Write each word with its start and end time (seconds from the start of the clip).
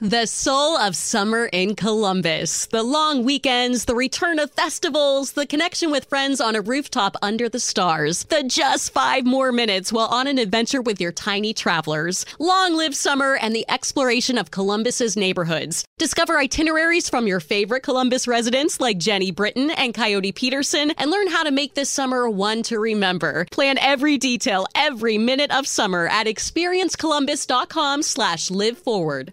The 0.00 0.26
soul 0.26 0.76
of 0.76 0.96
summer 0.96 1.46
in 1.52 1.76
Columbus. 1.76 2.66
The 2.66 2.82
long 2.82 3.22
weekends, 3.22 3.84
the 3.84 3.94
return 3.94 4.40
of 4.40 4.50
festivals, 4.50 5.32
the 5.34 5.46
connection 5.46 5.92
with 5.92 6.06
friends 6.06 6.40
on 6.40 6.56
a 6.56 6.60
rooftop 6.60 7.16
under 7.22 7.48
the 7.48 7.60
stars, 7.60 8.24
the 8.24 8.42
just 8.42 8.92
five 8.92 9.24
more 9.24 9.52
minutes 9.52 9.92
while 9.92 10.08
on 10.08 10.26
an 10.26 10.38
adventure 10.38 10.82
with 10.82 11.00
your 11.00 11.12
tiny 11.12 11.54
travelers. 11.54 12.26
Long 12.40 12.74
live 12.74 12.96
summer 12.96 13.36
and 13.40 13.54
the 13.54 13.64
exploration 13.70 14.36
of 14.36 14.50
Columbus's 14.50 15.16
neighborhoods. 15.16 15.84
Discover 15.96 16.38
itineraries 16.40 17.08
from 17.08 17.28
your 17.28 17.38
favorite 17.38 17.84
Columbus 17.84 18.26
residents 18.26 18.80
like 18.80 18.98
Jenny 18.98 19.30
Britton 19.30 19.70
and 19.70 19.94
Coyote 19.94 20.32
Peterson 20.32 20.90
and 20.98 21.08
learn 21.08 21.28
how 21.28 21.44
to 21.44 21.52
make 21.52 21.74
this 21.74 21.88
summer 21.88 22.28
one 22.28 22.64
to 22.64 22.80
remember. 22.80 23.46
Plan 23.52 23.78
every 23.78 24.18
detail, 24.18 24.66
every 24.74 25.18
minute 25.18 25.52
of 25.52 25.68
summer 25.68 26.08
at 26.08 26.26
experiencecolumbus.com 26.26 28.02
slash 28.02 28.50
live 28.50 28.76
forward. 28.76 29.32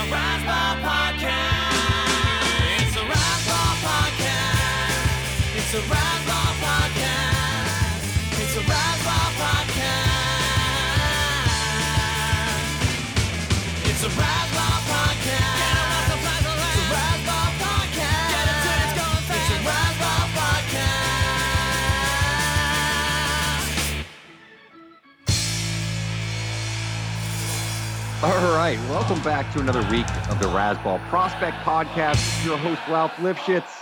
It's 0.00 0.06
a 0.06 0.14
a 2.96 3.02
Razzball 3.02 3.74
podcast. 3.82 5.56
It's 5.56 5.74
a. 5.74 6.47
All 28.20 28.30
right, 28.52 28.76
welcome 28.88 29.22
back 29.22 29.52
to 29.52 29.60
another 29.60 29.88
week 29.92 30.04
of 30.28 30.40
the 30.40 30.46
Razzball 30.46 30.98
Prospect 31.02 31.56
Podcast. 31.58 32.44
Your 32.44 32.58
host, 32.58 32.80
Ralph 32.88 33.12
Lifshitz. 33.12 33.78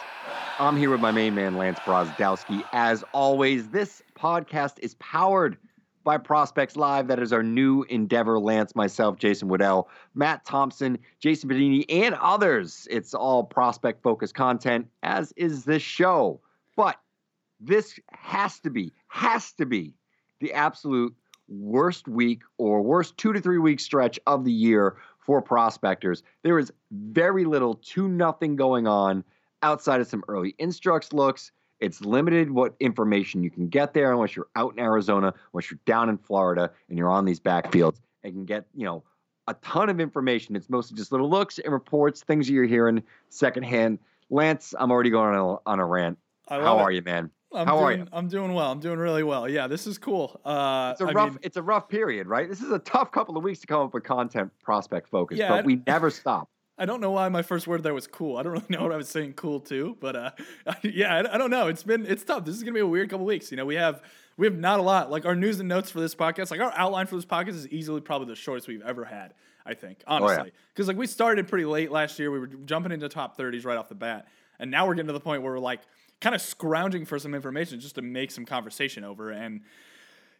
I'm 0.58 0.76
here 0.76 0.90
with 0.90 1.00
my 1.00 1.10
main 1.10 1.34
man, 1.34 1.56
Lance 1.56 1.78
Brozdowski. 1.78 2.62
As 2.74 3.02
always, 3.14 3.70
this 3.70 4.02
podcast 4.14 4.78
is 4.80 4.94
powered 4.96 5.56
by 6.04 6.18
Prospects 6.18 6.76
Live. 6.76 7.08
That 7.08 7.18
is 7.18 7.32
our 7.32 7.42
new 7.42 7.84
endeavor. 7.84 8.38
Lance, 8.38 8.76
myself, 8.76 9.16
Jason 9.16 9.48
Woodell, 9.48 9.86
Matt 10.14 10.44
Thompson, 10.44 10.98
Jason 11.18 11.48
Bedini, 11.48 11.86
and 11.88 12.14
others. 12.16 12.86
It's 12.90 13.14
all 13.14 13.42
prospect 13.42 14.02
focused 14.02 14.34
content, 14.34 14.86
as 15.02 15.32
is 15.38 15.64
this 15.64 15.80
show. 15.82 16.42
But 16.76 17.00
this 17.58 17.98
has 18.10 18.60
to 18.60 18.68
be, 18.68 18.92
has 19.08 19.52
to 19.52 19.64
be 19.64 19.94
the 20.40 20.52
absolute 20.52 21.14
worst 21.48 22.08
week 22.08 22.42
or 22.58 22.82
worst 22.82 23.16
two 23.16 23.32
to 23.32 23.40
three 23.40 23.58
week 23.58 23.80
stretch 23.80 24.18
of 24.26 24.44
the 24.44 24.52
year 24.52 24.96
for 25.18 25.42
prospectors. 25.42 26.22
There 26.42 26.58
is 26.58 26.72
very 26.90 27.44
little 27.44 27.74
to 27.74 28.08
nothing 28.08 28.56
going 28.56 28.86
on 28.86 29.24
outside 29.62 30.00
of 30.00 30.06
some 30.06 30.22
early 30.28 30.54
instructs 30.58 31.12
looks. 31.12 31.52
It's 31.80 32.00
limited 32.00 32.50
what 32.50 32.74
information 32.80 33.42
you 33.42 33.50
can 33.50 33.68
get 33.68 33.92
there 33.92 34.12
unless 34.12 34.34
you're 34.34 34.48
out 34.56 34.72
in 34.72 34.78
Arizona, 34.78 35.34
unless 35.52 35.70
you're 35.70 35.80
down 35.84 36.08
in 36.08 36.16
Florida 36.16 36.70
and 36.88 36.96
you're 36.96 37.10
on 37.10 37.24
these 37.24 37.40
backfields 37.40 38.00
and 38.22 38.32
can 38.32 38.44
get, 38.44 38.66
you 38.74 38.84
know, 38.84 39.02
a 39.48 39.54
ton 39.54 39.88
of 39.90 40.00
information. 40.00 40.56
It's 40.56 40.70
mostly 40.70 40.96
just 40.96 41.12
little 41.12 41.28
looks 41.28 41.58
and 41.58 41.72
reports, 41.72 42.22
things 42.22 42.46
that 42.46 42.52
you're 42.52 42.64
hearing 42.64 43.02
secondhand. 43.28 43.98
Lance, 44.30 44.74
I'm 44.78 44.90
already 44.90 45.10
going 45.10 45.36
on 45.36 45.58
a, 45.66 45.70
on 45.70 45.80
a 45.80 45.84
rant. 45.84 46.18
How 46.48 46.60
love 46.60 46.78
are 46.78 46.90
you, 46.90 47.02
man? 47.02 47.30
I'm 47.54 47.66
How 47.66 47.78
doing, 47.78 47.84
are 48.00 48.04
you? 48.04 48.06
I'm 48.12 48.28
doing 48.28 48.52
well. 48.54 48.70
I'm 48.72 48.80
doing 48.80 48.98
really 48.98 49.22
well. 49.22 49.48
Yeah, 49.48 49.66
this 49.66 49.86
is 49.86 49.98
cool. 49.98 50.40
Uh, 50.44 50.90
It's 50.92 51.00
a 51.00 51.04
I 51.06 51.12
rough. 51.12 51.30
mean, 51.30 51.38
it's 51.42 51.56
a 51.56 51.62
rough 51.62 51.88
period, 51.88 52.26
right? 52.26 52.48
This 52.48 52.60
is 52.60 52.70
a 52.72 52.78
tough 52.80 53.12
couple 53.12 53.36
of 53.36 53.44
weeks 53.44 53.60
to 53.60 53.66
come 53.66 53.80
up 53.82 53.94
with 53.94 54.04
content 54.04 54.50
prospect 54.62 55.08
focus, 55.08 55.38
Yeah, 55.38 55.48
but 55.50 55.64
we 55.64 55.80
never 55.86 56.10
stop. 56.22 56.48
I 56.78 56.84
don't 56.84 57.00
know 57.00 57.12
why 57.12 57.28
my 57.30 57.40
first 57.40 57.66
word 57.66 57.82
there 57.82 57.94
was 57.94 58.06
cool. 58.06 58.36
I 58.36 58.42
don't 58.42 58.52
really 58.52 58.64
know 58.70 58.82
what 58.82 58.92
I 58.92 58.96
was 58.96 59.08
saying 59.08 59.34
cool 59.34 59.60
too, 59.60 59.96
but 60.00 60.16
uh, 60.16 60.30
yeah, 60.82 61.14
I, 61.14 61.34
I 61.34 61.38
don't 61.38 61.50
know. 61.50 61.68
It's 61.68 61.82
been 61.82 62.04
it's 62.04 62.24
tough. 62.24 62.44
This 62.44 62.54
is 62.56 62.62
gonna 62.62 62.74
be 62.74 62.80
a 62.80 62.86
weird 62.86 63.08
couple 63.10 63.24
weeks. 63.24 63.50
You 63.50 63.56
know, 63.56 63.64
we 63.64 63.76
have 63.76 64.02
we 64.36 64.46
have 64.46 64.58
not 64.58 64.78
a 64.78 64.82
lot. 64.82 65.10
Like 65.10 65.24
our 65.24 65.34
news 65.36 65.58
and 65.60 65.68
notes 65.68 65.90
for 65.90 66.00
this 66.00 66.14
podcast, 66.14 66.50
like 66.50 66.60
our 66.60 66.72
outline 66.76 67.06
for 67.06 67.16
this 67.16 67.24
podcast 67.24 67.50
is 67.54 67.68
easily 67.68 68.02
probably 68.02 68.28
the 68.28 68.34
shortest 68.34 68.68
we've 68.68 68.82
ever 68.82 69.04
had. 69.04 69.32
I 69.64 69.72
think 69.74 70.02
Oh, 70.06 70.18
yeah. 70.18 70.24
honestly, 70.24 70.52
because 70.74 70.86
like 70.88 70.96
we 70.98 71.06
started 71.06 71.48
pretty 71.48 71.64
late 71.64 71.90
last 71.90 72.18
year. 72.18 72.30
We 72.30 72.38
were 72.40 72.46
jumping 72.46 72.92
into 72.92 73.08
top 73.08 73.36
thirties 73.38 73.64
right 73.64 73.78
off 73.78 73.88
the 73.88 73.94
bat, 73.94 74.28
and 74.58 74.70
now 74.70 74.86
we're 74.86 74.94
getting 74.94 75.06
to 75.06 75.12
the 75.14 75.20
point 75.20 75.42
where 75.42 75.52
we're 75.54 75.58
like 75.58 75.80
kind 76.20 76.34
of 76.34 76.40
scrounging 76.40 77.04
for 77.04 77.18
some 77.18 77.34
information 77.34 77.80
just 77.80 77.94
to 77.96 78.02
make 78.02 78.30
some 78.30 78.44
conversation 78.44 79.04
over 79.04 79.30
and. 79.30 79.62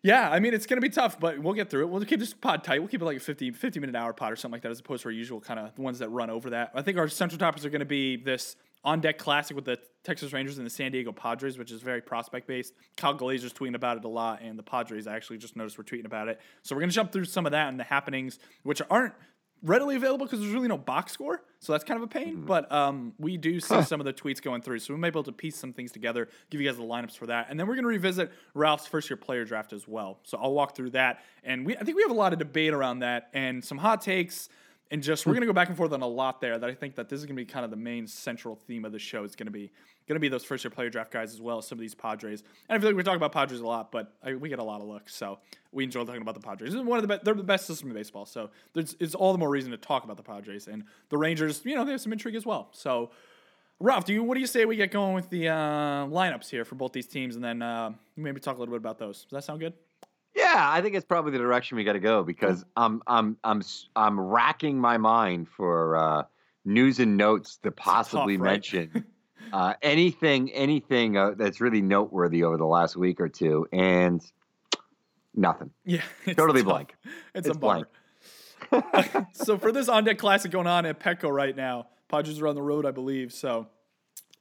Yeah, 0.03 0.31
I 0.31 0.38
mean, 0.38 0.54
it's 0.54 0.66
going 0.66 0.76
to 0.76 0.87
be 0.87 0.92
tough, 0.92 1.19
but 1.19 1.41
we'll 1.41 1.54
get 1.54 1.69
through 1.69 1.82
it. 1.82 1.88
We'll 1.88 2.04
keep 2.04 2.20
this 2.20 2.32
pod 2.32 2.62
tight. 2.62 2.78
We'll 2.78 2.87
keep 2.87 3.03
it 3.03 3.04
like 3.04 3.16
a 3.16 3.20
50, 3.20 3.50
50 3.50 3.81
minute 3.81 3.97
hour 3.97 4.12
pod 4.12 4.31
or 4.31 4.36
something 4.36 4.53
like 4.53 4.62
that, 4.62 4.70
as 4.70 4.78
opposed 4.78 5.03
to 5.03 5.09
our 5.09 5.12
usual 5.12 5.41
kind 5.41 5.59
of 5.59 5.75
the 5.75 5.82
ones 5.82 5.98
that 5.98 6.10
run 6.10 6.31
over 6.31 6.50
that. 6.50 6.70
I 6.75 6.82
think 6.82 6.97
our 6.97 7.09
central 7.09 7.41
topics 7.41 7.65
are 7.65 7.70
going 7.70 7.81
to 7.81 7.86
be 7.86 8.15
this 8.15 8.54
on 8.84 9.00
deck 9.00 9.19
classic 9.19 9.56
with 9.56 9.65
the 9.65 9.78
Texas 10.04 10.32
Rangers 10.32 10.59
and 10.59 10.66
the 10.66 10.70
San 10.70 10.92
Diego 10.92 11.10
Padres, 11.10 11.59
which 11.59 11.72
is 11.72 11.82
very 11.82 12.00
prospect 12.00 12.47
based. 12.47 12.72
Kyle 12.97 13.15
Glaser's 13.15 13.53
tweeting 13.53 13.75
about 13.75 13.97
it 13.97 14.04
a 14.04 14.09
lot, 14.09 14.42
and 14.42 14.56
the 14.56 14.62
Padres 14.62 15.09
I 15.09 15.16
actually 15.16 15.38
just 15.38 15.56
noticed 15.56 15.76
were 15.76 15.82
tweeting 15.82 16.06
about 16.06 16.28
it. 16.28 16.41
So 16.62 16.76
we're 16.76 16.82
going 16.82 16.91
to 16.91 16.94
jump 16.94 17.10
through 17.10 17.25
some 17.25 17.47
of 17.47 17.53
that 17.53 17.69
and 17.69 17.81
the 17.81 17.84
happenings, 17.84 18.38
which 18.62 18.81
aren't 18.88 19.15
readily 19.62 19.96
available 19.96 20.26
because 20.26 20.40
there's 20.40 20.52
really 20.52 20.68
no 20.68 20.78
box 20.78 21.12
score. 21.12 21.42
So 21.60 21.72
that's 21.72 21.84
kind 21.84 21.98
of 21.98 22.04
a 22.04 22.12
pain. 22.12 22.42
But 22.46 22.70
um, 22.70 23.12
we 23.18 23.36
do 23.36 23.58
see 23.60 23.82
some 23.82 24.00
of 24.00 24.06
the 24.06 24.12
tweets 24.12 24.40
going 24.40 24.62
through. 24.62 24.78
So 24.80 24.94
we 24.94 25.00
might 25.00 25.10
be 25.10 25.18
able 25.18 25.24
to 25.24 25.32
piece 25.32 25.56
some 25.56 25.72
things 25.72 25.90
together, 25.90 26.28
give 26.50 26.60
you 26.60 26.68
guys 26.68 26.76
the 26.76 26.84
lineups 26.84 27.16
for 27.16 27.26
that. 27.26 27.46
And 27.50 27.58
then 27.58 27.66
we're 27.66 27.74
going 27.74 27.84
to 27.84 27.88
revisit 27.88 28.30
Ralph's 28.54 28.86
first 28.86 29.10
year 29.10 29.16
player 29.16 29.44
draft 29.44 29.72
as 29.72 29.88
well. 29.88 30.18
So 30.22 30.38
I'll 30.38 30.52
walk 30.52 30.76
through 30.76 30.90
that. 30.90 31.20
And 31.42 31.66
we 31.66 31.76
I 31.76 31.82
think 31.82 31.96
we 31.96 32.02
have 32.02 32.10
a 32.10 32.14
lot 32.14 32.32
of 32.32 32.38
debate 32.38 32.72
around 32.72 33.00
that 33.00 33.28
and 33.32 33.64
some 33.64 33.78
hot 33.78 34.00
takes. 34.00 34.48
And 34.91 35.02
just 35.02 35.26
we're 35.26 35.34
gonna 35.34 35.47
go 35.47 35.52
back 35.52 35.69
and 35.69 35.76
forth 35.76 35.92
on 35.92 36.02
a 36.02 36.06
lot 36.06 36.41
there. 36.41 36.58
That 36.58 36.70
I 36.70 36.74
think 36.74 36.94
that 36.94 37.08
this 37.08 37.19
is 37.19 37.26
gonna 37.26 37.36
be 37.36 37.44
kind 37.44 37.64
of 37.64 37.70
the 37.70 37.76
main 37.76 38.06
central 38.06 38.54
theme 38.54 38.84
of 38.84 38.92
the 38.92 38.98
show. 38.98 39.24
Is 39.24 39.34
gonna 39.34 39.50
be 39.50 39.72
gonna 40.06 40.20
be 40.20 40.28
those 40.28 40.44
first 40.44 40.62
year 40.64 40.70
player 40.70 40.88
draft 40.88 41.10
guys 41.10 41.32
as 41.32 41.41
well 41.41 41.58
as 41.58 41.66
some 41.66 41.76
of 41.76 41.80
these 41.80 41.94
Padres. 41.94 42.44
And 42.69 42.76
I 42.76 42.80
feel 42.80 42.91
like 42.91 42.97
we 42.97 43.02
talk 43.02 43.16
about 43.16 43.32
Padres 43.32 43.60
a 43.60 43.66
lot, 43.66 43.91
but 43.91 44.12
I, 44.22 44.34
we 44.34 44.48
get 44.48 44.60
a 44.60 44.64
lot 44.64 44.80
of 44.80 44.86
looks, 44.86 45.14
so 45.14 45.41
we 45.72 45.82
enjoy 45.82 46.04
talking 46.04 46.22
about 46.22 46.34
the 46.34 46.41
Padres. 46.41 46.72
Is 46.72 46.80
one 46.83 46.98
of 46.98 47.03
the 47.03 47.09
best. 47.09 47.24
They're 47.24 47.34
the 47.34 47.42
best 47.42 47.66
system 47.66 47.88
in 47.88 47.94
baseball, 47.94 48.27
so 48.27 48.50
there's 48.74 48.97
it's 49.00 49.15
all 49.15 49.33
the 49.33 49.38
more 49.38 49.50
reason 49.50 49.72
to 49.72 49.77
talk 49.77 50.04
about 50.04 50.16
the 50.16 50.22
Padres 50.22 50.68
and 50.68 50.84
the 51.09 51.18
Rangers. 51.18 51.62
You 51.65 51.74
know 51.74 51.84
they 51.84 51.92
have 51.92 52.00
some 52.00 52.12
intrigue 52.12 52.36
as 52.36 52.47
well. 52.47 52.68
So 52.72 53.10
Ralph, 53.78 54.04
do 54.06 54.15
you 54.15 54.22
what 54.22 54.34
do 54.34 54.41
you 54.41 54.47
say 54.47 54.65
we 54.65 54.77
get 54.77 54.91
going 54.91 55.15
with 55.15 55.28
the 55.28 55.48
uh, 55.48 56.06
lineups 56.06 56.48
here 56.48 56.65
for 56.65 56.77
both 56.77 56.92
these 56.92 57.06
teams, 57.06 57.34
and 57.34 57.44
then 57.44 57.60
uh, 57.60 57.92
maybe 58.16 58.41
talk 58.41 58.56
a 58.56 58.59
little 58.59 58.72
bit 58.72 58.78
about 58.78 58.98
those? 58.98 59.24
Does 59.24 59.33
that 59.33 59.44
sound 59.44 59.60
good? 59.60 59.74
Yeah, 60.36 60.68
I 60.71 60.83
think 60.83 60.94
it's 60.94 61.04
probably 61.06 61.33
the 61.33 61.38
direction 61.38 61.77
we 61.78 61.84
got 61.84 61.94
to 61.94 61.98
go 62.00 62.22
because 62.22 62.65
I'm 62.77 63.03
I'm 63.06 63.38
I'm 63.42 63.62
I'm 63.97 64.21
racking 64.21 64.78
my 64.78 64.98
mind 64.98 65.48
for 65.48 65.97
uh, 65.97 66.22
news 66.65 67.00
and 67.00 67.16
notes 67.16 67.56
to 67.62 67.71
possibly 67.72 68.36
tough, 68.36 68.44
right? 68.44 68.53
mention 68.53 69.04
uh, 69.53 69.74
anything 69.80 70.53
anything 70.53 71.16
uh, 71.16 71.30
that's 71.38 71.60
really 71.60 71.80
noteworthy 71.80 72.44
over 72.44 72.59
the 72.59 72.66
last 72.66 72.97
week 72.97 73.21
or 73.21 73.28
two, 73.28 73.66
and 73.72 74.21
nothing. 75.34 75.71
Yeah, 75.86 76.03
it's 76.27 76.36
Totally 76.36 76.60
tough. 76.62 76.68
blank. 76.71 76.94
It's, 77.34 77.48
It's 77.48 77.56
a 77.56 77.59
blank. 77.59 77.86
so 79.33 79.59
for 79.59 79.72
this 79.72 79.88
on 79.88 80.04
deck 80.04 80.18
classic 80.18 80.50
going 80.50 80.66
on 80.66 80.86
at 80.86 80.98
Petco 81.00 81.30
right 81.30 81.56
now, 81.56 81.86
Padres 82.09 82.41
are 82.41 82.47
on 82.48 82.54
the 82.54 82.62
road, 82.62 82.84
I 82.84 82.91
believe. 82.91 83.33
So 83.33 83.68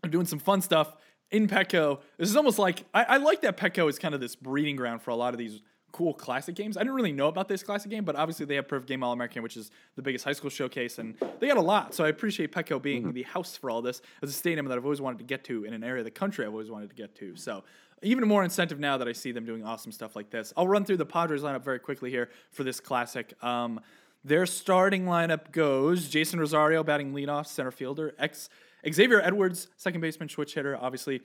they're 0.02 0.12
doing 0.12 0.26
some 0.26 0.40
fun 0.40 0.62
stuff 0.62 0.96
in 1.32 1.48
Petco. 1.48 2.00
This 2.18 2.30
is 2.30 2.36
almost 2.36 2.60
like 2.60 2.84
I, 2.94 3.04
I 3.04 3.18
like 3.18 3.42
that 3.42 3.56
Petco 3.58 3.90
is 3.90 4.00
kind 4.00 4.14
of 4.14 4.22
this 4.22 4.36
breeding 4.36 4.76
ground 4.76 5.02
for 5.02 5.12
a 5.12 5.16
lot 5.16 5.34
of 5.34 5.38
these 5.38 5.62
cool 5.96 6.14
classic 6.14 6.56
games. 6.56 6.76
I 6.76 6.82
didn't 6.82 6.96
really 6.96 7.14
know 7.14 7.30
about 7.30 7.48
this 7.48 7.64
classic 7.64 7.90
game, 7.90 8.04
but 8.04 8.18
obviously 8.18 8.46
they 8.46 8.56
have 8.56 8.68
Perfect 8.68 8.90
Game 8.90 9.02
All 9.02 9.14
American, 9.14 9.42
which 9.44 9.56
is 9.56 9.72
the 9.96 10.02
biggest 10.02 10.26
high 10.26 10.34
school 10.34 10.50
showcase, 10.50 11.00
and 11.00 11.16
they 11.40 11.48
got 11.48 11.56
a 11.56 11.62
lot. 11.62 11.94
So 11.96 12.04
I 12.04 12.10
appreciate 12.10 12.52
Petco 12.52 12.82
being 12.82 13.04
Mm-hmm. 13.04 13.12
the 13.14 13.24
house 13.24 13.56
for 13.56 13.70
all 13.70 13.82
this 13.82 14.02
as 14.22 14.30
a 14.30 14.34
stadium 14.34 14.66
that 14.68 14.78
I've 14.78 14.84
always 14.84 15.00
wanted 15.00 15.20
to 15.20 15.24
get 15.24 15.46
to 15.46 15.64
in 15.64 15.74
an 15.74 15.84
area 15.86 16.02
of 16.02 16.06
the 16.06 16.12
country 16.12 16.46
I've 16.46 16.52
always 16.52 16.70
wanted 16.70 16.90
to 16.90 16.96
get 16.96 17.16
to. 17.16 17.36
So 17.38 17.64
even 18.04 18.28
more 18.28 18.44
incentive 18.44 18.78
now 18.78 18.98
that 18.98 19.08
I 19.08 19.14
see 19.14 19.32
them 19.32 19.46
doing 19.46 19.64
awesome 19.64 19.94
stuff 19.94 20.18
like 20.18 20.30
this. 20.30 20.52
I'll 20.58 20.68
run 20.68 20.84
through 20.84 20.98
the 20.98 21.06
Padres 21.06 21.44
lineup 21.44 21.64
very 21.64 21.80
quickly 21.80 22.10
here 22.10 22.30
for 22.52 22.66
this 22.66 22.82
classic. 22.82 23.34
Um, 23.42 23.80
their 24.26 24.46
starting 24.46 25.06
lineup 25.06 25.52
goes 25.54 26.10
Jeisson 26.10 26.40
Rosario 26.40 26.84
batting 26.84 27.14
leadoff, 27.14 27.48
center 27.48 27.72
fielder, 27.72 28.14
ex 28.20 28.50
Xavier 28.92 29.22
Edwards, 29.22 29.70
second 29.78 30.02
baseman, 30.02 30.28
switch 30.28 30.56
hitter, 30.56 30.78
obviously. 30.80 31.22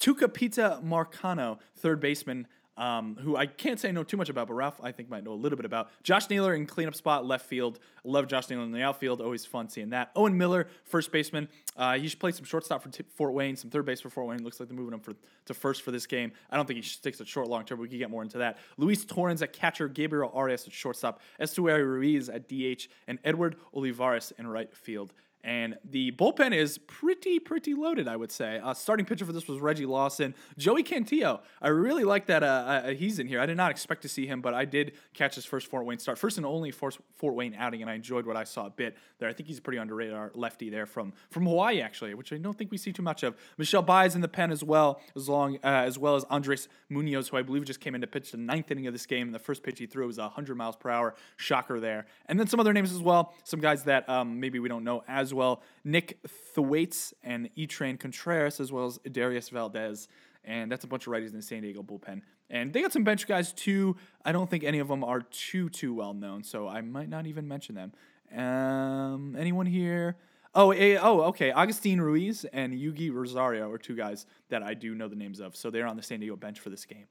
Tucupita 0.00 0.82
Marcano, 0.84 1.58
third 1.76 2.00
baseman, 2.00 2.46
um, 2.76 3.16
who 3.20 3.36
I 3.36 3.46
can't 3.46 3.78
say 3.78 3.88
I 3.88 3.92
know 3.92 4.02
too 4.02 4.16
much 4.16 4.28
about, 4.28 4.48
but 4.48 4.54
Ralph 4.54 4.80
I 4.82 4.92
think 4.92 5.08
might 5.08 5.24
know 5.24 5.32
a 5.32 5.34
little 5.34 5.56
bit 5.56 5.64
about. 5.64 5.88
Josh 6.02 6.28
Naylor 6.28 6.54
in 6.54 6.66
cleanup 6.66 6.94
spot, 6.94 7.26
left 7.26 7.46
field. 7.46 7.78
Love 8.04 8.26
Josh 8.26 8.50
Naylor 8.50 8.64
in 8.64 8.72
the 8.72 8.82
outfield. 8.82 9.20
Always 9.20 9.46
fun 9.46 9.68
seeing 9.68 9.90
that. 9.90 10.10
Owen 10.16 10.36
Miller, 10.36 10.66
first 10.84 11.12
baseman. 11.12 11.48
Uh, 11.76 11.98
he 11.98 12.08
should 12.08 12.18
play 12.18 12.32
some 12.32 12.44
shortstop 12.44 12.82
for 12.82 12.90
T- 12.90 13.04
Fort 13.14 13.32
Wayne, 13.32 13.56
some 13.56 13.70
third 13.70 13.86
base 13.86 14.00
for 14.00 14.10
Fort 14.10 14.26
Wayne. 14.26 14.42
Looks 14.42 14.60
like 14.60 14.68
they're 14.68 14.76
moving 14.76 14.94
him 14.94 15.00
for, 15.00 15.14
to 15.46 15.54
first 15.54 15.82
for 15.82 15.90
this 15.90 16.06
game. 16.06 16.32
I 16.50 16.56
don't 16.56 16.66
think 16.66 16.76
he 16.76 16.82
sticks 16.82 17.20
at 17.20 17.28
short 17.28 17.48
long 17.48 17.64
term. 17.64 17.78
We 17.78 17.88
can 17.88 17.98
get 17.98 18.10
more 18.10 18.22
into 18.22 18.38
that. 18.38 18.58
Luis 18.76 19.04
Torrens 19.04 19.42
at 19.42 19.52
catcher, 19.52 19.88
Gabriel 19.88 20.30
Arias 20.34 20.66
at 20.66 20.72
shortstop, 20.72 21.20
Esteury 21.40 21.84
Ruiz 21.84 22.28
at 22.28 22.48
DH, 22.48 22.88
and 23.06 23.18
Edward 23.24 23.56
Olivares 23.72 24.32
in 24.38 24.46
right 24.46 24.74
field. 24.76 25.12
And 25.44 25.76
the 25.84 26.10
bullpen 26.12 26.54
is 26.54 26.78
pretty, 26.78 27.38
pretty 27.38 27.74
loaded, 27.74 28.08
I 28.08 28.16
would 28.16 28.32
say. 28.32 28.58
Uh, 28.58 28.72
starting 28.72 29.04
pitcher 29.04 29.26
for 29.26 29.32
this 29.32 29.46
was 29.46 29.60
Reggie 29.60 29.84
Lawson. 29.84 30.34
Joey 30.56 30.82
Cantillo. 30.82 31.40
I 31.60 31.68
really 31.68 32.04
like 32.04 32.26
that 32.26 32.42
uh, 32.42 32.46
uh, 32.46 32.88
he's 32.94 33.18
in 33.18 33.26
here. 33.26 33.40
I 33.40 33.46
did 33.46 33.58
not 33.58 33.70
expect 33.70 34.00
to 34.02 34.08
see 34.08 34.26
him, 34.26 34.40
but 34.40 34.54
I 34.54 34.64
did 34.64 34.92
catch 35.12 35.34
his 35.34 35.44
first 35.44 35.66
Fort 35.66 35.84
Wayne 35.84 35.98
start. 35.98 36.18
First 36.18 36.38
and 36.38 36.46
only 36.46 36.70
Fort, 36.70 36.96
Wayne 37.20 37.54
outing, 37.58 37.82
and 37.82 37.90
I 37.90 37.94
enjoyed 37.94 38.24
what 38.26 38.38
I 38.38 38.44
saw 38.44 38.66
a 38.66 38.70
bit 38.70 38.96
there. 39.18 39.28
I 39.28 39.34
think 39.34 39.46
he's 39.46 39.58
a 39.58 39.62
pretty 39.62 39.78
underrated 39.78 40.14
our 40.14 40.32
lefty 40.34 40.70
there 40.70 40.86
from, 40.86 41.12
from 41.28 41.44
Hawaii, 41.44 41.82
actually, 41.82 42.14
which 42.14 42.32
I 42.32 42.38
don't 42.38 42.56
think 42.56 42.70
we 42.70 42.78
see 42.78 42.92
too 42.92 43.02
much 43.02 43.22
of. 43.22 43.36
Michel 43.58 43.82
Baez 43.82 44.14
in 44.14 44.22
the 44.22 44.28
pen 44.28 44.50
as 44.50 44.64
well, 44.64 44.98
as 45.14 45.28
long 45.28 45.56
uh, 45.56 45.84
as 45.84 45.98
well 45.98 46.16
as 46.16 46.24
Andres 46.24 46.68
Munoz, 46.88 47.28
who 47.28 47.36
I 47.36 47.42
believe 47.42 47.66
just 47.66 47.80
came 47.80 47.94
in 47.94 48.00
to 48.00 48.06
pitch 48.06 48.30
the 48.30 48.38
ninth 48.38 48.70
inning 48.70 48.86
of 48.86 48.94
this 48.94 49.04
game. 49.04 49.28
And 49.28 49.34
the 49.34 49.38
first 49.38 49.62
pitch 49.62 49.78
he 49.78 49.84
threw 49.84 50.06
was 50.06 50.16
100 50.16 50.56
miles 50.56 50.76
per 50.76 50.88
hour. 50.88 51.14
Shocker 51.36 51.80
there. 51.80 52.06
And 52.26 52.40
then 52.40 52.46
some 52.46 52.60
other 52.60 52.72
names 52.72 52.92
as 52.92 53.02
well. 53.02 53.34
Some 53.44 53.60
guys 53.60 53.84
that 53.84 54.08
um, 54.08 54.40
maybe 54.40 54.58
we 54.58 54.70
don't 54.70 54.84
know 54.84 55.04
as 55.06 55.33
well. 55.34 55.62
Nick 55.84 56.18
Thwaites 56.54 57.12
and 57.22 57.50
Efrain 57.56 57.98
Contreras, 57.98 58.60
as 58.60 58.72
well 58.72 58.86
as 58.86 58.98
Dauris 58.98 59.50
Valdez. 59.50 60.08
And 60.44 60.70
that's 60.70 60.84
a 60.84 60.86
bunch 60.86 61.06
of 61.06 61.12
righties 61.12 61.30
in 61.30 61.36
the 61.36 61.42
San 61.42 61.62
Diego 61.62 61.82
bullpen. 61.82 62.22
And 62.50 62.72
they 62.72 62.82
got 62.82 62.92
some 62.92 63.04
bench 63.04 63.26
guys 63.26 63.52
too. 63.52 63.96
I 64.24 64.32
don't 64.32 64.48
think 64.50 64.62
any 64.64 64.78
of 64.78 64.88
them 64.88 65.02
are 65.02 65.22
too, 65.22 65.68
too 65.70 65.94
well 65.94 66.12
known. 66.14 66.44
So 66.44 66.68
I 66.68 66.80
might 66.82 67.08
not 67.08 67.26
even 67.26 67.48
mention 67.48 67.74
them. 67.74 67.92
Um, 68.38 69.36
anyone 69.38 69.66
here? 69.66 70.16
Oh, 70.54 70.70
eh, 70.70 70.98
oh, 71.00 71.22
okay. 71.22 71.50
Agustin 71.50 72.00
Ruiz 72.00 72.44
and 72.52 72.72
Eguy 72.74 73.12
Rosario 73.12 73.70
are 73.70 73.78
two 73.78 73.96
guys 73.96 74.26
that 74.50 74.62
I 74.62 74.74
do 74.74 74.94
know 74.94 75.08
the 75.08 75.16
names 75.16 75.40
of. 75.40 75.56
So 75.56 75.70
they're 75.70 75.86
on 75.86 75.96
the 75.96 76.02
San 76.02 76.20
Diego 76.20 76.36
bench 76.36 76.60
for 76.60 76.70
this 76.70 76.84
game. 76.84 77.06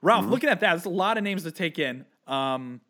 Ralph, 0.00 0.22
Mm-hmm. 0.22 0.30
looking 0.32 0.48
at 0.48 0.60
that, 0.60 0.70
there's 0.74 0.84
a 0.84 0.90
lot 0.90 1.18
of 1.18 1.24
names 1.24 1.42
to 1.42 1.50
take 1.50 1.78
in. 1.78 2.04
Um, 2.26 2.80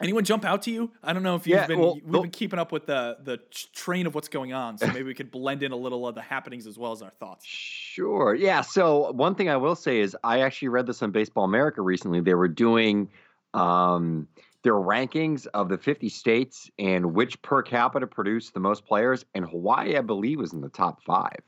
anyone 0.00 0.24
jump 0.24 0.44
out 0.44 0.62
to 0.62 0.70
you? 0.70 0.92
I 1.02 1.12
don't 1.12 1.22
know 1.22 1.36
if 1.36 1.46
you've 1.46 1.56
Yeah, 1.56 1.66
been 1.66 1.78
well, 1.78 1.94
we've 1.94 2.22
been 2.22 2.30
keeping 2.30 2.58
up 2.58 2.72
with 2.72 2.86
the 2.86 3.18
the 3.22 3.38
train 3.72 4.06
of 4.06 4.14
what's 4.14 4.28
going 4.28 4.52
on, 4.52 4.78
so 4.78 4.86
maybe 4.88 5.04
we 5.04 5.14
could 5.14 5.30
blend 5.30 5.62
in 5.62 5.72
a 5.72 5.76
little 5.76 6.06
of 6.06 6.14
the 6.14 6.22
happenings 6.22 6.66
as 6.66 6.78
well 6.78 6.92
as 6.92 7.02
our 7.02 7.10
thoughts. 7.10 7.44
Sure. 7.44 8.34
Yeah. 8.34 8.60
So 8.60 9.12
one 9.12 9.34
thing 9.34 9.48
I 9.48 9.56
will 9.56 9.76
say 9.76 10.00
is 10.00 10.16
I 10.24 10.40
actually 10.40 10.68
read 10.68 10.86
this 10.86 11.02
on 11.02 11.10
Baseball 11.12 11.44
America 11.44 11.82
recently. 11.82 12.20
They 12.20 12.34
were 12.34 12.48
doing 12.48 13.10
um, 13.54 14.28
their 14.62 14.74
rankings 14.74 15.46
of 15.54 15.68
the 15.68 15.78
50 15.78 16.08
states 16.08 16.70
and 16.78 17.14
which 17.14 17.40
per 17.42 17.62
capita 17.62 18.06
produced 18.06 18.54
the 18.54 18.60
most 18.60 18.84
players, 18.84 19.24
and 19.34 19.44
Hawaii, 19.48 19.96
I 19.96 20.00
believe, 20.02 20.38
was 20.38 20.52
in 20.52 20.60
the 20.60 20.68
top 20.68 21.02
five. 21.02 21.40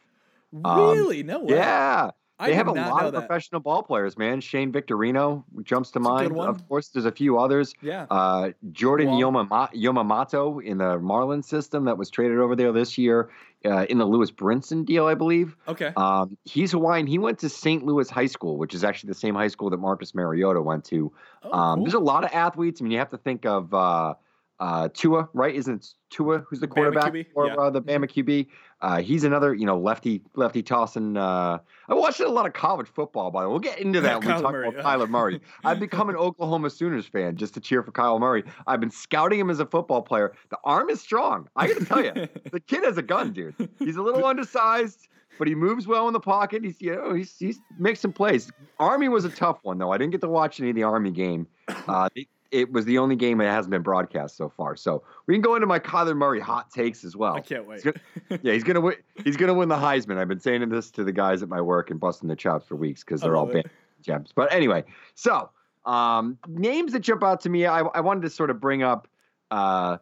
Um, 0.64 0.92
Really? 0.92 1.22
no 1.22 1.40
way. 1.40 1.56
Yeah. 1.56 2.10
I 2.38 2.48
They 2.48 2.54
have 2.54 2.68
a 2.68 2.72
lot 2.72 3.04
of 3.04 3.14
professional 3.14 3.60
ball 3.60 3.82
players, 3.82 4.16
man. 4.16 4.40
Shane 4.40 4.72
Victorino 4.72 5.44
jumps 5.64 5.90
to 5.92 6.00
mind. 6.00 6.38
Of 6.38 6.68
course, 6.68 6.88
there's 6.88 7.04
a 7.04 7.12
few 7.12 7.38
others. 7.38 7.74
Yeah. 7.82 8.06
Uh, 8.10 8.50
Jordan 8.70 9.08
Yamamoto 9.08 10.62
in 10.62 10.78
the 10.78 10.98
Marlins 10.98 11.46
system 11.46 11.86
that 11.86 11.98
was 11.98 12.10
traded 12.10 12.38
over 12.38 12.54
there 12.54 12.70
this 12.70 12.96
year 12.96 13.30
uh, 13.64 13.86
in 13.88 13.98
the 13.98 14.04
Lewis 14.04 14.30
Brinson 14.30 14.84
deal, 14.84 15.06
I 15.06 15.14
believe. 15.14 15.56
Okay. 15.66 15.92
Um, 15.96 16.38
he's 16.44 16.72
Hawaiian. 16.72 17.06
He 17.06 17.18
went 17.18 17.40
to 17.40 17.48
St. 17.48 17.84
Louis 17.84 18.08
High 18.08 18.26
School, 18.26 18.56
which 18.56 18.74
is 18.74 18.84
actually 18.84 19.08
the 19.08 19.18
same 19.18 19.34
high 19.34 19.48
school 19.48 19.70
that 19.70 19.78
Marcus 19.78 20.14
Mariota 20.14 20.62
went 20.62 20.84
to. 20.86 21.12
Oh, 21.42 21.52
um, 21.52 21.76
cool. 21.76 21.84
There's 21.84 21.94
a 21.94 21.98
lot 21.98 22.24
of 22.24 22.30
athletes. 22.32 22.80
I 22.80 22.84
mean, 22.84 22.92
you 22.92 22.98
have 22.98 23.10
to 23.10 23.18
think 23.18 23.46
of 23.46 23.74
uh, 23.74 24.14
uh, 24.60 24.88
Tua, 24.92 25.28
right? 25.34 25.54
Isn't 25.54 25.82
it 25.82 25.86
Tua 26.10 26.38
who's 26.38 26.60
the 26.60 26.68
quarterback 26.68 27.12
for 27.34 27.46
yeah. 27.46 27.54
Uh, 27.54 27.70
the 27.70 27.82
Bama 27.82 28.04
QB? 28.04 28.46
Uh, 28.80 29.02
he's 29.02 29.24
another, 29.24 29.54
you 29.54 29.66
know, 29.66 29.78
lefty, 29.78 30.22
lefty 30.36 30.62
tossing. 30.62 31.16
Uh, 31.16 31.58
I 31.88 31.94
watched 31.94 32.20
a 32.20 32.28
lot 32.28 32.46
of 32.46 32.52
college 32.52 32.86
football, 32.86 33.30
by 33.30 33.42
the 33.42 33.48
way. 33.48 33.52
We'll 33.52 33.60
get 33.60 33.80
into 33.80 34.00
that 34.02 34.20
when 34.20 34.36
we 34.36 34.42
talk 34.42 34.52
Murray, 34.52 34.68
about 34.68 34.78
yeah. 34.78 34.84
Kyler 34.84 35.08
Murray. 35.08 35.40
I've 35.64 35.80
become 35.80 36.08
an 36.08 36.16
Oklahoma 36.16 36.70
Sooners 36.70 37.06
fan 37.06 37.36
just 37.36 37.54
to 37.54 37.60
cheer 37.60 37.82
for 37.82 37.90
Kyle 37.90 38.18
Murray. 38.20 38.44
I've 38.66 38.78
been 38.78 38.90
scouting 38.90 39.40
him 39.40 39.50
as 39.50 39.58
a 39.58 39.66
football 39.66 40.02
player. 40.02 40.32
The 40.50 40.58
arm 40.62 40.90
is 40.90 41.00
strong. 41.00 41.48
I 41.56 41.66
got 41.66 41.78
to 41.78 41.84
tell 41.84 42.04
you, 42.04 42.12
the 42.52 42.60
kid 42.60 42.84
has 42.84 42.98
a 42.98 43.02
gun, 43.02 43.32
dude. 43.32 43.54
He's 43.80 43.96
a 43.96 44.02
little 44.02 44.24
undersized, 44.26 45.08
but 45.38 45.48
he 45.48 45.56
moves 45.56 45.88
well 45.88 46.06
in 46.06 46.12
the 46.12 46.20
pocket. 46.20 46.62
He's 46.62 46.80
you 46.80 46.94
know 46.94 47.14
he's 47.14 47.36
he's 47.36 47.58
makes 47.78 47.98
some 47.98 48.12
plays. 48.12 48.50
Army 48.78 49.08
was 49.08 49.24
a 49.24 49.30
tough 49.30 49.58
one 49.62 49.78
though. 49.78 49.90
I 49.90 49.98
didn't 49.98 50.12
get 50.12 50.20
to 50.20 50.28
watch 50.28 50.60
any 50.60 50.70
of 50.70 50.76
the 50.76 50.84
Army 50.84 51.10
game. 51.10 51.46
Uh, 51.86 52.08
it, 52.14 52.28
it 52.50 52.72
was 52.72 52.84
the 52.86 52.98
only 52.98 53.14
game 53.16 53.38
that 53.38 53.46
hasn't 53.50 53.70
been 53.70 53.82
broadcast 53.82 54.36
so 54.36 54.48
far. 54.48 54.74
So 54.76 55.02
we 55.26 55.34
can 55.34 55.42
go 55.42 55.54
into 55.54 55.66
my 55.66 55.78
Kyler 55.78 56.16
Murray 56.16 56.40
hot 56.40 56.70
takes 56.70 57.04
as 57.04 57.14
well. 57.16 57.34
I 57.34 57.40
can't 57.40 57.66
wait. 57.66 57.82
He's 57.82 57.84
gonna- 57.84 58.40
yeah, 58.42 58.52
he's 58.54 58.64
gonna 58.64 58.80
win. 58.80 58.96
He's 59.24 59.36
gonna 59.36 59.54
win 59.54 59.68
the 59.68 59.76
Heisman. 59.76 60.16
I've 60.18 60.28
been 60.28 60.40
saying 60.40 60.66
this 60.68 60.90
to 60.92 61.04
the 61.04 61.12
guys 61.12 61.42
at 61.42 61.48
my 61.48 61.60
work 61.60 61.90
and 61.90 62.00
busting 62.00 62.28
the 62.28 62.36
chops 62.36 62.66
for 62.66 62.76
weeks 62.76 63.04
because 63.04 63.20
they're 63.20 63.36
all 63.36 63.46
band 63.62 63.70
gems. 64.02 64.32
But 64.34 64.52
anyway, 64.52 64.84
so 65.14 65.50
um, 65.84 66.38
names 66.46 66.92
that 66.92 67.00
jump 67.00 67.22
out 67.22 67.40
to 67.42 67.48
me, 67.48 67.66
I, 67.66 67.80
I 67.80 68.00
wanted 68.00 68.22
to 68.22 68.30
sort 68.30 68.50
of 68.50 68.60
bring 68.60 68.82
up. 68.82 69.08
Uh, 69.50 69.98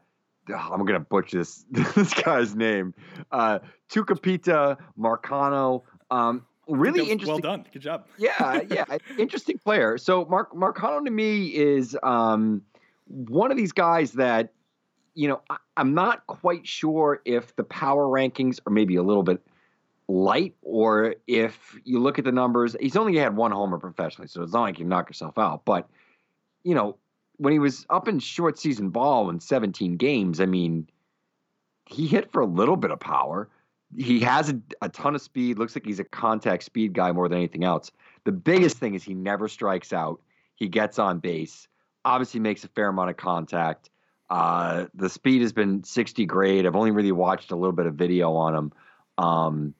oh, 0.51 0.55
I'm 0.73 0.85
gonna 0.85 1.01
butcher 1.01 1.39
this 1.39 1.65
this 1.71 2.15
guy's 2.15 2.55
name. 2.55 2.95
Uh, 3.33 3.59
Tucupita 3.91 4.77
Marcano. 4.99 5.83
Um, 6.11 6.45
really 6.69 7.11
interesting. 7.11 7.41
Well 7.43 7.57
done. 7.57 7.67
Good 7.73 7.83
job. 7.83 8.07
yeah, 8.19 8.61
yeah, 8.71 8.85
interesting 9.19 9.59
player. 9.59 9.99
So 9.99 10.25
Mark 10.27 10.53
Marcano 10.53 11.05
to 11.05 11.11
me 11.11 11.47
is 11.49 11.97
um, 12.03 12.63
one 13.07 13.51
of 13.51 13.57
these 13.57 13.73
guys 13.73 14.13
that 14.13 14.53
you 15.15 15.29
know 15.29 15.41
I, 15.51 15.57
I'm 15.77 15.95
not 15.95 16.27
quite 16.27 16.67
sure 16.67 17.21
if 17.25 17.55
the 17.57 17.65
power 17.65 18.05
rankings 18.07 18.61
are 18.67 18.71
maybe 18.71 18.97
a 18.97 19.03
little 19.03 19.23
bit 19.23 19.41
light 20.09 20.55
or 20.63 21.17
if 21.27 21.77
you 21.85 21.99
look 21.99 22.19
at 22.19 22.25
the 22.25 22.33
numbers, 22.33 22.77
he's 22.81 22.97
only 22.97 23.17
had 23.17 23.37
one 23.37 23.51
homer 23.51 23.79
professionally, 23.79 24.29
so 24.29 24.43
it's 24.43 24.53
not 24.53 24.63
like 24.63 24.79
you 24.79 24.85
knock 24.85 25.09
yourself 25.09 25.39
out. 25.39 25.65
But 25.65 25.89
you 26.63 26.75
know 26.75 26.97
when 27.39 27.53
he 27.53 27.59
was 27.59 27.85
up 27.91 28.09
in 28.09 28.19
short 28.19 28.59
season 28.59 28.91
ball 28.91 29.29
in 29.31 29.41
17 29.41 29.97
games, 29.97 30.41
I 30.41 30.47
mean 30.47 30.89
he 31.87 32.07
hit 32.07 32.33
for 32.33 32.41
a 32.43 32.47
little 32.47 32.77
bit 32.77 32.91
of 32.91 33.01
power. 33.01 33.49
He 33.95 34.21
has 34.21 34.51
a, 34.51 34.61
a 34.83 34.89
ton 34.89 35.15
of 35.15 35.23
speed. 35.23 35.59
Looks 35.59 35.77
like 35.77 35.87
he's 35.87 36.01
a 36.01 36.05
contact 36.05 36.65
speed 36.65 36.93
guy 36.93 37.13
more 37.13 37.29
than 37.29 37.39
anything 37.39 37.65
else. 37.65 37.91
The 38.25 38.33
biggest 38.33 38.79
thing 38.79 38.95
is 38.95 39.05
he 39.05 39.15
never 39.15 39.49
strikes 39.49 39.93
out. 39.93 40.21
He 40.57 40.69
gets 40.69 40.99
on 40.99 41.19
base. 41.19 41.69
Obviously, 42.05 42.41
makes 42.41 42.65
a 42.65 42.69
fair 42.69 42.89
amount 42.89 43.11
of 43.11 43.17
contact. 43.17 43.91
Uh, 44.29 44.87
the 44.95 45.09
speed 45.09 45.43
has 45.43 45.53
been 45.53 45.85
60 45.85 46.27
grade. 46.27 46.67
I've 46.67 46.77
only 46.77 46.91
really 46.91 47.13
watched 47.13 47.53
a 47.53 47.57
little 47.57 47.73
bit 47.73 47.87
of 47.87 47.95
video 47.95 48.33
on 48.33 48.55
him. 48.55 48.73
Um, 49.19 49.75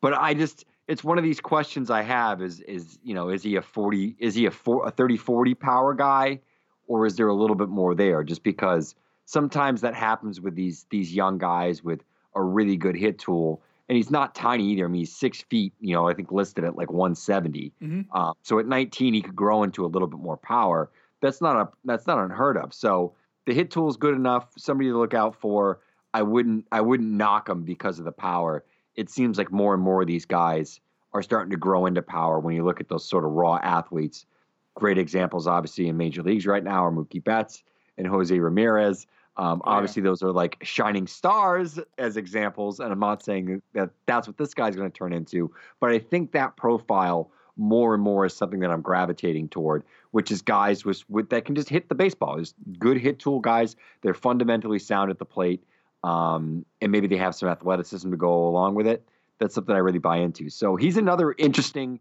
but 0.00 0.14
I 0.14 0.34
just, 0.34 0.64
it's 0.86 1.02
one 1.02 1.18
of 1.18 1.24
these 1.24 1.40
questions 1.40 1.90
I 1.90 2.02
have 2.02 2.40
is, 2.40 2.60
is, 2.60 2.98
you 3.02 3.14
know, 3.14 3.28
is 3.28 3.42
he 3.42 3.56
a 3.56 3.62
40, 3.62 4.16
is 4.18 4.34
he 4.34 4.46
a, 4.46 4.50
four, 4.50 4.86
a 4.86 4.90
30, 4.90 5.16
40 5.16 5.54
power 5.54 5.94
guy 5.94 6.40
or 6.86 7.06
is 7.06 7.16
there 7.16 7.28
a 7.28 7.34
little 7.34 7.56
bit 7.56 7.68
more 7.68 7.94
there? 7.94 8.22
Just 8.22 8.44
because 8.44 8.94
sometimes 9.24 9.80
that 9.80 9.94
happens 9.94 10.40
with 10.40 10.54
these, 10.54 10.86
these 10.90 11.12
young 11.12 11.38
guys 11.38 11.82
with 11.82 12.02
a 12.38 12.42
really 12.42 12.76
good 12.76 12.96
hit 12.96 13.18
tool. 13.18 13.60
And 13.88 13.96
he's 13.96 14.10
not 14.10 14.34
tiny 14.34 14.64
either. 14.64 14.84
I 14.84 14.88
mean, 14.88 15.00
he's 15.00 15.14
six 15.14 15.42
feet, 15.42 15.72
you 15.80 15.94
know, 15.94 16.08
I 16.08 16.14
think 16.14 16.30
listed 16.30 16.64
at 16.64 16.76
like 16.76 16.90
170. 16.92 17.72
Mhm. 17.82 18.06
Um, 18.12 18.34
so 18.42 18.58
at 18.58 18.66
19, 18.66 19.14
he 19.14 19.22
could 19.22 19.34
grow 19.36 19.62
into 19.62 19.84
a 19.84 19.88
little 19.88 20.08
bit 20.08 20.20
more 20.20 20.36
power. 20.36 20.90
That's 21.20 21.40
not 21.40 21.56
a, 21.56 21.68
that's 21.84 22.06
not 22.06 22.18
unheard 22.18 22.56
of. 22.58 22.74
So 22.74 23.14
the 23.46 23.54
hit 23.54 23.70
tool 23.70 23.88
is 23.88 23.96
good 23.96 24.14
enough. 24.14 24.52
Somebody 24.56 24.90
to 24.90 24.98
look 24.98 25.14
out 25.14 25.34
for. 25.34 25.80
I 26.14 26.22
wouldn't, 26.22 26.66
I 26.70 26.80
wouldn't 26.80 27.10
knock 27.10 27.48
him 27.48 27.62
because 27.62 27.98
of 27.98 28.04
the 28.04 28.12
power. 28.12 28.64
It 28.94 29.10
seems 29.10 29.38
like 29.38 29.50
more 29.50 29.74
and 29.74 29.82
more 29.82 30.02
of 30.02 30.06
these 30.06 30.26
guys 30.26 30.80
are 31.14 31.22
starting 31.22 31.50
to 31.50 31.56
grow 31.56 31.86
into 31.86 32.02
power 32.02 32.38
when 32.38 32.54
you 32.54 32.64
look 32.64 32.80
at 32.80 32.88
those 32.88 33.04
sort 33.04 33.24
of 33.24 33.32
raw 33.32 33.58
athletes. 33.62 34.26
Great 34.74 34.98
examples, 34.98 35.46
obviously, 35.46 35.88
in 35.88 35.96
major 35.96 36.22
leagues 36.22 36.46
right 36.46 36.62
now 36.62 36.84
are 36.84 36.92
Mookie 36.92 37.24
Betts 37.24 37.62
and 37.96 38.06
Jose 38.06 38.38
Ramirez. 38.38 39.06
Um, 39.38 39.62
Oh, 39.64 39.70
yeah. 39.70 39.76
obviously, 39.76 40.02
those 40.02 40.22
are 40.22 40.32
like 40.32 40.58
shining 40.62 41.06
stars 41.06 41.78
as 41.96 42.16
examples, 42.16 42.80
and 42.80 42.92
I'm 42.92 42.98
not 42.98 43.22
saying 43.22 43.62
that 43.72 43.90
that's 44.06 44.26
what 44.26 44.36
this 44.36 44.52
guy's 44.52 44.74
going 44.76 44.90
to 44.90 44.96
turn 44.96 45.12
into, 45.12 45.52
but 45.80 45.90
I 45.90 45.98
think 46.00 46.32
that 46.32 46.56
profile 46.56 47.30
more 47.56 47.94
and 47.94 48.02
more 48.02 48.24
is 48.26 48.34
something 48.34 48.60
that 48.60 48.70
I'm 48.70 48.82
gravitating 48.82 49.48
toward, 49.48 49.82
which 50.12 50.30
is 50.30 50.42
guys 50.42 50.84
with, 50.84 51.02
with 51.08 51.30
that 51.30 51.44
can 51.44 51.54
just 51.54 51.68
hit 51.68 51.88
the 51.88 51.94
baseball. 51.94 52.38
Is 52.38 52.54
good 52.78 52.98
hit 52.98 53.18
tool 53.20 53.40
guys. 53.40 53.76
They're 54.02 54.14
fundamentally 54.14 54.78
sound 54.80 55.10
at 55.10 55.18
the 55.18 55.24
plate, 55.24 55.62
um, 56.04 56.64
and 56.80 56.90
maybe 56.92 57.06
they 57.06 57.16
have 57.16 57.34
some 57.34 57.48
athleticism 57.48 58.10
to 58.10 58.16
go 58.16 58.46
along 58.48 58.74
with 58.74 58.86
it. 58.86 59.08
That's 59.38 59.54
something 59.54 59.74
I 59.74 59.78
really 59.78 59.98
buy 60.00 60.16
into. 60.18 60.50
So 60.50 60.74
he's 60.76 60.96
another 60.96 61.32
interesting 61.38 62.00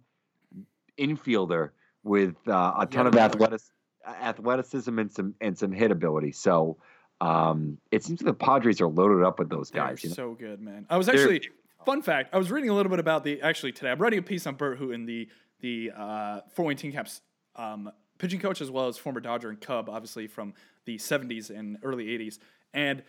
infielder 0.98 1.70
with 2.04 2.36
uh, 2.48 2.74
a 2.80 2.86
ton 2.86 3.06
Yeah. 3.06 3.10
of 3.10 3.18
athletic, 3.18 3.62
athleticism 4.08 4.98
and 4.98 5.12
some 5.12 5.36
and 5.42 5.58
some 5.58 5.72
hit 5.72 5.92
ability. 5.92 6.32
So 6.32 6.78
um, 7.22 7.78
it 7.92 8.04
seems 8.04 8.22
like 8.22 8.28
the 8.28 8.46
Padres 8.46 8.82
are 8.82 8.88
loaded 8.88 9.24
up 9.24 9.40
with 9.40 9.50
those 9.50 9.72
guys. 9.72 10.04
You 10.04 10.10
know? 10.10 10.16
so 10.16 10.34
good, 10.34 10.62
man. 10.62 10.86
I 10.90 10.98
was 10.98 11.08
They're- 11.08 11.16
actually 11.16 11.50
fun 11.86 12.02
fact. 12.02 12.34
I 12.34 12.38
was 12.38 12.52
reading 12.52 12.70
a 12.70 12.74
little 12.74 12.90
bit 12.90 13.00
about 13.00 13.24
the 13.24 13.42
actually 13.42 13.72
today. 13.72 13.92
I'm 13.92 14.00
writing 14.00 14.20
a 14.20 14.24
piece 14.24 14.46
on 14.46 14.56
Burt 14.56 14.80
in 14.82 15.06
the 15.06 15.30
the 15.62 15.92
uh, 15.96 16.42
Fort 16.54 16.68
Wayne 16.68 16.78
TinCaps 16.78 17.22
um, 17.56 17.92
pitching 18.18 18.40
coach 18.40 18.62
as 18.62 18.70
well 18.70 18.88
as 18.88 18.98
former 18.98 19.20
Dodger 19.20 19.50
and 19.50 19.60
Cub, 19.60 19.90
obviously 19.90 20.28
from 20.28 20.54
the 20.86 20.98
70s 20.98 21.50
and 21.50 21.78
early 21.84 22.06
80s. 22.06 22.40
And 22.74 23.04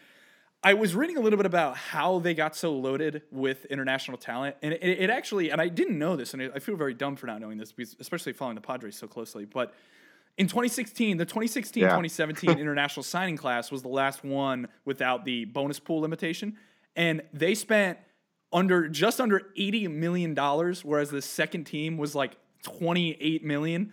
I 0.62 0.74
was 0.74 0.94
reading 0.94 1.16
a 1.16 1.20
little 1.20 1.36
bit 1.36 1.46
about 1.46 1.76
how 1.76 2.18
they 2.18 2.34
got 2.34 2.56
so 2.56 2.72
loaded 2.72 3.22
with 3.30 3.64
international 3.66 4.16
talent, 4.16 4.56
and 4.62 4.72
it, 4.72 4.82
it 4.82 5.10
actually, 5.10 5.50
and 5.50 5.60
I 5.60 5.68
didn't 5.68 5.98
know 5.98 6.16
this, 6.16 6.34
and 6.34 6.50
I 6.54 6.58
feel 6.58 6.74
very 6.74 6.94
dumb 6.94 7.16
for 7.16 7.26
not 7.26 7.40
knowing 7.40 7.58
this, 7.58 7.70
because, 7.70 7.96
especially 8.00 8.32
following 8.32 8.56
the 8.56 8.60
Padres 8.60 8.96
so 8.96 9.06
closely. 9.06 9.44
But 9.44 9.72
in 10.38 10.46
2016, 10.46 11.16
the 11.18 11.24
2016 11.24 11.82
Yeah. 11.82 11.88
2017 11.88 12.50
international 12.58 13.02
signing 13.02 13.36
class 13.36 13.70
was 13.70 13.82
the 13.82 13.88
last 13.88 14.24
one 14.24 14.68
without 14.84 15.24
the 15.24 15.44
bonus 15.44 15.78
pool 15.78 16.00
limitation, 16.00 16.56
and 16.96 17.22
they 17.32 17.54
spent 17.54 17.98
under 18.52 18.88
just 18.88 19.20
under 19.20 19.42
80 19.56 19.88
million 19.88 20.32
dollars, 20.34 20.84
whereas 20.84 21.10
the 21.10 21.20
second 21.20 21.64
team 21.64 21.98
was 21.98 22.14
like 22.14 22.36
28 22.64 23.44
million. 23.44 23.92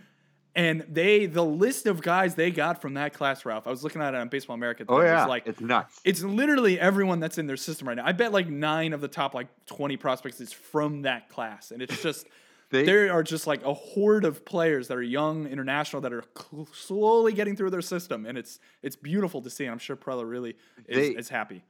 And 0.58 0.86
they, 0.90 1.26
the 1.26 1.44
list 1.44 1.86
of 1.86 2.02
guys 2.02 2.36
they 2.36 2.50
got 2.50 2.82
from 2.82 2.94
that 2.94 3.14
class, 3.14 3.44
Ralph. 3.44 3.68
I 3.68 3.72
was 3.72 3.84
looking 3.84 4.02
at 4.02 4.14
it 4.14 4.18
on 4.18 4.30
Baseball 4.30 4.54
America. 4.54 4.86
Oh 4.88 5.00
today, 5.00 5.10
it 5.10 5.14
yeah, 5.14 5.26
like 5.26 5.46
it's 5.48 5.60
nuts. 5.60 6.00
it's 6.06 6.24
literally 6.24 6.80
everyone 6.80 7.20
that's 7.20 7.38
in 7.38 7.46
their 7.46 7.58
system 7.58 7.90
right 7.90 7.98
now. 7.98 8.06
I 8.06 8.14
bet 8.14 8.32
like 8.32 8.48
nine 8.48 8.94
of 8.94 9.02
the 9.02 9.10
top 9.10 9.34
like 9.34 9.48
20 9.66 9.98
prospects 9.98 10.40
is 10.40 10.54
from 10.54 11.02
that 11.02 11.28
class. 11.28 11.72
And 11.72 11.82
it's 11.82 12.02
just, 12.02 12.26
They- 12.72 12.84
there 12.86 13.12
are 13.12 13.24
just 13.24 13.48
like 13.48 13.64
a 13.64 13.74
horde 13.74 14.26
of 14.26 14.44
players 14.46 14.88
that 14.88 14.98
are 14.98 15.02
young, 15.04 15.48
international, 15.48 16.02
that 16.02 16.12
are 16.14 16.24
cl- 16.38 16.68
slowly 16.74 17.34
getting 17.34 17.56
through 17.56 17.70
their 17.70 17.82
system. 17.82 18.26
And 18.26 18.38
it's 18.38 18.60
it's 18.82 18.96
beautiful 18.96 19.42
to 19.42 19.50
see. 19.50 19.66
And 19.66 19.72
I'm 19.72 19.80
sure 19.80 19.96
Preller 19.96 20.30
really 20.30 20.56
is, 20.88 20.98
They- 20.98 21.16
is 21.16 21.30
happy. 21.30 21.64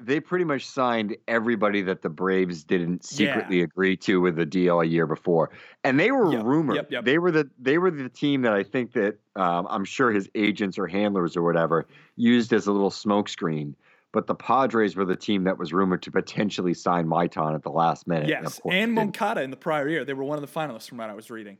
they 0.00 0.18
pretty 0.18 0.44
much 0.44 0.66
signed 0.66 1.16
everybody 1.28 1.80
that 1.82 2.02
the 2.02 2.08
Braves 2.10 2.64
didn't 2.64 3.06
Yeah. 3.12 3.16
secretly 3.36 3.62
agree 3.62 3.96
to 3.98 4.20
with 4.20 4.34
the 4.36 4.44
deal 4.44 4.80
a 4.80 4.84
year 4.84 5.06
before, 5.06 5.50
and 5.84 5.98
they 6.00 6.10
were 6.10 6.32
Yep, 6.32 6.44
rumored. 6.44 6.76
yep, 6.76 6.90
yep. 6.90 7.04
They 7.04 7.18
were 7.18 7.30
the 7.30 7.48
they 7.58 7.78
were 7.78 7.92
the 7.92 8.08
team 8.08 8.42
that 8.42 8.52
I 8.52 8.64
think 8.64 8.92
that 8.94 9.18
um, 9.36 9.66
I'm 9.70 9.84
sure 9.84 10.10
his 10.10 10.28
agents 10.34 10.78
or 10.78 10.88
handlers 10.88 11.36
or 11.36 11.42
whatever 11.42 11.86
used 12.16 12.52
as 12.52 12.66
a 12.66 12.72
little 12.72 12.90
smokescreen. 12.90 13.74
But 14.14 14.28
the 14.28 14.34
Padres 14.36 14.94
were 14.94 15.04
the 15.04 15.16
team 15.16 15.42
that 15.42 15.58
was 15.58 15.72
rumored 15.72 16.00
to 16.02 16.12
potentially 16.12 16.72
sign 16.72 17.08
Maitan 17.08 17.52
at 17.52 17.64
the 17.64 17.72
last 17.72 18.06
minute. 18.06 18.28
Yes. 18.28 18.60
course 18.60 18.72
And. 18.72 18.92
Moncada 18.92 19.42
in 19.42 19.50
the 19.50 19.56
prior 19.56 19.88
year. 19.88 20.04
They 20.04 20.12
were 20.12 20.22
one 20.22 20.40
of 20.40 20.42
the 20.42 20.60
finalists 20.60 20.88
from 20.88 20.98
what 20.98 21.10
I 21.10 21.14
was 21.14 21.32
reading, 21.32 21.58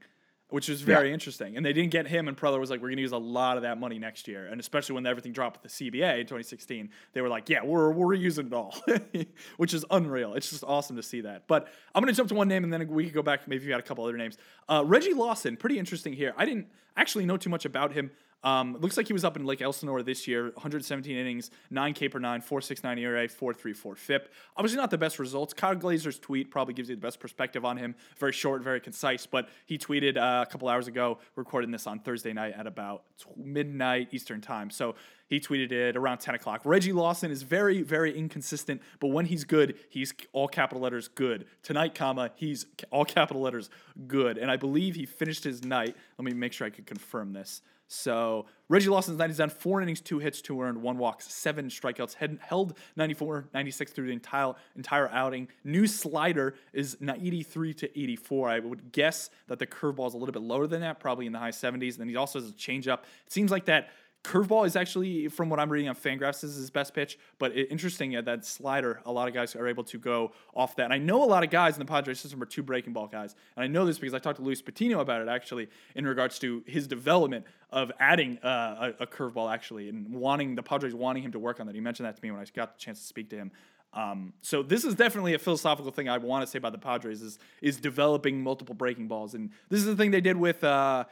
which 0.51 0.69
is 0.69 0.81
very 0.83 1.13
interesting. 1.13 1.57
And 1.57 1.67
they 1.67 1.73
didn't 1.73 1.91
get 1.91 2.07
him, 2.07 2.29
and 2.29 2.37
Preller 2.37 2.61
was 2.61 2.71
like, 2.71 2.81
we're 2.81 2.91
going 2.91 2.99
to 2.99 3.03
use 3.03 3.11
a 3.11 3.19
lot 3.19 3.57
of 3.57 3.65
that 3.65 3.81
money 3.81 3.99
next 3.99 4.29
year. 4.29 4.47
And 4.47 4.61
especially 4.61 4.95
when 4.95 5.05
everything 5.05 5.33
dropped 5.33 5.65
with 5.65 5.77
the 5.77 5.91
CBA 5.91 6.21
in 6.21 6.27
2016, 6.27 6.91
they 7.13 7.21
were 7.23 7.29
like, 7.29 7.49
yeah, 7.49 7.65
we're, 7.65 7.91
we're 7.91 8.15
using 8.15 8.47
it 8.47 8.53
all, 8.53 8.73
which 9.57 9.75
is 9.75 9.85
unreal. 9.91 10.35
It's 10.35 10.51
just 10.51 10.63
awesome 10.63 10.95
to 10.95 11.03
see 11.03 11.23
that. 11.23 11.49
But 11.49 11.67
I'm 11.93 12.05
going 12.05 12.15
to 12.15 12.17
jump 12.17 12.29
to 12.29 12.37
one 12.37 12.47
name, 12.47 12.63
and 12.63 12.73
then 12.73 12.87
we 12.87 13.07
could 13.07 13.15
go 13.15 13.23
back. 13.23 13.49
Maybe 13.49 13.65
you 13.65 13.71
got 13.71 13.81
a 13.81 13.83
couple 13.83 14.05
other 14.05 14.17
names. 14.17 14.39
Uh, 14.69 14.85
Reggie 14.87 15.13
Lawson, 15.13 15.57
pretty 15.57 15.77
interesting 15.77 16.13
here. 16.13 16.33
I 16.37 16.45
didn't 16.45 16.69
actually 16.97 17.27
know 17.27 17.37
too 17.37 17.51
much 17.51 17.65
about 17.65 17.95
him. 17.95 18.13
Um, 18.45 18.77
looks 18.79 18.97
like 18.97 19.07
he 19.07 19.15
was 19.15 19.25
up 19.25 19.37
in 19.37 19.45
Lake 19.47 19.63
Elsinore 19.63 20.03
this 20.03 20.29
year, 20.29 20.45
117 20.45 21.17
innings, 21.17 21.51
9 21.71 21.95
K 21.95 22.09
per 22.09 22.19
9, 22.19 22.43
4.69 22.43 22.99
ERA, 23.01 23.27
4.34 23.27 23.97
FIP. 23.97 24.33
Obviously, 24.57 24.77
not 24.77 24.91
the 24.91 24.99
best 24.99 25.19
results. 25.19 25.55
Kyle 25.55 25.75
Glaser's 25.75 26.19
tweet 26.19 26.51
probably 26.51 26.75
gives 26.75 26.91
you 26.91 26.95
the 26.95 27.01
best 27.01 27.19
perspective 27.19 27.65
on 27.65 27.79
him. 27.79 27.95
Very 28.19 28.33
short, 28.33 28.63
very 28.63 28.81
concise, 28.81 29.25
but 29.25 29.49
he 29.65 29.79
tweeted 29.79 30.19
uh, 30.19 30.43
a 30.43 30.47
couple 30.51 30.69
hours 30.69 30.87
ago, 30.87 31.19
recording 31.37 31.71
this 31.71 31.87
on 31.87 31.99
Thursday 31.99 32.35
night 32.35 32.55
at 32.57 32.67
about 32.67 33.05
midnight 33.37 34.09
Eastern 34.13 34.43
time. 34.43 34.69
So 34.69 34.95
he 35.27 35.41
tweeted 35.41 35.73
it 35.73 35.97
around 35.97 36.19
10 36.19 36.35
o'clock. 36.35 36.61
Reggie 36.65 36.93
Lawson 36.93 37.31
is 37.31 37.43
very, 37.43 37.81
very 37.81 38.17
inconsistent, 38.17 38.83
but 39.01 39.09
when 39.09 39.25
he's 39.25 39.45
good, 39.45 39.77
he's 39.89 40.13
all 40.33 40.49
capital 40.49 40.83
letters 40.83 41.09
good. 41.09 41.47
Tonight, 41.63 41.95
comma, 41.95 42.31
he's 42.35 42.67
all 42.91 43.07
capital 43.07 43.41
letters 43.41 43.71
good. 44.07 44.37
And 44.37 44.51
I 44.51 44.57
believe 44.57 44.97
he 44.97 45.07
finished 45.07 45.45
his 45.45 45.65
night. 45.65 45.97
Let 46.19 46.25
me 46.27 46.35
make 46.35 46.53
sure 46.53 46.67
I 46.67 46.71
could 46.71 46.87
confirm 46.87 47.33
this. 47.33 47.63
So 47.87 48.47
Reggie 48.69 48.89
Lawson's 48.89 49.19
night 49.19 49.31
is 49.31 49.37
done. 49.37 49.51
Four 49.51 49.83
innings, 49.83 50.01
two 50.01 50.19
hits, 50.19 50.41
two 50.41 50.61
earned, 50.61 50.81
one 50.81 50.97
walk, 50.99 51.21
seven 51.21 51.69
strikeouts. 51.69 52.15
Had, 52.15 52.39
held 52.41 52.79
94, 52.97 53.49
96 53.53 53.93
through 53.93 54.07
the 54.07 54.13
entire 54.13 54.55
entire 54.75 55.09
outing. 55.11 55.49
New 55.65 55.87
slider 55.87 56.55
is 56.73 56.97
83 57.03 57.75
to 57.75 58.01
84. 58.01 58.49
I 58.49 58.59
would 58.61 58.93
guess 58.93 59.31
that 59.49 59.59
the 59.59 59.67
curveball 59.67 60.09
is 60.09 60.15
a 60.15 60.17
little 60.17 60.33
bit 60.33 60.43
lower 60.43 60.67
than 60.67 60.81
that, 60.81 60.99
probably 60.99 61.27
in 61.27 61.33
the 61.33 61.39
high 61.39 61.51
70s. 61.51 61.93
And 61.93 62.01
then 62.01 62.09
he 62.09 62.17
also 62.17 62.41
has 62.41 62.49
a 62.49 62.53
changeup. 62.53 63.01
It 63.27 63.33
seems 63.33 63.51
like 63.51 63.67
that 63.67 63.91
curveball 64.25 64.67
is 64.67 64.75
actually, 64.75 65.29
from 65.29 65.51
what 65.51 65.61
I'm 65.61 65.71
reading 65.71 65.89
on 65.89 65.95
Fangraphs, 65.95 66.43
is 66.43 66.57
his 66.57 66.71
best 66.71 66.95
pitch. 66.95 67.19
But 67.39 67.53
it, 67.53 67.71
interesting 67.71 68.13
that 68.13 68.45
slider, 68.45 69.01
a 69.05 69.13
lot 69.13 69.29
of 69.29 69.35
guys 69.35 69.55
are 69.55 69.69
able 69.69 69.85
to 69.85 69.99
go 69.99 70.33
off 70.55 70.75
that. 70.77 70.85
And 70.85 70.93
I 70.93 70.99
know 70.99 71.23
a 71.23 71.27
lot 71.27 71.45
of 71.45 71.51
guys 71.51 71.75
in 71.75 71.79
the 71.79 71.85
Padres 71.85 72.19
system 72.19 72.43
are 72.43 72.47
two 72.47 72.63
breaking 72.63 72.95
ball 72.95 73.07
guys. 73.07 73.37
And 73.57 73.63
I 73.63 73.67
know 73.67 73.85
this 73.85 73.99
because 73.99 74.15
I 74.15 74.19
talked 74.19 74.39
to 74.39 74.43
Luis 74.43 74.63
Patino 74.63 75.01
about 75.01 75.21
it 75.21 75.29
actually 75.29 75.69
in 75.95 76.07
regards 76.07 76.39
to 76.41 76.65
his 76.67 76.89
development 76.89 77.45
of 77.71 77.93
adding 78.01 78.39
uh, 78.39 78.93
a, 78.99 79.03
a 79.03 79.07
curveball 79.07 79.53
actually 79.53 79.89
and 79.89 80.13
wanting 80.13 80.55
the 80.55 80.63
Padres 80.63 80.95
wanting 80.95 81.23
him 81.23 81.33
to 81.33 81.39
work 81.39 81.61
on 81.61 81.67
that. 81.67 81.75
He 81.75 81.81
mentioned 81.81 82.07
that 82.07 82.17
to 82.17 82.23
me 82.23 82.31
when 82.31 82.41
I 82.41 82.45
got 82.55 82.79
the 82.79 82.81
chance 82.81 83.01
to 83.01 83.07
speak 83.07 83.29
to 83.31 83.37
him. 83.37 83.53
Um, 83.93 84.33
so 84.43 84.63
this 84.63 84.85
is 84.85 84.95
definitely 84.95 85.35
a 85.35 85.39
philosophical 85.39 85.93
thing 85.93 86.09
I 86.09 86.19
want 86.19 86.45
to 86.45 86.51
say 86.51 86.59
about 86.59 86.73
the 86.73 86.79
Padres 86.79 87.23
is 87.23 87.39
is 87.63 87.77
developing 87.79 88.43
multiple 88.43 88.75
breaking 88.75 89.07
balls, 89.07 89.35
and 89.35 89.51
this 89.69 89.79
is 89.79 89.87
the 89.87 89.95
thing 89.95 90.11
they 90.11 90.21
did 90.21 90.37
with 90.37 90.65
uh, 90.65 91.05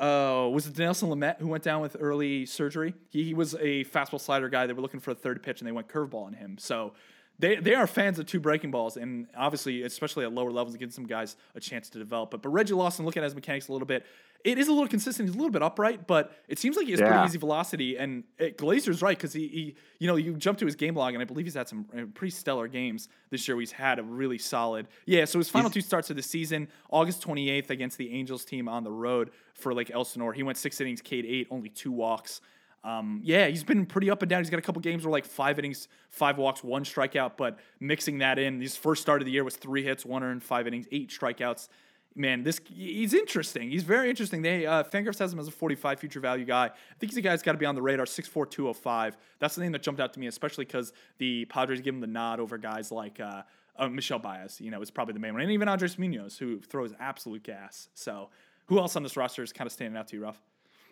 uh, 0.00 0.48
was 0.48 0.66
it 0.66 0.78
Nelson 0.78 1.10
Lamet 1.10 1.38
who 1.38 1.48
went 1.48 1.62
down 1.62 1.82
with 1.82 1.96
early 2.00 2.46
surgery? 2.46 2.94
He, 3.10 3.24
he 3.24 3.34
was 3.34 3.54
a 3.54 3.84
fastball 3.84 4.20
slider 4.20 4.48
guy. 4.48 4.66
They 4.66 4.72
were 4.72 4.82
looking 4.82 5.00
for 5.00 5.10
a 5.10 5.14
third 5.14 5.42
pitch, 5.42 5.60
and 5.60 5.68
they 5.68 5.72
went 5.72 5.88
curveball 5.88 6.24
on 6.26 6.32
him. 6.32 6.56
So 6.58 6.94
they 7.40 7.56
they 7.56 7.74
are 7.74 7.86
fans 7.86 8.18
of 8.18 8.26
two 8.26 8.40
breaking 8.40 8.70
balls, 8.70 8.96
and 8.96 9.26
obviously, 9.36 9.82
especially 9.82 10.24
at 10.24 10.32
lower 10.32 10.50
levels, 10.50 10.74
it 10.74 10.78
gives 10.78 10.94
some 10.94 11.06
guys 11.06 11.36
a 11.54 11.60
chance 11.60 11.88
to 11.90 11.98
develop. 11.98 12.30
But 12.30 12.42
but 12.42 12.50
Reggie 12.50 12.74
Lawson, 12.74 13.04
looking 13.04 13.22
at 13.22 13.24
his 13.24 13.34
mechanics 13.34 13.68
a 13.68 13.72
little 13.72 13.86
bit, 13.86 14.04
it 14.44 14.58
is 14.58 14.68
a 14.68 14.72
little 14.72 14.88
consistent. 14.88 15.28
He's 15.28 15.34
a 15.34 15.38
little 15.38 15.52
bit 15.52 15.62
upright, 15.62 16.06
but 16.06 16.32
it 16.48 16.58
seems 16.58 16.76
like 16.76 16.86
he 16.86 16.92
has 16.92 17.00
pretty 17.00 17.24
easy 17.24 17.38
velocity. 17.38 17.96
And 17.96 18.24
it, 18.38 18.56
Glaser's 18.56 19.02
right 19.02 19.16
because 19.16 19.32
he, 19.32 19.48
he, 19.48 19.74
you 19.98 20.06
know, 20.06 20.16
you 20.16 20.34
jump 20.34 20.58
to 20.58 20.66
his 20.66 20.76
game 20.76 20.94
log, 20.94 21.14
and 21.14 21.22
I 21.22 21.24
believe 21.24 21.46
he's 21.46 21.54
had 21.54 21.68
some 21.68 21.86
uh, 21.96 22.02
pretty 22.14 22.30
stellar 22.30 22.68
games 22.68 23.08
this 23.30 23.46
year. 23.48 23.58
He's 23.58 23.72
had 23.72 23.98
a 23.98 24.02
really 24.02 24.38
solid, 24.38 24.88
yeah. 25.06 25.24
So 25.24 25.38
his 25.38 25.48
final 25.48 25.70
two 25.70 25.80
starts 25.80 26.10
of 26.10 26.16
the 26.16 26.22
season, 26.22 26.68
August 26.90 27.26
28th 27.26 27.70
against 27.70 27.98
the 27.98 28.12
Angels 28.12 28.44
team 28.44 28.68
on 28.68 28.84
the 28.84 28.92
road 28.92 29.30
for 29.54 29.74
Lake 29.74 29.90
Elsinore. 29.90 30.32
He 30.32 30.42
went 30.42 30.58
six 30.58 30.80
innings, 30.80 31.00
K'd 31.00 31.24
eight, 31.26 31.46
only 31.50 31.68
two 31.68 31.92
walks. 31.92 32.40
Um, 32.82 33.20
yeah, 33.22 33.46
he's 33.46 33.64
been 33.64 33.84
pretty 33.84 34.10
up 34.10 34.22
and 34.22 34.30
down. 34.30 34.40
He's 34.40 34.50
got 34.50 34.58
a 34.58 34.62
couple 34.62 34.80
games 34.80 35.04
where 35.04 35.12
like 35.12 35.26
five 35.26 35.58
innings, 35.58 35.88
five 36.08 36.38
walks, 36.38 36.64
one 36.64 36.84
strikeout, 36.84 37.32
but 37.36 37.58
mixing 37.78 38.18
that 38.18 38.38
in, 38.38 38.60
his 38.60 38.76
first 38.76 39.02
start 39.02 39.20
of 39.20 39.26
the 39.26 39.32
year 39.32 39.44
was 39.44 39.56
three 39.56 39.82
hits, 39.82 40.04
one 40.06 40.22
earned, 40.22 40.42
five 40.42 40.66
innings, 40.66 40.86
eight 40.90 41.10
strikeouts. 41.10 41.68
Man, 42.16 42.42
this 42.42 42.60
he's 42.66 43.14
interesting. 43.14 43.70
He's 43.70 43.84
very 43.84 44.10
interesting. 44.10 44.42
They 44.42 44.66
uh, 44.66 44.82
Fangraphs 44.82 45.18
has 45.20 45.32
him 45.32 45.38
as 45.38 45.46
a 45.46 45.52
45 45.52 46.00
future 46.00 46.20
value 46.20 46.44
guy. 46.44 46.64
I 46.64 46.94
think 46.98 47.12
he's 47.12 47.18
a 47.18 47.20
guy 47.20 47.30
that's 47.30 47.42
got 47.42 47.52
to 47.52 47.58
be 47.58 47.66
on 47.66 47.76
the 47.76 47.82
radar. 47.82 48.04
6'4", 48.04 48.50
205. 48.50 49.16
That's 49.38 49.54
the 49.54 49.60
name 49.60 49.72
that 49.72 49.82
jumped 49.82 50.00
out 50.00 50.12
to 50.14 50.20
me, 50.20 50.26
especially 50.26 50.64
because 50.64 50.92
the 51.18 51.44
Padres 51.44 51.80
give 51.82 51.94
him 51.94 52.00
the 52.00 52.08
nod 52.08 52.40
over 52.40 52.58
guys 52.58 52.90
like 52.90 53.20
uh, 53.20 53.42
uh, 53.76 53.88
Michel 53.88 54.18
Baez. 54.18 54.60
You 54.60 54.72
know, 54.72 54.80
is 54.80 54.90
probably 54.90 55.14
the 55.14 55.20
main 55.20 55.34
one, 55.34 55.42
and 55.42 55.52
even 55.52 55.68
Andres 55.68 55.98
Munoz, 55.98 56.36
who 56.36 56.60
throws 56.60 56.92
absolute 56.98 57.44
gas. 57.44 57.88
So, 57.94 58.30
who 58.66 58.78
else 58.78 58.96
on 58.96 59.04
this 59.04 59.16
roster 59.16 59.44
is 59.44 59.52
kind 59.52 59.66
of 59.66 59.72
standing 59.72 59.96
out 59.96 60.08
to 60.08 60.16
you, 60.16 60.22
Ruff? 60.22 60.40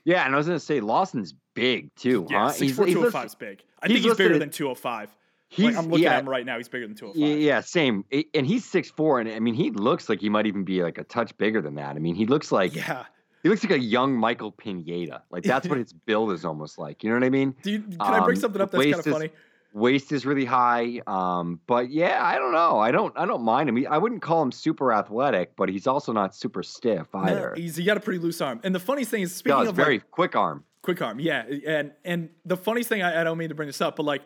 Yeah, 0.04 0.24
and 0.24 0.34
I 0.34 0.38
was 0.38 0.46
gonna 0.46 0.60
say 0.60 0.80
Lawson's 0.80 1.34
big 1.54 1.94
too, 1.96 2.26
Yeah, 2.30 2.44
huh? 2.46 2.50
six 2.52 2.72
four 2.72 2.86
two 2.86 3.04
oh 3.06 3.10
five 3.10 3.26
is 3.26 3.34
big. 3.34 3.62
I 3.82 3.86
think 3.86 3.98
he's 3.98 4.06
he's 4.06 4.16
bigger 4.16 4.38
than 4.38 4.50
two 4.50 4.68
oh 4.68 4.74
five. 4.74 5.14
He's- 5.50 5.76
I'm 5.76 5.86
looking 5.88 6.04
yeah. 6.04 6.14
at 6.14 6.20
him 6.24 6.28
right 6.28 6.44
now. 6.44 6.58
He's 6.58 6.68
bigger 6.68 6.86
than 6.86 6.94
205. 6.94 7.40
Yeah, 7.40 7.60
same. 7.60 8.04
And 8.34 8.46
he's 8.46 8.66
six 8.66 8.90
four, 8.90 9.18
and 9.18 9.30
I 9.30 9.38
mean, 9.40 9.54
he 9.54 9.70
looks 9.70 10.08
like 10.10 10.20
he 10.20 10.28
might 10.28 10.46
even 10.46 10.62
be 10.64 10.82
like 10.82 10.98
a 10.98 11.04
touch 11.04 11.34
bigger 11.38 11.62
than 11.62 11.76
that. 11.76 11.96
I 11.96 11.98
mean, 12.00 12.14
he 12.14 12.26
looks 12.26 12.52
like 12.52 12.74
Yeah. 12.74 13.04
he 13.42 13.48
looks 13.48 13.64
like 13.64 13.72
a 13.72 13.78
young 13.78 14.14
Michael 14.14 14.52
Pineda. 14.52 15.22
Like 15.30 15.44
that's 15.44 15.66
what 15.66 15.78
his 15.84 15.92
build 15.94 16.32
is 16.32 16.44
almost 16.44 16.78
like. 16.78 17.02
You 17.02 17.08
know 17.10 17.16
what 17.16 17.24
I 17.24 17.30
mean? 17.30 17.54
Do 17.62 17.70
you, 17.72 17.80
can 17.80 17.96
I 18.00 18.20
bring 18.24 18.36
Um, 18.36 18.40
something 18.42 18.60
up 18.60 18.70
that's 18.70 18.84
kind 18.84 18.94
of 18.96 19.04
funny? 19.04 19.30
Waist 19.78 20.12
is 20.12 20.26
really 20.26 20.44
high. 20.44 21.00
Um, 21.06 21.60
but 21.66 21.90
yeah, 21.90 22.18
I 22.24 22.36
don't 22.36 22.52
know. 22.52 22.78
I 22.78 22.90
don't 22.90 23.12
I 23.16 23.24
don't 23.26 23.42
mind 23.42 23.68
him. 23.68 23.76
He, 23.76 23.86
I 23.86 23.98
wouldn't 23.98 24.22
call 24.22 24.42
him 24.42 24.52
super 24.52 24.92
athletic, 24.92 25.56
but 25.56 25.68
he's 25.68 25.86
also 25.86 26.12
not 26.12 26.34
super 26.34 26.62
stiff 26.62 27.06
No, 27.14 27.20
either. 27.20 27.54
he's 27.56 27.76
he 27.76 27.84
got 27.84 27.96
a 27.96 28.00
pretty 28.00 28.18
loose 28.18 28.40
arm. 28.40 28.60
And 28.64 28.74
the 28.74 28.80
funniest 28.80 29.10
thing 29.10 29.22
is 29.22 29.34
speaking 29.34 29.66
of 29.66 29.74
very 29.76 29.98
like, 29.98 30.10
quick 30.10 30.36
arm. 30.36 30.64
quick 30.82 31.00
arm, 31.02 31.20
yeah. 31.20 31.44
And 31.66 31.92
and 32.04 32.30
the 32.44 32.56
funniest 32.56 32.88
thing 32.88 33.02
I, 33.02 33.20
I 33.20 33.24
don't 33.24 33.38
mean 33.38 33.48
to 33.50 33.54
bring 33.54 33.68
this 33.68 33.80
up, 33.80 33.96
but 33.96 34.04
like 34.04 34.22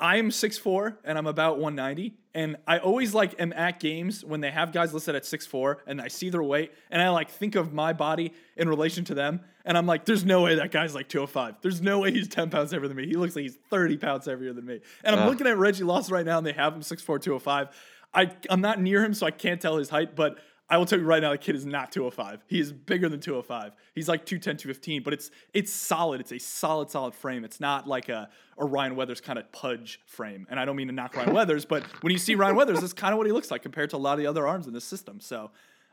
I'm 0.00 0.30
6'4 0.30 0.96
and 1.04 1.16
I'm 1.16 1.28
about 1.28 1.58
190. 1.58 2.16
And 2.34 2.56
I 2.66 2.78
always 2.78 3.14
like 3.14 3.38
am 3.40 3.52
at 3.52 3.78
games 3.78 4.24
when 4.24 4.40
they 4.40 4.50
have 4.50 4.72
guys 4.72 4.92
listed 4.92 5.14
at 5.14 5.22
6'4 5.22 5.76
and 5.86 6.00
I 6.00 6.08
see 6.08 6.28
their 6.28 6.42
weight 6.42 6.72
and 6.90 7.00
I 7.00 7.10
like 7.10 7.30
think 7.30 7.54
of 7.54 7.72
my 7.72 7.92
body 7.92 8.32
in 8.56 8.68
relation 8.68 9.04
to 9.06 9.14
them. 9.14 9.40
And 9.64 9.78
I'm 9.78 9.86
like, 9.86 10.04
there's 10.04 10.24
no 10.24 10.42
way 10.42 10.56
that 10.56 10.70
guy's 10.70 10.94
like 10.94 11.08
205. 11.08 11.56
There's 11.62 11.80
no 11.80 12.00
way 12.00 12.12
he's 12.12 12.28
10 12.28 12.50
pounds 12.50 12.72
heavier 12.72 12.88
than 12.88 12.96
me. 12.96 13.06
He 13.06 13.14
looks 13.14 13.36
like 13.36 13.42
he's 13.42 13.58
30 13.70 13.96
pounds 13.96 14.26
heavier 14.26 14.52
than 14.52 14.66
me. 14.66 14.80
And 15.04 15.14
I'm 15.14 15.22
Ugh. 15.22 15.28
looking 15.30 15.46
at 15.46 15.56
Reggie 15.58 15.84
Lawson 15.84 16.14
right 16.14 16.26
now 16.26 16.38
and 16.38 16.46
they 16.46 16.52
have 16.52 16.74
him 16.74 16.80
6'4, 16.80 17.20
205. 17.20 17.68
I, 18.14 18.30
I'm 18.50 18.60
not 18.60 18.80
near 18.80 19.04
him, 19.04 19.14
so 19.14 19.26
I 19.26 19.30
can't 19.30 19.60
tell 19.60 19.76
his 19.76 19.88
height, 19.88 20.14
but 20.14 20.38
I 20.72 20.78
will 20.78 20.86
tell 20.86 20.98
you 20.98 21.04
right 21.04 21.20
now, 21.20 21.32
the 21.32 21.38
kid 21.38 21.54
is 21.54 21.66
not 21.66 21.92
205. 21.92 22.44
He 22.46 22.58
is 22.58 22.72
bigger 22.72 23.06
than 23.08 23.20
205. 23.20 23.72
He's 23.94 24.08
like 24.08 24.24
210, 24.24 24.56
215, 24.56 25.02
but 25.02 25.12
it's 25.12 25.30
it's 25.52 25.70
solid. 25.70 26.20
It's 26.22 26.32
a 26.32 26.38
solid, 26.38 26.90
solid 26.90 27.14
frame. 27.14 27.44
It's 27.44 27.60
not 27.60 27.86
like 27.86 28.08
a, 28.08 28.30
a 28.56 28.64
Ryan 28.64 28.96
Weathers 28.96 29.20
kind 29.20 29.38
of 29.38 29.52
pudge 29.52 30.00
frame. 30.06 30.46
And 30.48 30.58
I 30.58 30.64
don't 30.64 30.76
mean 30.76 30.86
to 30.86 30.94
knock 30.94 31.14
Ryan 31.14 31.34
Weathers, 31.34 31.66
but 31.66 31.84
when 32.02 32.10
you 32.10 32.18
see 32.18 32.36
Ryan 32.36 32.56
Weathers, 32.56 32.80
that's 32.80 32.94
kind 32.94 33.12
of 33.12 33.18
what 33.18 33.26
he 33.26 33.34
looks 33.34 33.50
like 33.50 33.60
compared 33.60 33.90
to 33.90 33.96
a 33.96 33.98
lot 33.98 34.14
of 34.14 34.18
the 34.18 34.26
other 34.26 34.46
arms 34.46 34.66
in 34.66 34.72
this 34.72 34.84
system. 34.84 35.20
So 35.20 35.50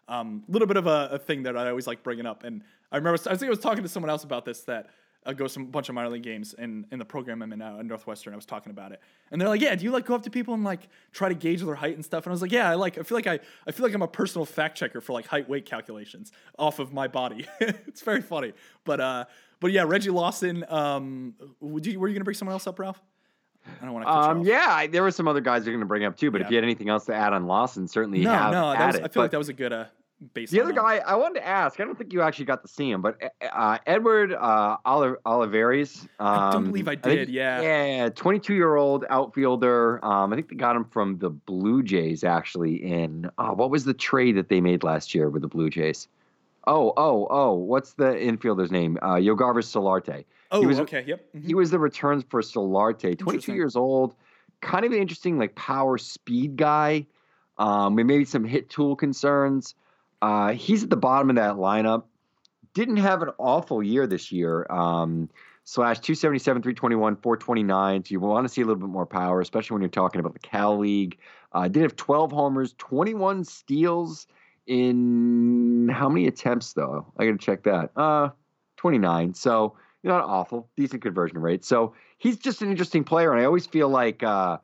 a 0.07 0.13
um, 0.13 0.43
little 0.47 0.67
bit 0.67 0.77
of 0.77 0.87
a, 0.87 1.09
a 1.11 1.19
thing 1.19 1.43
that 1.43 1.57
I 1.57 1.69
always 1.69 1.85
like 1.85 2.01
bringing 2.01 2.25
up. 2.25 2.45
And 2.45 2.63
I 2.91 2.97
remember, 2.97 3.19
I 3.29 3.35
think 3.35 3.47
I 3.47 3.49
was 3.49 3.59
talking 3.59 3.83
to 3.83 3.89
someone 3.89 4.09
else 4.09 4.23
about 4.23 4.45
this 4.45 4.61
that 4.61 4.87
goes 5.35 5.53
to 5.53 5.61
a 5.61 5.63
bunch 5.63 5.89
of 5.89 5.95
minor 5.95 6.09
league 6.09 6.23
games 6.23 6.53
in, 6.53 6.87
in 6.91 6.97
the 6.97 7.05
program 7.05 7.41
I'm 7.41 7.51
in 7.53 7.59
now 7.59 7.79
at 7.79 7.85
Northwestern. 7.85 8.33
I 8.33 8.35
was 8.35 8.45
talking 8.45 8.71
about 8.71 8.91
it, 8.91 9.01
and 9.31 9.39
they're 9.39 9.49
like, 9.49 9.61
"Yeah, 9.61 9.75
do 9.75 9.83
you 9.83 9.91
like 9.91 10.05
go 10.05 10.15
up 10.15 10.23
to 10.23 10.29
people 10.29 10.53
and 10.53 10.63
like 10.63 10.87
try 11.11 11.29
to 11.29 11.35
gauge 11.35 11.61
their 11.61 11.75
height 11.75 11.95
and 11.95 12.03
stuff?" 12.03 12.25
And 12.25 12.31
I 12.31 12.33
was 12.33 12.41
like, 12.41 12.51
"Yeah, 12.51 12.69
I 12.69 12.75
like. 12.75 12.97
I 12.97 13.03
feel 13.03 13.17
like 13.17 13.27
I, 13.27 13.39
I 13.67 13.71
feel 13.71 13.85
like 13.85 13.93
I'm 13.93 14.01
a 14.01 14.07
personal 14.07 14.45
fact 14.45 14.77
checker 14.77 15.01
for 15.01 15.13
like 15.13 15.27
height 15.27 15.47
weight 15.47 15.65
calculations 15.65 16.31
off 16.57 16.79
of 16.79 16.93
my 16.93 17.07
body. 17.07 17.45
it's 17.59 18.01
very 18.01 18.21
funny, 18.21 18.53
but 18.85 18.99
uh, 18.99 19.25
but 19.59 19.71
yeah, 19.71 19.83
Reggie 19.83 20.09
Lawson. 20.09 20.65
Um, 20.69 21.35
would 21.59 21.85
you, 21.85 21.99
were 21.99 22.07
you 22.07 22.15
gonna 22.15 22.23
bring 22.25 22.35
someone 22.35 22.53
else 22.53 22.65
up, 22.65 22.79
Ralph? 22.79 23.01
I 23.81 23.85
don't 23.85 23.93
want 23.93 24.05
to. 24.07 24.11
Um, 24.11 24.41
yeah, 24.43 24.67
I, 24.69 24.87
there 24.87 25.03
were 25.03 25.11
some 25.11 25.27
other 25.27 25.41
guys 25.41 25.65
you're 25.65 25.73
going 25.73 25.81
to 25.81 25.85
bring 25.85 26.05
up 26.05 26.17
too, 26.17 26.31
but 26.31 26.41
if 26.41 26.49
you 26.49 26.55
had 26.55 26.63
anything 26.63 26.89
else 26.89 27.05
to 27.05 27.13
add 27.13 27.33
on 27.33 27.45
Lawson, 27.45 27.87
certainly 27.87 28.19
No, 28.21 28.31
have 28.31 28.51
no, 28.53 28.67
was, 28.67 28.95
it. 28.95 28.99
I 28.99 29.01
feel 29.01 29.09
But 29.15 29.15
like 29.17 29.31
that 29.31 29.37
was 29.37 29.49
a 29.49 29.53
good 29.53 29.73
uh 29.73 29.85
base. 30.33 30.51
the 30.51 30.61
other 30.61 30.73
guy 30.73 30.97
I 31.05 31.15
wanted 31.15 31.39
to 31.39 31.47
ask, 31.47 31.79
I 31.79 31.85
don't 31.85 31.97
think 31.97 32.13
you 32.13 32.21
actually 32.21 32.45
got 32.45 32.61
to 32.61 32.67
see 32.67 32.89
him, 32.89 33.01
but 33.01 33.21
uh, 33.51 33.77
Edward 33.85 34.33
uh, 34.33 34.77
Oli- 34.85 35.17
Olivares. 35.25 36.07
Um, 36.19 36.27
I 36.27 36.51
don't 36.51 36.65
believe 36.65 36.87
I 36.87 36.95
think- 36.95 37.03
did, 37.03 37.29
yeah. 37.29 37.61
yeah, 37.61 38.09
22 38.09 38.53
year 38.53 38.75
old 38.75 39.05
outfielder. 39.09 40.03
Um, 40.03 40.33
I 40.33 40.35
think 40.35 40.49
they 40.49 40.55
got 40.55 40.75
him 40.75 40.85
from 40.85 41.17
the 41.19 41.29
Blue 41.29 41.83
Jays 41.83 42.23
actually. 42.23 42.75
In 42.83 43.29
oh, 43.37 43.53
what 43.53 43.69
was 43.71 43.85
the 43.85 43.93
trade 43.93 44.37
that 44.37 44.49
they 44.49 44.61
made 44.61 44.83
last 44.83 45.13
year 45.15 45.29
with 45.29 45.41
the 45.41 45.47
Blue 45.47 45.69
Jays? 45.69 46.07
Oh, 46.67 46.93
oh, 46.97 47.27
oh, 47.29 47.53
what's 47.53 47.93
the 47.93 48.05
infielder's 48.11 48.71
name? 48.71 48.97
Uh, 49.01 49.15
Yangervis 49.15 49.65
Solarte. 49.73 50.25
Oh, 50.51 50.59
he 50.61 50.67
was- 50.67 50.79
okay, 50.81 51.03
yep. 51.07 51.25
mhm. 51.35 51.45
He 51.45 51.55
was 51.55 51.71
the 51.71 51.79
returns 51.79 52.23
for 52.29 52.41
Solarte, 52.41 53.17
22 53.17 53.53
years 53.53 53.75
old, 53.75 54.15
kind 54.61 54.83
of 54.85 54.91
an 54.91 54.97
interesting 54.99 55.37
like 55.37 55.55
power 55.55 55.97
speed 55.97 56.57
guy. 56.57 57.07
Um, 57.57 57.95
maybe 57.95 58.23
some 58.23 58.45
hit 58.45 58.69
tool 58.69 58.95
concerns. 58.95 59.75
Uh, 60.21 60.53
he's 60.53 60.83
at 60.83 60.89
the 60.89 60.97
bottom 60.97 61.29
of 61.29 61.35
that 61.37 61.55
lineup. 61.55 62.03
Didn't 62.73 62.97
have 62.97 63.21
an 63.21 63.29
awful 63.37 63.81
year 63.81 64.07
this 64.07 64.31
year. 64.31 64.65
Um, 64.69 65.29
slash 65.63 65.99
277, 65.99 66.61
321, 66.61 67.15
429. 67.17 68.05
So 68.05 68.11
you 68.11 68.19
want 68.19 68.47
to 68.47 68.49
see 68.53 68.61
a 68.61 68.65
little 68.65 68.79
bit 68.79 68.89
more 68.89 69.05
power, 69.05 69.39
especially 69.41 69.75
when 69.75 69.81
you're 69.81 69.89
talking 69.89 70.19
about 70.19 70.33
the 70.33 70.39
Cal 70.39 70.77
League. 70.77 71.17
Uh, 71.51 71.67
did 71.67 71.83
have 71.83 71.95
12 71.95 72.31
homers, 72.31 72.73
21 72.77 73.43
steals 73.43 74.27
in 74.67 75.89
how 75.91 76.09
many 76.09 76.27
attempts 76.27 76.73
though? 76.73 77.11
I 77.17 77.25
got 77.25 77.31
to 77.31 77.37
check 77.37 77.63
that. 77.63 77.91
Uh, 77.95 78.29
29. 78.77 79.33
So 79.33 79.75
not 80.03 80.23
awful, 80.23 80.69
decent 80.77 81.01
conversion 81.01 81.39
rate. 81.39 81.65
So 81.65 81.93
he's 82.17 82.37
just 82.37 82.61
an 82.61 82.69
interesting 82.69 83.03
player, 83.03 83.31
and 83.31 83.41
I 83.41 83.45
always 83.45 83.67
feel 83.67 83.89
like 83.89 84.23
uh, 84.23 84.57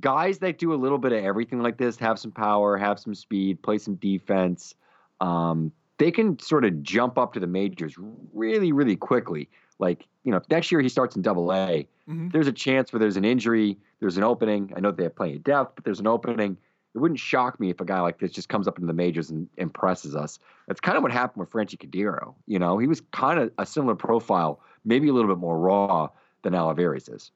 guys 0.00 0.38
that 0.38 0.58
do 0.58 0.72
a 0.72 0.76
little 0.76 0.98
bit 0.98 1.12
of 1.12 1.22
everything 1.24 1.60
like 1.60 1.76
this, 1.76 1.98
have 1.98 2.18
some 2.18 2.32
power, 2.32 2.76
have 2.76 2.98
some 2.98 3.14
speed, 3.14 3.62
play 3.62 3.78
some 3.78 3.96
defense. 3.96 4.74
Um, 5.20 5.72
they 5.98 6.10
can 6.10 6.38
sort 6.38 6.64
of 6.64 6.82
jump 6.82 7.18
up 7.18 7.32
to 7.34 7.40
the 7.40 7.46
majors 7.46 7.96
really, 8.32 8.72
really 8.72 8.96
quickly. 8.96 9.48
Like 9.78 10.06
you 10.24 10.30
know, 10.30 10.38
if 10.38 10.48
next 10.50 10.70
year 10.70 10.80
he 10.80 10.88
starts 10.88 11.16
in 11.16 11.22
Double 11.22 11.52
A. 11.52 11.86
Mhm. 12.08 12.32
There's 12.32 12.46
a 12.46 12.52
chance 12.52 12.92
where 12.92 13.00
there's 13.00 13.16
an 13.16 13.24
injury, 13.24 13.78
there's 14.00 14.16
an 14.16 14.24
opening. 14.24 14.72
I 14.76 14.80
know 14.80 14.90
they 14.90 15.04
have 15.04 15.14
plenty 15.16 15.36
of 15.36 15.44
depth, 15.44 15.72
but 15.74 15.84
there's 15.84 16.00
an 16.00 16.06
opening. 16.06 16.56
It 16.94 16.98
wouldn't 16.98 17.20
shock 17.20 17.60
me 17.60 17.70
if 17.70 17.80
a 17.80 17.84
guy 17.84 18.00
like 18.00 18.18
this 18.18 18.32
just 18.32 18.48
comes 18.48 18.66
up 18.66 18.78
into 18.78 18.86
the 18.86 18.92
majors 18.94 19.30
and 19.30 19.48
impresses 19.56 20.16
us. 20.16 20.38
That's 20.66 20.80
kind 20.80 20.96
of 20.96 21.02
what 21.02 21.12
happened 21.12 21.40
with 21.40 21.50
Franchy 21.50 21.78
Cordero. 21.78 22.34
You 22.46 22.58
know, 22.58 22.78
he 22.78 22.86
was 22.86 23.02
kind 23.12 23.38
of 23.38 23.52
a 23.58 23.66
similar 23.66 23.94
profile, 23.94 24.60
maybe 24.84 25.08
a 25.08 25.12
little 25.12 25.30
bit 25.30 25.38
more 25.38 25.58
raw 25.58 26.08
than 26.42 26.54
Olivares 26.54 27.08
is. 27.08 27.30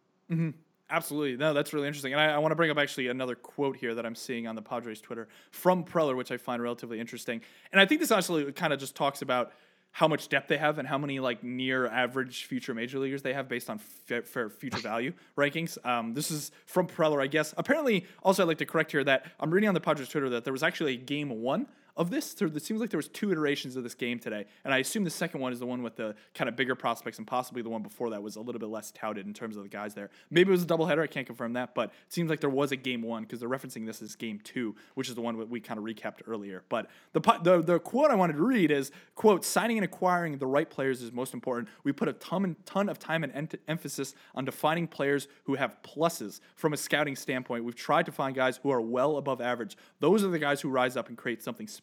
Absolutely. 0.92 1.38
No, 1.38 1.54
that's 1.54 1.72
really 1.72 1.86
interesting. 1.86 2.12
And 2.12 2.20
I, 2.20 2.34
I 2.34 2.38
want 2.38 2.52
to 2.52 2.56
bring 2.56 2.70
up 2.70 2.76
actually 2.76 3.08
another 3.08 3.34
quote 3.34 3.78
here 3.78 3.94
that 3.94 4.04
I'm 4.04 4.14
seeing 4.14 4.46
on 4.46 4.54
the 4.54 4.60
Padres 4.60 5.00
Twitter 5.00 5.26
from 5.50 5.84
Preller, 5.84 6.14
which 6.14 6.30
I 6.30 6.36
find 6.36 6.62
relatively 6.62 7.00
interesting. 7.00 7.40
And 7.72 7.80
I 7.80 7.86
think 7.86 8.00
this 8.02 8.10
actually 8.10 8.52
kind 8.52 8.74
of 8.74 8.78
just 8.78 8.94
talks 8.94 9.22
about 9.22 9.52
how 9.92 10.06
much 10.06 10.28
depth 10.28 10.48
they 10.48 10.58
have 10.58 10.78
and 10.78 10.86
how 10.86 10.98
many 10.98 11.18
like 11.18 11.42
near 11.42 11.86
average 11.86 12.44
future 12.44 12.74
major 12.74 12.98
leaguers 12.98 13.22
they 13.22 13.32
have 13.32 13.48
based 13.48 13.70
on 13.70 13.78
fa- 13.78 14.22
fair 14.22 14.50
future 14.50 14.80
value 14.80 15.14
rankings. 15.38 15.82
Um, 15.86 16.12
this 16.12 16.30
is 16.30 16.50
from 16.66 16.86
Preller, 16.86 17.22
I 17.22 17.26
guess. 17.26 17.54
Apparently, 17.56 18.06
also 18.22 18.42
I'd 18.42 18.48
like 18.48 18.58
to 18.58 18.66
correct 18.66 18.92
here 18.92 19.04
that 19.04 19.26
I'm 19.40 19.50
reading 19.50 19.68
on 19.68 19.74
the 19.74 19.80
Padres 19.80 20.10
Twitter 20.10 20.28
that 20.30 20.44
there 20.44 20.52
was 20.52 20.62
actually 20.62 20.94
a 20.94 20.98
game 20.98 21.30
one 21.40 21.66
of 21.96 22.10
this. 22.10 22.34
It 22.40 22.62
seems 22.62 22.80
like 22.80 22.90
there 22.90 22.98
was 22.98 23.08
two 23.08 23.30
iterations 23.30 23.76
of 23.76 23.82
this 23.82 23.94
game 23.94 24.18
today, 24.18 24.46
and 24.64 24.72
I 24.72 24.78
assume 24.78 25.04
the 25.04 25.10
second 25.10 25.40
one 25.40 25.52
is 25.52 25.58
the 25.58 25.66
one 25.66 25.82
with 25.82 25.96
the 25.96 26.14
kind 26.34 26.48
of 26.48 26.56
bigger 26.56 26.74
prospects, 26.74 27.18
and 27.18 27.26
possibly 27.26 27.60
the 27.60 27.68
one 27.68 27.82
before 27.82 28.10
that 28.10 28.22
was 28.22 28.36
a 28.36 28.40
little 28.40 28.58
bit 28.58 28.70
less 28.70 28.90
touted 28.92 29.26
in 29.26 29.34
terms 29.34 29.56
of 29.56 29.62
the 29.62 29.68
guys 29.68 29.94
there. 29.94 30.08
Maybe 30.30 30.48
it 30.48 30.52
was 30.52 30.62
a 30.62 30.66
doubleheader. 30.66 31.02
I 31.02 31.06
can't 31.06 31.26
confirm 31.26 31.52
that, 31.54 31.74
but 31.74 31.90
it 31.90 32.12
seems 32.12 32.30
like 32.30 32.40
there 32.40 32.50
was 32.50 32.72
a 32.72 32.76
game 32.76 33.02
one 33.02 33.24
because 33.24 33.40
they're 33.40 33.48
referencing 33.48 33.84
this 33.84 34.00
as 34.00 34.16
game 34.16 34.40
two, 34.42 34.74
which 34.94 35.08
is 35.08 35.14
the 35.14 35.20
one 35.20 35.38
that 35.38 35.50
we 35.50 35.60
kind 35.60 35.76
of 35.76 35.84
recapped 35.84 36.20
earlier. 36.26 36.64
But 36.70 36.88
the, 37.12 37.20
the 37.42 37.60
the 37.60 37.78
quote 37.78 38.10
I 38.10 38.14
wanted 38.14 38.36
to 38.36 38.42
read 38.42 38.70
is 38.70 38.90
quote 39.14 39.44
signing 39.44 39.76
and 39.76 39.84
acquiring 39.84 40.38
the 40.38 40.46
right 40.46 40.68
players 40.68 41.02
is 41.02 41.12
most 41.12 41.34
important. 41.34 41.68
We 41.84 41.92
put 41.92 42.08
a 42.08 42.14
ton 42.14 42.56
ton 42.64 42.88
of 42.88 42.98
time 42.98 43.22
and 43.22 43.32
ent- 43.34 43.60
emphasis 43.68 44.14
on 44.34 44.46
defining 44.46 44.86
players 44.86 45.28
who 45.44 45.56
have 45.56 45.76
pluses 45.82 46.40
from 46.54 46.72
a 46.72 46.76
scouting 46.76 47.16
standpoint. 47.16 47.64
We've 47.64 47.74
tried 47.74 48.06
to 48.06 48.12
find 48.12 48.34
guys 48.34 48.58
who 48.62 48.70
are 48.70 48.80
well 48.80 49.18
above 49.18 49.42
average. 49.42 49.76
Those 50.00 50.24
are 50.24 50.28
the 50.28 50.38
guys 50.38 50.62
who 50.62 50.70
rise 50.70 50.96
up 50.96 51.08
and 51.08 51.18
create 51.18 51.42
something 51.42 51.66
special. 51.66 51.81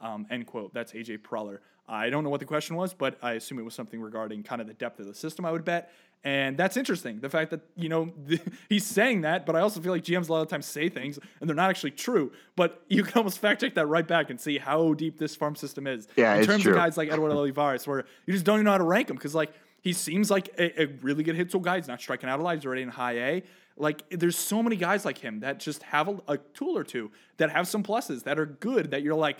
Um, 0.00 0.26
end 0.30 0.46
quote. 0.46 0.74
That's 0.74 0.92
AJ 0.92 1.18
Preller. 1.18 1.58
I 1.88 2.10
don't 2.10 2.24
know 2.24 2.30
what 2.30 2.40
the 2.40 2.46
question 2.46 2.76
was, 2.76 2.94
but 2.94 3.18
I 3.22 3.32
assume 3.32 3.58
it 3.58 3.62
was 3.62 3.74
something 3.74 4.00
regarding 4.00 4.42
kind 4.42 4.60
of 4.60 4.66
the 4.66 4.74
depth 4.74 5.00
of 5.00 5.06
the 5.06 5.14
system. 5.14 5.44
I 5.44 5.52
would 5.52 5.64
bet, 5.64 5.92
and 6.24 6.56
that's 6.56 6.76
interesting. 6.76 7.20
The 7.20 7.28
fact 7.28 7.50
that 7.50 7.60
you 7.76 7.88
know 7.88 8.12
he's 8.68 8.86
saying 8.86 9.22
that, 9.22 9.44
but 9.44 9.56
I 9.56 9.60
also 9.60 9.80
feel 9.80 9.92
like 9.92 10.04
GMs 10.04 10.28
a 10.28 10.32
lot 10.32 10.42
of 10.42 10.48
times 10.48 10.66
say 10.66 10.88
things 10.88 11.18
and 11.40 11.48
they're 11.48 11.56
not 11.56 11.70
actually 11.70 11.90
true. 11.90 12.32
But 12.56 12.82
you 12.88 13.02
can 13.02 13.18
almost 13.18 13.38
fact 13.38 13.60
check 13.60 13.74
that 13.74 13.86
right 13.86 14.06
back 14.06 14.30
and 14.30 14.40
see 14.40 14.58
how 14.58 14.94
deep 14.94 15.18
this 15.18 15.34
farm 15.34 15.56
system 15.56 15.86
is. 15.86 16.06
Yeah, 16.16 16.34
in 16.34 16.40
it's 16.40 16.46
terms 16.46 16.62
true. 16.62 16.72
of 16.72 16.78
guys 16.78 16.96
like 16.96 17.10
Edward 17.10 17.32
Olivares, 17.32 17.86
where 17.86 18.04
you 18.26 18.32
just 18.32 18.44
don't 18.44 18.56
even 18.56 18.64
know 18.64 18.72
how 18.72 18.78
to 18.78 18.84
rank 18.84 19.10
him 19.10 19.16
because 19.16 19.34
like 19.34 19.52
he 19.80 19.92
seems 19.92 20.30
like 20.30 20.48
a, 20.58 20.82
a 20.82 20.86
really 21.02 21.24
good 21.24 21.34
hit 21.34 21.50
tool 21.50 21.60
guy. 21.60 21.76
He's 21.76 21.88
not 21.88 22.00
striking 22.00 22.28
out 22.28 22.38
a 22.38 22.42
lot. 22.42 22.54
He's 22.54 22.64
already 22.64 22.82
in 22.82 22.88
high 22.88 23.18
A. 23.18 23.42
Like 23.76 24.02
there's 24.10 24.36
so 24.38 24.62
many 24.62 24.76
guys 24.76 25.04
like 25.04 25.18
him 25.18 25.40
that 25.40 25.58
just 25.60 25.82
have 25.84 26.08
a, 26.08 26.18
a 26.28 26.38
tool 26.38 26.76
or 26.76 26.84
two 26.84 27.10
that 27.38 27.50
have 27.50 27.66
some 27.66 27.82
pluses 27.82 28.24
that 28.24 28.38
are 28.38 28.46
good 28.46 28.90
that 28.90 29.02
you're 29.02 29.14
like 29.14 29.38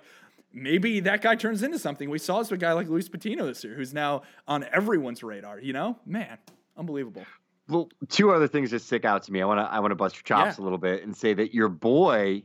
maybe 0.52 1.00
that 1.00 1.22
guy 1.22 1.34
turns 1.34 1.62
into 1.62 1.78
something. 1.78 2.10
We 2.10 2.18
saw 2.18 2.38
this 2.40 2.50
with 2.50 2.60
a 2.60 2.60
guy 2.60 2.72
like 2.72 2.88
Luis 2.88 3.08
Patino 3.08 3.46
this 3.46 3.64
year, 3.64 3.74
who's 3.74 3.94
now 3.94 4.22
on 4.46 4.64
everyone's 4.72 5.22
radar. 5.22 5.58
You 5.60 5.72
know, 5.72 5.98
man, 6.04 6.38
unbelievable. 6.76 7.24
Well, 7.68 7.88
two 8.08 8.32
other 8.32 8.48
things 8.48 8.70
just 8.70 8.86
stick 8.86 9.04
out 9.04 9.22
to 9.24 9.32
me. 9.32 9.40
I 9.40 9.44
want 9.46 9.60
to 9.60 9.64
I 9.64 9.78
want 9.80 9.92
to 9.92 9.96
bust 9.96 10.16
your 10.16 10.24
chops 10.24 10.58
Yeah. 10.58 10.62
a 10.62 10.64
little 10.64 10.78
bit 10.78 11.04
and 11.04 11.16
say 11.16 11.32
that 11.34 11.54
your 11.54 11.68
boy, 11.68 12.42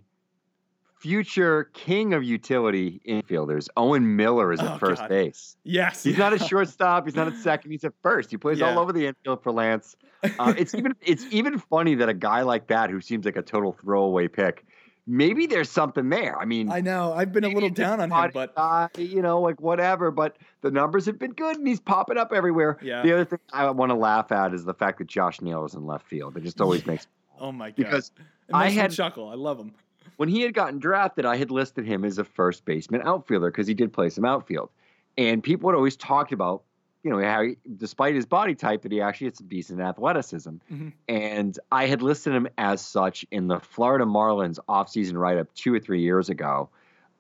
future 1.00 1.66
king 1.74 2.14
of 2.14 2.24
utility 2.24 3.02
infielders, 3.08 3.68
Owen 3.78 4.16
Miller 4.16 4.52
is 4.52 4.60
at 4.60 4.74
Oh, 4.76 4.78
first 4.78 5.02
God. 5.02 5.10
base. 5.10 5.56
Yes, 5.64 6.04
He's 6.04 6.18
not 6.18 6.34
a 6.34 6.40
shortstop. 6.48 7.06
He's 7.06 7.16
not 7.16 7.28
at 7.28 7.36
second. 7.38 7.72
He's 7.72 7.84
at 7.84 7.94
first. 8.02 8.32
He 8.32 8.38
plays 8.38 8.62
all 8.62 8.80
over 8.80 8.92
the 8.92 9.06
infield 9.08 9.44
for 9.44 9.52
Lance. 9.52 9.96
Uh, 10.40 10.54
it's 10.58 10.74
even 10.74 10.94
it's 11.02 11.26
even 11.32 11.60
funny 11.60 11.96
that 11.96 12.10
a 12.10 12.14
guy 12.14 12.42
like 12.42 12.68
that, 12.68 12.90
who 12.90 13.02
seems 13.02 13.26
like 13.26 13.36
a 13.38 13.42
total 13.42 13.72
throwaway 13.74 14.28
pick, 14.28 14.66
maybe 15.06 15.46
there's 15.46 15.70
something 15.70 16.10
there. 16.10 16.38
I 16.40 16.46
mean, 16.46 16.72
I 16.72 16.82
know. 16.82 17.14
I've 17.14 17.32
been 17.32 17.44
a 17.44 17.50
little 17.50 17.70
down 17.70 18.00
on 18.02 18.12
him, 18.12 18.32
but 18.34 18.98
you 18.98 19.22
know, 19.22 19.40
like 19.42 19.62
whatever. 19.62 20.10
But 20.12 20.38
the 20.62 20.72
numbers 20.72 21.06
have 21.06 21.20
been 21.20 21.34
good, 21.34 21.58
and 21.58 21.68
he's 21.68 21.80
popping 21.80 22.18
up 22.18 22.34
everywhere. 22.34 22.78
Yeah. 22.82 23.04
The 23.04 23.14
other 23.14 23.26
thing 23.26 23.40
I 23.54 23.70
want 23.70 23.92
to 23.92 23.96
laugh 23.96 24.32
at 24.32 24.54
is 24.54 24.66
the 24.66 24.74
fact 24.74 24.98
that 24.98 25.08
Josh 25.08 25.42
Neal 25.42 25.64
is 25.66 25.76
in 25.76 25.86
left 25.86 26.08
field. 26.08 26.36
It 26.38 26.44
just 26.44 26.60
always 26.60 26.86
makes 26.86 27.06
oh 27.40 27.52
my 27.52 27.70
god, 27.70 27.76
because 27.76 28.12
I 28.52 28.70
had- 28.70 28.92
chuckle. 28.92 29.30
I 29.30 29.36
love 29.36 29.60
him. 29.60 29.74
When 30.18 30.30
he 30.30 30.42
had 30.42 30.54
gotten 30.54 30.80
drafted, 30.80 31.26
I 31.26 31.38
had 31.38 31.50
listed 31.52 31.86
him 31.86 32.04
as 32.04 32.18
a 32.18 32.24
first 32.24 32.66
baseman 32.66 33.02
outfielder 33.04 33.50
because 33.50 33.68
he 33.68 33.74
did 33.74 33.94
play 33.94 34.10
some 34.10 34.26
outfield. 34.26 34.70
And 35.18 35.42
people 35.42 35.70
had 35.70 35.76
always 35.76 35.96
talked 35.96 36.32
about, 36.32 36.64
you 37.04 37.12
know, 37.12 37.20
how 37.24 37.44
he, 37.44 37.58
despite 37.78 38.16
his 38.16 38.26
body 38.26 38.56
type, 38.56 38.82
that 38.82 38.92
he 38.92 39.02
actually 39.02 39.28
had 39.28 39.38
some 39.38 39.48
decent 39.48 39.80
athleticism. 39.80 40.56
Mhm. 40.72 40.94
And 41.08 41.58
I 41.72 41.86
had 41.86 42.02
listed 42.02 42.34
him 42.34 42.48
as 42.58 42.82
such 42.82 43.26
in 43.32 43.48
the 43.48 43.60
Florida 43.60 44.06
Marlins 44.06 44.60
offseason 44.68 45.16
write 45.18 45.38
up 45.38 45.54
two 45.54 45.74
or 45.74 45.80
three 45.80 46.02
years 46.02 46.30
ago. 46.30 46.70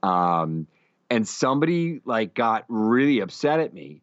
Um, 0.03 0.67
and 1.09 1.27
somebody 1.27 2.01
like 2.05 2.33
got 2.33 2.65
really 2.67 3.19
upset 3.19 3.59
at 3.59 3.73
me 3.73 4.01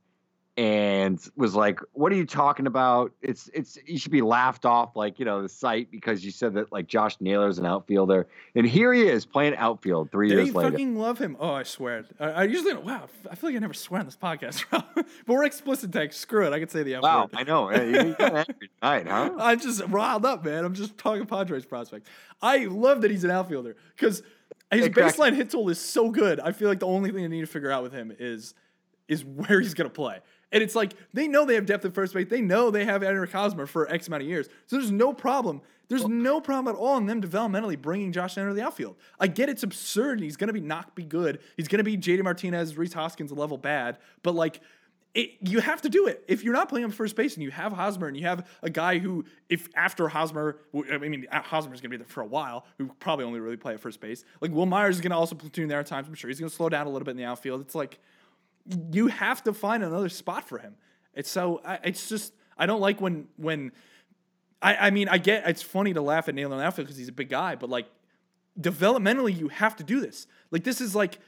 and 0.56 1.20
was 1.34 1.56
like, 1.56 1.80
"What 1.94 2.12
are 2.12 2.14
you 2.14 2.26
talking 2.26 2.66
about? 2.68 3.12
It's 3.22 3.50
it's 3.52 3.76
you 3.86 3.98
should 3.98 4.12
be 4.12 4.22
laughed 4.22 4.64
off 4.64 4.94
like 4.94 5.18
you 5.18 5.24
know 5.24 5.42
the 5.42 5.48
site 5.48 5.90
because 5.90 6.24
you 6.24 6.30
said 6.30 6.54
that 6.54 6.70
like 6.70 6.86
Josh 6.86 7.16
Naylor's 7.20 7.58
an 7.58 7.66
outfielder, 7.66 8.28
and 8.54 8.64
here 8.64 8.92
he 8.92 9.02
is 9.08 9.26
playing 9.26 9.56
outfield 9.56 10.12
three 10.12 10.28
They 10.28 10.36
years 10.36 10.54
later. 10.54 10.70
fucking 10.70 10.96
love 10.96 11.18
him. 11.18 11.36
Oh, 11.40 11.52
I 11.54 11.64
swear. 11.64 12.04
I, 12.20 12.24
I 12.30 12.42
usually. 12.44 12.74
Wow, 12.74 13.08
I 13.28 13.34
feel 13.34 13.50
like 13.50 13.56
I 13.56 13.58
never 13.60 13.74
swear 13.74 13.98
on 14.00 14.06
this 14.06 14.16
podcast. 14.16 14.64
but 14.70 15.06
we're 15.26 15.44
explicit 15.44 15.92
text. 15.92 16.20
Screw 16.20 16.46
it. 16.46 16.52
I 16.52 16.60
can 16.60 16.68
say 16.68 16.84
the 16.84 16.94
F 16.96 17.02
Wow, 17.02 17.22
word. 17.22 17.30
I 17.34 17.42
know. 17.42 17.70
Tonight, 17.70 19.08
huh? 19.08 19.30
I'm 19.40 19.58
just 19.58 19.82
riled 19.88 20.24
up, 20.24 20.44
man. 20.44 20.64
I'm 20.64 20.74
just 20.74 20.96
talking 20.98 21.26
Padres 21.26 21.64
prospect. 21.66 22.06
I 22.40 22.66
love 22.66 23.02
that 23.02 23.10
he's 23.10 23.24
an 23.24 23.30
outfielder 23.32 23.74
because 23.96 24.22
his 24.70 24.88
baseline 24.88 25.34
hit 25.34 25.50
tool 25.50 25.68
is 25.68 25.80
so 25.80 26.10
good. 26.10 26.38
I 26.38 26.52
feel 26.52 26.68
like 26.68 26.78
the 26.80 26.86
only 26.86 27.10
thing 27.10 27.24
I 27.24 27.28
need 27.28 27.40
to 27.40 27.46
figure 27.46 27.70
out 27.72 27.82
with 27.82 27.92
him 27.92 28.12
is 28.18 28.54
is 29.08 29.24
where 29.24 29.60
he's 29.60 29.74
gonna 29.74 29.90
play. 29.90 30.20
And 30.54 30.62
it's 30.62 30.76
like 30.76 30.94
they 31.12 31.26
know 31.26 31.44
they 31.44 31.56
have 31.56 31.66
depth 31.66 31.84
at 31.84 31.92
first 31.92 32.14
base. 32.14 32.28
They 32.30 32.40
know 32.40 32.70
they 32.70 32.84
have 32.84 33.02
Eric 33.02 33.32
Hosmer 33.32 33.66
for 33.66 33.90
X 33.90 34.06
amount 34.06 34.22
of 34.22 34.28
years. 34.28 34.48
So 34.66 34.76
there's 34.76 34.92
no 34.92 35.12
problem. 35.12 35.60
There's 35.88 36.06
no 36.06 36.40
problem 36.40 36.74
at 36.74 36.78
all 36.78 36.96
in 36.96 37.06
them 37.06 37.20
developmentally 37.20 37.78
bringing 37.78 38.12
Josh 38.12 38.36
Naylor 38.36 38.50
to 38.50 38.54
the 38.54 38.62
outfield. 38.62 38.96
I 39.20 39.26
get 39.26 39.48
it's 39.48 39.64
absurd. 39.64 40.20
He's 40.20 40.36
gonna 40.36 40.52
be 40.52 40.60
not 40.60 40.94
be 40.94 41.02
good. 41.02 41.40
He's 41.56 41.66
gonna 41.68 41.82
be 41.82 41.98
JD 41.98 42.22
Martinez, 42.22 42.78
Rhys 42.78 42.94
Hoskins 42.94 43.32
level 43.32 43.58
bad. 43.58 43.98
But 44.22 44.36
like 44.36 44.60
it, 45.14 45.32
you 45.40 45.60
have 45.60 45.82
to 45.82 45.88
do 45.88 46.06
it. 46.06 46.24
If 46.28 46.42
you're 46.42 46.54
not 46.54 46.68
playing 46.68 46.84
on 46.84 46.90
first 46.92 47.14
base 47.16 47.34
and 47.34 47.42
you 47.42 47.50
have 47.50 47.72
Hosmer 47.72 48.08
and 48.08 48.16
you 48.16 48.26
have 48.26 48.48
a 48.62 48.70
guy 48.70 48.98
who, 48.98 49.24
if 49.48 49.68
after 49.76 50.08
Hosmer, 50.08 50.58
I 50.90 50.98
mean, 50.98 51.26
Hosmer's 51.30 51.80
going 51.80 51.90
to 51.90 51.96
be 51.96 51.96
there 51.98 52.06
for 52.06 52.20
a 52.20 52.26
while, 52.26 52.66
who 52.78 52.88
probably 52.98 53.24
only 53.24 53.38
really 53.38 53.56
play 53.56 53.74
at 53.74 53.80
first 53.80 54.00
base. 54.00 54.24
Like 54.40 54.50
Wil 54.50 54.66
Myers 54.66 54.96
is 54.96 55.00
going 55.00 55.12
to 55.12 55.16
also 55.16 55.36
platoon 55.36 55.68
there 55.68 55.78
at 55.78 55.86
times. 55.86 56.08
I'm 56.08 56.14
sure 56.14 56.28
he's 56.28 56.40
going 56.40 56.50
to 56.50 56.54
slow 56.54 56.68
down 56.68 56.88
a 56.88 56.90
little 56.90 57.04
bit 57.04 57.12
in 57.12 57.16
the 57.16 57.24
outfield. 57.24 57.60
It's 57.60 57.76
like 57.76 58.00
you 58.92 59.08
have 59.08 59.42
to 59.44 59.52
find 59.52 59.82
another 59.82 60.08
spot 60.08 60.48
for 60.48 60.58
him. 60.58 60.74
It's 61.14 61.30
so, 61.30 61.60
it's 61.82 62.08
just, 62.08 62.32
I 62.56 62.66
don't 62.66 62.80
like 62.80 63.00
when, 63.00 63.28
when, 63.36 63.72
I, 64.62 64.86
I 64.86 64.90
mean, 64.90 65.08
I 65.08 65.18
get 65.18 65.46
it's 65.46 65.62
funny 65.62 65.92
to 65.92 66.00
laugh 66.00 66.28
at 66.28 66.34
Naylor 66.34 66.56
in 66.56 66.62
outfield 66.62 66.86
because 66.86 66.96
he's 66.96 67.08
a 67.08 67.12
big 67.12 67.28
guy, 67.28 67.54
but 67.54 67.68
like 67.68 67.86
developmentally, 68.58 69.36
you 69.38 69.48
have 69.48 69.76
to 69.76 69.84
do 69.84 70.00
this. 70.00 70.26
Like 70.50 70.64
this 70.64 70.80
is 70.80 70.94
like 70.94 71.18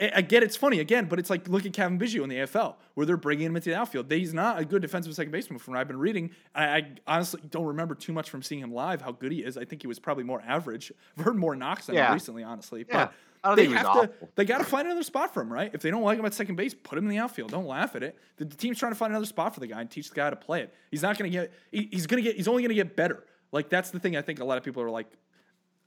I 0.00 0.22
get 0.22 0.42
it's 0.42 0.56
funny 0.56 0.80
again, 0.80 1.06
but 1.06 1.18
it's 1.18 1.28
like 1.28 1.48
look 1.48 1.66
at 1.66 1.72
Cavan 1.72 1.98
Biggio 1.98 2.22
in 2.22 2.28
the 2.30 2.36
AFL 2.36 2.76
where 2.94 3.06
they're 3.06 3.16
bringing 3.16 3.46
him 3.46 3.56
into 3.56 3.70
the 3.70 3.76
outfield. 3.76 4.10
He's 4.10 4.32
not 4.32 4.58
a 4.58 4.64
good 4.64 4.82
defensive 4.82 5.14
second 5.14 5.30
baseman 5.30 5.58
from 5.58 5.74
what 5.74 5.80
I've 5.80 5.88
been 5.88 5.98
reading. 5.98 6.30
I, 6.54 6.64
I 6.64 6.92
honestly 7.06 7.42
don't 7.50 7.66
remember 7.66 7.94
too 7.94 8.12
much 8.12 8.30
from 8.30 8.42
seeing 8.42 8.62
him 8.62 8.72
live 8.72 9.02
how 9.02 9.12
good 9.12 9.32
he 9.32 9.40
is. 9.40 9.58
I 9.58 9.64
think 9.64 9.82
he 9.82 9.88
was 9.88 9.98
probably 9.98 10.24
more 10.24 10.42
average. 10.46 10.90
I've 11.18 11.24
heard 11.24 11.36
more 11.36 11.54
knocks 11.54 11.86
than 11.86 11.96
him 11.96 12.12
recently, 12.12 12.42
honestly. 12.42 12.86
Yeah. 12.88 13.06
But 13.06 13.12
I 13.42 13.48
don't 13.48 13.56
they 13.56 13.76
have 13.76 13.92
to. 13.92 14.10
They 14.34 14.44
got 14.44 14.58
to 14.58 14.64
find 14.64 14.86
another 14.86 15.02
spot 15.02 15.32
for 15.32 15.42
him, 15.42 15.52
right? 15.52 15.70
If 15.72 15.82
they 15.82 15.90
don't 15.90 16.02
like 16.02 16.18
him 16.18 16.24
at 16.24 16.34
second 16.34 16.56
base, 16.56 16.74
put 16.74 16.98
him 16.98 17.04
in 17.04 17.10
the 17.10 17.18
outfield. 17.18 17.50
Don't 17.50 17.66
laugh 17.66 17.96
at 17.96 18.02
it. 18.02 18.16
The, 18.36 18.44
the 18.44 18.56
team's 18.56 18.78
trying 18.78 18.92
to 18.92 18.96
find 18.96 19.12
another 19.12 19.26
spot 19.26 19.54
for 19.54 19.60
the 19.60 19.66
guy 19.66 19.80
and 19.80 19.90
teach 19.90 20.10
the 20.10 20.14
guy 20.14 20.24
how 20.24 20.30
to 20.30 20.36
play 20.36 20.62
it. 20.62 20.74
He's 20.90 21.02
not 21.02 21.18
going 21.18 21.30
to 21.30 21.38
get. 21.38 21.52
He, 21.72 21.88
he's 21.90 22.06
going 22.06 22.22
to 22.22 22.28
get. 22.28 22.36
He's 22.36 22.48
only 22.48 22.62
going 22.62 22.70
to 22.70 22.74
get 22.74 22.96
better. 22.96 23.24
Like 23.52 23.68
that's 23.68 23.90
the 23.90 23.98
thing. 23.98 24.16
I 24.16 24.22
think 24.22 24.40
a 24.40 24.44
lot 24.44 24.58
of 24.58 24.64
people 24.64 24.82
are 24.82 24.90
like, 24.90 25.10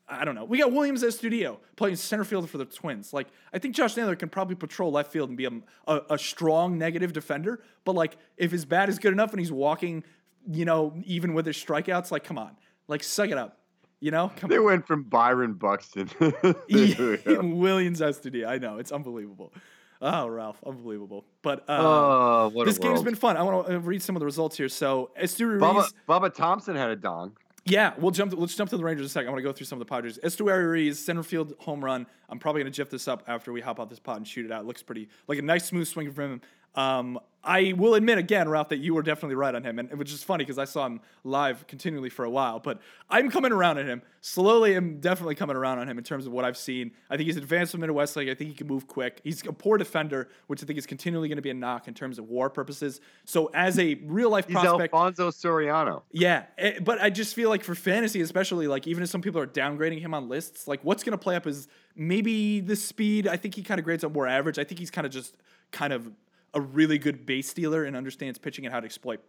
I 0.07 0.25
don't 0.25 0.35
know. 0.35 0.43
We 0.43 0.57
got 0.57 0.71
Willians 0.71 1.03
Astudillo 1.03 1.59
playing 1.75 1.95
center 1.95 2.25
field 2.25 2.49
for 2.49 2.57
the 2.57 2.65
Twins. 2.65 3.13
Like, 3.13 3.27
I 3.53 3.59
think 3.59 3.73
Josh 3.73 3.95
Naylor 3.95 4.15
can 4.15 4.29
probably 4.29 4.55
patrol 4.55 4.91
left 4.91 5.11
field 5.11 5.29
and 5.29 5.37
be 5.37 5.45
a, 5.45 5.51
a, 5.87 6.01
a 6.11 6.17
strong 6.17 6.77
negative 6.77 7.13
defender. 7.13 7.61
But 7.85 7.95
like, 7.95 8.17
if 8.37 8.51
his 8.51 8.65
bat 8.65 8.89
is 8.89 8.99
good 8.99 9.13
enough 9.13 9.31
and 9.31 9.39
he's 9.39 9.51
walking, 9.51 10.03
you 10.51 10.65
know, 10.65 10.93
even 11.05 11.33
with 11.33 11.45
his 11.45 11.55
strikeouts, 11.55 12.11
like, 12.11 12.23
come 12.23 12.37
on, 12.37 12.51
like, 12.87 13.03
suck 13.03 13.29
it 13.29 13.37
up. 13.37 13.59
You 14.01 14.11
know, 14.11 14.33
come 14.35 14.49
They 14.49 14.59
went 14.59 14.85
from 14.85 15.03
Byron 15.03 15.53
Buxton. 15.53 16.09
on. 16.19 16.25
Willians 16.35 18.01
Astudillo. 18.01 18.45
I 18.45 18.57
know 18.57 18.77
it's 18.77 18.91
unbelievable. 18.91 19.53
Oh, 20.01 20.27
Ralph, 20.27 20.61
unbelievable. 20.65 21.23
But 21.41 21.61
uh, 21.69 21.77
oh, 21.79 22.65
this 22.65 22.77
game's 22.77 23.01
been 23.01 23.15
fun. 23.15 23.37
I 23.37 23.43
want 23.43 23.67
to 23.67 23.79
read 23.79 24.01
some 24.01 24.17
of 24.17 24.19
the 24.19 24.25
results 24.25 24.57
here. 24.57 24.67
So, 24.67 25.11
Esteury 25.17 25.57
Bubba. 25.57 25.89
Bubba 26.09 26.33
Thompson 26.33 26.75
had 26.75 26.89
a 26.89 26.97
dong. 26.97 27.37
Yeah, 27.65 27.93
we'll 27.97 28.11
jump. 28.11 28.33
Let's 28.35 28.55
jump 28.55 28.69
to 28.71 28.77
the 28.77 28.83
Rangers 28.83 29.03
in 29.03 29.05
a 29.05 29.09
second. 29.09 29.29
I 29.29 29.31
want 29.31 29.39
to 29.39 29.43
go 29.43 29.53
through 29.53 29.67
some 29.67 29.79
of 29.79 29.87
the 29.87 29.89
Padres. 29.89 30.19
Esteury 30.21 30.93
center 30.93 31.23
field 31.23 31.53
home 31.59 31.83
run. 31.83 32.05
I'm 32.27 32.37
probably 32.37 32.61
going 32.61 32.71
to 32.71 32.75
jiff 32.75 32.89
this 32.89 33.07
up 33.07 33.23
after 33.25 33.53
we 33.53 33.61
hop 33.61 33.79
out 33.79 33.89
this 33.89 33.99
pot 33.99 34.17
and 34.17 34.27
shoot 34.27 34.45
it 34.45 34.51
out. 34.51 34.61
It 34.61 34.67
looks 34.67 34.83
pretty 34.83 35.07
like 35.29 35.39
a 35.39 35.41
nice 35.41 35.65
smooth 35.65 35.87
swing 35.87 36.11
from 36.11 36.33
him. 36.33 36.41
Um, 36.75 37.19
I 37.45 37.73
will 37.75 37.95
admit 37.95 38.17
again, 38.17 38.47
Ralph, 38.47 38.69
that 38.69 38.77
you 38.77 38.93
were 38.93 39.01
definitely 39.01 39.35
right 39.35 39.53
on 39.53 39.63
him, 39.63 39.77
and 39.77 39.91
which 39.97 40.13
is 40.13 40.23
funny 40.23 40.45
because 40.45 40.57
I 40.57 40.63
saw 40.63 40.85
him 40.85 41.01
live 41.25 41.67
continually 41.67 42.09
for 42.09 42.23
a 42.23 42.29
while. 42.29 42.59
But 42.59 42.79
I'm 43.09 43.29
coming 43.29 43.51
around 43.51 43.79
on 43.79 43.85
him 43.85 44.01
slowly. 44.21 44.75
I'm 44.75 45.01
definitely 45.01 45.35
coming 45.35 45.57
around 45.57 45.79
on 45.79 45.89
him 45.89 45.97
in 45.97 46.05
terms 46.05 46.25
of 46.25 46.31
what 46.31 46.45
I've 46.45 46.55
seen. 46.55 46.91
I 47.09 47.17
think 47.17 47.27
he's 47.27 47.35
advanced 47.35 47.73
from 47.73 47.81
Midwest 47.81 48.15
League. 48.15 48.29
I 48.29 48.33
think 48.33 48.49
he 48.49 48.55
can 48.55 48.67
move 48.67 48.87
quick. 48.87 49.19
He's 49.25 49.45
a 49.45 49.51
poor 49.51 49.77
defender, 49.77 50.29
which 50.47 50.63
I 50.63 50.65
think 50.65 50.79
is 50.79 50.85
continually 50.85 51.27
going 51.27 51.35
to 51.35 51.41
be 51.41 51.49
a 51.49 51.53
knock 51.53 51.89
in 51.89 51.93
terms 51.93 52.17
of 52.17 52.29
WAR 52.29 52.49
purposes. 52.49 53.01
So 53.25 53.51
as 53.53 53.77
a 53.77 53.95
real 53.95 54.29
life 54.29 54.45
He's 54.47 54.53
prospect, 54.53 54.93
Alfonso 54.93 55.29
Soriano. 55.29 56.03
yeah, 56.13 56.45
eh, 56.57 56.79
but 56.79 57.01
I 57.01 57.09
just 57.09 57.35
feel 57.35 57.49
like 57.49 57.65
for 57.65 57.75
fantasy, 57.75 58.21
especially, 58.21 58.67
like 58.67 58.87
even 58.87 59.03
if 59.03 59.09
some 59.09 59.21
people 59.21 59.41
are 59.41 59.47
downgrading 59.47 59.99
him 59.99 60.13
on 60.13 60.29
lists, 60.29 60.65
like 60.65 60.79
what's 60.83 61.03
going 61.03 61.11
to 61.11 61.21
play 61.21 61.35
up 61.35 61.45
is 61.45 61.67
maybe 61.93 62.61
the 62.61 62.77
speed. 62.77 63.27
I 63.27 63.35
think 63.35 63.55
he 63.55 63.63
kind 63.63 63.79
of 63.79 63.83
grades 63.83 64.05
up 64.05 64.13
more 64.13 64.27
average. 64.27 64.57
I 64.57 64.63
think 64.63 64.79
he's 64.79 64.91
kind 64.91 65.05
of 65.05 65.11
just 65.11 65.35
kind 65.71 65.91
of 65.91 66.09
a 66.53 66.61
really 66.61 66.97
good 66.97 67.25
base 67.25 67.49
stealer 67.49 67.83
and 67.85 67.95
understands 67.95 68.37
pitching 68.37 68.65
and 68.65 68.73
how 68.73 68.79
to 68.79 68.85
exploit 68.85 69.19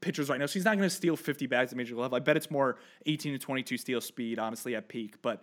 pitchers 0.00 0.28
right 0.28 0.38
now. 0.38 0.46
So 0.46 0.54
he's 0.54 0.64
not 0.64 0.76
going 0.76 0.88
to 0.88 0.94
steal 0.94 1.16
50 1.16 1.46
bags 1.46 1.72
at 1.72 1.76
major 1.76 1.94
level. 1.94 2.16
I 2.16 2.18
bet 2.18 2.36
it's 2.36 2.50
more 2.50 2.76
18 3.06 3.32
to 3.32 3.38
22 3.38 3.78
steal 3.78 4.00
speed, 4.00 4.38
honestly, 4.38 4.74
at 4.74 4.88
peak. 4.88 5.22
But 5.22 5.42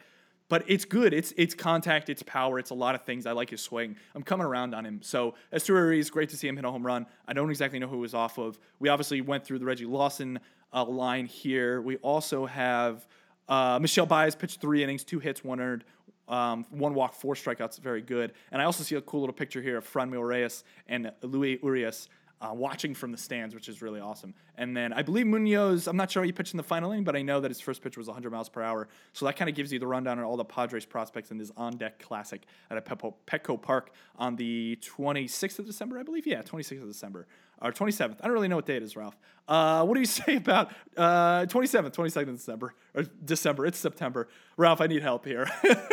but 0.50 0.64
it's 0.68 0.84
good. 0.84 1.14
It's 1.14 1.32
it's 1.38 1.54
contact, 1.54 2.10
it's 2.10 2.24
power, 2.24 2.58
it's 2.58 2.72
a 2.72 2.76
lot 2.76 2.96
of 2.96 3.04
things. 3.04 3.28
I 3.28 3.34
like 3.34 3.52
his 3.52 3.62
swing. 3.62 3.96
I'm 4.16 4.24
coming 4.24 4.46
around 4.46 4.74
on 4.74 4.84
him. 4.84 5.00
So 5.02 5.36
Esteury 5.54 6.00
is 6.00 6.10
great 6.10 6.30
to 6.30 6.38
see 6.38 6.48
him 6.48 6.56
hit 6.56 6.66
a 6.66 6.72
home 6.72 6.86
run. 6.86 7.06
I 7.28 7.34
don't 7.34 7.50
exactly 7.50 7.78
know 7.78 7.88
who 7.88 8.00
was 8.00 8.16
off 8.16 8.40
of. 8.40 8.58
We 8.80 8.90
obviously 8.90 9.22
went 9.22 9.46
through 9.46 9.60
the 9.60 9.66
Reggie 9.66 9.86
Lawson 9.86 10.40
uh, 10.74 10.86
line 10.86 11.28
here. 11.28 11.82
We 11.82 11.98
also 11.98 12.48
have 12.48 13.08
uh, 13.48 13.80
Michel 13.80 14.08
Baez 14.08 14.36
pitched 14.36 14.60
three 14.60 14.84
innings, 14.84 15.04
two 15.04 15.20
hits, 15.20 15.44
one 15.44 15.60
earned, 15.60 15.84
um, 16.30 16.66
one 16.70 16.94
walk, 16.94 17.14
four 17.14 17.36
strikeouts. 17.36 17.80
Very 17.80 18.02
good. 18.02 18.34
And 18.52 18.62
I 18.62 18.66
also 18.66 18.84
see 18.84 18.96
a 18.96 19.02
cool 19.02 19.22
little 19.22 19.34
picture 19.34 19.62
here 19.62 19.78
of 19.78 19.92
Franmil 19.92 20.26
Reyes 20.26 20.64
and 20.88 21.12
Luis 21.22 21.60
Urias 21.64 22.08
uh, 22.42 22.54
watching 22.54 22.94
from 22.94 23.12
the 23.12 23.18
stands, 23.18 23.54
which 23.54 23.68
is 23.68 23.82
really 23.82 24.00
awesome. 24.00 24.34
And 24.56 24.76
then 24.76 24.94
I 24.94 25.02
believe 25.02 25.28
Munoz, 25.28 25.88
I'm 25.88 25.98
not 25.98 26.10
sure 26.10 26.24
he 26.24 26.32
pitched 26.32 26.54
in 26.54 26.58
the 26.58 26.64
final 26.64 26.92
inning, 26.92 27.04
but 27.04 27.16
I 27.16 27.22
know 27.22 27.42
that 27.42 27.50
his 27.50 27.60
first 27.60 27.82
pitch 27.82 27.98
was 27.98 28.08
100 28.08 28.32
miles 28.32 28.48
per 28.50 28.62
hour. 28.62 28.88
So 29.14 29.26
that 29.26 29.36
kind 29.36 29.50
of 29.50 29.56
gives 29.56 29.74
you 29.74 29.80
the 29.80 29.88
rundown 29.88 30.20
on 30.20 30.26
all 30.26 30.38
the 30.38 30.46
Padres 30.46 30.86
prospects 30.86 31.32
in 31.32 31.38
this 31.38 31.52
on 31.58 31.76
deck 31.78 32.00
classic 32.00 32.44
at 32.70 32.78
a 32.78 32.82
Petco, 32.82 33.14
Petco 33.28 33.62
Park 33.62 33.92
on 34.18 34.36
the 34.38 34.78
26th 34.82 35.60
of 35.60 35.66
December, 35.66 36.00
I 36.00 36.04
believe. 36.04 36.26
Yeah, 36.26 36.42
26th 36.42 36.82
of 36.82 36.88
December. 36.88 37.28
Or 37.62 37.74
27th. 37.74 38.16
I 38.22 38.24
don't 38.24 38.32
really 38.32 38.48
know 38.48 38.56
what 38.56 38.66
day 38.66 38.78
it 38.78 38.84
is, 38.84 38.96
Ralph. 38.96 39.18
Uh, 39.46 39.84
what 39.84 39.96
do 39.96 40.00
you 40.00 40.06
say 40.06 40.38
about 40.38 40.72
uh, 40.96 41.42
27th, 41.48 41.92
22nd 41.92 42.30
of 42.30 42.38
December? 42.38 42.74
Or 42.96 43.04
December. 43.26 43.66
It's 43.66 43.78
September. 43.78 44.30
Ralph, 44.56 44.80
I 44.80 44.88
need 44.88 45.02
help 45.02 45.26
here. 45.26 45.50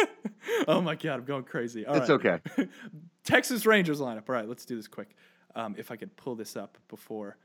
oh 0.68 0.80
my 0.80 0.94
God, 0.94 1.14
I'm 1.14 1.24
going 1.24 1.42
crazy. 1.42 1.84
All 1.84 1.96
It's 1.96 2.08
right. 2.08 2.40
okay. 2.56 2.68
Texas 3.24 3.66
Rangers 3.66 4.00
lineup. 4.00 4.28
All 4.28 4.34
right, 4.36 4.48
let's 4.48 4.64
do 4.64 4.76
this 4.76 4.86
quick. 4.86 5.16
Um, 5.56 5.74
if 5.78 5.90
I 5.90 5.96
could 5.96 6.14
pull 6.16 6.34
this 6.36 6.56
up 6.56 6.78
before 6.88 7.36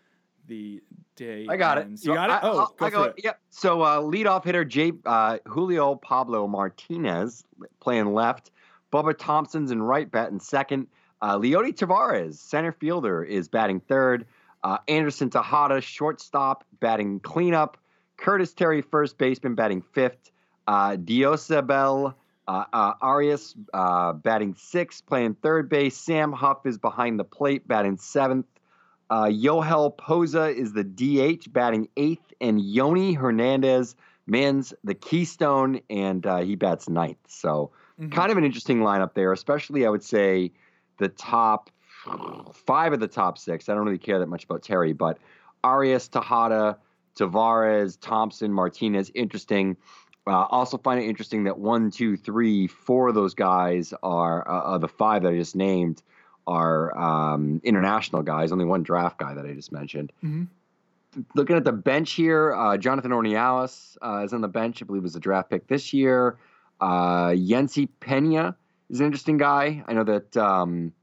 the 0.48 0.82
day. 1.16 1.48
I 1.50 1.56
got 1.56 1.78
it. 1.78 1.86
ends. 1.86 2.06
You 2.06 2.14
got 2.14 2.30
it? 2.30 2.40
Oh, 2.44 2.60
I'll- 2.60 2.76
go 2.78 2.86
I 2.86 2.90
for 2.90 2.96
go- 2.98 3.04
it. 3.06 3.16
Yep. 3.24 3.40
So 3.50 3.82
uh, 3.82 4.00
leadoff 4.02 4.44
hitter 4.44 4.66
J, 4.66 4.92
uh, 5.06 5.38
Julio 5.48 5.96
Pablo 5.96 6.48
Martinez 6.48 7.46
playing 7.80 8.14
left. 8.14 8.52
Bubba 8.92 9.18
Thompson's 9.18 9.72
in 9.72 9.82
right, 9.82 10.10
batting 10.12 10.40
second. 10.40 10.88
Uh, 11.22 11.38
Leody 11.38 11.74
Taveras, 11.74 12.36
center 12.36 12.72
fielder, 12.72 13.24
is 13.24 13.48
batting 13.48 13.80
third. 13.80 14.26
Uh, 14.64 14.78
Anderson 14.88 15.30
Tejeda, 15.30 15.82
shortstop, 15.82 16.66
batting 16.80 17.20
cleanup. 17.22 17.78
Curtis 18.18 18.54
Terry, 18.54 18.82
first 18.82 19.18
baseman, 19.18 19.56
batting 19.56 19.82
fifth. 19.94 20.32
Uh, 20.68 20.98
Diosbel 20.98 22.14
uh, 22.52 22.66
uh, 22.74 22.94
Arias, 23.02 23.56
uh, 23.74 24.14
batting 24.14 24.56
sixth, 24.56 25.06
playing 25.06 25.36
third 25.36 25.70
base. 25.70 25.98
Sam 25.98 26.34
Huff 26.34 26.66
is 26.66 26.78
behind 26.78 27.20
the 27.20 27.24
plate, 27.24 27.68
batting 27.68 27.98
seventh. 27.98 28.46
Uh, 29.10 29.26
Yohel 29.26 29.96
Pozo 29.98 30.54
is 30.54 30.74
the 30.74 30.84
DH, 30.84 31.52
batting 31.52 31.88
eighth, 31.98 32.34
and 32.42 32.60
Yonny 32.60 33.16
Hernandez 33.16 33.96
mans 34.28 34.74
the 34.84 34.94
keystone, 34.94 35.82
and 35.90 36.26
uh, 36.26 36.38
he 36.40 36.56
bats 36.56 36.88
ninth. 36.90 37.18
So, 37.28 37.72
Mhm. 38.00 38.12
kind 38.12 38.32
of 38.32 38.38
an 38.38 38.44
interesting 38.44 38.80
lineup 38.80 39.14
there, 39.14 39.32
especially 39.32 39.86
I 39.86 39.90
would 39.90 40.04
say 40.04 40.52
the 40.98 41.10
top 41.10 41.70
five 42.54 42.94
of 42.94 43.00
the 43.00 43.08
top 43.08 43.38
six. 43.38 43.70
I 43.70 43.76
don't 43.76 43.86
really 43.86 43.98
care 43.98 44.20
that 44.20 44.28
much 44.28 44.44
about 44.44 44.64
Terry, 44.64 44.94
but 44.94 45.20
Arias, 45.64 46.10
Tejeda, 46.10 46.78
Taveras, 47.16 47.98
Thompson, 48.00 48.52
Martinez, 48.54 49.12
interesting. 49.14 49.78
Uh, 50.28 50.46
also 50.52 50.78
find 50.78 51.02
it 51.02 51.06
interesting 51.06 51.46
that 51.46 51.58
one, 51.58 51.90
two, 51.90 52.16
three, 52.16 52.68
four 52.68 53.10
of 53.10 53.16
those 53.16 53.34
guys 53.34 53.94
are 54.04 54.48
uh, 54.48 54.78
the 54.78 54.88
five 54.88 55.24
that 55.24 55.30
I 55.30 55.38
just 55.38 55.56
named 55.56 56.04
are 56.46 56.98
um, 56.98 57.60
international 57.64 58.22
guys. 58.22 58.52
Only 58.52 58.66
one 58.66 58.84
draft 58.84 59.18
guy 59.18 59.34
that 59.34 59.46
I 59.46 59.54
just 59.54 59.72
mentioned. 59.72 60.12
Mhm. 60.24 60.48
Looking 61.36 61.58
at 61.58 61.66
the 61.66 61.74
bench 61.74 62.14
here, 62.14 62.54
uh, 62.54 62.78
Jonathan 62.78 63.12
Ornelas 63.12 63.98
uh, 64.02 64.24
is 64.24 64.32
on 64.32 64.42
the 64.42 64.48
bench. 64.48 64.82
I 64.82 64.86
believe 64.86 65.04
was 65.04 65.16
a 65.16 65.20
draft 65.20 65.50
pick 65.50 65.68
this 65.68 65.92
year. 65.92 66.38
Uh, 66.80 67.30
Yenci 67.30 67.90
Pena 68.00 68.56
is 68.90 69.00
an 69.02 69.08
interesting 69.08 69.38
guy. 69.38 69.84
I 69.88 69.94
know 69.94 70.06
that 70.06 70.38
um, 70.38 70.94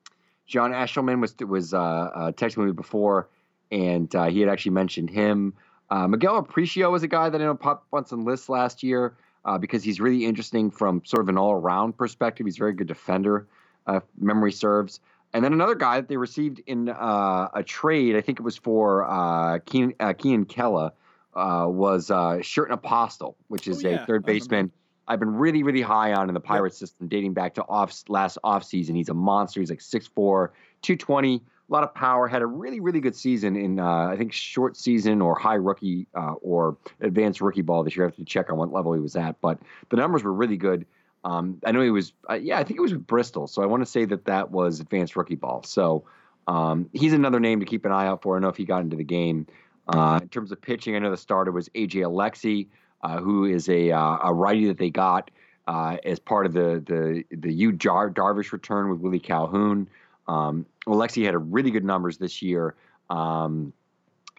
John 0.47 0.73
Eshelman 0.73 1.21
was 1.21 1.35
was 1.41 1.75
uh, 1.75 1.79
uh, 1.79 2.33
texting 2.33 2.65
me 2.65 2.73
before, 2.73 3.29
and 3.71 4.13
uh, 4.15 4.27
he 4.27 4.41
had 4.41 4.49
actually 4.49 4.73
mentioned 4.73 5.11
him. 5.11 5.55
Uh, 5.91 6.07
Miguel 6.07 6.43
Aparicio 6.43 6.91
was 6.91 7.03
a 7.03 7.09
guy 7.09 7.31
that 7.31 7.41
I 7.41 7.45
know 7.45 7.55
popped 7.55 7.87
on 7.93 8.05
some 8.07 8.25
lists 8.25 8.49
last 8.49 8.83
year 8.83 9.15
uh, 9.45 9.59
because 9.59 9.83
he's 9.83 10.01
really 10.01 10.25
interesting 10.25 10.71
from 10.71 11.03
sort 11.05 11.23
of 11.23 11.29
an 11.29 11.39
all 11.39 11.53
around 11.53 11.97
perspective. 11.97 12.47
He's 12.47 12.57
a 12.57 12.59
very 12.59 12.73
good 12.75 12.89
defender, 12.89 13.47
uh, 13.87 14.01
memory 14.19 14.53
serves. 14.53 15.01
And 15.33 15.45
then 15.45 15.53
another 15.53 15.75
guy 15.75 16.01
that 16.01 16.09
they 16.09 16.17
received 16.17 16.63
in 16.67 16.89
uh, 16.89 17.49
a 17.53 17.63
trade, 17.63 18.17
I 18.17 18.21
think 18.21 18.41
it 18.41 18.43
was 18.43 18.57
for 18.57 19.09
uh, 19.09 19.59
Keen, 19.67 19.95
uh, 20.01 20.15
Keone 20.15 20.47
Kela, 20.47 20.93
uh, 21.35 21.69
was 21.69 22.11
uh, 22.11 22.39
Sherten 22.41 22.73
Apostel, 22.73 23.37
which 23.49 23.69
is 23.69 23.85
Oh, 23.85 23.89
yeah, 23.89 24.03
a 24.03 24.07
third 24.07 24.25
baseman. 24.25 24.73
I've 25.07 25.21
been 25.21 25.35
really, 25.35 25.63
really 25.63 25.81
high 25.81 26.13
on 26.13 26.29
in 26.29 26.35
the 26.35 26.41
Pirates 26.41 26.77
system 26.79 27.09
dating 27.09 27.33
back 27.33 27.55
to 27.55 27.65
off 27.67 28.03
last 28.09 28.37
offseason. 28.45 28.95
He's 28.95 29.09
a 29.09 29.15
monster. 29.15 29.61
He's 29.61 29.71
like 29.71 29.79
6'4, 29.81 30.51
220, 30.83 31.43
a 31.69 31.73
lot 31.73 31.85
of 31.85 31.95
power. 31.95 32.27
Had 32.29 32.43
a 32.43 32.47
really, 32.47 32.81
really 32.81 33.01
good 33.01 33.15
season 33.15 33.57
in, 33.57 33.79
uh, 33.79 34.07
I 34.07 34.17
think, 34.17 34.33
short 34.33 34.77
season 34.77 35.21
or 35.21 35.39
high 35.39 35.55
rookie 35.55 36.07
uh, 36.15 36.35
or 36.41 36.77
advanced 37.01 37.41
rookie 37.41 37.63
ball 37.63 37.85
this 37.85 37.97
year. 37.97 38.07
I 38.07 38.09
have 38.09 38.17
to 38.17 38.25
check 38.25 38.51
on 38.51 38.59
what 38.59 38.73
level 38.73 38.93
he 38.93 39.01
was 39.01 39.17
at. 39.17 39.41
But 39.41 39.59
the 39.91 39.97
numbers 39.97 40.23
were 40.23 40.33
really 40.33 40.57
good. 40.57 40.87
Um, 41.25 41.61
I 41.67 41.73
know 41.73 41.81
he 41.81 41.91
was, 41.91 42.13
uh, 42.31 42.35
yeah, 42.35 42.59
I 42.59 42.65
think 42.65 42.79
it 42.79 42.83
was 42.83 42.93
with 42.93 43.07
Bristol. 43.07 43.47
So 43.47 43.63
I 43.63 43.67
want 43.67 43.83
to 43.83 43.91
say 43.91 44.05
that 44.07 44.25
that 44.27 44.51
was 44.51 44.81
advanced 44.81 45.17
rookie 45.17 45.35
ball. 45.35 45.63
So 45.65 46.05
um, 46.47 46.89
he's 46.93 47.13
another 47.13 47.41
name 47.41 47.61
to 47.61 47.67
keep 47.67 47.85
an 47.85 47.93
eye 47.93 48.07
out 48.07 48.23
for. 48.23 48.35
I 48.35 48.37
don't 48.37 48.43
know 48.43 48.49
if 48.49 48.57
he 48.57 48.65
got 48.65 48.81
into 48.81 48.97
the 48.97 49.05
game. 49.05 49.47
Uh, 49.89 50.19
in 50.23 50.29
terms 50.29 50.53
of 50.53 50.61
pitching, 50.61 50.97
I 50.97 50.99
know 50.99 51.11
the 51.11 51.17
starter 51.17 51.51
was 51.51 51.69
AJ 51.71 52.03
Alexy, 52.03 52.69
uh, 53.03 53.19
who 53.21 53.45
is 53.45 53.69
a 53.69 53.91
uh, 53.91 54.19
a 54.23 54.35
righty 54.35 54.67
that 54.67 54.77
they 54.77 54.91
got 54.91 55.31
uh, 55.67 55.97
as 56.05 56.19
part 56.19 56.47
of 56.47 56.53
the 56.53 56.83
the 56.87 57.25
the 57.37 57.53
U 57.53 57.73
Jar- 57.73 58.11
Darvish 58.11 58.53
return 58.53 58.91
with 58.91 59.01
Willie 59.01 59.19
Calhoun. 59.19 59.89
Um, 60.29 60.67
Alexy 60.87 61.25
had 61.25 61.35
a 61.35 61.39
really 61.39 61.71
good 61.71 61.85
numbers 61.85 62.19
this 62.19 62.43
year 62.43 62.75
um, 63.11 63.73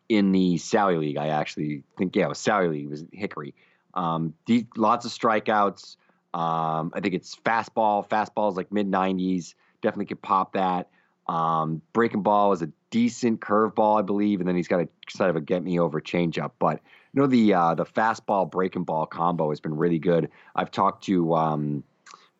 in 0.08 0.32
the 0.32 0.58
Sally 0.58 0.97
League. 0.97 1.17
I 1.17 1.30
actually 1.30 1.84
think 1.97 2.15
yeah, 2.15 2.25
it 2.25 2.30
was 2.30 2.39
Sally 2.39 2.67
League. 2.67 2.86
It 2.86 2.89
was 2.89 3.06
Hickory. 3.12 3.54
Um, 3.93 4.34
lots 4.78 5.06
of 5.06 5.12
strikeouts. 5.12 5.97
Um, 6.34 6.91
I 6.93 6.99
think 7.02 7.15
it's 7.15 7.36
fastball. 7.36 8.08
Fastball 8.08 8.52
is 8.52 8.58
like 8.58 8.71
mid 8.71 8.89
90s. 8.89 9.56
Definitely 9.82 10.06
could 10.06 10.21
pop 10.21 10.54
that. 10.54 10.89
Um, 11.28 11.82
breaking 11.93 12.23
ball 12.23 12.54
is 12.54 12.62
a 12.62 12.71
decent 12.89 13.39
curveball, 13.39 13.99
I 13.99 14.02
believe, 14.02 14.39
and 14.39 14.47
then 14.47 14.56
he's 14.56 14.67
got 14.67 14.82
a 14.82 14.89
sort 15.10 15.30
of 15.30 15.36
a 15.36 15.41
get 15.41 15.63
me 15.63 15.80
over 15.80 16.02
changeup. 16.02 16.52
But 16.60 16.82
you 17.13 17.21
know 17.21 17.28
the 17.28 17.54
uh, 17.54 17.75
the 17.75 17.86
fastball 17.86 18.49
breaking 18.49 18.84
ball 18.84 19.06
combo 19.06 19.49
has 19.49 19.60
been 19.60 19.75
really 19.75 19.99
good. 19.99 20.30
I've 20.56 20.71
talked 20.71 21.04
to 21.06 21.36
um, 21.36 21.84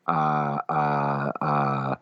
uh, 0.08 0.58
uh, 0.70 1.96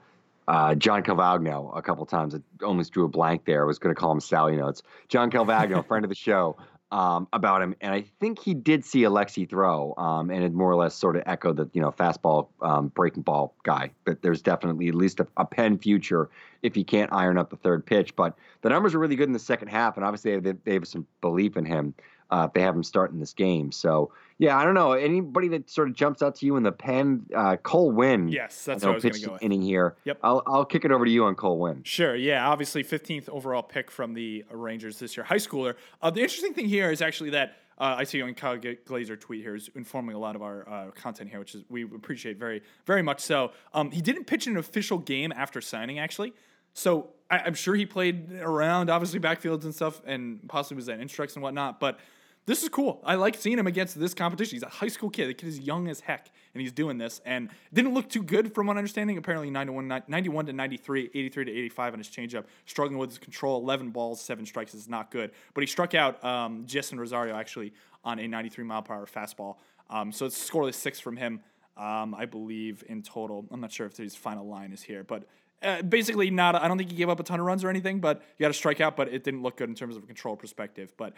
uh, 0.48 0.76
John 0.76 1.04
Calvagno 1.04 1.78
a 1.78 1.82
couple 1.82 2.06
times. 2.06 2.36
I 2.36 2.40
almost 2.64 2.94
drew 2.94 3.06
a 3.06 3.10
blank 3.10 3.46
there. 3.46 3.64
I 3.64 3.66
was 3.66 3.80
going 3.80 3.94
to 3.94 4.00
call 4.00 4.12
him 4.12 4.20
Sally 4.20 4.56
Notes. 4.56 4.82
John 5.10 5.30
Calvagno, 5.30 5.86
friend 5.88 6.06
of 6.06 6.10
the 6.10 6.16
show, 6.16 6.58
um, 6.92 7.28
about 7.34 7.62
him, 7.62 7.76
and 7.82 7.94
I 7.94 8.06
think 8.22 8.40
he 8.40 8.54
did 8.54 8.86
see 8.86 9.02
Alexy 9.02 9.50
throw, 9.50 9.94
um, 9.98 10.30
and 10.32 10.42
it 10.44 10.54
more 10.54 10.72
or 10.72 10.76
less 10.76 10.96
sort 10.96 11.18
of 11.18 11.24
echoed 11.26 11.58
the 11.58 11.70
you 11.74 11.82
know 11.82 11.92
fastball 11.92 12.48
um, 12.62 12.88
breaking 12.90 13.24
ball 13.24 13.56
guy. 13.64 13.92
But 14.06 14.22
there's 14.22 14.42
definitely 14.42 14.88
at 14.88 14.96
least 14.96 15.20
a, 15.20 15.28
a 15.36 15.46
pen 15.46 15.78
future 15.78 16.30
if 16.64 16.76
he 16.76 16.86
can't 16.86 17.12
iron 17.12 17.38
up 17.38 17.50
the 17.50 17.58
third 17.58 17.86
pitch. 17.86 18.16
But 18.16 18.38
the 18.62 18.70
numbers 18.70 18.96
are 18.96 19.00
really 19.00 19.18
good 19.18 19.28
in 19.28 19.34
the 19.34 19.40
second 19.40 19.68
half, 19.68 19.98
and 19.98 20.06
obviously 20.06 20.40
they, 20.40 20.54
they 20.64 20.74
have 20.74 20.88
some 20.88 21.06
belief 21.20 21.58
in 21.58 21.66
him. 21.66 21.94
Uh, 22.30 22.46
if 22.48 22.54
they 22.54 22.62
have 22.62 22.76
him 22.76 22.84
starting 22.84 23.20
this 23.20 23.34
game, 23.34 23.72
so 23.72 24.12
yeah, 24.38 24.58
I 24.58 24.63
don't 24.66 24.74
know 24.74 24.92
anybody 24.92 25.48
that 25.50 25.70
sort 25.70 25.88
of 25.88 25.96
jumps 25.96 26.22
out 26.22 26.36
to 26.36 26.46
you 26.46 26.58
in 26.58 26.63
the 26.63 26.72
pen. 26.72 27.26
Uh, 27.36 27.56
Cole 27.58 27.92
Winn, 27.92 28.28
Yes, 28.28 28.66
that's 28.66 28.84
what 28.84 28.92
I 28.92 28.94
was 28.96 29.04
going 29.04 29.16
to 29.16 29.26
go 29.26 29.32
with. 29.34 29.42
inning 29.44 29.62
here. 29.62 29.96
Yep. 30.04 30.20
I'll 30.24 30.44
I'll 30.46 30.66
kick 30.66 30.86
it 30.86 30.92
over 30.92 31.06
to 31.06 31.12
you 31.12 31.24
on 31.26 31.36
Cole 31.36 31.58
Winn. 31.58 31.82
Sure, 31.84 32.16
yeah. 32.16 32.48
Obviously, 32.48 32.84
15th 32.84 33.30
overall 33.30 33.63
pick 33.63 33.90
from 33.90 34.13
the 34.13 34.44
Rangers 34.52 35.00
this 35.00 35.16
year, 35.18 35.24
high 35.24 35.36
schooler. 35.38 35.76
Uh, 36.02 36.10
the 36.10 36.22
interesting 36.22 36.54
thing 36.54 36.68
here 36.68 36.92
is 36.92 37.02
actually 37.02 37.30
that 37.32 37.58
uh, 37.80 37.96
I 37.98 38.04
see 38.04 38.22
on 38.22 38.34
Kyle 38.34 38.60
Glaser 38.86 39.16
tweet 39.16 39.42
here 39.44 39.56
is 39.56 39.70
informing 39.76 40.16
a 40.16 40.20
lot 40.20 40.36
of 40.36 40.42
our 40.42 40.68
uh, 40.68 40.92
content 40.92 41.30
here, 41.30 41.40
which 41.40 41.56
is 41.56 41.63
we 41.70 41.84
appreciate 41.84 42.38
very, 42.38 42.62
very 42.86 43.02
much 43.02 43.22
so. 43.22 43.52
Um, 43.74 43.92
he 43.92 44.02
didn't 44.02 44.26
pitch 44.26 44.48
an 44.48 44.58
official 44.58 44.98
game 44.98 45.32
after 45.32 45.62
signing, 45.62 45.98
actually. 46.00 46.34
So 46.74 47.10
I, 47.32 47.40
I'm 47.40 47.54
sure 47.54 47.76
he 47.76 47.86
played 47.86 48.34
around, 48.34 48.90
obviously, 48.90 49.20
backfields 49.20 49.63
and 49.63 49.74
stuff, 49.74 50.02
and 50.06 50.48
possibly 50.48 50.76
was 50.78 50.90
at 50.90 51.00
instructs 51.00 51.36
and 51.36 51.44
whatnot. 51.44 51.80
But 51.80 52.00
this 52.48 52.64
is 52.64 52.70
cool. 52.70 53.02
I 53.04 53.16
like 53.16 53.36
seeing 53.36 53.60
him 53.60 53.68
against 53.68 54.00
this 54.00 54.14
competition. 54.14 54.56
He's 54.56 54.64
a 54.64 54.70
high 54.70 54.88
school 54.88 55.10
kid. 55.10 55.28
The 55.28 55.34
kid 55.34 55.50
is 55.50 55.60
young 55.60 55.90
as 55.90 56.00
heck, 56.00 56.32
and 56.54 56.62
he's 56.62 56.72
doing 56.72 56.98
this. 56.98 57.20
And 57.26 57.50
didn't 57.74 57.94
look 57.94 58.10
too 58.10 58.24
good 58.24 58.56
from 58.56 58.70
I'm 58.70 58.78
understanding. 58.78 59.18
Apparently 59.18 59.50
91, 59.50 60.04
91 60.08 60.46
to 60.46 60.54
93, 60.54 61.10
83 61.14 61.46
to 61.46 61.52
85 61.52 61.94
on 61.94 62.00
his 62.00 62.08
changeup. 62.08 62.46
Struggling 62.66 62.98
with 62.98 63.10
his 63.10 63.20
control. 63.20 63.62
11 63.62 63.90
balls, 63.90 64.22
7 64.22 64.46
strikes 64.46 64.74
is 64.74 64.88
not 64.88 65.12
good. 65.12 65.32
But 65.54 65.62
he 65.62 65.68
struck 65.68 65.94
out 65.94 66.24
um, 66.24 66.64
Justin 66.66 66.98
Rosario, 66.98 67.36
actually, 67.36 67.74
on 68.06 68.18
a 68.18 68.28
93 68.30 68.64
mile 68.64 68.82
per 68.82 68.94
hour 68.94 69.06
fastball. 69.06 69.58
Um, 69.90 70.14
so 70.14 70.26
it's 70.26 70.50
scoreless 70.50 70.76
6 70.76 71.02
from 71.02 71.18
him, 71.18 71.42
um, 71.76 72.16
I 72.16 72.26
believe, 72.26 72.82
in 72.88 73.04
total. 73.04 73.46
I'm 73.52 73.60
not 73.60 73.74
sure 73.74 73.88
if 73.88 73.98
his 73.98 74.16
final 74.16 74.48
line 74.48 74.72
is 74.72 74.82
here. 74.82 75.04
But 75.04 75.26
uh, 75.62 75.82
basically, 75.82 76.30
not. 76.30 76.56
I 76.56 76.70
don't 76.70 76.78
think 76.78 76.92
he 76.92 76.96
gave 76.96 77.10
up 77.10 77.20
a 77.20 77.24
ton 77.24 77.42
of 77.42 77.46
runs 77.46 77.66
or 77.66 77.70
anything, 77.70 78.00
but 78.00 78.22
you 78.38 78.44
got 78.46 78.52
a 78.52 78.58
strikeout. 78.58 78.96
But 78.96 79.10
it 79.10 79.26
didn't 79.26 79.44
look 79.44 79.58
good 79.58 79.68
in 79.68 79.76
terms 79.76 79.98
of 79.98 80.04
a 80.04 80.06
control 80.06 80.38
perspective. 80.38 80.94
But 80.96 81.14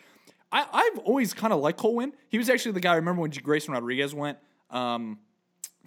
I, 0.52 0.66
I've 0.72 1.00
always 1.00 1.34
kind 1.34 1.54
of 1.54 1.60
liked 1.60 1.78
Cole 1.80 1.96
Winn. 1.96 2.14
He 2.30 2.38
was 2.38 2.50
actually 2.50 2.72
the 2.74 2.80
guy 2.80 2.94
I 2.94 2.96
remember 2.96 3.22
when 3.22 3.32
Grayson 3.32 3.74
Rodriguez 3.74 4.14
went 4.16 4.38
um, 4.72 5.20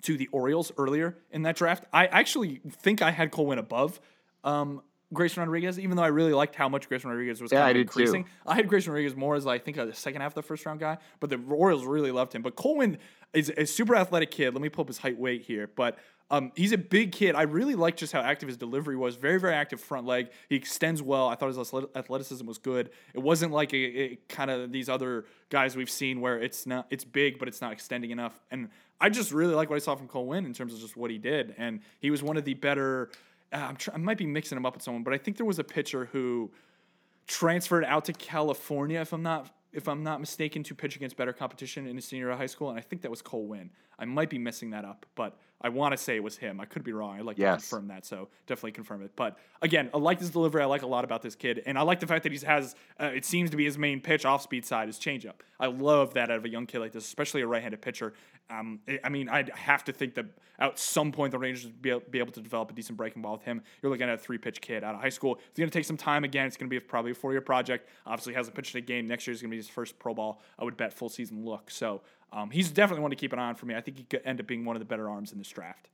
to 0.03 0.17
the 0.17 0.29
Orioles 0.33 0.73
earlier 0.79 1.17
in 1.31 1.43
that 1.43 1.57
draft. 1.57 1.85
I 1.93 2.07
actually 2.07 2.61
think 2.71 3.03
I 3.03 3.11
had 3.11 3.31
Cole 3.31 3.47
Winn 3.47 3.59
above 3.59 4.01
um, 4.45 4.83
Grayson 5.13 5.41
Rodriguez, 5.43 5.79
even 5.79 5.97
though 5.97 6.03
I 6.03 6.09
really 6.09 6.33
liked 6.33 6.55
how 6.55 6.69
much 6.69 6.89
Grayson 6.89 7.11
Rodriguez 7.11 7.41
was 7.43 7.53
Yeah, 7.53 7.59
kind 7.61 7.67
I 7.67 7.71
of 7.71 7.77
did 7.87 7.93
too. 7.93 8.01
increasing. 8.01 8.27
I 8.47 8.55
had 8.55 8.69
Grayson 8.69 8.93
Rodriguez 8.93 9.17
more 9.17 9.35
as 9.35 9.47
I 9.47 9.59
think 9.59 9.77
a 9.77 9.93
second 9.95 10.21
half 10.23 10.31
of 10.33 10.35
the 10.37 10.43
first 10.43 10.65
round 10.65 10.81
guy, 10.81 10.99
but 11.21 11.29
the 11.31 11.41
Orioles 11.49 11.85
really 11.85 12.11
loved 12.13 12.33
him. 12.35 12.43
But 12.43 12.57
Coleman 12.57 12.99
is 13.33 13.53
a 13.57 13.67
super 13.67 13.95
athletic 13.95 14.31
kid. 14.31 14.55
Let 14.55 14.63
me 14.63 14.69
pull 14.69 14.83
up 14.83 14.89
his 14.89 14.99
height 14.99 15.19
weight 15.19 15.43
here, 15.43 15.69
but 15.75 15.99
um, 16.33 16.51
he's 16.57 16.73
a 16.73 16.79
big 16.79 17.13
kid. 17.13 17.35
I 17.35 17.43
really 17.43 17.75
like 17.75 17.95
just 17.95 18.11
how 18.13 18.21
active 18.21 18.49
his 18.49 18.57
delivery 18.57 18.97
was. 18.97 19.17
Very 19.17 19.39
very 19.39 19.53
active 19.53 19.81
front 19.81 20.07
leg. 20.07 20.31
He 20.49 20.57
extends 20.57 21.03
well. 21.03 21.29
I 21.29 21.35
thought 21.35 21.49
his 21.49 21.59
athleticism 21.95 22.47
was 22.47 22.57
good. 22.57 22.91
It 23.13 23.21
wasn't 23.21 23.53
like 23.53 23.75
a, 23.75 24.19
kind 24.31 24.51
of 24.51 24.73
these 24.73 24.89
other 24.89 25.27
guys 25.51 25.77
we've 25.77 25.91
seen 25.91 26.23
where 26.23 26.41
it's 26.41 26.67
not 26.67 26.87
it's 26.89 27.05
big 27.05 27.39
but 27.39 27.49
it's 27.49 27.61
not 27.61 27.73
extending 27.73 28.11
enough. 28.11 28.41
And 28.51 28.71
I 28.99 29.11
just 29.11 29.31
really 29.31 29.55
like 29.55 29.69
what 29.69 29.77
I 29.77 29.81
saw 29.81 29.95
from 29.95 30.09
Cole 30.09 30.27
Winn 30.27 30.47
in 30.47 30.55
terms 30.55 30.73
of 30.73 30.81
just 30.81 30.97
what 30.97 31.11
he 31.11 31.19
did. 31.19 31.55
And 31.59 31.81
he 32.01 32.11
was 32.11 32.23
one 32.23 32.39
of 32.39 32.47
the 32.47 32.55
better. 32.55 33.11
Uh, 33.53 33.75
try- 33.77 33.95
I 33.95 33.99
might 33.99 34.17
be 34.17 34.27
mixing 34.27 34.57
him 34.57 34.65
up 34.65 34.73
with 34.73 34.83
someone, 34.83 35.03
but 35.03 35.13
I 35.13 35.19
think 35.19 35.37
there 35.37 35.45
was 35.45 35.59
a 35.59 35.65
pitcher 35.65 36.07
who 36.07 36.51
transferred 37.27 37.85
out 37.85 38.07
to 38.07 38.15
California, 38.15 39.01
if 39.01 39.13
I'm 39.13 39.23
not 39.23 39.55
if 39.73 39.89
I'm 39.89 40.03
not 40.03 40.21
mistaken, 40.21 40.63
to 40.65 40.75
pitch 40.75 40.97
against 40.97 41.17
better 41.17 41.33
competition 41.33 41.87
in 41.87 41.97
his 41.97 42.05
senior 42.05 42.31
high 42.33 42.47
school, 42.47 42.69
and 42.71 42.79
I 42.79 42.83
think 42.83 43.03
that 43.03 43.11
was 43.11 43.23
Cole 43.23 43.47
Winn. 43.47 43.71
I 43.99 44.05
might 44.05 44.29
be 44.31 44.39
missing 44.39 44.71
that 44.71 44.85
up, 44.85 45.07
but 45.15 45.39
I 45.63 45.69
want 45.69 45.93
to 45.93 45.97
say 45.97 46.17
it 46.17 46.23
was 46.23 46.37
him. 46.37 46.61
I 46.61 46.65
could 46.65 46.83
be 46.85 46.93
wrong. 46.93 47.19
I'd 47.19 47.25
like 47.25 47.39
Yes. 47.39 47.63
to 47.63 47.69
confirm 47.71 47.89
that, 47.89 48.05
so 48.05 48.29
definitely 48.47 48.73
confirm 48.73 49.03
it. 49.03 49.13
But 49.17 49.39
again, 49.63 49.91
I 49.95 49.99
like 49.99 50.19
this 50.19 50.31
delivery. 50.31 50.63
I 50.63 50.67
like 50.67 50.83
a 50.83 50.87
lot 50.87 51.05
about 51.05 51.23
this 51.23 51.35
kid, 51.35 51.63
and 51.67 51.79
I 51.79 51.83
like 51.83 52.01
the 52.01 52.07
fact 52.07 52.25
that 52.25 52.33
he 52.33 52.39
has. 52.47 52.75
Uh, 53.01 53.07
it 53.15 53.25
seems 53.25 53.51
to 53.51 53.57
be 53.57 53.65
his 53.65 53.79
main 53.79 54.01
pitch 54.01 54.25
off 54.25 54.43
speed 54.43 54.65
side 54.67 54.89
is 54.89 54.99
changeup. 54.99 55.35
I 55.61 55.67
love 55.67 56.15
that 56.15 56.31
out 56.31 56.37
of 56.39 56.45
a 56.45 56.49
young 56.49 56.67
kid 56.67 56.81
like 56.81 56.93
this, 56.93 57.05
especially 57.07 57.43
a 57.43 57.47
right-handed 57.47 57.81
pitcher. 57.81 58.13
Um, 58.51 58.81
I- 59.05 59.09
mean, 59.09 59.29
I'd 59.29 59.51
have 59.51 59.85
to 59.85 59.93
think 59.93 60.15
that 60.15 60.27
at 60.59 60.79
some 60.79 61.13
point 61.13 61.31
the 61.31 61.39
Rangers 61.39 61.65
would 61.65 61.81
be, 61.81 61.91
able- 61.91 62.03
be 62.11 62.19
able 62.19 62.33
to 62.33 62.41
develop 62.41 62.71
a 62.71 62.75
decent 62.75 62.99
breaking 62.99 63.23
ball 63.23 63.35
with 63.35 63.43
him. 63.45 63.63
You're 63.81 63.91
looking 63.91 64.09
at 64.09 64.15
a 64.15 64.19
three-pitch 64.19 64.61
kid 64.61 64.83
out 64.85 64.95
of 64.97 65.01
high 65.01 65.09
school. 65.09 65.39
It's 65.51 65.59
going 65.59 65.71
to 65.71 65.73
take 65.79 65.85
some 65.85 65.97
time. 65.97 66.25
Again, 66.25 66.47
it's 66.47 66.57
going 66.57 66.69
to 66.69 66.75
be 66.75 66.81
probably 66.81 67.13
a 67.13 67.15
four-year 67.15 67.41
project. 67.41 67.89
Obviously, 68.07 68.35
hasn't 68.35 68.57
pitched 68.57 68.75
a 68.75 68.81
game. 68.81 69.07
Next 69.07 69.27
year 69.27 69.33
is 69.33 69.41
going 69.41 69.51
to 69.51 69.55
be 69.55 69.59
his 69.59 69.69
first 69.69 69.99
pro 69.99 70.13
ball. 70.13 70.43
I 70.59 70.65
would 70.65 70.77
bet 70.77 70.93
full 70.93 71.09
season 71.09 71.45
look. 71.45 71.71
So 71.71 72.03
um, 72.33 72.51
he's 72.51 72.71
definitely 72.71 73.03
one 73.03 73.11
to 73.11 73.17
keep 73.17 73.33
an 73.33 73.39
eye 73.39 73.49
on 73.49 73.55
for 73.55 73.67
me. 73.67 73.75
I 73.75 73.81
think 73.81 73.99
he 73.99 74.05
could 74.05 74.23
end 74.25 74.41
up 74.41 74.47
being 74.47 74.65
one 74.65 74.75
of 74.77 74.81
the 74.81 74.87
better 74.87 75.09
arms 75.09 75.33
in 75.33 75.39
this 75.39 75.49
draft. 75.49 75.89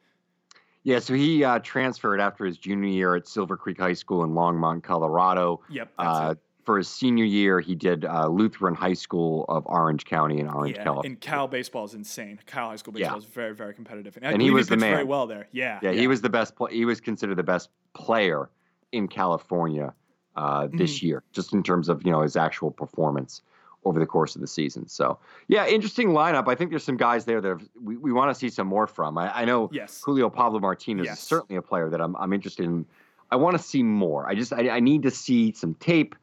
Yeah, 0.85 1.01
so 1.01 1.12
he 1.14 1.44
uh, 1.44 1.59
transferred 1.59 2.20
after 2.20 2.44
his 2.44 2.57
junior 2.57 2.88
year 2.88 3.14
at 3.16 3.27
Silver 3.27 3.57
Creek 3.57 3.79
High 3.79 3.92
School 3.94 4.22
in 4.24 4.31
Longmont, 4.31 4.83
Colorado. 4.83 5.61
Yep, 5.68 5.92
Uh, 5.98 6.35
for 6.64 6.79
his 6.79 6.88
senior 6.88 7.24
year, 7.24 7.61
he 7.61 7.74
did 7.74 8.05
uh, 8.05 8.29
Lutheran 8.29 8.74
High 8.74 8.92
School 8.94 9.44
of 9.48 9.66
Orange 9.66 10.05
County 10.05 10.38
in 10.38 10.48
Orange, 10.48 10.77
Yeah, 10.77 10.85
California. 10.85 11.11
and 11.12 11.20
Cal 11.20 11.48
baseball 11.48 11.85
is 11.85 11.94
insane. 11.94 12.38
Cal 12.46 12.68
high 12.70 12.77
school 12.77 12.92
Yeah. 12.96 13.07
baseball 13.07 13.18
is 13.18 13.24
very, 13.24 13.55
very 13.55 13.74
competitive, 13.74 14.16
and, 14.16 14.24
And 14.27 14.40
he 14.42 14.51
was 14.51 14.68
the 14.68 14.77
pitched 14.77 14.81
very 14.83 15.05
well 15.05 15.27
there. 15.27 15.48
Yeah, 15.51 15.81
yeah, 15.83 15.92
he 15.92 16.07
was 16.07 16.20
the 16.20 16.29
best. 16.31 16.57
Pl- 16.57 16.66
he 16.66 16.85
was 16.85 17.01
considered 17.01 17.37
the 17.37 17.42
best 17.42 17.70
player 17.94 18.48
in 18.92 19.09
California 19.09 19.92
uh, 20.37 20.68
this 20.72 20.98
Mm-hmm. 20.98 21.07
year, 21.07 21.22
just 21.33 21.53
in 21.53 21.62
terms 21.62 21.88
of 21.88 22.05
you 22.07 22.12
know 22.12 22.20
his 22.20 22.37
actual 22.37 22.70
performance 22.70 23.42
over 23.85 23.99
the 24.01 24.07
course 24.07 24.35
of 24.35 24.41
the 24.41 24.47
season. 24.47 24.88
So 24.88 25.19
yeah, 25.47 25.67
interesting 25.67 26.09
lineup. 26.09 26.49
I 26.49 26.55
think 26.55 26.71
there's 26.71 26.85
some 26.85 26.97
guys 26.97 27.25
there 27.25 27.41
that 27.41 27.49
have, 27.49 27.62
we, 27.83 27.97
we 27.97 28.12
want 28.12 28.31
to 28.31 28.35
see 28.38 28.49
some 28.51 28.67
more 28.67 28.87
from. 28.87 29.17
I, 29.17 29.43
I 29.43 29.45
know 29.45 29.71
Yes. 29.73 30.03
Julio 30.05 30.29
Pablo 30.29 30.59
Martinez 30.61 31.07
Yes. 31.07 31.19
is 31.19 31.25
certainly 31.25 31.57
a 31.57 31.62
player 31.62 31.88
that 31.91 32.01
I'm 32.01 32.17
I'm 32.17 32.33
interested 32.33 32.64
in. 32.67 32.85
I 33.31 33.37
want 33.37 33.57
to 33.57 33.62
see 33.62 33.83
more. 33.83 34.29
I 34.29 34.35
just 34.35 34.53
I, 34.53 34.69
I 34.69 34.81
need 34.81 35.03
to 35.05 35.11
see 35.11 35.53
some 35.53 35.75
tape. 35.75 36.14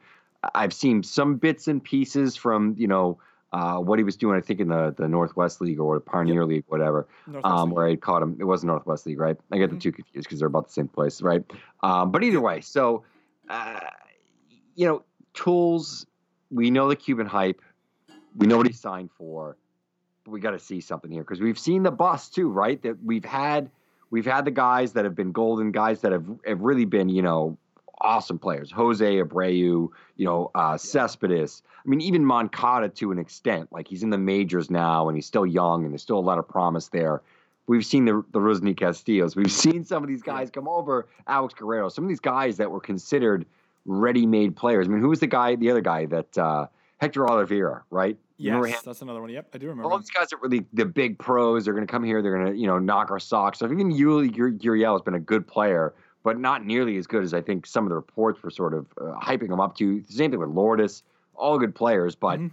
I've 0.54 0.74
seen 0.74 1.02
some 1.04 1.36
bits 1.38 1.68
and 1.68 1.84
pieces 1.84 2.36
from 2.36 2.76
you 2.78 2.88
know 2.88 3.20
uh, 3.54 3.78
what 3.78 4.00
he 4.00 4.04
was 4.04 4.18
doing. 4.18 4.38
I 4.38 4.42
think 4.42 4.60
in 4.60 4.68
the 4.68 4.94
the 4.96 5.08
Northwest 5.08 5.62
League 5.62 5.80
or 5.80 5.96
the 5.96 6.02
Pioneer 6.02 6.46
League, 6.46 6.66
whatever, 6.68 7.08
um, 7.44 7.70
League. 7.70 7.76
where 7.76 7.88
I 7.88 7.96
caught 7.96 8.22
him. 8.22 8.36
It 8.40 8.44
wasn't 8.44 8.68
Northwest 8.72 9.06
League, 9.06 9.20
right? 9.20 9.38
I 9.52 9.58
get 9.58 9.70
the 9.70 9.78
Mhm. 9.78 9.82
two 9.82 9.92
confused 9.94 10.28
because 10.28 10.40
they're 10.40 10.48
about 10.50 10.68
the 10.68 10.74
same 10.74 10.88
place, 10.90 11.22
right? 11.22 11.44
Um, 11.82 12.12
but 12.12 12.22
either 12.24 12.42
way, 12.42 12.62
so 12.62 13.04
uh, 13.50 13.80
you 14.76 14.86
know, 14.86 15.04
tools. 15.34 16.06
We 16.52 16.72
know 16.72 16.88
the 16.88 16.96
Cuban 16.96 17.28
hype. 17.28 17.62
We 18.36 18.48
know 18.48 18.58
what 18.58 18.68
he 18.68 18.74
signed 18.74 19.10
for. 19.18 19.58
But 20.24 20.32
we 20.32 20.40
got 20.40 20.52
to 20.52 20.60
see 20.60 20.82
something 20.82 21.12
here 21.12 21.24
because 21.24 21.42
we've 21.42 21.60
seen 21.60 21.84
the 21.84 21.92
bust 21.92 22.34
too, 22.34 22.50
right? 22.50 22.82
That 22.82 23.04
we've 23.04 23.26
had 23.26 23.70
we've 24.10 24.26
had 24.26 24.46
the 24.46 24.52
guys 24.52 24.94
that 24.94 25.06
have 25.06 25.16
been 25.16 25.32
golden, 25.32 25.72
guys 25.72 26.02
that 26.02 26.12
have 26.12 26.26
have 26.46 26.62
really 26.62 26.86
been, 26.86 27.10
you 27.10 27.22
know, 27.22 27.58
awesome 28.02 28.40
players. 28.40 28.72
Jose 28.72 29.06
Abreu, 29.22 29.90
you 30.16 30.26
know, 30.26 30.52
uh, 30.56 30.78
Cespedes. 30.78 31.62
I 31.86 31.90
mean, 31.90 32.02
even 32.02 32.26
Moncada 32.26 32.90
to 32.90 33.12
an 33.12 33.20
extent. 33.20 33.72
Like 33.72 33.88
he's 33.88 34.04
in 34.04 34.10
the 34.10 34.18
majors 34.18 34.70
now 34.70 35.08
and 35.08 35.18
he's 35.18 35.26
still 35.26 35.46
young 35.46 35.84
and 35.84 35.94
there's 35.94 36.02
still 36.02 36.20
a 36.20 36.22
lot 36.22 36.40
of 36.40 36.48
promise 36.48 36.90
there. 36.90 37.22
We've 37.68 37.86
seen 37.86 38.06
the 38.06 38.24
the 38.32 38.40
Rusney 38.40 38.78
Castillos. 38.78 39.36
We've 39.36 39.52
seen 39.52 39.86
some 39.86 40.04
of 40.04 40.10
these 40.10 40.22
guys 40.22 40.52
come 40.52 40.68
over. 40.68 41.08
Alex 41.28 41.54
Guerrero. 41.56 41.90
Some 41.90 42.06
of 42.06 42.10
these 42.10 42.20
guys 42.20 42.58
that 42.58 42.70
were 42.70 42.80
considered 42.80 43.46
ready-made 43.86 44.56
players. 44.56 44.88
I 44.88 44.90
mean, 44.92 45.02
who 45.02 45.10
was 45.10 45.20
the 45.20 45.28
guy? 45.28 45.56
The 45.56 45.70
other 45.72 45.82
guy 45.82 46.06
that 46.08 46.38
uh, 46.38 46.68
Hector 46.98 47.22
Olivera, 47.26 47.82
right? 47.90 48.18
Yes, 48.38 48.82
that's 48.82 49.02
another 49.02 49.22
one. 49.22 49.30
Yep, 49.30 49.48
I 49.54 49.58
do 49.60 49.68
remember. 49.68 49.90
All 49.90 49.98
these 49.98 50.10
guys 50.10 50.34
are 50.34 50.40
really 50.42 50.66
the 50.74 50.86
big 50.86 51.18
pros. 51.18 51.64
They're 51.66 51.74
going 51.74 51.88
to 51.88 51.92
come 51.92 52.04
here. 52.04 52.22
They're 52.22 52.38
going 52.38 52.54
to, 52.54 52.60
you 52.60 52.68
know, 52.68 52.78
knock 52.80 53.10
our 53.12 53.20
socks 53.20 53.62
off. 53.62 53.72
Even 53.72 53.94
Yuli 53.94 54.36
Gur- 54.36 54.52
Gurriel 54.52 54.92
has 54.94 55.02
been 55.02 55.14
a 55.14 55.20
good 55.20 55.48
player, 55.48 55.94
but 56.24 56.38
not 56.38 56.66
nearly 56.66 56.98
as 56.98 57.08
good 57.08 57.24
as 57.24 57.34
I 57.34 57.42
think 57.42 57.66
some 57.66 57.86
of 57.86 57.90
the 57.90 57.96
reports 57.96 58.44
were 58.44 58.50
sort 58.50 58.74
of 58.74 58.88
uh, 59.00 59.18
hyping 59.22 59.50
him 59.50 59.62
up 59.62 59.78
to. 59.78 60.04
Same 60.10 60.32
thing 60.32 60.40
with 60.42 60.50
Lourdes. 60.50 61.04
All 61.36 61.58
good 61.58 61.74
players, 61.76 62.16
but 62.16 62.40
Mhm. 62.40 62.52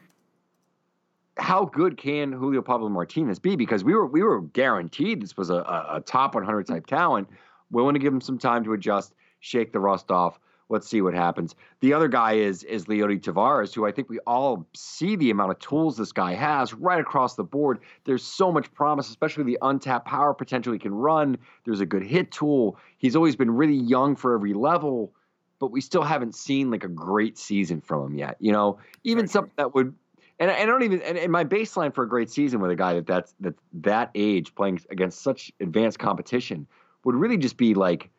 how 1.39 1.65
good 1.65 1.97
can 1.97 2.31
Julio 2.33 2.63
Pablo 2.63 2.89
Martinez 2.89 3.39
be? 3.39 3.57
Because 3.57 3.83
we 3.85 3.95
were 3.95 4.07
we 4.07 4.23
were 4.23 4.41
guaranteed 4.43 5.23
this 5.23 5.37
was 5.37 5.51
a, 5.51 5.55
a, 5.57 5.87
a 5.97 6.01
top 6.01 6.35
100 6.35 6.67
type 6.67 6.87
talent. 6.87 7.29
We 7.71 7.81
Willing 7.81 7.95
to 7.95 8.01
give 8.01 8.13
him 8.13 8.21
some 8.21 8.39
time 8.39 8.65
to 8.65 8.73
adjust, 8.75 9.15
shake 9.41 9.73
the 9.73 9.81
rust 9.81 10.11
off. 10.11 10.39
Let's 10.69 10.89
see 10.89 11.03
what 11.03 11.15
happens. 11.15 11.55
The 11.81 11.93
other 11.93 12.09
guy 12.09 12.35
is 12.35 12.63
is 12.65 12.87
Leody 12.87 13.21
Taveras, 13.21 13.75
who 13.75 13.87
I 13.87 13.93
think 13.93 14.09
we 14.09 14.19
all 14.21 14.67
see 14.75 15.17
the 15.17 15.31
amount 15.31 15.51
of 15.51 15.59
tools 15.59 15.97
this 15.97 16.13
guy 16.13 16.35
has 16.35 16.73
right 16.73 17.01
across 17.01 17.35
the 17.35 17.45
board. 17.45 17.81
There's 18.05 18.23
so 18.23 18.51
much 18.51 18.73
promise, 18.73 19.09
especially 19.09 19.45
the 19.45 19.59
untapped 19.63 20.07
power 20.07 20.33
potential 20.35 20.73
he 20.73 20.79
can 20.79 20.95
run. 20.95 21.37
There's 21.65 21.81
a 21.81 21.87
good 21.87 22.03
hit 22.03 22.31
tool. 22.33 22.79
He's 22.99 23.17
always 23.17 23.37
been 23.37 23.51
really 23.51 23.77
young 23.77 24.17
for 24.17 24.35
every 24.35 24.55
level, 24.55 25.13
but 25.59 25.71
we 25.71 25.81
still 25.81 26.03
haven't 26.03 26.35
seen 26.35 26.71
like 26.71 26.85
a 26.85 26.89
great 26.89 27.37
season 27.37 27.81
from 27.81 28.07
him 28.07 28.19
yet. 28.19 28.37
You 28.41 28.53
know, 28.53 28.79
even 29.05 29.25
true. 29.25 29.33
something 29.33 29.55
that 29.57 29.75
would 29.75 29.95
and 30.39 30.51
I 30.51 30.63
I 30.63 30.67
don't 30.67 30.83
even 30.83 31.03
and, 31.03 31.19
and 31.19 31.33
my 31.33 31.45
baseline 31.45 31.95
for 31.95 32.05
a 32.05 32.09
great 32.09 32.31
season 32.31 32.61
with 32.61 32.71
a 32.71 32.77
guy 32.77 32.95
that 32.95 33.07
that's 33.07 33.35
that 33.41 33.55
that 33.75 34.11
age 34.15 34.55
playing 34.55 34.81
against 34.91 35.23
such 35.23 35.53
advanced 35.61 35.99
competition 35.99 36.67
would 37.05 37.15
really 37.15 37.37
just 37.37 37.57
be 37.57 37.75
like 37.75 38.11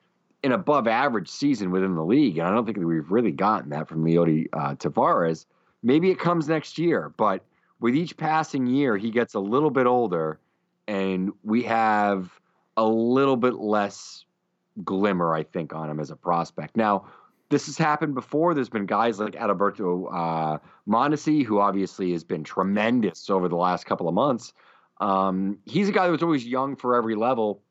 an 0.43 0.51
above 0.51 0.87
average 0.87 1.29
season 1.29 1.71
within 1.71 1.95
the 1.95 2.03
league. 2.03 2.37
And 2.37 2.47
I 2.47 2.51
don't 2.51 2.65
think 2.65 2.77
we've 2.77 3.11
really 3.11 3.31
gotten 3.31 3.69
that 3.69 3.87
from 3.87 4.03
Leody 4.03 4.47
uh, 4.53 4.75
Taveras. 4.75 5.45
Maybe 5.81 6.11
it 6.11 6.19
comes 6.19 6.47
next 6.47 6.77
year, 6.77 7.13
but 7.17 7.43
with 7.79 7.95
each 7.95 8.15
passing 8.15 8.67
year, 8.67 8.97
he 8.97 9.11
gets 9.11 9.33
a 9.33 9.39
little 9.39 9.69
bit 9.69 9.85
older, 9.85 10.39
and 10.87 11.31
we 11.43 11.63
have 11.63 12.31
a 12.77 12.85
little 12.85 13.35
bit 13.35 13.55
less 13.55 14.25
glimmer, 14.83 15.33
I 15.33 15.43
think, 15.43 15.73
on 15.73 15.89
him 15.89 15.99
as 15.99 16.09
a 16.09 16.15
prospect. 16.15 16.77
Now, 16.77 17.05
this 17.49 17.65
has 17.65 17.77
happened 17.77 18.15
before. 18.15 18.53
There's 18.53 18.69
been 18.69 18.85
guys 18.85 19.19
like 19.19 19.33
Adalberto 19.33 20.07
uh, 20.11 20.57
Mondesi, 20.87 21.45
who 21.45 21.59
obviously 21.59 22.11
has 22.13 22.23
been 22.23 22.43
tremendous 22.43 23.29
over 23.29 23.47
the 23.47 23.57
last 23.57 23.85
couple 23.85 24.07
of 24.07 24.13
months. 24.13 24.53
Um, 25.01 25.57
he's 25.65 25.89
a 25.89 25.91
guy 25.91 26.05
that 26.05 26.11
was 26.11 26.23
always 26.23 26.45
young 26.45 26.75
for 26.75 26.95
every 26.95 27.15
level, 27.15 27.61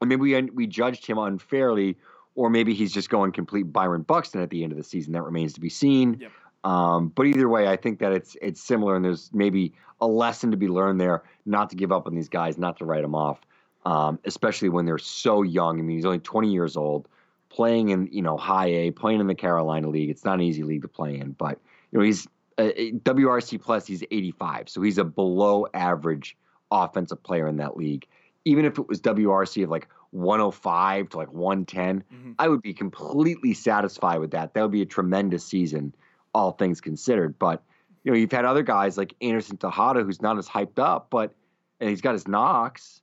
and 0.00 0.08
maybe 0.08 0.22
we 0.22 0.42
we 0.50 0.66
judged 0.66 1.06
him 1.06 1.18
unfairly, 1.18 1.96
or 2.34 2.50
maybe 2.50 2.74
he's 2.74 2.92
just 2.92 3.10
going 3.10 3.32
complete 3.32 3.64
Byron 3.64 4.02
Buxton 4.02 4.40
at 4.40 4.50
the 4.50 4.62
end 4.62 4.72
of 4.72 4.78
the 4.78 4.84
season. 4.84 5.12
That 5.12 5.22
remains 5.22 5.52
to 5.54 5.60
be 5.60 5.68
seen. 5.68 6.18
Yep. 6.20 6.32
Um, 6.62 7.08
but 7.08 7.26
either 7.26 7.48
way, 7.48 7.68
I 7.68 7.76
think 7.76 7.98
that 8.00 8.12
it's 8.12 8.36
it's 8.42 8.60
similar, 8.60 8.96
and 8.96 9.04
there's 9.04 9.30
maybe 9.32 9.72
a 10.00 10.06
lesson 10.06 10.50
to 10.50 10.56
be 10.56 10.68
learned 10.68 11.00
there, 11.00 11.22
not 11.46 11.70
to 11.70 11.76
give 11.76 11.92
up 11.92 12.06
on 12.06 12.14
these 12.14 12.28
guys, 12.28 12.58
not 12.58 12.78
to 12.78 12.84
write 12.84 13.02
them 13.02 13.14
off, 13.14 13.40
um, 13.84 14.18
especially 14.24 14.68
when 14.68 14.86
they're 14.86 14.98
so 14.98 15.42
young. 15.42 15.78
I 15.78 15.82
mean, 15.82 15.96
he's 15.96 16.04
only 16.04 16.18
20 16.18 16.50
years 16.50 16.76
old, 16.76 17.08
playing 17.48 17.90
in 17.90 18.08
you 18.12 18.22
know 18.22 18.36
high 18.36 18.68
A, 18.68 18.90
playing 18.90 19.20
in 19.20 19.26
the 19.26 19.34
Carolina 19.34 19.88
League. 19.88 20.10
It's 20.10 20.24
not 20.24 20.34
an 20.34 20.42
easy 20.42 20.62
league 20.62 20.82
to 20.82 20.88
play 20.88 21.18
in, 21.18 21.32
but 21.32 21.58
you 21.92 21.98
know 21.98 22.04
he's 22.04 22.26
uh, 22.58 22.64
WRC 22.64 23.60
plus. 23.60 23.86
He's 23.86 24.04
85, 24.10 24.68
so 24.68 24.82
he's 24.82 24.98
a 24.98 25.04
below 25.04 25.66
average 25.72 26.36
offensive 26.70 27.22
player 27.22 27.48
in 27.48 27.56
that 27.56 27.76
league. 27.76 28.06
Even 28.44 28.64
if 28.64 28.78
it 28.78 28.88
was 28.88 29.00
WRC 29.00 29.62
of 29.64 29.70
like 29.70 29.88
105 30.12 31.08
to 31.10 31.16
like 31.16 31.32
110, 31.32 32.02
Mhm. 32.12 32.34
I 32.38 32.48
would 32.48 32.62
be 32.62 32.72
completely 32.74 33.54
satisfied 33.54 34.18
with 34.20 34.30
that. 34.32 34.54
That 34.54 34.62
would 34.62 34.70
be 34.70 34.82
a 34.82 34.86
tremendous 34.86 35.44
season, 35.44 35.94
all 36.34 36.52
things 36.52 36.80
considered. 36.80 37.38
But 37.38 37.62
you 38.02 38.10
know, 38.12 38.16
you've 38.16 38.32
had 38.32 38.46
other 38.46 38.62
guys 38.62 38.96
like 38.96 39.14
Anderson 39.20 39.58
Tejeda, 39.58 40.04
who's 40.04 40.22
not 40.22 40.38
as 40.38 40.48
hyped 40.48 40.78
up, 40.78 41.08
but 41.10 41.34
and 41.80 41.90
he's 41.90 42.00
got 42.00 42.12
his 42.14 42.26
knocks, 42.26 43.02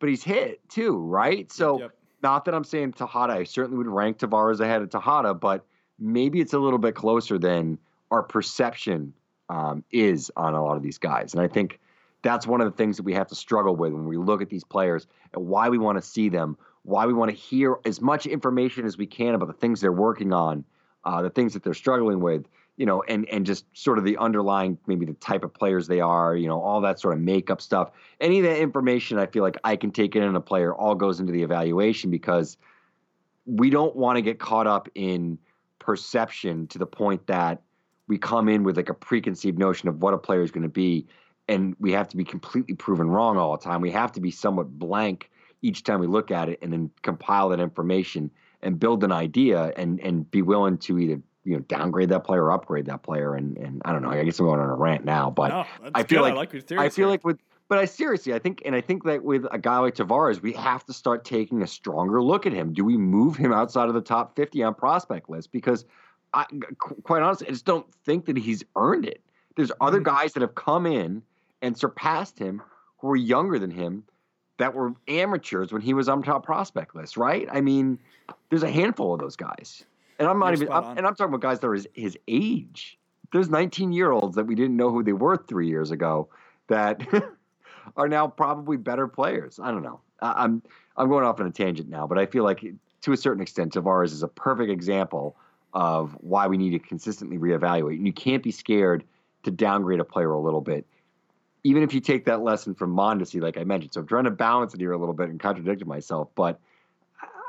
but 0.00 0.08
he's 0.08 0.22
hit 0.24 0.60
too, 0.68 0.96
right? 0.96 1.50
So 1.52 1.78
Yep. 1.78 1.90
not 2.22 2.44
that 2.44 2.54
I'm 2.54 2.64
saying 2.64 2.92
Tejeda, 2.94 3.30
I 3.30 3.44
certainly 3.44 3.78
would 3.78 3.86
rank 3.88 4.18
Taveras 4.18 4.60
ahead 4.60 4.82
of 4.82 4.88
Tejeda, 4.90 5.38
but 5.38 5.64
maybe 5.98 6.40
it's 6.40 6.52
a 6.52 6.58
little 6.58 6.78
bit 6.80 6.94
closer 6.96 7.38
than 7.38 7.78
our 8.10 8.22
perception 8.22 9.14
um, 9.48 9.84
is 9.92 10.30
on 10.36 10.54
a 10.54 10.62
lot 10.64 10.76
of 10.76 10.82
these 10.82 10.98
guys. 10.98 11.34
And 11.34 11.42
I 11.42 11.46
think 11.48 11.78
that's 12.22 12.46
one 12.46 12.60
of 12.60 12.70
the 12.70 12.76
things 12.76 12.96
that 12.96 13.02
we 13.02 13.14
have 13.14 13.26
to 13.28 13.34
struggle 13.34 13.76
with 13.76 13.92
when 13.92 14.06
we 14.06 14.16
look 14.16 14.40
at 14.40 14.48
these 14.48 14.64
players 14.64 15.06
and 15.34 15.46
why 15.46 15.68
we 15.68 15.78
want 15.78 15.98
to 15.98 16.02
see 16.02 16.28
them, 16.28 16.56
why 16.82 17.06
we 17.06 17.12
want 17.12 17.30
to 17.30 17.36
hear 17.36 17.76
as 17.84 18.00
much 18.00 18.26
information 18.26 18.86
as 18.86 18.96
we 18.96 19.06
can 19.06 19.34
about 19.34 19.48
the 19.48 19.54
things 19.54 19.80
they're 19.80 19.92
working 19.92 20.32
on, 20.32 20.64
uh, 21.04 21.22
the 21.22 21.30
things 21.30 21.52
that 21.52 21.62
they're 21.62 21.74
struggling 21.74 22.20
with, 22.20 22.46
you 22.76 22.86
know, 22.86 23.02
and 23.08 23.28
and 23.28 23.44
just 23.44 23.64
sort 23.74 23.98
of 23.98 24.04
the 24.04 24.16
underlying 24.16 24.78
maybe 24.86 25.04
the 25.04 25.12
type 25.14 25.44
of 25.44 25.52
players 25.52 25.86
they 25.86 26.00
are, 26.00 26.36
you 26.36 26.48
know, 26.48 26.60
all 26.60 26.80
that 26.80 27.00
sort 27.00 27.14
of 27.14 27.20
makeup 27.20 27.60
stuff. 27.60 27.90
Any 28.20 28.38
of 28.38 28.44
that 28.44 28.58
information 28.58 29.18
I 29.18 29.26
feel 29.26 29.42
like 29.42 29.58
I 29.64 29.76
can 29.76 29.90
take 29.90 30.16
in 30.16 30.22
on 30.22 30.36
a 30.36 30.40
player 30.40 30.74
all 30.74 30.94
goes 30.94 31.20
into 31.20 31.32
the 31.32 31.42
evaluation 31.42 32.10
because 32.10 32.56
we 33.46 33.68
don't 33.68 33.94
want 33.96 34.16
to 34.16 34.22
get 34.22 34.38
caught 34.38 34.68
up 34.68 34.88
in 34.94 35.38
perception 35.80 36.68
to 36.68 36.78
the 36.78 36.86
point 36.86 37.26
that 37.26 37.60
we 38.06 38.16
come 38.16 38.48
in 38.48 38.62
with 38.62 38.76
like 38.76 38.88
a 38.88 38.94
preconceived 38.94 39.58
notion 39.58 39.88
of 39.88 40.00
what 40.00 40.14
a 40.14 40.18
player 40.18 40.42
is 40.42 40.50
going 40.50 40.62
to 40.62 40.68
be 40.68 41.06
and 41.48 41.74
we 41.80 41.92
have 41.92 42.08
to 42.08 42.16
be 42.16 42.24
completely 42.24 42.74
proven 42.74 43.08
wrong 43.08 43.36
all 43.36 43.56
the 43.56 43.62
time. 43.62 43.80
We 43.80 43.90
have 43.90 44.12
to 44.12 44.20
be 44.20 44.30
somewhat 44.30 44.78
blank 44.78 45.30
each 45.62 45.84
time 45.84 46.00
we 46.00 46.06
look 46.06 46.30
at 46.30 46.48
it 46.48 46.58
and 46.62 46.72
then 46.72 46.90
compile 47.02 47.48
that 47.50 47.60
information 47.60 48.30
and 48.62 48.78
build 48.78 49.04
an 49.04 49.12
idea 49.12 49.72
and 49.76 50.00
and 50.00 50.30
be 50.30 50.42
willing 50.42 50.78
to 50.78 50.98
either 50.98 51.20
you 51.44 51.54
know 51.54 51.60
downgrade 51.60 52.08
that 52.10 52.24
player 52.24 52.44
or 52.44 52.52
upgrade 52.52 52.86
that 52.86 53.02
player 53.02 53.34
and 53.34 53.56
and 53.58 53.82
I 53.84 53.92
don't 53.92 54.02
know. 54.02 54.10
I 54.10 54.24
guess 54.24 54.38
I'm 54.38 54.46
going 54.46 54.60
on 54.60 54.68
a 54.70 54.74
rant 54.74 55.04
now, 55.04 55.30
but 55.30 55.48
No, 55.48 55.64
I 55.94 56.02
feel 56.04 56.22
good. 56.22 56.34
like 56.34 56.52
I 56.52 56.56
like 56.56 56.70
I 56.78 56.88
feel 56.88 57.08
like 57.08 57.24
with 57.24 57.38
but 57.68 57.78
I 57.78 57.84
seriously 57.86 58.34
I 58.34 58.38
think 58.38 58.62
and 58.64 58.74
I 58.74 58.80
think 58.80 59.04
that 59.04 59.24
with 59.24 59.46
a 59.50 59.58
guy 59.58 59.78
like 59.78 59.94
Taveras, 59.94 60.40
we 60.42 60.52
have 60.52 60.84
to 60.86 60.92
start 60.92 61.24
taking 61.24 61.62
a 61.62 61.66
stronger 61.66 62.22
look 62.22 62.46
at 62.46 62.52
him. 62.52 62.72
Do 62.72 62.84
we 62.84 62.96
move 62.96 63.36
him 63.36 63.52
outside 63.52 63.88
of 63.88 63.94
the 63.94 64.00
top 64.00 64.36
50 64.36 64.62
on 64.62 64.74
prospect 64.74 65.28
list 65.28 65.50
because 65.52 65.84
I 66.34 66.44
quite 66.78 67.22
honestly 67.22 67.48
I 67.48 67.50
just 67.50 67.64
don't 67.66 67.92
think 68.04 68.26
that 68.26 68.36
he's 68.36 68.64
earned 68.76 69.06
it. 69.06 69.22
There's 69.56 69.72
other 69.80 70.00
Mhm. 70.00 70.04
guys 70.04 70.32
that 70.32 70.40
have 70.40 70.54
come 70.54 70.86
in 70.86 71.22
and 71.62 71.78
surpassed 71.78 72.38
him 72.38 72.60
who 72.98 73.08
were 73.08 73.16
younger 73.16 73.58
than 73.58 73.70
him 73.70 74.04
that 74.58 74.74
were 74.74 74.92
amateurs 75.08 75.72
when 75.72 75.80
he 75.80 75.94
was 75.94 76.08
on 76.08 76.22
top 76.22 76.44
prospect 76.44 76.94
list, 76.94 77.16
right? 77.16 77.48
I 77.50 77.60
mean, 77.60 77.98
there's 78.50 78.62
a 78.62 78.70
handful 78.70 79.14
of 79.14 79.20
those 79.20 79.36
guys. 79.36 79.84
And 80.18 80.28
I'm 80.28 80.38
not 80.38 80.56
You're 80.56 80.64
even 80.64 80.72
I'm, 80.72 80.98
and 80.98 81.06
I'm 81.06 81.14
talking 81.14 81.34
about 81.34 81.40
guys 81.40 81.60
that 81.60 81.68
are 81.68 81.74
his, 81.74 81.88
his 81.94 82.18
age. 82.28 82.98
There's 83.32 83.48
19 83.48 83.92
year 83.92 84.10
olds 84.10 84.36
that 84.36 84.44
we 84.44 84.54
didn't 84.54 84.76
know 84.76 84.90
who 84.90 85.02
they 85.02 85.14
were 85.14 85.36
3 85.36 85.66
years 85.66 85.90
ago 85.90 86.28
that 86.68 87.00
are 87.96 88.08
now 88.08 88.28
probably 88.28 88.76
better 88.76 89.08
players. 89.08 89.58
I 89.60 89.70
don't 89.70 89.82
know. 89.82 90.00
I, 90.20 90.44
I'm 90.44 90.62
I'm 90.96 91.08
going 91.08 91.24
off 91.24 91.40
on 91.40 91.46
a 91.46 91.50
tangent 91.50 91.88
now, 91.88 92.06
but 92.06 92.18
I 92.18 92.26
feel 92.26 92.44
like 92.44 92.62
to 93.00 93.12
a 93.12 93.16
certain 93.16 93.42
extent 93.42 93.72
Taveras 93.72 94.12
is 94.12 94.22
a 94.22 94.28
perfect 94.28 94.70
example 94.70 95.36
of 95.72 96.12
why 96.20 96.46
we 96.46 96.58
need 96.58 96.70
to 96.70 96.78
consistently 96.78 97.38
reevaluate. 97.38 97.96
And 97.96 98.06
you 98.06 98.12
can't 98.12 98.42
be 98.42 98.50
scared 98.50 99.04
to 99.44 99.50
downgrade 99.50 100.00
a 100.00 100.04
player 100.04 100.30
a 100.30 100.38
little 100.38 100.60
bit 100.60 100.86
even 101.64 101.82
if 101.82 101.94
you 101.94 102.00
take 102.00 102.24
that 102.24 102.42
lesson 102.42 102.74
from 102.74 102.94
Mondesi, 102.94 103.40
like 103.40 103.56
I 103.56 103.64
mentioned. 103.64 103.94
So 103.94 104.00
I'm 104.00 104.06
trying 104.06 104.24
to 104.24 104.30
balance 104.30 104.74
it 104.74 104.80
here 104.80 104.92
a 104.92 104.98
little 104.98 105.14
bit 105.14 105.28
and 105.28 105.38
contradicted 105.38 105.86
myself, 105.86 106.28
but 106.34 106.58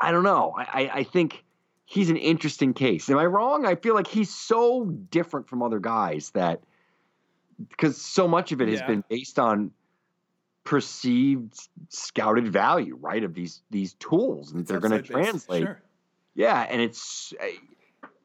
I- 0.02 0.12
don't 0.12 0.24
know. 0.24 0.54
I, 0.58 0.92
I, 0.94 1.04
think 1.04 1.44
he's 1.86 2.10
an 2.10 2.18
interesting 2.18 2.74
case. 2.74 3.10
Am 3.10 3.18
I 3.18 3.26
wrong? 3.26 3.66
I 3.66 3.76
feel 3.76 3.96
like 3.96 4.08
he's 4.08 4.34
so 4.34 4.86
different 4.86 5.48
from 5.48 5.64
other 5.64 5.80
guys 5.80 6.32
that 6.32 6.62
because 7.70 8.00
so 8.02 8.28
much 8.28 8.52
of 8.52 8.62
it 8.62 8.68
has 8.68 8.82
been 8.82 9.04
based 9.10 9.40
on 9.40 9.72
perceived 10.64 11.56
scouted 11.90 12.48
value, 12.48 12.98
right? 13.00 13.24
Of 13.24 13.34
these 13.34 13.62
these 13.70 13.94
tools 13.94 14.52
and 14.52 14.62
It's 14.62 14.70
they're 14.70 14.80
going 14.80 14.92
to 14.92 15.02
translate. 15.02 15.64
Sure. 15.64 15.82
Yeah, 16.36 16.62
and 16.62 16.82
it's 16.82 17.34
uh, 17.42 17.46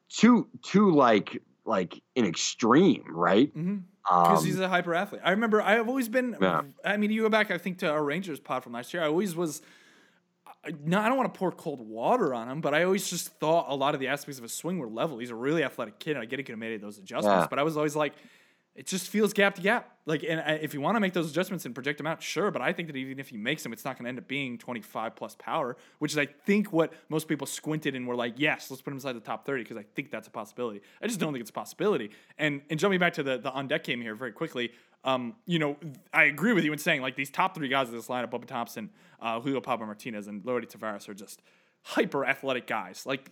too 0.09 0.47
too 0.63 0.91
like 0.91 1.41
like 1.65 2.01
an 2.15 2.25
extreme, 2.25 3.03
right? 3.07 3.49
hmm 3.51 3.77
Because 4.09 4.39
Um, 4.39 4.45
he's 4.45 4.59
a 4.59 4.67
hyper 4.67 4.95
athlete. 4.95 5.21
I 5.23 5.31
remember 5.31 5.61
I've 5.61 5.87
always 5.87 6.09
been. 6.09 6.35
Yeah. 6.41 6.61
I 6.83 6.97
mean, 6.97 7.11
you 7.11 7.21
go 7.21 7.29
back, 7.29 7.51
I 7.51 7.59
think, 7.59 7.77
to 7.79 7.89
our 7.91 8.03
Rangers 8.03 8.39
pod 8.39 8.63
from 8.63 8.73
last 8.73 8.91
year. 8.93 9.03
I 9.03 9.07
always 9.07 9.35
was. 9.35 9.61
I- 10.65 10.73
No, 10.83 10.99
I 10.99 11.07
don't 11.07 11.17
want 11.17 11.31
to 11.33 11.37
pour 11.37 11.51
cold 11.51 11.79
water 11.79 12.33
on 12.33 12.49
him, 12.49 12.59
but 12.59 12.73
I 12.73 12.83
always 12.83 13.09
just 13.09 13.27
thought 13.39 13.67
a 13.69 13.75
lot 13.75 13.93
of 13.93 13.99
the 13.99 14.07
aspects 14.07 14.39
of 14.39 14.43
his 14.43 14.51
swing 14.51 14.79
were 14.79 14.87
level. 14.87 15.19
He's 15.19 15.29
a 15.29 15.35
really 15.35 15.63
athletic 15.63 15.99
kid, 15.99 16.11
and 16.17 16.21
I 16.21 16.25
get 16.25 16.39
he 16.39 16.43
could 16.43 16.53
have 16.53 16.59
made 16.59 16.81
those 16.81 16.97
adjustments, 16.97 17.43
Yeah. 17.43 17.47
but 17.49 17.59
I 17.59 17.63
was 17.63 17.77
always 17.77 17.95
like, 17.95 18.13
it 18.75 18.87
just 18.87 19.09
feels 19.09 19.33
gap 19.33 19.55
to 19.55 19.61
gap. 19.61 19.97
Like, 20.05 20.23
and 20.23 20.41
if 20.63 20.73
you 20.73 20.81
want 20.81 20.95
to 20.95 20.99
make 20.99 21.13
those 21.13 21.29
adjustments 21.29 21.65
and 21.65 21.75
project 21.75 21.97
them 21.97 22.07
out, 22.07 22.23
sure. 22.23 22.49
But 22.49 22.61
I 22.61 22.73
think 22.73 22.87
that 22.87 22.95
even 22.95 23.19
if 23.19 23.29
he 23.29 23.37
makes 23.37 23.61
them, 23.61 23.73
it's 23.73 23.85
not 23.85 23.97
going 23.97 24.05
to 24.05 24.09
end 24.09 24.17
up 24.17 24.27
being 24.27 24.57
25 24.57 25.15
plus 25.15 25.35
power, 25.35 25.75
which 25.99 26.13
is 26.13 26.17
I 26.17 26.25
think 26.25 26.71
what 26.71 26.93
most 27.09 27.27
people 27.27 27.45
squinted 27.45 27.95
and 27.95 28.07
were 28.07 28.15
like, 28.15 28.35
yes, 28.37 28.71
let's 28.71 28.81
put 28.81 28.91
him 28.91 28.97
inside 28.97 29.13
the 29.13 29.19
top 29.19 29.45
30 29.45 29.63
because 29.63 29.77
I 29.77 29.83
think 29.95 30.11
that's 30.11 30.27
a 30.27 30.31
possibility. 30.31 30.81
I 31.01 31.07
just 31.07 31.19
don't 31.19 31.33
think 31.33 31.41
it's 31.41 31.49
a 31.51 31.53
possibility. 31.53 32.11
And 32.37 32.61
and 32.69 32.79
jumping 32.79 32.99
back 32.99 33.13
to 33.13 33.23
the 33.23 33.37
the 33.37 33.51
on 33.51 33.67
deck 33.67 33.83
game 33.83 34.01
here 34.01 34.15
very 34.15 34.31
quickly, 34.31 34.71
um, 35.03 35.35
you 35.45 35.59
know, 35.59 35.77
I 36.13 36.23
agree 36.23 36.53
with 36.53 36.63
you 36.63 36.73
in 36.73 36.79
saying 36.79 37.01
like 37.01 37.15
these 37.15 37.29
top 37.29 37.55
three 37.55 37.67
guys 37.67 37.87
of 37.87 37.93
this 37.93 38.07
lineup, 38.07 38.31
Bubba 38.31 38.45
Thompson, 38.45 38.89
uh, 39.21 39.39
Julio 39.39 39.61
Pablo 39.61 39.85
Martinez, 39.85 40.27
and 40.27 40.43
Leody 40.43 40.69
Taveras 40.69 41.07
are 41.07 41.13
just 41.13 41.41
hyper 41.83 42.25
athletic 42.25 42.67
guys. 42.67 43.05
Like 43.05 43.31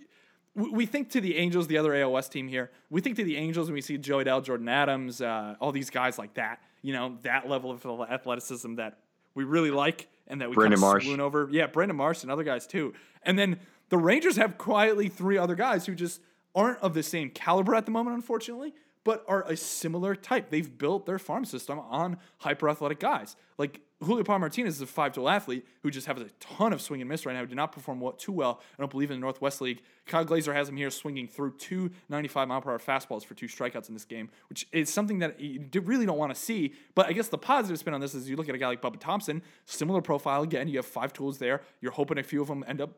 we 0.57 0.69
we 0.71 0.85
think 0.85 1.11
to 1.11 1.21
the 1.21 1.37
Angels, 1.37 1.67
the 1.67 1.77
other 1.77 1.91
AOS 1.91 2.29
team 2.29 2.47
here. 2.47 2.71
We 2.89 2.99
think 2.99 3.15
to 3.17 3.23
the 3.23 3.37
Angels, 3.37 3.69
and 3.69 3.75
we 3.75 3.81
see 3.81 3.97
Jo 3.97 4.17
Adell, 4.17 4.43
Jordan 4.43 4.67
Adams, 4.67 5.21
uh, 5.21 5.55
all 5.61 5.71
these 5.71 5.89
guys 5.89 6.17
like 6.17 6.33
that. 6.33 6.61
You 6.81 6.93
know, 6.93 7.17
that 7.21 7.47
level 7.47 7.71
of 7.71 7.85
athleticism 8.09 8.75
that 8.75 8.97
we 9.35 9.43
really 9.43 9.71
like 9.71 10.09
and 10.27 10.41
that 10.41 10.49
we 10.49 10.55
kind 10.55 10.61
Brandon 10.71 10.77
of 10.77 10.81
Marsh. 10.81 11.05
swoon 11.05 11.19
over. 11.21 11.47
Yeah, 11.51 11.67
Brandon 11.67 11.95
Marsh 11.95 12.23
and 12.23 12.31
other 12.31 12.43
guys 12.43 12.67
too. 12.67 12.93
And 13.23 13.37
then 13.37 13.59
the 13.89 13.97
Rangers 13.97 14.35
have 14.35 14.57
quietly 14.57 15.07
three 15.09 15.37
other 15.37 15.55
guys 15.55 15.85
who 15.85 15.95
just 15.95 16.21
aren't 16.55 16.79
of 16.79 16.93
the 16.93 17.03
same 17.03 17.29
caliber 17.29 17.75
at 17.75 17.85
the 17.85 17.91
moment, 17.91 18.15
unfortunately, 18.15 18.73
but 19.03 19.23
are 19.27 19.43
a 19.43 19.55
similar 19.55 20.15
type. 20.15 20.49
They've 20.49 20.77
built 20.77 21.05
their 21.05 21.19
farm 21.19 21.45
system 21.45 21.79
on 21.79 22.17
hyper 22.39 22.69
athletic 22.69 22.99
guys. 22.99 23.35
Like 23.57 23.81
Julio 23.99 24.23
Pablo 24.23 24.39
Martinez 24.39 24.75
is 24.75 24.81
a 24.81 24.85
five 24.85 25.13
tool 25.13 25.27
athlete 25.27 25.65
who 25.81 25.89
just 25.89 26.05
has 26.05 26.21
a 26.21 26.29
ton 26.39 26.71
of 26.71 26.81
swing 26.81 27.01
and 27.01 27.09
miss 27.09 27.25
right 27.25 27.33
now. 27.33 27.39
Who 27.39 27.47
did 27.47 27.55
not 27.55 27.71
perform 27.71 28.03
too 28.19 28.31
well. 28.31 28.61
I 28.77 28.81
don't 28.81 28.91
believe 28.91 29.09
in 29.09 29.17
the 29.17 29.21
Northwest 29.21 29.59
League. 29.59 29.81
Kyle 30.05 30.23
Glaser 30.23 30.53
has 30.53 30.69
him 30.69 30.77
here 30.77 30.91
swinging 30.91 31.27
through 31.27 31.57
two 31.57 31.89
95 32.07 32.47
mile 32.47 32.61
per 32.61 32.71
hour 32.71 32.79
fastballs 32.79 33.25
for 33.25 33.33
two 33.33 33.47
strikeouts 33.47 33.87
in 33.87 33.95
this 33.95 34.05
game, 34.05 34.29
which 34.49 34.67
is 34.71 34.93
something 34.93 35.19
that 35.19 35.39
you 35.39 35.67
really 35.81 36.05
don't 36.05 36.19
want 36.19 36.33
to 36.33 36.39
see. 36.39 36.73
But 36.93 37.07
I 37.07 37.13
guess 37.13 37.29
the 37.29 37.39
positive 37.39 37.79
spin 37.79 37.95
on 37.95 38.01
this 38.01 38.13
is 38.13 38.29
you 38.29 38.35
look 38.35 38.49
at 38.49 38.55
a 38.55 38.59
guy 38.59 38.67
like 38.67 38.81
Bubba 38.83 38.99
Thompson, 38.99 39.41
similar 39.65 40.01
profile 40.01 40.43
again. 40.43 40.67
You 40.67 40.77
have 40.77 40.85
five 40.85 41.11
tools 41.11 41.39
there. 41.39 41.61
You're 41.81 41.91
hoping 41.91 42.19
a 42.19 42.23
few 42.23 42.41
of 42.41 42.49
them 42.49 42.63
end 42.67 42.81
up 42.81 42.91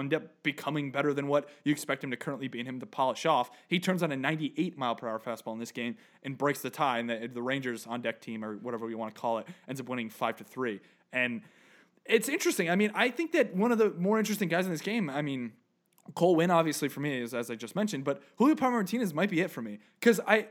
end 0.00 0.14
up 0.14 0.42
becoming 0.42 0.90
better 0.90 1.12
than 1.12 1.26
what 1.26 1.48
you 1.64 1.72
expect 1.72 2.02
him 2.04 2.10
to 2.10 2.16
currently 2.16 2.48
be 2.48 2.58
and 2.60 2.68
him 2.68 2.80
to 2.80 2.86
polish 2.86 3.26
off. 3.26 3.50
He 3.68 3.78
turns 3.78 4.02
on 4.02 4.12
a 4.12 4.16
98 4.16 4.76
mile 4.76 4.94
per 4.94 5.08
hour 5.08 5.18
fastball 5.18 5.52
in 5.52 5.58
this 5.58 5.72
game 5.72 5.96
and 6.22 6.36
breaks 6.36 6.60
the 6.60 6.70
tie, 6.70 6.98
and 6.98 7.08
the, 7.08 7.30
the 7.32 7.42
Rangers 7.42 7.86
on 7.86 8.00
deck 8.00 8.20
team 8.20 8.44
or 8.44 8.56
whatever 8.56 8.88
you 8.88 8.98
want 8.98 9.14
to 9.14 9.20
call 9.20 9.38
it 9.38 9.46
ends 9.68 9.80
up 9.80 9.88
winning 9.88 10.10
five 10.10 10.36
to 10.36 10.44
three. 10.44 10.80
And 11.12 11.42
it's 12.04 12.28
interesting. 12.28 12.70
I 12.70 12.76
mean, 12.76 12.92
I 12.94 13.10
think 13.10 13.32
that 13.32 13.54
one 13.54 13.72
of 13.72 13.78
the 13.78 13.90
more 13.90 14.18
interesting 14.18 14.48
guys 14.48 14.66
in 14.66 14.72
this 14.72 14.82
game. 14.82 15.10
I 15.10 15.22
mean. 15.22 15.52
Cole 16.14 16.36
Winn, 16.36 16.52
obviously 16.52 16.88
for 16.88 17.00
me, 17.00 17.20
is 17.20 17.34
as 17.34 17.50
I 17.50 17.56
just 17.56 17.74
mentioned, 17.74 18.04
but 18.04 18.22
Julio 18.36 18.54
Pablo 18.54 18.76
Martinez 18.76 19.12
might 19.12 19.28
be 19.28 19.40
it 19.40 19.50
for 19.50 19.60
me 19.60 19.80
because 19.98 20.20
I 20.24 20.46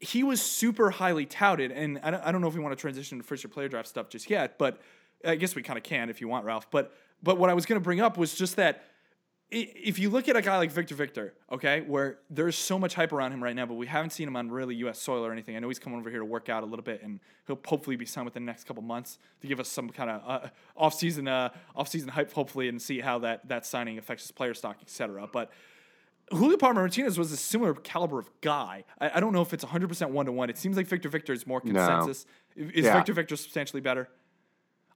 he 0.00 0.22
was 0.22 0.40
super 0.40 0.90
highly 0.90 1.26
touted, 1.26 1.70
and 1.70 2.00
I 2.02 2.10
don't, 2.10 2.24
I 2.24 2.32
don't 2.32 2.40
know 2.40 2.48
if 2.48 2.54
we 2.54 2.60
want 2.60 2.76
to 2.76 2.80
transition 2.80 3.18
to 3.18 3.24
first 3.24 3.44
year 3.44 3.50
player 3.50 3.68
draft 3.68 3.86
stuff 3.86 4.08
just 4.08 4.30
yet, 4.30 4.56
but 4.58 4.80
I 5.24 5.34
guess 5.34 5.54
we 5.54 5.62
kind 5.62 5.76
of 5.76 5.82
can 5.82 6.08
if 6.08 6.20
you 6.20 6.28
want, 6.28 6.46
Ralph. 6.46 6.70
But 6.70 6.94
but 7.22 7.38
what 7.38 7.50
I 7.50 7.54
was 7.54 7.66
going 7.66 7.80
to 7.80 7.84
bring 7.84 8.00
up 8.00 8.16
was 8.16 8.34
just 8.34 8.56
that 8.56 8.82
if 9.52 9.98
you 9.98 10.10
look 10.10 10.28
at 10.28 10.36
a 10.36 10.42
guy 10.42 10.56
like 10.58 10.70
Victor 10.70 10.94
Victor, 10.94 11.34
okay, 11.50 11.80
where 11.80 12.18
there's 12.30 12.56
so 12.56 12.78
much 12.78 12.94
hype 12.94 13.12
around 13.12 13.32
him 13.32 13.42
right 13.42 13.56
now, 13.56 13.66
but 13.66 13.74
we 13.74 13.88
haven't 13.88 14.10
seen 14.10 14.28
him 14.28 14.36
on 14.36 14.48
really 14.48 14.76
U.S. 14.76 15.00
soil 15.00 15.26
or 15.26 15.32
anything. 15.32 15.56
I 15.56 15.58
know 15.58 15.66
he's 15.66 15.80
coming 15.80 15.98
over 15.98 16.08
here 16.08 16.20
to 16.20 16.24
work 16.24 16.48
out 16.48 16.62
a 16.62 16.66
little 16.66 16.84
bit, 16.84 17.02
and 17.02 17.18
he'll 17.48 17.58
hopefully 17.66 17.96
be 17.96 18.06
signed 18.06 18.26
within 18.26 18.44
the 18.44 18.50
next 18.50 18.64
couple 18.64 18.82
months 18.82 19.18
to 19.40 19.48
give 19.48 19.58
us 19.58 19.68
some 19.68 19.90
kind 19.90 20.08
of 20.08 20.22
uh, 20.24 20.48
off-season 20.76 21.26
uh, 21.26 21.48
off-season 21.74 22.10
hype, 22.10 22.32
hopefully, 22.32 22.68
and 22.68 22.80
see 22.80 23.00
how 23.00 23.18
that 23.18 23.48
that 23.48 23.66
signing 23.66 23.98
affects 23.98 24.22
his 24.22 24.30
player 24.30 24.54
stock, 24.54 24.76
etc. 24.82 25.28
But 25.32 25.50
Julio 26.30 26.56
Pablo 26.56 26.82
Martinez 26.82 27.18
was 27.18 27.32
a 27.32 27.36
similar 27.36 27.74
caliber 27.74 28.20
of 28.20 28.30
guy. 28.40 28.84
I, 29.00 29.10
I 29.16 29.20
don't 29.20 29.32
know 29.32 29.42
if 29.42 29.52
it's 29.52 29.64
100% 29.64 30.10
one 30.10 30.26
to 30.26 30.32
one. 30.32 30.48
It 30.48 30.58
seems 30.58 30.76
like 30.76 30.86
Victor 30.86 31.08
Victor 31.08 31.32
is 31.32 31.44
more 31.44 31.60
consensus. 31.60 32.24
Is 32.54 32.84
Yeah. 32.84 32.94
Victor 32.94 33.14
Victor 33.14 33.34
substantially 33.34 33.80
better? 33.80 34.08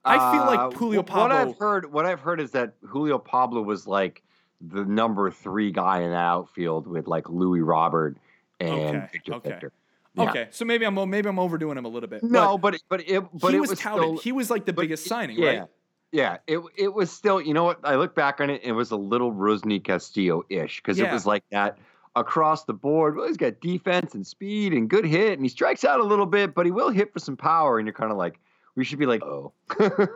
I 0.05 0.31
feel 0.31 0.45
like 0.45 0.59
Uh, 0.59 0.71
Julio 0.71 1.01
wh- 1.01 1.03
What 1.03 1.07
Pablo. 1.07 1.35
I've 1.51 1.57
heard, 1.57 1.91
what 1.91 2.05
I've 2.05 2.19
heard 2.19 2.39
is 2.39 2.51
that 2.51 2.73
Julio 2.85 3.17
Pablo 3.17 3.61
was 3.61 3.87
like 3.87 4.21
the 4.61 4.85
number 4.85 5.29
three 5.31 5.71
guy 5.71 6.01
in 6.01 6.11
the 6.11 6.15
outfield 6.17 6.87
with 6.87 7.07
like 7.07 7.29
Luis 7.29 7.61
Robert 7.63 8.17
and 8.59 8.97
Okay, 8.97 9.09
Victor 9.13 9.33
okay. 9.35 9.49
Victor. 9.49 9.71
Yeah. 10.15 10.29
Okay, 10.29 10.47
so 10.51 10.63
maybe 10.63 10.85
I'm 10.85 10.95
maybe 11.09 11.27
I'm 11.27 11.39
overdoing 11.39 11.77
him 11.77 11.83
a 11.85 11.89
little 11.89 12.07
bit. 12.07 12.23
No, 12.23 12.57
but 12.57 12.75
but 12.87 13.01
it 13.09 13.21
but 13.33 13.49
he 13.51 13.57
it 13.57 13.59
was, 13.59 13.71
was, 13.71 13.79
touted. 13.79 14.01
still, 14.03 14.17
he 14.17 14.31
was 14.31 14.49
like 14.49 14.65
the 14.65 14.71
biggest 14.73 15.05
it- 15.05 15.09
signing, 15.09 15.37
yeah, 15.37 15.59
right? 15.59 15.67
Yeah, 16.13 16.37
it 16.47 16.61
it 16.77 16.93
was 16.93 17.11
still. 17.11 17.41
You 17.41 17.53
know 17.53 17.65
what? 17.65 17.79
I 17.83 17.95
look 17.95 18.15
back 18.15 18.39
on 18.39 18.49
it, 18.49 18.61
it 18.63 18.71
was 18.71 18.91
a 18.91 18.95
little 18.95 19.33
Rusney 19.33 19.83
Castillo 19.83 20.43
ish 20.49 20.77
because 20.81 20.97
Yeah. 20.97 21.09
it 21.09 21.13
was 21.13 21.25
like 21.25 21.43
that 21.51 21.77
across 22.15 22.63
the 22.63 22.73
board. 22.73 23.17
Well, 23.17 23.27
he's 23.27 23.35
got 23.35 23.59
defense 23.59 24.15
and 24.15 24.25
speed 24.25 24.71
and 24.71 24.89
good 24.89 25.03
hit, 25.05 25.33
and 25.33 25.43
he 25.43 25.49
strikes 25.49 25.83
out 25.83 25.99
a 25.99 26.03
little 26.03 26.25
bit, 26.25 26.55
but 26.55 26.65
he 26.65 26.71
will 26.71 26.89
hit 26.91 27.11
for 27.11 27.19
some 27.19 27.35
power. 27.35 27.77
And 27.77 27.85
you're 27.85 27.93
kind 27.93 28.11
of 28.13 28.17
like, 28.17 28.39
we 28.75 28.83
should 28.83 28.99
be 28.99 29.05
like, 29.05 29.21
oh, 29.23 29.53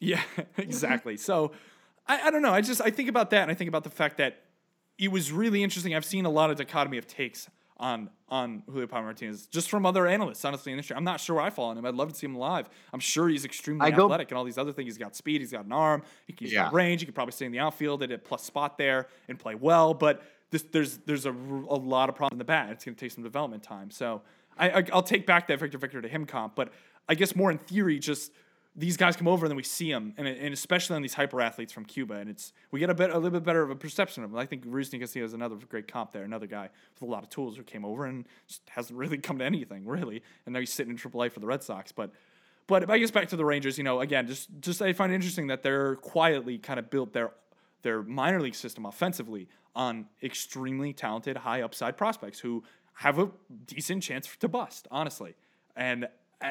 Yeah, 0.00 0.22
exactly. 0.56 1.16
So 1.16 1.52
I, 2.06 2.28
I 2.28 2.30
don't 2.30 2.42
know. 2.42 2.52
I 2.52 2.60
just 2.62 2.80
I 2.80 2.90
think 2.90 3.08
about 3.08 3.30
that 3.30 3.42
and 3.42 3.50
I 3.50 3.54
think 3.54 3.68
about 3.68 3.84
the 3.84 3.90
fact 3.90 4.16
that 4.18 4.42
it 4.98 5.10
was 5.10 5.30
really 5.32 5.62
interesting. 5.62 5.94
I've 5.94 6.04
seen 6.04 6.24
a 6.26 6.30
lot 6.30 6.50
of 6.50 6.56
dichotomy 6.56 6.98
of 6.98 7.06
takes 7.06 7.48
on 7.76 8.10
on 8.28 8.62
Julio 8.66 8.86
Pablo 8.86 9.04
Martinez 9.04 9.46
just 9.46 9.68
from 9.70 9.84
other 9.86 10.06
analysts, 10.06 10.44
honestly, 10.44 10.70
in 10.72 10.76
the 10.76 10.78
industry. 10.78 10.96
I'm 10.96 11.04
not 11.04 11.20
sure 11.20 11.36
where 11.36 11.44
I 11.44 11.50
fall 11.50 11.70
on 11.70 11.78
him. 11.78 11.84
I'd 11.86 11.94
love 11.94 12.08
to 12.10 12.14
see 12.14 12.26
him 12.26 12.34
live. 12.36 12.68
I'm 12.92 13.00
sure 13.00 13.28
he's 13.28 13.44
extremely 13.44 13.86
I 13.86 13.90
go- 13.90 14.04
athletic 14.04 14.30
and 14.30 14.38
all 14.38 14.44
these 14.44 14.58
other 14.58 14.72
things. 14.72 14.86
He's 14.88 14.98
got 14.98 15.16
speed, 15.16 15.40
he's 15.40 15.52
got 15.52 15.64
an 15.64 15.72
arm, 15.72 16.02
he's 16.26 16.52
Yeah. 16.52 16.64
got 16.64 16.72
range, 16.74 17.00
he 17.00 17.06
could 17.06 17.14
probably 17.14 17.32
stay 17.32 17.46
in 17.46 17.52
the 17.52 17.58
outfield 17.58 18.02
at 18.02 18.10
a 18.12 18.18
plus 18.18 18.42
spot 18.44 18.76
there 18.78 19.06
and 19.28 19.38
play 19.38 19.54
well, 19.54 19.94
but 19.94 20.22
this, 20.50 20.62
there's 20.72 20.98
there's 20.98 21.26
a, 21.26 21.30
a 21.30 21.78
lot 21.78 22.08
of 22.08 22.14
problems 22.16 22.32
in 22.34 22.38
the 22.38 22.44
bat. 22.44 22.70
It's 22.70 22.84
going 22.84 22.94
to 22.94 23.00
take 23.00 23.12
some 23.12 23.24
development 23.24 23.62
time. 23.62 23.90
So 23.90 24.22
I, 24.58 24.70
I 24.70 24.84
I'll 24.92 25.02
take 25.02 25.26
back 25.26 25.46
that 25.48 25.58
Victor 25.60 25.78
Victor 25.78 26.02
to 26.02 26.08
him 26.08 26.26
comp, 26.26 26.54
but 26.56 26.72
I 27.10 27.14
guess 27.14 27.34
more 27.34 27.50
in 27.50 27.58
theory, 27.58 27.98
just 27.98 28.30
these 28.76 28.96
guys 28.96 29.16
come 29.16 29.26
over 29.26 29.44
and 29.44 29.50
then 29.50 29.56
we 29.56 29.64
see 29.64 29.90
them, 29.90 30.14
and, 30.16 30.28
and 30.28 30.54
especially 30.54 30.94
on 30.94 31.02
these 31.02 31.14
hyper 31.14 31.40
athletes 31.40 31.72
from 31.72 31.84
Cuba, 31.84 32.14
and 32.14 32.30
it's 32.30 32.52
we 32.70 32.78
get 32.78 32.88
a 32.88 32.94
bit 32.94 33.10
a 33.10 33.14
little 33.14 33.32
bit 33.32 33.42
better 33.42 33.62
of 33.62 33.70
a 33.70 33.74
perception 33.74 34.22
of 34.22 34.30
them. 34.30 34.38
I 34.38 34.46
think 34.46 34.64
Rusney 34.64 35.00
Castillo 35.00 35.26
is 35.26 35.34
another 35.34 35.56
great 35.68 35.90
comp 35.90 36.12
there, 36.12 36.22
another 36.22 36.46
guy 36.46 36.70
with 36.94 37.02
a 37.02 37.10
lot 37.10 37.24
of 37.24 37.28
tools 37.28 37.56
who 37.56 37.64
came 37.64 37.84
over 37.84 38.06
and 38.06 38.26
hasn't 38.68 38.96
really 38.96 39.18
come 39.18 39.38
to 39.38 39.44
anything 39.44 39.86
really, 39.86 40.22
and 40.46 40.52
now 40.52 40.60
he's 40.60 40.72
sitting 40.72 40.92
in 40.92 40.98
AAA 40.98 41.32
for 41.32 41.40
the 41.40 41.46
Red 41.46 41.62
Sox, 41.62 41.92
but. 41.92 42.12
But 42.66 42.88
I 42.88 42.98
guess 42.98 43.10
back 43.10 43.26
to 43.30 43.36
the 43.36 43.44
Rangers, 43.44 43.78
you 43.78 43.82
know, 43.82 44.00
again, 44.00 44.28
just 44.28 44.48
just 44.60 44.80
I 44.80 44.92
find 44.92 45.10
it 45.10 45.16
interesting 45.16 45.48
that 45.48 45.64
they're 45.64 45.96
quietly 45.96 46.56
kind 46.56 46.78
of 46.78 46.88
built 46.88 47.12
their 47.12 47.32
their 47.82 48.04
minor 48.04 48.40
league 48.40 48.54
system 48.54 48.86
offensively 48.86 49.48
on 49.74 50.06
extremely 50.22 50.92
talented, 50.92 51.38
high 51.38 51.62
upside 51.62 51.96
prospects 51.96 52.38
who 52.38 52.62
have 52.94 53.18
a 53.18 53.28
decent 53.66 54.04
chance 54.04 54.28
to 54.38 54.46
bust, 54.46 54.86
honestly. 54.92 55.34
And 55.74 56.06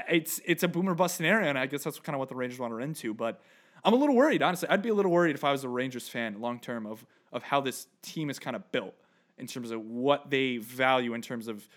it's 0.09 0.39
it's 0.45 0.63
a 0.63 0.67
boomer 0.67 0.93
bust 0.93 1.15
scenario, 1.15 1.47
and 1.47 1.57
I 1.57 1.65
guess 1.65 1.83
that's 1.83 1.99
kind 1.99 2.15
of 2.15 2.19
what 2.19 2.29
the 2.29 2.35
Rangers 2.35 2.59
want 2.59 2.71
to 2.71 2.75
run 2.75 2.89
into. 2.89 3.13
But 3.13 3.41
I'm 3.83 3.93
a 3.93 3.97
little 3.97 4.15
worried, 4.15 4.41
honestly. 4.41 4.69
I'd 4.69 4.81
be 4.81 4.89
a 4.89 4.93
little 4.93 5.11
worried 5.11 5.35
if 5.35 5.43
I 5.43 5.51
was 5.51 5.63
a 5.63 5.69
Rangers 5.69 6.07
fan 6.07 6.39
long 6.39 6.59
term 6.59 6.85
of 6.85 7.05
of 7.31 7.43
how 7.43 7.61
this 7.61 7.87
team 8.01 8.29
is 8.29 8.39
kind 8.39 8.55
of 8.55 8.71
built 8.71 8.95
in 9.37 9.47
terms 9.47 9.71
of 9.71 9.81
what 9.81 10.29
they 10.29 10.57
value 10.57 11.13
in 11.13 11.21
terms 11.21 11.47
of 11.47 11.67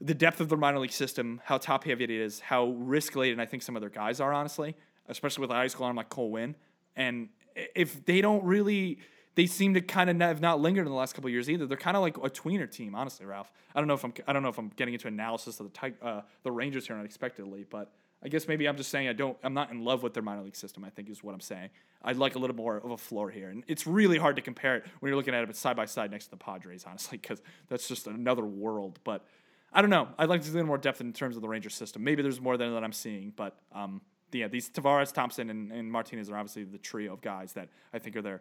the 0.00 0.14
depth 0.14 0.40
of 0.40 0.48
their 0.48 0.58
minor 0.58 0.78
league 0.78 0.92
system, 0.92 1.40
how 1.44 1.56
top 1.56 1.84
heavy 1.84 2.04
it 2.04 2.10
is, 2.10 2.40
how 2.40 2.66
risk 2.66 3.16
laden 3.16 3.40
I 3.40 3.46
think 3.46 3.62
some 3.62 3.76
of 3.76 3.80
their 3.80 3.90
guys 3.90 4.20
are, 4.20 4.32
honestly, 4.32 4.74
especially 5.08 5.42
with 5.42 5.50
a 5.50 5.54
high 5.54 5.68
school 5.68 5.86
arm 5.86 5.96
like 5.96 6.08
Cole 6.08 6.30
Winn. 6.30 6.54
And 6.96 7.28
if 7.54 8.04
they 8.04 8.20
don't 8.20 8.44
really, 8.44 8.98
they 9.36 9.46
seem 9.46 9.74
to 9.74 9.82
kind 9.82 10.10
of 10.10 10.18
have 10.20 10.40
not 10.40 10.60
lingered 10.60 10.86
in 10.86 10.90
the 10.90 10.98
last 10.98 11.14
couple 11.14 11.30
years 11.30 11.48
either. 11.48 11.66
They're 11.66 11.76
kind 11.76 11.96
of 11.96 12.02
like 12.02 12.16
a 12.16 12.30
tweener 12.30 12.68
team, 12.68 12.94
honestly, 12.94 13.26
Ralph. 13.26 13.52
I 13.74 13.80
don't 13.80 13.86
know 13.86 13.94
if 13.94 14.02
I'm, 14.02 14.14
I 14.26 14.32
don't 14.32 14.42
know 14.42 14.48
if 14.48 14.58
I'm 14.58 14.72
getting 14.76 14.94
into 14.94 15.08
analysis 15.08 15.60
of 15.60 15.66
the 15.66 15.72
type, 15.72 15.96
uh, 16.02 16.22
the 16.42 16.50
Rangers 16.50 16.86
here 16.86 16.96
unexpectedly, 16.96 17.66
but 17.68 17.92
I 18.24 18.28
guess 18.28 18.48
maybe 18.48 18.66
I'm 18.66 18.78
just 18.78 18.90
saying 18.90 19.08
I 19.08 19.12
don't, 19.12 19.36
I'm 19.44 19.52
not 19.52 19.70
in 19.70 19.84
love 19.84 20.02
with 20.02 20.14
their 20.14 20.22
minor 20.22 20.42
league 20.42 20.56
system. 20.56 20.84
I 20.84 20.90
think 20.90 21.10
is 21.10 21.22
what 21.22 21.34
I'm 21.34 21.40
saying. 21.40 21.68
I'd 22.02 22.16
like 22.16 22.34
a 22.34 22.38
little 22.38 22.56
more 22.56 22.78
of 22.78 22.90
a 22.90 22.96
floor 22.96 23.30
here, 23.30 23.50
and 23.50 23.62
it's 23.68 23.86
really 23.86 24.16
hard 24.16 24.36
to 24.36 24.42
compare 24.42 24.76
it 24.76 24.86
when 25.00 25.10
you're 25.10 25.16
looking 25.16 25.34
at 25.34 25.46
it 25.48 25.54
side 25.54 25.76
by 25.76 25.84
side 25.84 26.10
next 26.10 26.26
to 26.26 26.30
the 26.30 26.36
Padres, 26.38 26.86
honestly, 26.88 27.18
because 27.18 27.42
that's 27.68 27.86
just 27.88 28.06
another 28.06 28.44
world. 28.44 29.00
But 29.04 29.26
I 29.70 29.82
don't 29.82 29.90
know. 29.90 30.08
I'd 30.18 30.30
like 30.30 30.42
to 30.42 30.48
see 30.48 30.62
more 30.62 30.78
depth 30.78 31.02
in 31.02 31.12
terms 31.12 31.36
of 31.36 31.42
the 31.42 31.48
Rangers 31.48 31.74
system. 31.74 32.02
Maybe 32.02 32.22
there's 32.22 32.40
more 32.40 32.56
than 32.56 32.72
that 32.72 32.82
I'm 32.82 32.92
seeing, 32.92 33.34
but 33.36 33.58
um, 33.72 34.00
yeah, 34.32 34.48
these 34.48 34.70
Taveras, 34.70 35.12
Thompson, 35.12 35.50
and, 35.50 35.70
and 35.72 35.92
Martinez 35.92 36.30
are 36.30 36.36
obviously 36.36 36.64
the 36.64 36.78
trio 36.78 37.12
of 37.12 37.20
guys 37.20 37.52
that 37.52 37.68
I 37.92 37.98
think 37.98 38.16
are 38.16 38.22
their 38.22 38.40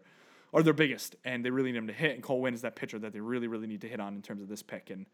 are 0.54 0.64
their 0.64 0.74
biggest, 0.74 1.16
and 1.26 1.44
they 1.44 1.50
really 1.50 1.72
need 1.72 1.78
them 1.78 1.88
to 1.88 1.94
hit. 1.94 2.14
And 2.14 2.24
Cole 2.24 2.42
Winn 2.42 2.54
is 2.54 2.62
that 2.62 2.76
pitcher 2.76 3.00
that 3.00 3.14
they 3.14 3.20
really, 3.20 3.48
really 3.48 3.68
need 3.68 3.82
to 3.82 3.88
hit 3.88 4.00
on 4.00 4.16
in 4.16 4.22
terms 4.22 4.42
of 4.42 4.48
this 4.48 4.64
pick. 4.64 4.90
And 4.90 5.06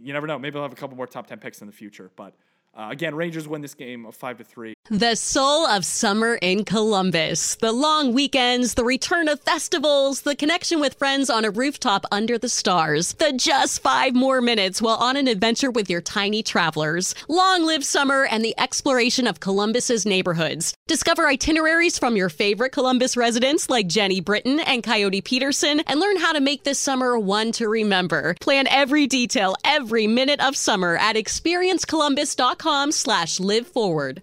you 0.00 0.12
never 0.12 0.26
know. 0.26 0.38
Maybe 0.38 0.54
they'll 0.54 0.62
have 0.62 0.72
a 0.72 0.76
couple 0.76 0.96
more 0.96 1.06
top 1.06 1.26
ten 1.26 1.38
picks 1.38 1.60
in 1.60 1.66
the 1.66 1.72
future. 1.72 2.10
But 2.16 2.34
uh, 2.74 2.88
again, 2.90 3.14
Rangers 3.14 3.46
win 3.46 3.60
this 3.60 3.74
game 3.74 4.06
of 4.06 4.14
five 4.14 4.38
to 4.38 4.44
three. 4.44 4.74
The 4.92 5.14
soul 5.14 5.66
of 5.66 5.86
summer 5.86 6.34
in 6.34 6.66
Columbus. 6.66 7.54
The 7.54 7.72
long 7.72 8.12
weekends, 8.12 8.74
the 8.74 8.84
return 8.84 9.26
of 9.26 9.40
festivals, 9.40 10.20
the 10.20 10.36
connection 10.36 10.80
with 10.80 10.98
friends 10.98 11.30
on 11.30 11.46
a 11.46 11.50
rooftop 11.50 12.04
under 12.12 12.36
the 12.36 12.50
stars. 12.50 13.14
The 13.14 13.32
just 13.32 13.80
five 13.80 14.14
more 14.14 14.42
minutes 14.42 14.82
while 14.82 14.98
on 14.98 15.16
an 15.16 15.28
adventure 15.28 15.70
with 15.70 15.88
your 15.88 16.02
tiny 16.02 16.42
travelers. 16.42 17.14
Long 17.26 17.64
live 17.64 17.86
summer 17.86 18.26
and 18.30 18.44
the 18.44 18.54
exploration 18.60 19.26
of 19.26 19.40
Columbus's 19.40 20.04
neighborhoods. 20.04 20.74
Discover 20.88 21.26
itineraries 21.26 21.98
from 21.98 22.14
your 22.14 22.28
favorite 22.28 22.72
Columbus 22.72 23.16
residents 23.16 23.70
like 23.70 23.86
Jenny 23.86 24.20
Britton 24.20 24.60
and 24.60 24.82
Coyote 24.82 25.22
Peterson 25.22 25.80
and 25.86 26.00
learn 26.00 26.18
how 26.18 26.34
to 26.34 26.40
make 26.40 26.64
this 26.64 26.78
summer 26.78 27.18
one 27.18 27.50
to 27.52 27.66
remember. 27.66 28.34
Plan 28.42 28.66
every 28.66 29.06
detail, 29.06 29.56
every 29.64 30.06
minute 30.06 30.40
of 30.40 30.54
summer 30.54 30.98
at 30.98 31.16
experiencecolumbus.com 31.16 32.92
slash 32.92 33.40
live 33.40 33.66
forward. 33.66 34.22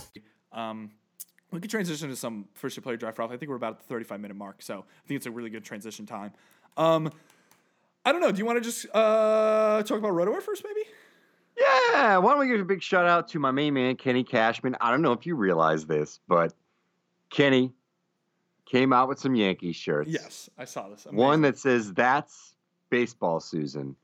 Um, 0.53 0.91
we 1.51 1.59
could 1.59 1.69
transition 1.69 2.09
to 2.09 2.15
some 2.15 2.45
first 2.53 2.77
year 2.77 2.81
player 2.81 2.97
draft, 2.97 3.17
Ralph. 3.19 3.31
I 3.31 3.37
think 3.37 3.49
we're 3.49 3.57
about 3.57 3.73
at 3.73 3.79
the 3.79 3.85
35 3.85 4.19
minute 4.19 4.37
mark, 4.37 4.61
so 4.61 4.79
I 4.79 5.07
think 5.07 5.17
it's 5.17 5.25
a 5.25 5.31
really 5.31 5.49
good 5.49 5.63
transition 5.63 6.05
time. 6.05 6.31
Um, 6.77 7.11
I 8.05 8.11
don't 8.11 8.21
know. 8.21 8.31
Do 8.31 8.39
you 8.39 8.45
want 8.45 8.57
to 8.57 8.63
just 8.63 8.85
uh, 8.93 9.83
talk 9.83 9.97
about 9.97 10.13
Rotowear 10.13 10.41
first, 10.41 10.63
maybe? 10.63 10.87
Yeah, 11.59 12.17
why 12.17 12.31
don't 12.31 12.39
we 12.39 12.47
give 12.47 12.61
a 12.61 12.65
big 12.65 12.81
shout 12.81 13.05
out 13.05 13.27
to 13.29 13.39
my 13.39 13.51
main 13.51 13.73
man, 13.73 13.95
Kenny 13.95 14.23
Cashman? 14.23 14.75
I 14.79 14.89
don't 14.89 15.01
know 15.01 15.11
if 15.11 15.25
you 15.25 15.35
realize 15.35 15.85
this, 15.85 16.19
but 16.27 16.53
Kenny 17.29 17.73
came 18.65 18.93
out 18.93 19.09
with 19.09 19.19
some 19.19 19.35
Yankees 19.35 19.75
shirts. 19.75 20.09
Yes, 20.09 20.49
I 20.57 20.65
saw 20.65 20.89
this. 20.89 21.05
One 21.11 21.41
that 21.41 21.57
says, 21.57 21.93
That's 21.93 22.55
baseball, 22.89 23.39
Susan. 23.39 23.95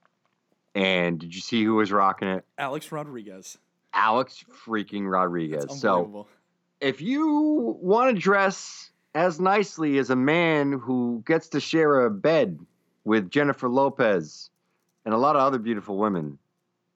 And 0.76 1.20
did 1.20 1.34
you 1.34 1.42
see 1.42 1.64
who 1.64 1.76
was 1.76 1.92
rocking 1.92 2.28
it? 2.28 2.46
Alex 2.58 2.92
Rodriguez. 2.92 3.58
Alex 3.94 4.44
freaking 4.66 5.10
Rodriguez. 5.10 5.80
So. 5.80 6.28
If 6.80 7.02
you 7.02 7.78
want 7.82 8.16
to 8.16 8.22
dress 8.22 8.92
as 9.16 9.40
nicely 9.40 9.98
as 9.98 10.10
a 10.10 10.16
man 10.16 10.74
who 10.74 11.24
gets 11.26 11.50
to 11.50 11.60
share 11.60 12.06
a 12.06 12.12
bed 12.12 12.60
with 13.04 13.32
Jennifer 13.32 13.68
Lopez 13.68 14.52
and 15.04 15.14
a 15.14 15.18
lot 15.18 15.36
of 15.36 15.42
other 15.42 15.58
beautiful 15.58 15.98
women, 15.98 16.38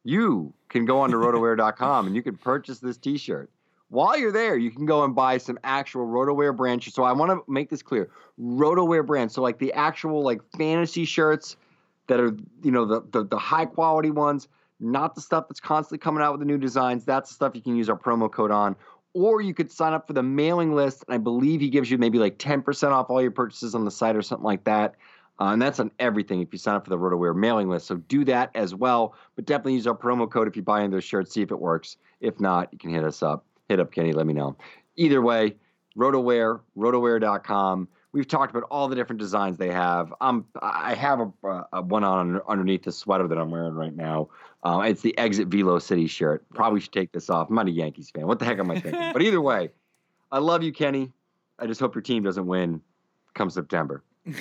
you 0.04 0.54
can 0.70 0.86
go 0.86 1.00
on 1.00 1.10
to 1.12 1.18
rotowear.com 1.18 2.08
and 2.08 2.16
you 2.16 2.22
can 2.22 2.38
purchase 2.38 2.80
this 2.80 2.98
t-shirt. 2.98 3.50
While 3.90 4.18
you're 4.18 4.32
there, 4.32 4.56
you 4.56 4.72
can 4.72 4.86
go 4.86 5.04
and 5.04 5.14
buy 5.14 5.38
some 5.38 5.60
actual 5.66 6.08
Rotowear 6.08 6.56
brand. 6.56 6.82
So 6.84 7.04
I 7.04 7.12
want 7.12 7.32
to 7.32 7.52
make 7.52 7.70
this 7.70 7.82
clear. 7.82 8.10
Rotowear 8.40 9.06
brand. 9.06 9.34
So 9.34 9.42
like 9.42 9.60
the 9.60 9.74
actual 9.74 10.24
like 10.24 10.40
fantasy 10.58 11.04
shirts 11.04 11.58
that 12.08 12.20
are, 12.20 12.34
you 12.64 12.72
know, 12.72 12.86
the 12.86 13.02
the, 13.12 13.26
the 13.26 13.38
high 13.38 13.66
quality 13.66 14.10
ones, 14.10 14.48
not 14.80 15.14
the 15.14 15.20
stuff 15.20 15.50
that's 15.50 15.60
constantly 15.60 15.98
coming 15.98 16.24
out 16.24 16.32
with 16.32 16.40
the 16.40 16.46
new 16.46 16.58
designs. 16.58 17.04
That's 17.04 17.30
the 17.30 17.36
stuff 17.36 17.54
you 17.54 17.62
can 17.62 17.76
use 17.76 17.90
our 17.90 17.98
promo 17.98 18.32
code 18.32 18.52
on. 18.52 18.78
Or 19.14 19.42
you 19.42 19.54
could 19.54 19.72
sign 19.72 19.94
up 19.94 20.08
for 20.08 20.14
the 20.14 20.24
mailing 20.24 20.74
list, 20.74 21.04
and 21.08 21.14
I 21.16 21.18
believe 21.18 21.60
he 21.60 21.70
gives 21.70 21.92
you 21.92 21.98
maybe 21.98 22.18
like 22.18 22.38
10% 22.38 22.92
off 22.92 23.10
all 23.10 23.22
your 23.22 23.32
purchases 23.32 23.76
on 23.76 23.84
the 23.84 23.92
site 23.92 24.16
or 24.16 24.22
something 24.22 24.46
like 24.46 24.64
that. 24.64 24.96
Uh, 25.40 25.54
and 25.54 25.62
that's 25.62 25.80
on 25.80 25.90
everything 26.00 26.40
if 26.42 26.50
you 26.52 26.60
sign 26.60 26.76
up 26.76 26.84
for 26.86 26.92
the 26.92 26.98
Rotowear 26.98 27.36
mailing 27.36 27.68
list. 27.68 27.88
So 27.88 27.96
do 27.96 28.24
that 28.26 28.52
as 28.54 28.76
well. 28.76 29.16
But 29.36 29.46
definitely 29.46 29.74
use 29.74 29.88
our 29.88 29.98
promo 29.98 30.30
code 30.30 30.48
if 30.48 30.56
you 30.56 30.62
buy 30.62 30.84
into 30.84 30.98
those 30.98 31.04
shirts, 31.04 31.34
see 31.34 31.42
if 31.42 31.52
it 31.52 31.60
works. 31.60 31.98
If 32.20 32.40
not, 32.40 32.70
you 32.72 32.78
can 32.78 32.92
hit 32.92 33.04
us 33.04 33.24
up. 33.24 33.44
Hit 33.68 33.80
up 33.80 33.92
Kenny, 33.92 34.14
let 34.14 34.28
me 34.28 34.34
know. 34.34 34.56
Either 34.98 35.22
way, 35.22 35.56
Rotowear, 35.98 36.60
rotowear.com. 36.78 37.88
We've 38.14 38.28
talked 38.28 38.52
about 38.56 38.68
all 38.70 38.88
the 38.90 38.96
different 38.96 39.20
designs 39.20 39.58
they 39.58 39.72
have. 39.72 40.14
Um, 40.20 40.46
I 40.62 40.96
have 40.96 41.22
a, 41.22 41.66
a 41.72 41.82
one 41.82 42.04
on 42.04 42.42
underneath 42.48 42.84
the 42.84 42.92
sweater 42.92 43.28
that 43.28 43.38
I'm 43.38 43.52
wearing 43.52 43.74
right 43.74 43.96
now. 43.96 44.30
Uh, 44.64 44.84
it's 44.86 45.02
the 45.02 45.18
Exit 45.18 45.48
Velo 45.48 45.80
City 45.80 46.08
shirt. 46.08 46.46
Probably 46.54 46.82
should 46.82 46.92
take 46.92 47.12
this 47.14 47.30
off. 47.30 47.50
I'm 47.50 47.56
not 47.56 47.68
a 47.68 47.72
Yankees 47.72 48.10
fan. 48.10 48.28
What 48.28 48.40
the 48.40 48.46
heck 48.46 48.60
am 48.60 48.70
I 48.70 48.80
thinking? 48.80 49.10
but 49.14 49.22
either 49.22 49.42
way, 49.42 49.70
I 50.32 50.40
love 50.40 50.62
you, 50.62 50.74
Kenny. 50.74 51.12
I 51.58 51.68
just 51.68 51.80
hope 51.80 51.96
your 51.96 52.02
team 52.02 52.24
doesn't 52.24 52.46
win 52.46 52.82
come 53.34 53.50
September. 53.50 54.04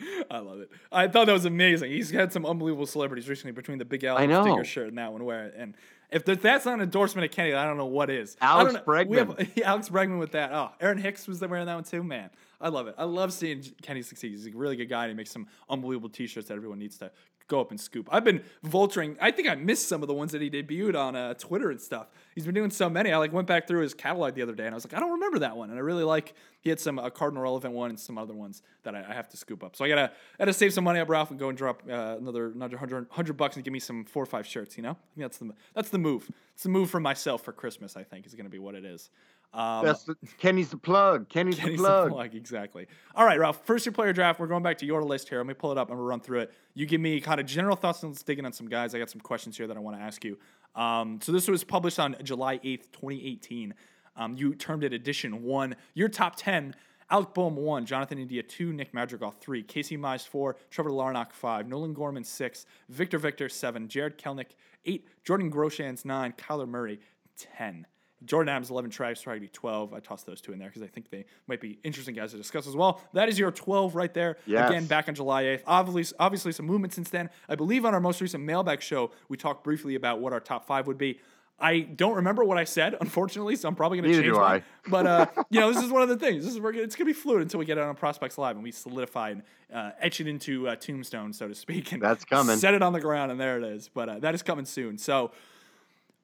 I 0.30 0.38
love 0.38 0.60
it. 0.60 0.70
I 0.90 1.08
thought 1.08 1.26
that 1.26 1.32
was 1.32 1.44
amazing. 1.44 1.90
He's 1.90 2.10
had 2.10 2.32
some 2.32 2.46
unbelievable 2.46 2.86
celebrities 2.86 3.28
recently 3.28 3.52
between 3.52 3.78
the 3.78 3.84
Big 3.84 4.04
Al 4.04 4.16
sticker 4.18 4.64
shirt 4.64 4.88
and 4.88 4.98
that 4.98 5.12
one. 5.12 5.24
Where 5.24 5.52
and 5.56 5.74
if 6.10 6.24
that's 6.24 6.64
not 6.64 6.74
an 6.74 6.80
endorsement 6.80 7.24
of 7.24 7.30
Kenny, 7.30 7.54
I 7.54 7.64
don't 7.66 7.76
know 7.76 7.86
what 7.86 8.10
is. 8.10 8.36
Alex 8.40 8.72
we 8.72 9.16
have- 9.16 9.28
Bregman. 9.28 9.62
Alex 9.64 9.88
Bregman 9.88 10.18
with 10.18 10.32
that. 10.32 10.52
Oh, 10.52 10.70
Aaron 10.80 10.98
Hicks 10.98 11.28
was 11.28 11.40
wearing 11.40 11.66
that 11.66 11.74
one 11.74 11.84
too. 11.84 12.02
Man, 12.02 12.30
I 12.60 12.68
love 12.68 12.88
it. 12.88 12.94
I 12.98 13.04
love 13.04 13.32
seeing 13.32 13.62
Kenny 13.82 14.02
succeed. 14.02 14.32
He's 14.32 14.46
a 14.46 14.50
really 14.50 14.76
good 14.76 14.88
guy. 14.88 15.04
and 15.04 15.10
He 15.12 15.16
makes 15.16 15.30
some 15.30 15.46
unbelievable 15.68 16.08
T-shirts 16.08 16.48
that 16.48 16.54
everyone 16.54 16.78
needs 16.78 16.98
to 16.98 17.10
go 17.50 17.60
up 17.60 17.70
and 17.70 17.78
scoop. 17.78 18.08
I've 18.10 18.24
been 18.24 18.42
vulturing. 18.64 19.16
I 19.20 19.30
think 19.32 19.48
I 19.48 19.56
missed 19.56 19.88
some 19.88 20.00
of 20.02 20.08
the 20.08 20.14
ones 20.14 20.32
that 20.32 20.40
he 20.40 20.48
debuted 20.48 20.98
on 20.98 21.16
uh, 21.16 21.34
Twitter 21.34 21.70
and 21.70 21.80
stuff. 21.80 22.06
He's 22.34 22.46
been 22.46 22.54
doing 22.54 22.70
so 22.70 22.88
many. 22.88 23.12
I 23.12 23.18
like 23.18 23.32
went 23.32 23.48
back 23.48 23.66
through 23.66 23.82
his 23.82 23.92
catalog 23.92 24.34
the 24.34 24.42
other 24.42 24.54
day 24.54 24.64
and 24.64 24.74
I 24.74 24.76
was 24.76 24.84
like, 24.84 24.94
I 24.94 25.00
don't 25.00 25.12
remember 25.12 25.40
that 25.40 25.56
one. 25.56 25.68
And 25.68 25.78
I 25.78 25.82
really 25.82 26.04
like 26.04 26.34
he 26.60 26.70
had 26.70 26.78
some 26.78 26.98
a 26.98 27.10
Cardinal 27.10 27.42
relevant 27.42 27.74
one 27.74 27.90
and 27.90 27.98
some 27.98 28.16
other 28.16 28.34
ones 28.34 28.62
that 28.84 28.94
I, 28.94 29.04
I 29.08 29.12
have 29.12 29.28
to 29.30 29.36
scoop 29.36 29.64
up. 29.64 29.76
So 29.76 29.84
I 29.84 29.88
gotta 29.88 30.12
I 30.12 30.44
gotta 30.44 30.52
save 30.52 30.72
some 30.72 30.84
money 30.84 31.00
up, 31.00 31.08
Ralph, 31.08 31.30
and 31.30 31.38
go 31.38 31.48
and 31.48 31.58
drop 31.58 31.82
uh, 31.88 32.16
another 32.18 32.46
another 32.46 32.78
hundred 32.78 33.06
hundred 33.10 33.36
bucks 33.36 33.56
and 33.56 33.64
give 33.64 33.72
me 33.72 33.80
some 33.80 34.04
four 34.04 34.22
or 34.22 34.26
five 34.26 34.46
shirts. 34.46 34.76
You 34.76 34.84
know, 34.84 34.96
I 35.16 35.20
that's 35.20 35.38
the 35.38 35.52
that's 35.74 35.90
the 35.90 35.98
move. 35.98 36.30
It's 36.54 36.62
the 36.62 36.68
move 36.68 36.88
for 36.88 37.00
myself 37.00 37.42
for 37.42 37.52
Christmas. 37.52 37.96
I 37.96 38.04
think 38.04 38.26
is 38.26 38.34
gonna 38.34 38.48
be 38.48 38.58
what 38.60 38.74
it 38.74 38.84
is. 38.84 39.10
Um, 39.52 39.84
That's 39.84 40.04
the, 40.04 40.14
Kenny's 40.38 40.70
the 40.70 40.76
plug. 40.76 41.28
Kenny's, 41.28 41.58
Kenny's 41.58 41.78
the 41.78 41.82
the 41.82 41.88
plug. 41.88 42.12
plug, 42.12 42.34
exactly. 42.34 42.86
All 43.16 43.24
right, 43.24 43.38
Ralph. 43.38 43.64
First 43.66 43.84
year 43.84 43.92
player 43.92 44.12
draft. 44.12 44.38
We're 44.38 44.46
going 44.46 44.62
back 44.62 44.78
to 44.78 44.86
your 44.86 45.02
list 45.02 45.28
here. 45.28 45.38
Let 45.38 45.46
me 45.46 45.54
pull 45.54 45.72
it 45.72 45.78
up 45.78 45.88
and 45.88 45.98
we'll 45.98 46.06
run 46.06 46.20
through 46.20 46.40
it. 46.40 46.52
You 46.74 46.86
give 46.86 47.00
me 47.00 47.20
kind 47.20 47.40
of 47.40 47.46
general 47.46 47.74
thoughts 47.74 48.02
and 48.02 48.12
let's 48.12 48.22
dig 48.22 48.38
in 48.38 48.46
on 48.46 48.52
some 48.52 48.68
guys. 48.68 48.94
I 48.94 49.00
got 49.00 49.10
some 49.10 49.20
questions 49.20 49.56
here 49.56 49.66
that 49.66 49.76
I 49.76 49.80
want 49.80 49.96
to 49.96 50.02
ask 50.02 50.24
you. 50.24 50.38
Um, 50.76 51.18
so 51.20 51.32
this 51.32 51.48
was 51.48 51.64
published 51.64 51.98
on 51.98 52.14
July 52.22 52.60
eighth, 52.62 52.92
twenty 52.92 53.26
eighteen. 53.26 53.74
Um, 54.16 54.36
you 54.36 54.54
termed 54.54 54.84
it 54.84 54.92
edition 54.92 55.42
one. 55.42 55.74
Your 55.94 56.08
top 56.08 56.36
ten. 56.36 56.74
Alec 57.12 57.34
Bohm 57.34 57.56
one, 57.56 57.84
Jonathan 57.86 58.18
India 58.20 58.40
two, 58.40 58.72
Nick 58.72 58.94
Madrigal 58.94 59.32
three, 59.32 59.64
Casey 59.64 59.98
Mize 59.98 60.24
four, 60.24 60.54
Trevor 60.70 60.90
Larnach 60.90 61.32
five, 61.32 61.66
Nolan 61.66 61.92
Gorman 61.92 62.22
six, 62.22 62.66
Victor 62.88 63.18
Victor 63.18 63.48
seven, 63.48 63.88
Jarred 63.88 64.16
Kelenic 64.16 64.50
eight, 64.84 65.08
Jordan 65.24 65.50
Groshans 65.50 66.04
nine, 66.04 66.32
Kyler 66.38 66.68
Murray 66.68 67.00
ten. 67.36 67.84
Jordan 68.24 68.50
Adams 68.50 68.70
11, 68.70 68.90
Travis 68.90 69.22
Swaggerty 69.24 69.50
12. 69.52 69.94
I 69.94 70.00
tossed 70.00 70.26
those 70.26 70.40
two 70.40 70.52
in 70.52 70.58
there 70.58 70.68
because 70.68 70.82
I 70.82 70.86
think 70.86 71.10
they 71.10 71.24
might 71.46 71.60
be 71.60 71.78
interesting 71.82 72.14
guys 72.14 72.32
to 72.32 72.36
discuss 72.36 72.66
as 72.66 72.76
well. 72.76 73.02
That 73.14 73.28
is 73.28 73.38
your 73.38 73.50
12 73.50 73.94
right 73.94 74.12
there. 74.12 74.36
Yes. 74.46 74.68
Again, 74.68 74.86
back 74.86 75.08
on 75.08 75.14
July 75.14 75.44
8th. 75.44 75.62
Obviously, 75.66 76.16
obviously 76.18 76.52
some 76.52 76.66
movement 76.66 76.92
since 76.92 77.10
then. 77.10 77.30
I 77.48 77.54
believe 77.54 77.84
on 77.84 77.94
our 77.94 78.00
most 78.00 78.20
recent 78.20 78.44
mailbag 78.44 78.82
show, 78.82 79.10
we 79.28 79.36
talked 79.36 79.64
briefly 79.64 79.94
about 79.94 80.20
what 80.20 80.32
our 80.32 80.40
top 80.40 80.66
five 80.66 80.86
would 80.86 80.98
be. 80.98 81.18
I 81.60 81.80
don't 81.80 82.14
remember 82.16 82.42
what 82.42 82.56
I 82.56 82.64
said, 82.64 82.96
unfortunately, 83.00 83.56
so 83.56 83.68
I'm 83.68 83.74
probably 83.74 84.00
going 84.00 84.10
to 84.10 84.16
change 84.16 84.34
do 84.34 84.40
mine. 84.40 84.64
But 84.88 85.06
uh, 85.06 85.26
you 85.50 85.60
know, 85.60 85.72
this 85.72 85.82
is 85.82 85.90
one 85.90 86.02
of 86.02 86.08
the 86.08 86.16
things. 86.16 86.44
This 86.44 86.54
is 86.54 86.60
we're 86.60 86.72
gonna, 86.72 86.84
it's 86.84 86.96
going 86.96 87.06
to 87.06 87.14
be 87.14 87.18
fluid 87.18 87.42
until 87.42 87.58
we 87.58 87.66
get 87.66 87.78
it 87.78 87.84
on 87.84 87.94
Prospects 87.94 88.38
Live 88.38 88.56
and 88.56 88.62
we 88.62 88.72
solidify 88.72 89.30
and 89.30 89.42
uh, 89.72 89.90
etch 90.00 90.20
it 90.20 90.26
into 90.26 90.68
uh, 90.68 90.76
Tombstone, 90.76 91.32
so 91.32 91.48
to 91.48 91.54
speak. 91.54 91.92
And 91.92 92.02
That's 92.02 92.24
coming. 92.24 92.56
Set 92.56 92.74
it 92.74 92.82
on 92.82 92.92
the 92.92 93.00
ground, 93.00 93.30
and 93.30 93.40
there 93.40 93.58
it 93.58 93.64
is. 93.64 93.90
But 93.92 94.08
uh, 94.08 94.18
that 94.20 94.34
is 94.34 94.42
coming 94.42 94.64
soon. 94.64 94.98
So. 94.98 95.32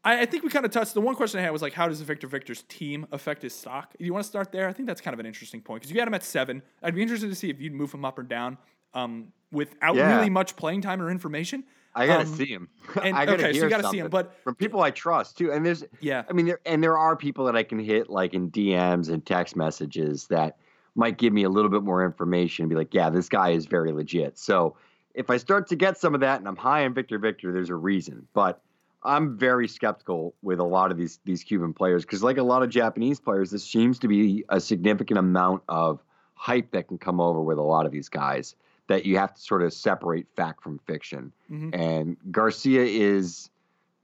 I, 0.06 0.20
I 0.22 0.26
think 0.26 0.42
we 0.44 0.48
kind 0.50 0.64
of 0.64 0.70
touched. 0.70 0.94
The 0.94 1.00
one 1.00 1.14
question 1.16 1.40
I 1.40 1.42
had 1.42 1.50
was 1.52 1.62
like, 1.62 1.72
how 1.72 1.88
does 1.88 2.00
Victor 2.00 2.26
Victor's 2.28 2.62
team 2.68 3.06
affect 3.12 3.42
his 3.42 3.54
stock? 3.54 3.92
Do 3.98 4.04
you 4.04 4.12
want 4.12 4.22
to 4.24 4.28
start 4.28 4.52
there? 4.52 4.68
I 4.68 4.72
think 4.72 4.86
that's 4.86 5.00
kind 5.00 5.12
of 5.12 5.20
an 5.20 5.26
interesting 5.26 5.60
point 5.60 5.80
because 5.82 5.92
you 5.92 5.98
had 5.98 6.08
him 6.08 6.14
at 6.14 6.22
seven. 6.24 6.62
I'd 6.82 6.94
be 6.94 7.02
interested 7.02 7.28
to 7.28 7.34
see 7.34 7.50
if 7.50 7.60
you'd 7.60 7.74
move 7.74 7.92
him 7.92 8.04
up 8.04 8.18
or 8.18 8.22
down 8.22 8.56
um, 8.94 9.32
without 9.52 9.96
Yeah. 9.96 10.16
really 10.16 10.30
much 10.30 10.56
playing 10.56 10.80
time 10.82 11.02
or 11.02 11.10
information. 11.10 11.64
I 11.94 12.06
gotta 12.06 12.20
Um, 12.28 12.34
see 12.36 12.46
him. 12.46 12.68
and- 13.02 13.16
I 13.16 13.24
gotta 13.26 13.42
okay, 13.48 13.58
so 13.58 13.64
you 13.64 13.70
gotta 13.70 13.88
see 13.88 13.98
him, 13.98 14.08
but- 14.10 14.34
from 14.44 14.54
people 14.54 14.80
I 14.80 14.90
trust 14.90 15.38
too. 15.38 15.50
And 15.52 15.64
there's, 15.66 15.82
Yeah. 16.00 16.22
I 16.28 16.32
mean, 16.34 16.46
there 16.46 16.60
and 16.66 16.82
there 16.82 16.96
are 16.96 17.16
people 17.16 17.44
that 17.46 17.56
I 17.56 17.62
can 17.62 17.78
hit 17.78 18.08
like 18.08 18.32
in 18.34 18.50
DMs 18.50 19.08
and 19.08 19.24
text 19.26 19.56
messages 19.56 20.26
that 20.28 20.56
might 20.94 21.18
give 21.18 21.32
me 21.32 21.42
a 21.42 21.48
little 21.48 21.70
bit 21.70 21.82
more 21.82 22.04
information 22.04 22.62
and 22.62 22.70
be 22.70 22.76
like, 22.76 22.94
yeah, 22.94 23.10
this 23.10 23.28
guy 23.28 23.50
is 23.50 23.66
very 23.66 23.92
legit. 23.92 24.38
So 24.38 24.76
if 25.14 25.30
I 25.30 25.36
start 25.38 25.66
to 25.68 25.76
get 25.76 25.98
some 25.98 26.14
of 26.14 26.20
that 26.20 26.38
and 26.38 26.46
I'm 26.48 26.56
high 26.56 26.84
on 26.84 26.94
Victor 26.94 27.18
Victor, 27.18 27.52
there's 27.52 27.70
a 27.70 27.74
reason. 27.74 28.28
But 28.34 28.62
I'm 29.06 29.38
very 29.38 29.68
skeptical 29.68 30.34
with 30.42 30.58
a 30.58 30.64
lot 30.64 30.90
of 30.90 30.98
these 30.98 31.18
these 31.24 31.42
Cuban 31.44 31.72
players 31.72 32.04
because, 32.04 32.22
like 32.22 32.36
a 32.38 32.42
lot 32.42 32.62
of 32.62 32.68
Japanese 32.70 33.20
players, 33.20 33.50
this 33.50 33.64
seems 33.64 33.98
to 34.00 34.08
be 34.08 34.44
a 34.48 34.60
significant 34.60 35.18
amount 35.18 35.62
of 35.68 36.02
hype 36.34 36.70
that 36.72 36.88
can 36.88 36.98
come 36.98 37.20
over 37.20 37.40
with 37.40 37.56
a 37.58 37.62
lot 37.62 37.86
of 37.86 37.92
these 37.92 38.08
guys 38.08 38.54
that 38.88 39.06
you 39.06 39.16
have 39.16 39.34
to 39.34 39.40
sort 39.40 39.62
of 39.62 39.72
separate 39.72 40.26
fact 40.36 40.62
from 40.62 40.78
fiction. 40.86 41.32
And 41.72 42.16
Garcia 42.30 42.82
is 42.84 43.48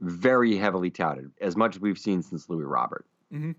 very 0.01 0.57
heavily 0.57 0.91
touted, 0.91 1.31
as 1.41 1.57
much 1.57 1.77
as 1.77 1.81
we've 1.83 1.99
seen 1.99 2.23
since 2.23 2.49
Luis 2.49 2.67
Robert. 2.67 3.05
Mhm. 3.33 3.55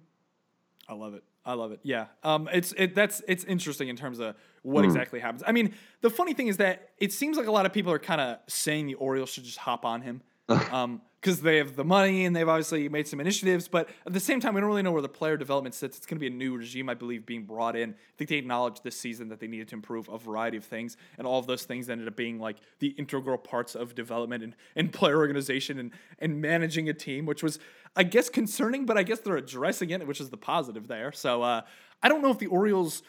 I 0.90 0.94
love 0.94 1.14
it. 1.14 1.24
I 1.46 1.54
love 1.54 1.72
it. 1.72 1.80
Yeah. 1.84 2.08
Um, 2.24 2.50
it's 2.54 2.74
it 2.78 2.96
that's 2.96 3.22
it's 3.28 3.44
interesting 3.44 3.90
in 3.90 3.96
terms 3.96 4.20
of 4.20 4.36
what 4.64 4.82
Hmm. 4.82 4.86
exactly 4.92 5.20
happens. 5.20 5.44
I 5.46 5.52
mean, 5.52 5.74
the 6.02 6.10
funny 6.10 6.34
thing 6.34 6.48
is 6.48 6.58
that 6.58 6.92
it 6.98 7.12
seems 7.14 7.38
like 7.38 7.48
a 7.48 7.52
lot 7.52 7.66
of 7.66 7.74
people 7.74 7.92
are 7.92 8.00
kind 8.00 8.22
of 8.22 8.40
saying 8.48 8.88
the 8.88 8.96
Orioles 8.96 9.30
should 9.30 9.44
just 9.44 9.60
hop 9.60 9.84
on 9.86 10.02
him. 10.02 10.22
um, 10.72 11.02
because 11.24 11.42
they 11.42 11.56
have 11.56 11.78
the 11.78 11.86
money 11.86 12.26
and 12.26 12.36
they've 12.36 12.50
obviously 12.50 12.90
made 12.90 13.08
some 13.08 13.22
initiatives, 13.22 13.70
but 13.70 13.88
at 14.06 14.12
the 14.12 14.20
same 14.20 14.42
time, 14.42 14.56
we 14.56 14.60
don't 14.60 14.68
really 14.68 14.82
know 14.82 14.92
where 14.92 15.02
the 15.02 15.08
player 15.08 15.38
development 15.38 15.74
sits. 15.74 15.96
It's 15.96 16.06
going 16.06 16.18
to 16.18 16.20
be 16.20 16.28
a 16.28 16.38
new 16.38 16.58
regime, 16.58 16.90
I 16.90 16.96
believe, 16.96 17.26
being 17.26 17.46
brought 17.46 17.78
in. 17.78 17.92
I 17.92 17.96
think 18.18 18.30
they 18.30 18.36
acknowledged 18.36 18.84
this 18.84 18.98
season 18.98 19.30
that 19.30 19.40
they 19.40 19.48
needed 19.48 19.70
to 19.70 19.76
improve 19.76 20.10
a 20.10 20.18
variety 20.18 20.58
of 20.58 20.66
things, 20.66 20.98
and 21.18 21.26
all 21.26 21.40
of 21.40 21.48
those 21.48 21.64
things 21.64 21.90
ended 21.90 22.10
up 22.10 22.18
being 22.18 22.40
like 22.40 22.58
the 22.80 22.90
integral 22.90 23.38
parts 23.38 23.74
of 23.74 23.96
development 23.96 24.44
and, 24.44 24.54
and 24.76 24.92
player 24.92 25.18
organization 25.18 25.80
and, 25.80 25.92
and 26.20 26.42
managing 26.42 26.90
a 26.90 26.94
team, 26.94 27.26
which 27.26 27.42
was, 27.42 27.58
I 27.96 28.04
guess, 28.04 28.28
concerning, 28.28 28.86
but 28.86 28.98
I 28.98 29.04
guess 29.04 29.20
they're 29.20 29.38
addressing 29.38 29.92
it, 29.92 30.06
which 30.06 30.20
is 30.20 30.30
the 30.30 30.38
positive 30.38 30.90
there. 30.90 31.14
So 31.14 31.42
uh, 31.42 31.62
I 32.02 32.10
don't 32.10 32.22
know 32.22 32.32
if 32.32 32.40
the 32.40 32.48
Orioles. 32.48 33.02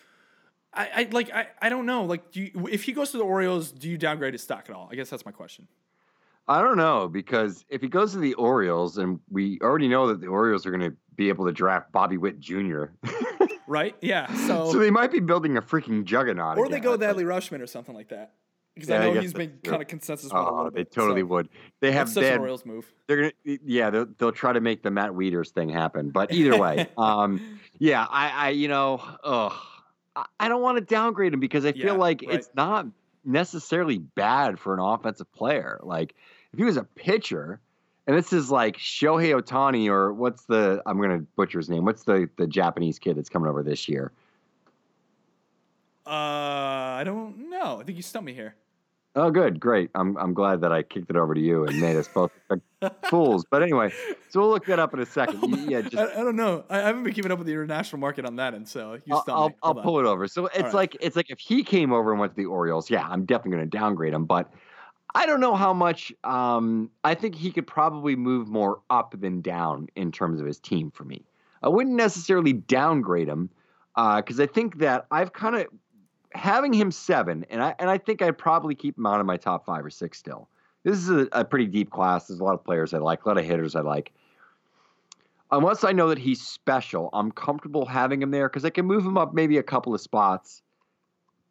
I, 0.73 0.89
I 0.95 1.09
like 1.13 1.33
I, 1.33 1.47
I 1.63 1.69
don't 1.69 1.87
know 1.87 2.05
like 2.05 2.35
you, 2.35 2.51
if 2.69 2.83
he 2.83 2.91
goes 2.91 3.13
to 3.13 3.17
the 3.17 3.23
Orioles 3.23 3.71
do 3.71 3.89
you 3.89 3.97
downgrade 3.97 4.35
his 4.35 4.43
stock 4.43 4.67
at 4.69 4.75
all 4.75 4.89
I 4.91 4.97
guess 4.97 5.09
that's 5.09 5.25
my 5.25 5.31
question 5.31 5.69
I 6.47 6.61
don't 6.61 6.77
know 6.77 7.09
because 7.09 7.65
if 7.69 7.81
he 7.81 7.89
goes 7.89 8.13
to 8.13 8.19
the 8.19 8.35
Orioles, 8.35 8.99
and 8.99 9.19
we 9.31 9.59
already 9.63 9.89
know 9.89 10.09
that 10.09 10.21
the 10.21 10.27
Orioles 10.27 10.67
are 10.67 10.71
going 10.71 10.91
to 10.91 10.97
be 11.17 11.29
able 11.29 11.47
to 11.47 11.53
draft 11.53 11.91
Bobby 11.93 12.19
Witt 12.19 12.39
Jr., 12.41 12.85
right 13.67 13.97
yeah 14.03 14.31
so, 14.47 14.71
so 14.73 14.79
they 14.79 14.91
might 14.91 15.11
be 15.11 15.21
building 15.21 15.57
a 15.57 15.63
freaking 15.63 16.05
juggernaut. 16.05 16.59
or 16.59 16.69
they 16.69 16.81
go 16.81 16.91
with 16.93 17.01
Adley 17.01 17.25
Rutschman 17.25 17.61
or 17.63 17.67
something 17.67 17.95
like 17.95 18.09
that 18.11 18.35
because 18.75 18.91
Yeah, 18.91 18.97
I 19.01 19.03
I 19.03 19.07
know 19.07 19.13
guess 19.15 19.23
he's 19.23 19.33
been 19.33 19.59
true. 19.63 19.71
kind 19.71 19.83
of 19.83 19.89
consensus 19.89 20.31
Oh, 20.35 20.69
they 20.69 20.81
bit, 20.81 20.93
totally 20.93 21.23
so 21.23 21.27
would. 21.27 21.49
They 21.81 21.93
have 21.93 22.09
that's 22.09 22.13
such 22.15 22.25
they 22.25 22.35
an 22.35 22.41
Orioles 22.41 22.67
move 22.67 22.93
They're 23.07 23.17
gonna, 23.17 23.59
yeah, 23.65 23.89
they'll, 23.89 24.07
they'll 24.19 24.33
try 24.33 24.53
to 24.53 24.61
make 24.61 24.83
the 24.83 24.91
Matt 24.91 25.13
Wieters 25.13 25.49
thing 25.51 25.71
happen. 25.71 26.11
But 26.11 26.31
either 26.33 26.59
way, 26.59 26.87
um, 26.99 27.41
yeah, 27.79 28.07
I, 28.11 28.29
I, 28.29 28.49
you 28.51 28.69
know, 28.69 29.01
ugh, 29.23 29.53
I, 30.15 30.27
I 30.41 30.49
don't 30.49 30.61
want 30.61 30.77
to 30.77 30.85
downgrade 30.85 31.33
him 31.33 31.41
because 31.41 31.65
I 31.65 31.73
feel 31.73 31.85
Yeah, 31.85 31.93
like 31.93 32.23
right. 32.27 32.35
it's 32.39 32.51
not 32.55 32.87
necessarily 33.25 33.97
bad 33.99 34.59
for 34.59 34.75
an 34.75 34.81
offensive 34.81 35.33
player. 35.33 35.81
Like 35.83 36.15
if 36.55 36.59
he 36.59 36.65
was 36.65 36.77
a 36.77 36.85
pitcher, 36.85 37.61
and 38.07 38.17
this 38.17 38.33
is 38.33 38.49
like 38.49 38.77
Shohei 38.77 39.35
Ohtani 39.41 39.89
or 39.89 40.13
what's 40.13 40.45
the 40.45 40.81
I'm 40.87 41.01
gonna 41.01 41.25
butcher 41.37 41.59
his 41.59 41.69
name. 41.69 41.85
What's 41.85 42.05
the 42.05 42.31
the 42.39 42.47
Japanese 42.47 43.01
kid 43.01 43.17
that's 43.17 43.29
coming 43.29 43.51
over 43.51 43.63
this 43.63 43.89
year? 43.89 44.13
uh 46.07 46.11
I 46.11 47.03
don't 47.03 47.49
know 47.49 47.81
I 47.81 47.85
think 47.85 47.97
you 47.97 48.03
stumped 48.03 48.27
me 48.27 48.35
here 48.35 48.55
Oh, 49.17 49.31
good, 49.31 49.61
great. 49.61 49.91
I'm 49.95 50.17
I'm 50.17 50.35
glad 50.35 50.61
that 50.63 50.73
I 50.73 50.83
kicked 50.83 51.09
it 51.09 51.17
over 51.17 51.35
to 51.35 51.41
you 51.41 51.65
and 51.65 51.81
made 51.81 51.97
us 51.97 52.09
both 52.09 52.33
fools. 53.09 53.47
But 53.49 53.63
anyway, 53.63 53.93
so 54.29 54.41
we'll 54.41 54.51
look 54.51 54.67
that 54.67 54.81
up 54.81 54.93
in 54.93 54.99
a 54.99 55.07
second. 55.07 55.71
Yeah, 55.71 55.81
just 55.89 55.97
I, 55.97 56.21
I 56.21 56.25
don't 56.25 56.35
know 56.37 56.65
I, 56.69 56.81
I 56.81 56.83
haven't 56.83 57.05
been 57.05 57.15
keeping 57.15 57.31
up 57.31 57.39
with 57.39 57.47
the 57.47 57.53
international 57.53 58.01
market 58.01 58.27
on 58.27 58.37
that 58.37 58.55
and 58.55 58.69
so 58.69 58.99
you 59.05 59.15
I'll, 59.15 59.25
I'll, 59.29 59.55
I'll 59.63 59.75
pull 59.77 60.01
it 60.01 60.05
over. 60.05 60.27
So 60.29 60.47
it's 60.49 60.75
like 60.75 60.97
it's 61.01 61.17
like 61.17 61.31
if 61.31 61.39
he 61.39 61.63
came 61.63 61.93
over 61.93 62.11
and 62.11 62.21
went 62.21 62.33
to 62.33 62.37
the 62.37 62.47
Orioles, 62.47 62.91
yeah, 62.91 63.07
I'm 63.09 63.25
definitely 63.25 63.53
going 63.53 63.71
to 63.71 63.79
downgrade 63.79 64.13
him. 64.13 64.27
But 64.27 64.53
I 65.15 65.27
don't 65.27 65.41
know 65.41 65.55
how 65.55 65.73
much. 65.73 66.13
Um, 66.25 66.91
I 67.05 67.15
think 67.15 67.35
he 67.35 67.51
could 67.51 67.67
probably 67.67 68.17
move 68.17 68.49
more 68.49 68.81
up 68.91 69.19
than 69.21 69.41
down 69.41 69.89
in 69.95 70.11
terms 70.11 70.41
of 70.41 70.47
his 70.47 70.59
team 70.59 70.91
for 70.91 71.05
me. 71.05 71.25
I 71.63 71.69
wouldn't 71.69 71.97
necessarily 71.97 72.53
downgrade 72.53 73.29
him 73.29 73.51
because 73.95 74.41
I 74.41 74.47
think 74.47 74.79
that 74.79 75.07
I've 75.11 75.33
kind 75.33 75.57
of 75.57 75.67
having 76.33 76.73
him 76.73 76.91
seven, 76.91 77.47
and 77.49 77.63
I 77.63 77.75
and 77.79 77.89
I 77.89 77.99
think 77.99 78.23
I'd 78.23 78.37
probably 78.37 78.75
keep 78.75 78.99
him 78.99 79.07
out 79.07 79.21
of 79.21 79.27
my 79.27 79.37
top 79.37 79.65
five 79.65 79.85
or 79.85 79.91
six 79.91 80.19
still. 80.19 80.49
This 80.83 80.99
is 80.99 81.09
a, 81.09 81.29
a 81.33 81.45
pretty 81.45 81.67
deep 81.67 81.91
class. 81.91 82.27
There's 82.27 82.41
a 82.41 82.45
lot 82.45 82.55
of 82.55 82.65
players 82.65 82.93
I 82.93 82.99
like, 82.99 83.25
a 83.25 83.29
lot 83.29 83.39
of 83.39 83.45
hitters 83.45 83.75
I 83.75 83.81
like 83.81 84.13
unless 85.51 85.85
I 85.85 85.93
know 85.93 86.09
that 86.09 86.19
he's 86.19 86.43
special, 86.43 87.11
I'm 87.13 87.31
comfortable 87.31 87.87
having 87.87 88.23
him 88.23 88.31
there 88.31 88.49
because 88.49 88.65
I 88.65 88.71
can 88.71 88.87
move 88.87 89.05
him 89.05 89.17
up 89.17 89.35
maybe 89.35 89.59
a 89.59 89.63
couple 89.63 89.95
of 89.95 90.01
spots 90.01 90.63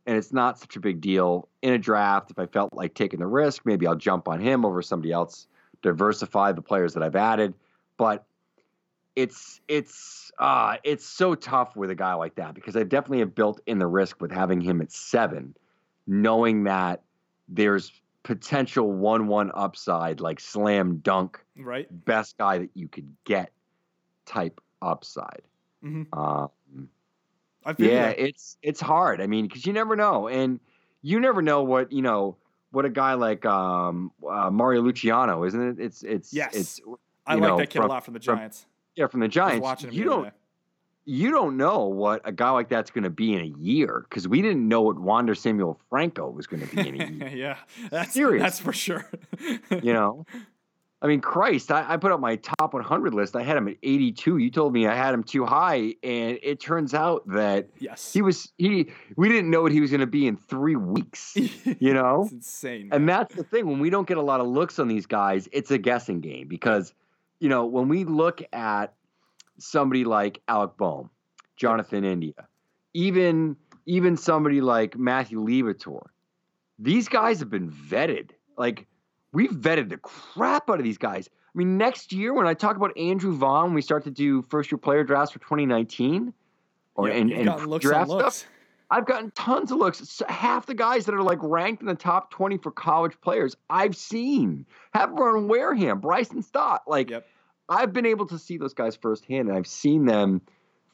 and 0.05 0.17
it's 0.17 0.33
not 0.33 0.59
such 0.59 0.75
a 0.75 0.79
big 0.79 1.01
deal. 1.01 1.47
In 1.61 1.73
a 1.73 1.77
draft, 1.77 2.31
if 2.31 2.39
I 2.39 2.45
felt 2.45 2.73
like 2.73 2.93
taking 2.93 3.19
the 3.19 3.27
risk, 3.27 3.65
maybe 3.65 3.87
I'll 3.87 3.95
jump 3.95 4.27
on 4.27 4.39
him 4.39 4.65
over 4.65 4.81
somebody 4.81 5.11
else, 5.11 5.47
diversify 5.81 6.51
the 6.51 6.61
players 6.61 6.93
that 6.93 7.03
I've 7.03 7.15
added. 7.15 7.53
But 7.97 8.25
it's 9.15 9.61
it's 9.67 10.31
uh 10.39 10.77
it's 10.83 11.05
so 11.05 11.35
tough 11.35 11.75
with 11.75 11.91
a 11.91 11.95
guy 11.95 12.13
like 12.15 12.35
that 12.35 12.55
because 12.55 12.75
I 12.75 12.83
definitely 12.83 13.19
have 13.19 13.35
built 13.35 13.61
in 13.67 13.77
the 13.77 13.87
risk 13.87 14.19
with 14.19 14.31
having 14.31 14.59
him 14.59 14.81
at 14.81 14.91
seven, 14.91 15.55
knowing 16.07 16.63
that 16.63 17.03
there's 17.47 17.91
potential 18.23 18.91
one 18.91 19.27
one 19.27 19.51
upside 19.53 20.21
like 20.21 20.39
slam 20.39 20.97
dunk 20.97 21.43
right 21.57 21.87
best 22.05 22.37
guy 22.37 22.57
that 22.57 22.69
you 22.73 22.87
could 22.87 23.13
get 23.25 23.51
type 24.25 24.61
upside. 24.81 25.41
Mhm. 25.83 26.07
Um, 26.17 26.49
I 27.65 27.73
feel 27.73 27.89
yeah, 27.89 28.07
that. 28.07 28.19
it's 28.19 28.57
it's 28.61 28.81
hard. 28.81 29.21
I 29.21 29.27
mean, 29.27 29.47
because 29.47 29.65
you 29.65 29.73
never 29.73 29.95
know, 29.95 30.27
and 30.27 30.59
you 31.01 31.19
never 31.19 31.41
know 31.41 31.63
what 31.63 31.91
you 31.91 32.01
know 32.01 32.37
what 32.71 32.85
a 32.85 32.89
guy 32.89 33.13
like 33.13 33.45
um, 33.45 34.11
uh, 34.27 34.49
Marco 34.49 34.81
Luciano, 34.81 35.43
isn't 35.43 35.69
it? 35.79 35.83
It's 35.83 36.03
it's 36.03 36.33
Yes. 36.33 36.55
It's 36.55 36.81
I 37.25 37.35
like 37.35 37.43
know, 37.43 37.57
that 37.57 37.69
kid 37.69 37.79
from- 37.79 37.85
a 37.85 37.93
lot 37.93 38.03
from 38.05 38.13
the 38.15 38.19
from- 38.19 38.37
Giants 38.37 38.65
yeah 38.95 39.07
from 39.07 39.19
the 39.21 39.27
Giants. 39.27 39.63
watching 39.63 39.89
him 39.89 39.95
You 39.95 40.03
don't 40.05 40.23
day. 40.25 40.31
you 41.05 41.31
don't 41.31 41.57
know 41.57 41.85
what 41.85 42.21
a 42.25 42.31
guy 42.31 42.49
like 42.51 42.69
that's 42.69 42.91
going 42.91 43.03
to 43.05 43.09
be 43.09 43.33
in 43.33 43.41
a 43.41 43.53
year 43.59 44.05
because 44.09 44.27
we 44.27 44.41
didn't 44.41 44.67
know 44.67 44.81
what 44.81 44.99
Wander 44.99 45.33
Samuel 45.35 45.79
Franco 45.89 46.29
was 46.29 46.47
going 46.47 46.67
to 46.67 46.75
be 46.75 46.87
in 46.89 47.01
a 47.01 47.05
year. 47.05 47.27
yeah, 47.35 47.57
that's 47.89 48.13
Serious. 48.13 48.41
That's 48.43 48.59
for 48.59 48.73
sure. 48.73 49.09
you 49.81 49.93
know. 49.93 50.25
I 51.03 51.07
mean, 51.07 51.19
Christ, 51.19 51.69
I, 51.69 51.85
I 51.85 51.97
put 51.97 52.13
up 52.13 52.21
my 52.21 52.37
top 52.37 52.73
100 52.73 53.13
list. 53.13 53.35
I 53.35 53.43
had 53.43 53.57
him 53.57 53.67
at 53.67 53.75
82. 53.83 54.37
You 54.37 54.49
told 54.49 54.71
me 54.71 54.87
I 54.87 54.95
had 54.95 55.13
him 55.13 55.21
too 55.21 55.45
high, 55.45 55.95
and 56.01 56.39
it 56.41 56.61
turns 56.61 56.93
out 56.93 57.27
that 57.27 57.67
yes, 57.77 58.13
he 58.13 58.21
was 58.21 58.53
he. 58.57 58.89
We 59.17 59.27
didn't 59.27 59.51
know 59.51 59.61
what 59.61 59.73
he 59.73 59.81
was 59.81 59.91
going 59.91 59.99
to 59.99 60.07
be 60.07 60.25
in 60.25 60.37
three 60.37 60.77
weeks. 60.77 61.35
You 61.79 61.93
know, 61.93 62.23
it's 62.23 62.31
insane. 62.31 62.89
and 62.91 63.09
that's 63.09 63.35
the 63.35 63.43
thing. 63.43 63.65
When 63.65 63.79
we 63.79 63.89
don't 63.89 64.07
get 64.07 64.17
a 64.17 64.21
lot 64.21 64.39
of 64.39 64.47
looks 64.47 64.79
on 64.79 64.87
these 64.87 65.05
guys, 65.05 65.49
it's 65.51 65.71
a 65.71 65.77
guessing 65.77 66.21
game 66.21 66.47
because, 66.47 66.93
you 67.39 67.49
know, 67.49 67.65
when 67.65 67.89
we 67.89 68.05
look 68.05 68.41
at 68.53 68.93
somebody 69.57 70.05
like 70.05 70.41
Alec 70.47 70.77
Bohm, 70.77 71.09
Jonathan 71.57 72.05
India, 72.05 72.47
even 72.93 73.57
even 73.85 74.15
somebody 74.15 74.61
like 74.61 74.97
Matthew 74.97 75.43
Liberatore, 75.43 76.07
these 76.79 77.09
guys 77.09 77.39
have 77.39 77.49
been 77.49 77.69
vetted. 77.69 78.31
Like 78.57 78.87
we've 79.33 79.51
vetted 79.51 79.89
the 79.89 79.97
crap 79.97 80.69
out 80.69 80.79
of 80.79 80.83
these 80.85 80.97
guys. 80.97 81.27
I 81.53 81.57
mean, 81.57 81.77
next 81.77 82.13
year 82.13 82.33
when 82.33 82.47
I 82.47 82.53
talk 82.53 82.77
about 82.77 82.97
Andrew 82.97 83.35
Vaughn, 83.35 83.65
when 83.65 83.73
we 83.73 83.81
start 83.81 84.05
to 84.05 84.11
do 84.11 84.41
first 84.43 84.71
year 84.71 84.77
player 84.77 85.03
drafts 85.03 85.33
for 85.33 85.39
2019, 85.39 86.33
or 86.95 87.09
Yeah, 87.09 87.15
and, 87.15 87.31
and 87.31 87.81
draft 87.81 88.09
stuff. 88.09 88.45
I've 88.89 89.05
gotten 89.07 89.31
tons 89.31 89.71
of 89.71 89.79
looks. 89.79 90.21
Half 90.29 90.67
the 90.67 90.75
guys 90.75 91.05
that 91.05 91.15
are 91.15 91.23
like 91.23 91.39
ranked 91.41 91.81
in 91.81 91.87
the 91.87 91.95
top 91.95 92.29
20 92.31 92.57
for 92.59 92.71
college 92.71 93.19
players, 93.21 93.55
I've 93.69 93.95
seen. 93.95 94.67
Have 94.93 95.09
Havron 95.09 95.47
Wareham, 95.47 95.99
Bryson 95.99 96.43
Stott. 96.43 96.83
Like, 96.87 97.09
Yep. 97.09 97.25
I've 97.69 97.93
been 97.93 98.05
able 98.05 98.27
to 98.27 98.37
see 98.37 98.57
those 98.57 98.73
guys 98.73 98.95
firsthand, 98.95 99.47
and 99.47 99.57
I've 99.57 99.65
seen 99.65 100.05
them 100.05 100.41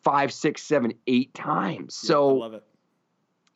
five, 0.03 0.31
six, 0.31 0.63
seven, 0.63 0.93
eight 1.07 1.33
times. 1.33 1.99
Yeah, 2.03 2.07
So, 2.07 2.29
I 2.29 2.39
love 2.39 2.53
it. 2.53 2.63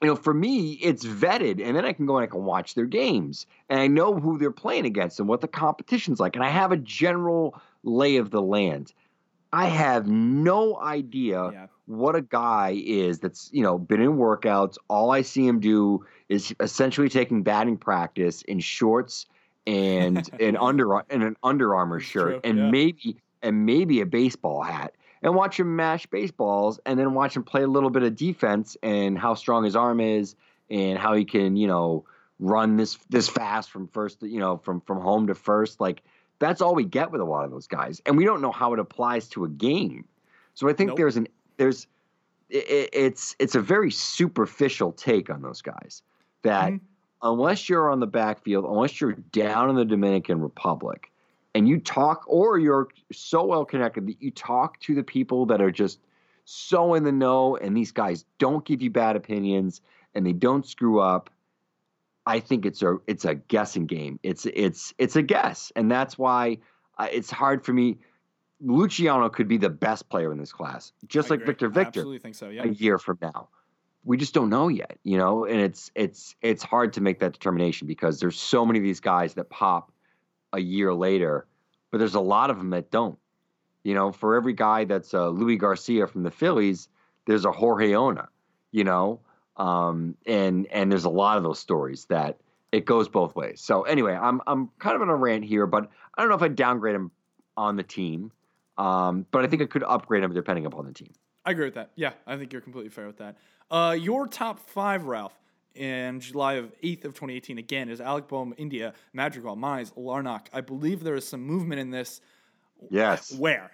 You 0.04 0.10
know, 0.10 0.16
for 0.16 0.34
me, 0.34 0.74
it's 0.82 1.06
vetted, 1.06 1.66
and 1.66 1.76
then 1.78 1.86
I 1.86 1.94
can 1.94 2.06
go 2.06 2.18
and 2.18 2.24
I 2.24 2.28
can 2.28 2.44
watch 2.44 2.76
their 2.76 2.86
games, 2.86 3.46
and 3.70 3.80
I 3.80 3.88
know 3.88 4.14
who 4.20 4.38
they're 4.38 4.52
playing 4.52 4.86
against 4.86 5.20
and 5.20 5.30
what 5.30 5.40
the 5.42 5.48
competition's 5.48 6.20
like, 6.20 6.36
and 6.36 6.44
I 6.44 6.50
have 6.50 6.72
a 6.74 6.78
general 6.78 7.60
lay 7.84 8.18
of 8.18 8.30
the 8.30 8.42
land. 8.42 8.94
I 9.54 9.68
have 9.68 10.08
no 10.08 10.80
idea 10.82 11.52
Yeah. 11.52 11.68
what 11.86 12.16
a 12.16 12.22
guy 12.22 12.82
is 12.86 13.20
that's 13.20 13.50
you 13.54 13.64
know 13.64 13.78
been 13.78 14.02
in 14.02 14.18
workouts. 14.18 14.78
All 14.90 15.12
I 15.12 15.22
see 15.22 15.48
him 15.48 15.60
do 15.60 16.06
is 16.28 16.54
essentially 16.60 17.08
taking 17.08 17.44
batting 17.44 17.78
practice 17.78 18.42
in 18.42 18.60
shorts 18.60 19.26
and 19.66 20.30
an 20.42 20.58
under 20.58 20.98
and 21.10 21.24
an 21.24 21.38
Under 21.44 21.76
Armour 21.76 22.00
shirt, 22.02 22.32
true, 22.32 22.42
and 22.44 22.58
yeah. 22.58 22.70
maybe 22.72 23.18
and 23.42 23.66
maybe 23.66 24.02
a 24.02 24.06
baseball 24.06 24.64
hat, 24.64 24.96
and 25.24 25.34
watch 25.36 25.60
him 25.60 25.76
mash 25.76 26.06
baseballs, 26.06 26.80
and 26.86 27.00
then 27.00 27.14
watch 27.14 27.36
him 27.36 27.44
play 27.44 27.64
a 27.64 27.68
little 27.68 27.90
bit 27.90 28.04
of 28.04 28.16
defense 28.16 28.78
and 28.84 29.18
how 29.18 29.34
strong 29.34 29.64
his 29.64 29.76
arm 29.76 30.00
is, 30.00 30.36
and 30.70 31.00
how 31.00 31.14
he 31.14 31.26
can 31.26 31.56
you 31.56 31.68
know 31.68 32.06
run 32.40 32.76
this 32.78 32.98
this 33.10 33.30
fast 33.30 33.72
from 33.72 33.88
first 33.88 34.20
to, 34.20 34.28
you 34.28 34.40
know 34.40 34.58
from 34.58 34.82
from 34.82 35.00
home 35.00 35.28
to 35.28 35.36
first 35.36 35.80
like 35.80 36.02
that's 36.40 36.62
all 36.62 36.76
we 36.76 36.84
get 36.84 37.12
with 37.12 37.22
a 37.22 37.26
lot 37.26 37.46
of 37.46 37.52
those 37.52 37.68
guys 37.68 38.02
and 38.06 38.18
we 38.18 38.26
don't 38.26 38.42
know 38.42 38.52
how 38.52 38.74
it 38.74 38.80
applies 38.80 39.30
to 39.30 39.46
a 39.46 39.50
game 39.50 40.04
so 40.56 40.68
i 40.68 40.74
think 40.74 40.90
Nope. 40.90 40.98
there's 40.98 41.16
an 41.16 41.28
there's 41.58 41.88
i 42.52 42.58
i- 42.58 42.90
it's 42.92 43.36
it's 43.40 43.56
a 43.56 43.62
very 43.62 43.92
superficial 43.92 44.92
take 44.92 45.30
on 45.30 45.42
those 45.42 45.62
guys 45.62 46.02
that 46.42 46.74
Mhm. 46.74 46.80
unless 47.22 47.70
you're 47.70 47.90
on 47.90 48.00
the 48.02 48.08
backfield 48.08 48.66
unless 48.66 49.00
you're 49.00 49.14
down 49.14 49.70
in 49.70 49.76
the 49.76 49.86
dominican 49.86 50.42
republic 50.42 51.12
and 51.56 51.68
you 51.68 51.80
talk 51.80 52.24
or 52.28 52.58
you're 52.60 52.88
so 53.12 53.44
well 53.44 53.66
connected 53.66 54.08
that 54.08 54.22
you 54.22 54.32
talk 54.32 54.80
to 54.82 54.96
the 54.96 55.04
people 55.04 55.46
that 55.48 55.62
are 55.62 55.72
just 55.72 56.00
so 56.46 56.94
in 56.94 57.04
the 57.04 57.12
know 57.12 57.56
and 57.58 57.76
these 57.76 57.92
guys 57.92 58.26
don't 58.38 58.66
give 58.66 58.82
you 58.82 58.90
bad 58.90 59.16
opinions 59.16 59.82
and 60.14 60.26
they 60.26 60.34
don't 60.34 60.66
screw 60.66 61.00
up 61.00 61.30
I 62.26 62.40
think 62.40 62.66
it's 62.66 62.82
a 62.82 62.98
it's 63.08 63.26
a 63.26 63.36
guessing 63.36 63.86
game. 63.86 64.20
It's 64.24 64.46
it's 64.46 64.94
it's 64.98 65.16
a 65.16 65.22
guess, 65.22 65.72
and 65.76 65.92
that's 65.92 66.18
why 66.18 66.60
uh, 66.98 67.08
it's 67.12 67.30
hard 67.30 67.66
for 67.66 67.74
me. 67.74 67.98
Luciano 68.62 69.28
could 69.30 69.50
be 69.50 69.58
the 69.58 69.70
best 69.70 70.10
player 70.10 70.32
in 70.32 70.38
this 70.38 70.54
class, 70.54 70.94
just 71.08 71.28
I 71.28 71.32
like 71.32 71.42
agree. 71.42 71.48
Victor 71.48 71.66
I 71.66 71.70
Victor 71.70 72.00
absolutely 72.00 72.20
think 72.20 72.36
so. 72.36 72.50
Yeah. 72.50 72.64
a 72.64 72.68
year 72.68 72.98
from 72.98 73.18
now. 73.22 73.50
We 74.06 74.18
just 74.18 74.34
don't 74.34 74.50
know 74.50 74.68
yet, 74.68 74.98
you 75.04 75.18
know, 75.18 75.46
and 75.46 75.60
it's 75.60 75.92
it's 75.96 76.36
it's 76.42 76.64
hard 76.64 76.94
to 76.94 77.02
make 77.02 77.20
that 77.20 77.34
determination 77.34 77.88
because 77.88 78.20
there's 78.20 78.38
so 78.40 78.66
many 78.66 78.80
of 78.80 78.84
these 78.84 79.00
guys 79.00 79.34
that 79.34 79.50
pop 79.50 79.92
a 80.54 80.60
year 80.60 80.94
later, 80.94 81.46
but 81.92 81.98
there's 81.98 82.16
a 82.16 82.22
lot 82.22 82.50
of 82.50 82.58
them 82.58 82.70
that 82.70 82.92
don't. 82.92 83.18
You 83.84 83.94
know, 83.94 84.14
for 84.14 84.36
every 84.36 84.54
guy 84.54 84.86
that's 84.86 85.14
uh, 85.14 85.28
Luis 85.28 85.60
Garcia 85.60 86.08
from 86.08 86.24
the 86.24 86.32
Phillies, 86.32 86.88
there's 87.26 87.44
a 87.44 87.52
Jorge 87.52 87.94
Ona, 87.94 88.30
you 88.72 88.86
know, 88.86 89.20
um, 89.58 90.16
and 90.26 90.68
and 90.68 90.90
there's 90.90 91.04
a 91.04 91.10
lot 91.10 91.38
of 91.38 91.44
those 91.44 91.60
stories 91.60 92.06
that 92.06 92.38
it 92.72 92.86
goes 92.86 93.10
both 93.10 93.36
ways. 93.36 93.60
So 93.60 93.84
anyway, 93.84 94.14
I'm 94.14 94.40
I'm 94.48 94.70
kind 94.80 94.96
of 94.96 95.02
on 95.02 95.10
a 95.10 95.16
rant 95.16 95.44
here, 95.44 95.68
but 95.68 95.90
I 96.16 96.22
don't 96.22 96.30
know 96.30 96.36
if 96.36 96.42
I'd 96.42 96.56
downgrade 96.56 96.96
him 96.96 97.12
on 97.58 97.76
the 97.76 97.84
team, 97.84 98.32
um, 98.78 99.26
but 99.32 99.44
I 99.44 99.48
think 99.48 99.62
I 99.62 99.66
could 99.66 99.84
upgrade 99.84 100.24
him 100.24 100.34
depending 100.34 100.66
upon 100.66 100.86
the 100.86 100.94
team. 100.94 101.12
I 101.46 101.52
agree 101.52 101.66
with 101.66 101.76
that. 101.76 101.92
Yeah, 101.96 102.14
I 102.26 102.38
think 102.38 102.54
you're 102.54 102.62
completely 102.62 102.90
fair 102.90 103.08
with 103.08 103.18
that. 103.18 103.36
Uh, 103.70 103.98
your 104.00 104.28
top 104.28 104.60
five, 104.60 105.06
Ralph, 105.06 105.38
in 105.76 106.20
July 106.20 106.54
of 106.54 106.66
8th 106.84 107.06
of 107.06 107.14
2018, 107.14 107.58
again, 107.58 107.90
is 107.90 108.00
Alec 108.00 108.28
Bohm, 108.28 108.54
India, 108.58 108.94
Madrigal, 109.14 109.56
Mize, 109.56 109.94
Larnach. 109.98 110.48
I 110.54 110.62
believe 110.62 111.04
there 111.04 111.16
is 111.16 111.28
some 111.28 111.42
movement 111.42 111.80
in 111.80 111.90
this. 111.90 112.22
Yes. 112.90 113.34
Where? 113.38 113.72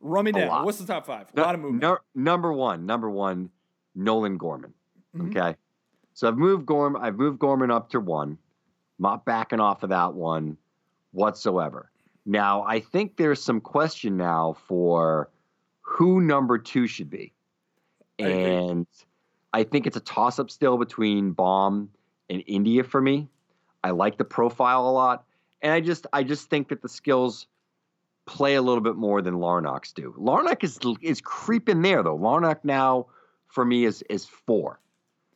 Run 0.00 0.24
me 0.24 0.32
down. 0.32 0.64
What's 0.64 0.78
the 0.78 0.86
top 0.86 1.06
five? 1.06 1.28
A 1.36 1.40
lot 1.40 1.54
of 1.54 1.60
movement. 1.60 1.82
no- 1.82 1.98
number 2.14 2.52
one, 2.52 2.86
number 2.86 3.10
one, 3.10 3.50
Nolan 3.94 4.36
Gorman. 4.36 4.72
Mhm. 5.16 5.28
Okay, 5.30 5.56
so 6.14 6.26
I've 6.28 6.38
moved 6.38 6.66
Gorman. 6.66 7.02
I've 7.02 7.16
moved 7.16 7.38
Gorman 7.38 7.70
up 7.70 7.90
to 7.90 8.00
one. 8.00 8.38
Not 8.98 9.24
backing 9.24 9.60
off 9.60 9.82
of 9.82 9.90
that 9.90 10.14
one 10.14 10.56
whatsoever. 11.12 11.90
Now 12.24 12.62
I 12.62 12.80
think 12.80 13.16
there's 13.16 13.42
some 13.42 13.60
question 13.60 14.16
now 14.16 14.54
for 14.66 15.28
who 15.82 16.20
number 16.20 16.56
two 16.58 16.86
should 16.86 17.10
be, 17.10 17.32
and 18.18 18.86
I 19.52 19.64
think 19.64 19.86
it's 19.86 19.96
a 19.96 20.00
toss 20.00 20.38
up 20.38 20.50
still 20.50 20.78
between 20.78 21.32
Bohm 21.32 21.90
and 22.30 22.42
India 22.46 22.84
for 22.84 23.00
me. 23.00 23.28
I 23.84 23.90
like 23.90 24.16
the 24.16 24.24
profile 24.24 24.88
a 24.88 24.92
lot, 24.92 25.24
and 25.60 25.72
I 25.72 25.80
just 25.80 26.06
I 26.12 26.22
just 26.22 26.48
think 26.48 26.68
that 26.68 26.82
the 26.82 26.88
skills 26.88 27.46
play 28.26 28.54
a 28.54 28.62
little 28.62 28.82
bit 28.82 28.96
more 28.96 29.20
than 29.20 29.34
Larnach's 29.34 29.92
do. 29.92 30.14
Larnach 30.18 30.62
is 30.62 30.78
is 31.02 31.20
creeping 31.20 31.82
there 31.82 32.02
though. 32.02 32.16
Larnach 32.16 32.60
now 32.64 33.06
for 33.48 33.64
me 33.64 33.84
is 33.84 34.02
is 34.08 34.24
four. 34.24 34.78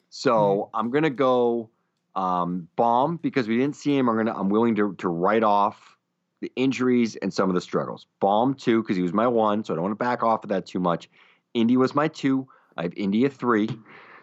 So 0.09 0.71
I'm 0.73 0.91
gonna 0.91 1.11
go 1.11 1.69
um, 2.15 2.69
Bohm 2.77 3.19
because 3.19 3.49
we 3.49 3.59
didn't 3.59 3.77
see 3.77 3.97
him. 3.97 4.09
I'm 4.09 4.17
gonna 4.17 4.35
I'm 4.35 4.49
willing 4.49 4.77
to 4.77 4.95
to 4.95 5.09
write 5.09 5.43
off 5.43 5.97
the 6.41 6.53
injuries 6.57 7.17
and 7.17 7.33
some 7.33 7.51
of 7.51 7.55
the 7.55 7.61
struggles. 7.61 8.07
Bohm 8.21 8.55
two 8.55 8.83
because 8.83 8.97
he 8.97 9.03
was 9.03 9.13
my 9.13 9.27
one, 9.27 9.65
so 9.65 9.75
I 9.75 9.77
don't 9.77 9.83
want 9.83 9.99
to 9.99 10.05
back 10.05 10.23
off 10.23 10.45
of 10.45 10.51
that 10.51 10.67
too 10.67 10.81
much. 10.81 11.11
Indy 11.55 11.77
was 11.77 11.95
my 11.95 12.09
two. 12.09 12.49
I 12.77 12.83
have 12.83 12.93
India 12.97 13.29
three. 13.29 13.69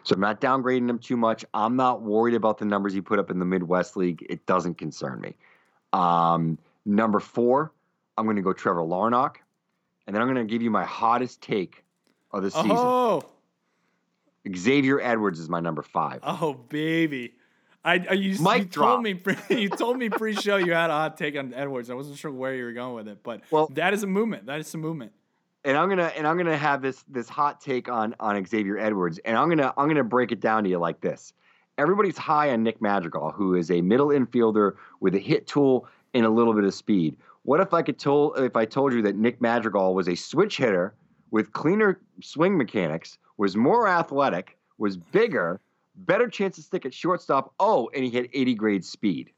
So 0.04 0.14
I'm 0.14 0.20
not 0.20 0.40
downgrading 0.40 0.88
him 0.88 0.98
too 0.98 1.16
much. 1.16 1.44
I'm 1.54 1.76
not 1.76 2.02
worried 2.02 2.34
about 2.34 2.58
the 2.58 2.66
numbers 2.66 2.92
he 2.92 3.00
put 3.00 3.18
up 3.18 3.30
in 3.30 3.38
the 3.38 3.46
Midwest 3.46 3.96
League. 3.96 4.24
It 4.28 4.44
doesn't 4.44 4.76
concern 4.76 5.20
me. 5.20 5.34
Um, 5.94 6.58
number 6.84 7.20
four, 7.20 7.72
I'm 8.18 8.26
going 8.26 8.36
to 8.36 8.42
go 8.42 8.52
Trevor 8.52 8.82
Larnach, 8.82 9.36
and 10.06 10.14
then 10.14 10.20
I'm 10.20 10.28
going 10.32 10.46
to 10.46 10.50
give 10.50 10.60
you 10.60 10.70
my 10.70 10.84
hottest 10.84 11.40
take 11.40 11.84
of 12.32 12.42
the 12.42 12.50
season. 12.50 12.72
Oh, 12.72 13.22
Xavier 14.54 15.00
Edwards 15.00 15.40
is 15.40 15.48
my 15.48 15.60
number 15.60 15.82
five. 15.82 16.20
oh, 16.22 16.52
baby. 16.52 17.32
I, 17.82 17.94
you, 18.14 18.38
Mic 18.42 18.58
you 18.58 18.64
drop. 18.64 18.88
told 18.88 19.02
me 19.02 19.14
pre, 19.14 19.36
you 19.50 19.68
told 19.68 19.98
me 19.98 20.08
pre-show 20.08 20.56
you 20.56 20.72
had 20.72 20.88
a 20.90 20.94
hot 20.94 21.16
take 21.18 21.36
on 21.36 21.52
Edwards. 21.52 21.90
I 21.90 21.94
wasn't 21.94 22.18
sure 22.18 22.30
where 22.30 22.54
you 22.54 22.64
were 22.64 22.72
going 22.72 22.94
with 22.94 23.08
it, 23.08 23.22
but 23.22 23.42
Well- 23.50 23.68
that 23.74 23.92
is 23.94 24.02
a 24.02 24.06
movement. 24.06 24.46
That 24.46 24.60
is 24.60 24.72
a 24.74 24.78
movement. 24.78 25.12
And 25.64 25.76
I'm 25.76 25.88
gonna 25.88 26.12
and 26.16 26.26
I'm 26.26 26.36
gonna 26.36 26.56
have 26.56 26.82
this 26.82 27.04
this 27.08 27.28
hot 27.28 27.60
take 27.60 27.88
on 27.88 28.14
on 28.20 28.44
Xavier 28.44 28.78
Edwards, 28.78 29.18
and 29.24 29.36
I'm 29.36 29.48
gonna 29.48 29.72
I'm 29.76 29.88
gonna 29.88 30.04
break 30.04 30.30
it 30.32 30.40
down 30.40 30.64
to 30.64 30.70
you 30.70 30.78
like 30.78 31.00
this. 31.00 31.32
Everybody's 31.78 32.18
high 32.18 32.50
on 32.50 32.62
Nick 32.62 32.80
Madrigal, 32.80 33.32
who 33.32 33.54
is 33.54 33.70
a 33.70 33.80
middle 33.80 34.08
infielder 34.08 34.72
with 35.00 35.14
a 35.14 35.18
hit 35.18 35.46
tool 35.46 35.88
and 36.12 36.24
a 36.24 36.30
little 36.30 36.52
bit 36.52 36.64
of 36.64 36.74
speed. 36.74 37.16
What 37.42 37.60
if 37.60 37.74
I 37.74 37.82
could 37.82 37.98
told 37.98 38.38
if 38.38 38.56
I 38.56 38.64
told 38.64 38.92
you 38.92 39.02
that 39.02 39.16
Nick 39.16 39.40
Madrigal 39.40 39.94
was 39.94 40.08
a 40.08 40.14
switch 40.14 40.58
hitter 40.58 40.94
with 41.30 41.52
cleaner 41.52 42.00
swing 42.20 42.56
mechanics, 42.56 43.18
was 43.38 43.56
more 43.56 43.88
athletic, 43.88 44.56
was 44.78 44.96
bigger, 44.96 45.60
better 45.96 46.28
chance 46.28 46.56
to 46.56 46.62
stick 46.62 46.86
at 46.86 46.94
shortstop. 46.94 47.52
Oh, 47.58 47.90
and 47.94 48.04
he 48.04 48.10
had 48.10 48.28
80 48.32 48.54
grade 48.54 48.84
speed. 48.84 49.30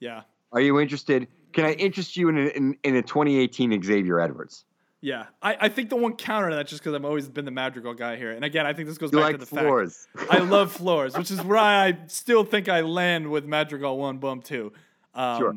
Yeah. 0.00 0.22
Are 0.52 0.60
you 0.60 0.80
interested? 0.80 1.28
Can 1.52 1.64
I 1.64 1.72
interest 1.72 2.16
you 2.16 2.28
in 2.28 2.38
in, 2.38 2.76
in 2.84 2.96
a 2.96 3.02
2018 3.02 3.82
Xavier 3.82 4.20
Edwards? 4.20 4.64
Yeah, 5.04 5.26
I, 5.42 5.56
I 5.60 5.68
think 5.68 5.90
the 5.90 5.96
one 5.96 6.16
counter 6.16 6.48
to 6.48 6.56
that 6.56 6.66
just 6.66 6.80
because 6.82 6.94
I've 6.94 7.04
always 7.04 7.28
been 7.28 7.44
the 7.44 7.50
Madrigal 7.50 7.92
guy 7.92 8.16
here, 8.16 8.30
and 8.30 8.42
again 8.42 8.64
I 8.64 8.72
think 8.72 8.88
this 8.88 8.96
goes 8.96 9.12
You 9.12 9.18
back 9.18 9.24
like 9.26 9.34
to 9.34 9.38
the 9.40 9.46
fact 9.46 9.60
floors. 9.66 10.08
I 10.30 10.38
love 10.56 10.72
floors, 10.72 11.14
which 11.14 11.30
is 11.30 11.42
why 11.42 11.86
I 11.88 11.98
still 12.06 12.42
think 12.42 12.70
I 12.70 12.80
land 12.80 13.30
with 13.30 13.44
Madrigal 13.44 13.98
one 13.98 14.16
Bohm 14.16 14.40
two. 14.40 14.72
Um, 15.14 15.38
Sure. 15.38 15.56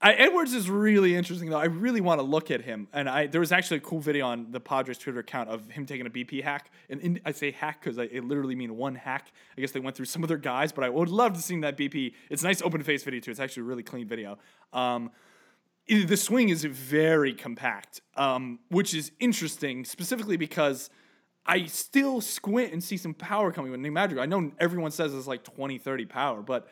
I, 0.00 0.14
Edwards 0.14 0.54
is 0.54 0.70
really 0.70 1.14
interesting 1.16 1.50
though. 1.50 1.58
I 1.58 1.64
really 1.66 2.00
want 2.00 2.20
to 2.20 2.22
look 2.22 2.50
at 2.50 2.62
him, 2.62 2.88
and 2.94 3.10
I 3.10 3.26
there 3.26 3.40
was 3.40 3.52
actually 3.52 3.78
a 3.78 3.80
cool 3.80 4.00
video 4.00 4.26
on 4.26 4.46
the 4.52 4.60
Padres 4.60 4.96
Twitter 4.96 5.18
account 5.18 5.50
of 5.50 5.68
him 5.68 5.84
taking 5.84 6.06
a 6.06 6.10
BP 6.10 6.42
hack, 6.42 6.70
and 6.88 6.98
in, 7.02 7.20
I 7.26 7.32
say 7.32 7.50
hack 7.50 7.80
because 7.82 7.98
it 7.98 8.24
literally 8.24 8.54
mean 8.54 8.74
one 8.78 8.94
hack. 8.94 9.32
I 9.56 9.60
guess 9.60 9.72
they 9.72 9.80
went 9.80 9.96
through 9.96 10.06
some 10.06 10.22
of 10.22 10.28
their 10.28 10.38
guys, 10.38 10.72
but 10.72 10.82
I 10.84 10.88
would 10.88 11.10
love 11.10 11.34
to 11.34 11.42
see 11.42 11.60
that 11.60 11.76
BP. 11.76 12.14
It's 12.30 12.42
a 12.42 12.46
nice 12.46 12.62
open 12.62 12.82
face 12.84 13.02
video 13.02 13.20
too. 13.20 13.32
It's 13.32 13.40
actually 13.40 13.62
a 13.62 13.66
really 13.66 13.82
clean 13.82 14.06
video. 14.06 14.38
Um, 14.72 15.10
i- 15.10 15.10
the 15.88 16.16
swing 16.16 16.50
is 16.50 16.64
very 16.64 17.32
compact, 17.32 18.02
um, 18.16 18.58
which 18.68 18.94
is 18.94 19.10
interesting 19.20 19.84
specifically 19.84 20.36
because 20.36 20.90
I 21.46 21.64
still 21.64 22.20
squint 22.20 22.72
and 22.72 22.84
see 22.84 22.98
some 22.98 23.14
power 23.14 23.50
coming 23.52 23.70
with 23.70 23.80
Nick 23.80 23.92
Madrigal. 23.92 24.22
I 24.22 24.26
know 24.26 24.52
everyone 24.58 24.90
says 24.90 25.14
it's 25.14 25.26
like 25.26 25.44
20, 25.44 25.78
30 25.78 26.04
power, 26.04 26.42
but 26.42 26.68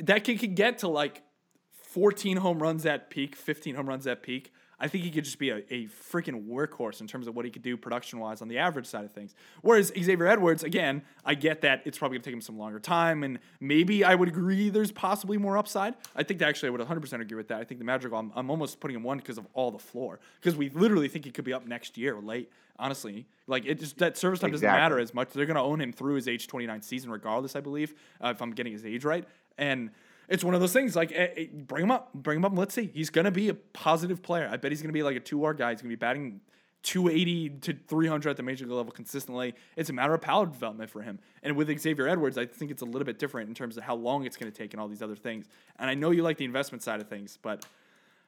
that 0.00 0.24
kid 0.24 0.40
could 0.40 0.56
get 0.56 0.78
to 0.78 0.88
like 0.88 1.22
14 1.70 2.38
home 2.38 2.60
runs 2.60 2.84
at 2.84 3.10
peak, 3.10 3.36
15 3.36 3.76
home 3.76 3.88
runs 3.88 4.06
at 4.06 4.22
peak. 4.22 4.52
I 4.80 4.88
think 4.88 5.04
he 5.04 5.10
could 5.10 5.24
just 5.24 5.38
be 5.38 5.50
a, 5.50 5.56
a 5.70 5.86
freaking 5.86 6.46
workhorse 6.46 7.00
in 7.00 7.06
terms 7.06 7.26
of 7.26 7.34
what 7.34 7.44
he 7.44 7.50
could 7.50 7.62
do 7.62 7.76
production 7.76 8.20
wise 8.20 8.40
on 8.40 8.48
the 8.48 8.58
average 8.58 8.86
side 8.86 9.04
of 9.04 9.12
things. 9.12 9.34
Whereas 9.62 9.88
Xavier 9.88 10.26
Edwards, 10.26 10.62
again, 10.62 11.02
I 11.24 11.34
get 11.34 11.62
that 11.62 11.82
it's 11.84 11.98
probably 11.98 12.16
going 12.16 12.22
to 12.22 12.30
take 12.30 12.34
him 12.34 12.40
some 12.40 12.58
longer 12.58 12.78
time, 12.78 13.24
and 13.24 13.38
maybe 13.60 14.04
I 14.04 14.14
would 14.14 14.28
agree 14.28 14.70
there's 14.70 14.92
possibly 14.92 15.36
more 15.36 15.56
upside. 15.56 15.94
I 16.14 16.22
think 16.22 16.40
that 16.40 16.48
actually 16.48 16.68
I 16.68 16.70
would 16.70 16.80
100% 16.80 17.20
agree 17.20 17.36
with 17.36 17.48
that. 17.48 17.60
I 17.60 17.64
think 17.64 17.80
the 17.80 17.84
Madrigal, 17.84 18.18
I'm, 18.18 18.32
I'm 18.36 18.50
almost 18.50 18.78
putting 18.78 18.96
him 18.96 19.02
one 19.02 19.18
because 19.18 19.38
of 19.38 19.46
all 19.54 19.70
the 19.70 19.78
floor, 19.78 20.20
because 20.40 20.56
we 20.56 20.70
literally 20.70 21.08
think 21.08 21.24
he 21.24 21.30
could 21.30 21.44
be 21.44 21.52
up 21.52 21.66
next 21.66 21.98
year 21.98 22.14
or 22.14 22.22
late. 22.22 22.50
Honestly, 22.80 23.26
like 23.48 23.66
it 23.66 23.80
just 23.80 23.98
that 23.98 24.16
service 24.16 24.38
time 24.38 24.52
doesn't 24.52 24.64
matter 24.64 25.00
as 25.00 25.12
much. 25.12 25.30
They're 25.30 25.46
going 25.46 25.56
to 25.56 25.60
own 25.60 25.80
him 25.80 25.92
through 25.92 26.14
his 26.14 26.28
age 26.28 26.46
29 26.46 26.80
season, 26.82 27.10
regardless. 27.10 27.56
I 27.56 27.60
believe, 27.60 27.92
uh, 28.22 28.28
if 28.28 28.40
I'm 28.40 28.52
getting 28.52 28.72
his 28.72 28.84
age 28.84 29.04
right, 29.04 29.24
and 29.58 29.90
it's 30.28 30.44
one 30.44 30.54
of 30.54 30.60
those 30.60 30.72
things 30.72 30.94
like 30.94 31.12
eh, 31.12 31.28
eh, 31.36 31.46
bring 31.52 31.84
him 31.84 31.90
up, 31.90 32.12
bring 32.14 32.36
him 32.38 32.44
up, 32.44 32.52
and 32.52 32.58
let's 32.58 32.74
see. 32.74 32.90
He's 32.92 33.10
gonna 33.10 33.30
be 33.30 33.48
a 33.48 33.54
positive 33.54 34.22
player. 34.22 34.48
I 34.50 34.56
bet 34.56 34.72
he's 34.72 34.82
gonna 34.82 34.92
be 34.92 35.02
like 35.02 35.16
a 35.16 35.20
two 35.20 35.44
R 35.44 35.54
guy. 35.54 35.70
He's 35.70 35.82
gonna 35.82 35.90
be 35.90 35.96
batting 35.96 36.40
280 36.82 37.50
to 37.60 37.76
300 37.88 38.30
at 38.30 38.36
the 38.36 38.42
major 38.42 38.64
league 38.64 38.74
level 38.74 38.92
consistently. 38.92 39.54
It's 39.76 39.90
a 39.90 39.92
matter 39.92 40.14
of 40.14 40.20
power 40.20 40.46
development 40.46 40.90
for 40.90 41.02
him. 41.02 41.18
And 41.42 41.56
with 41.56 41.76
Xavier 41.78 42.08
Edwards, 42.08 42.38
I 42.38 42.46
think 42.46 42.70
it's 42.70 42.82
a 42.82 42.86
little 42.86 43.04
bit 43.04 43.18
different 43.18 43.48
in 43.48 43.54
terms 43.54 43.76
of 43.76 43.82
how 43.82 43.96
long 43.96 44.24
it's 44.24 44.36
gonna 44.36 44.50
take 44.50 44.74
and 44.74 44.80
all 44.80 44.88
these 44.88 45.02
other 45.02 45.16
things. 45.16 45.46
And 45.78 45.90
I 45.90 45.94
know 45.94 46.10
you 46.10 46.22
like 46.22 46.36
the 46.36 46.44
investment 46.44 46.82
side 46.82 47.00
of 47.00 47.08
things, 47.08 47.38
but 47.40 47.66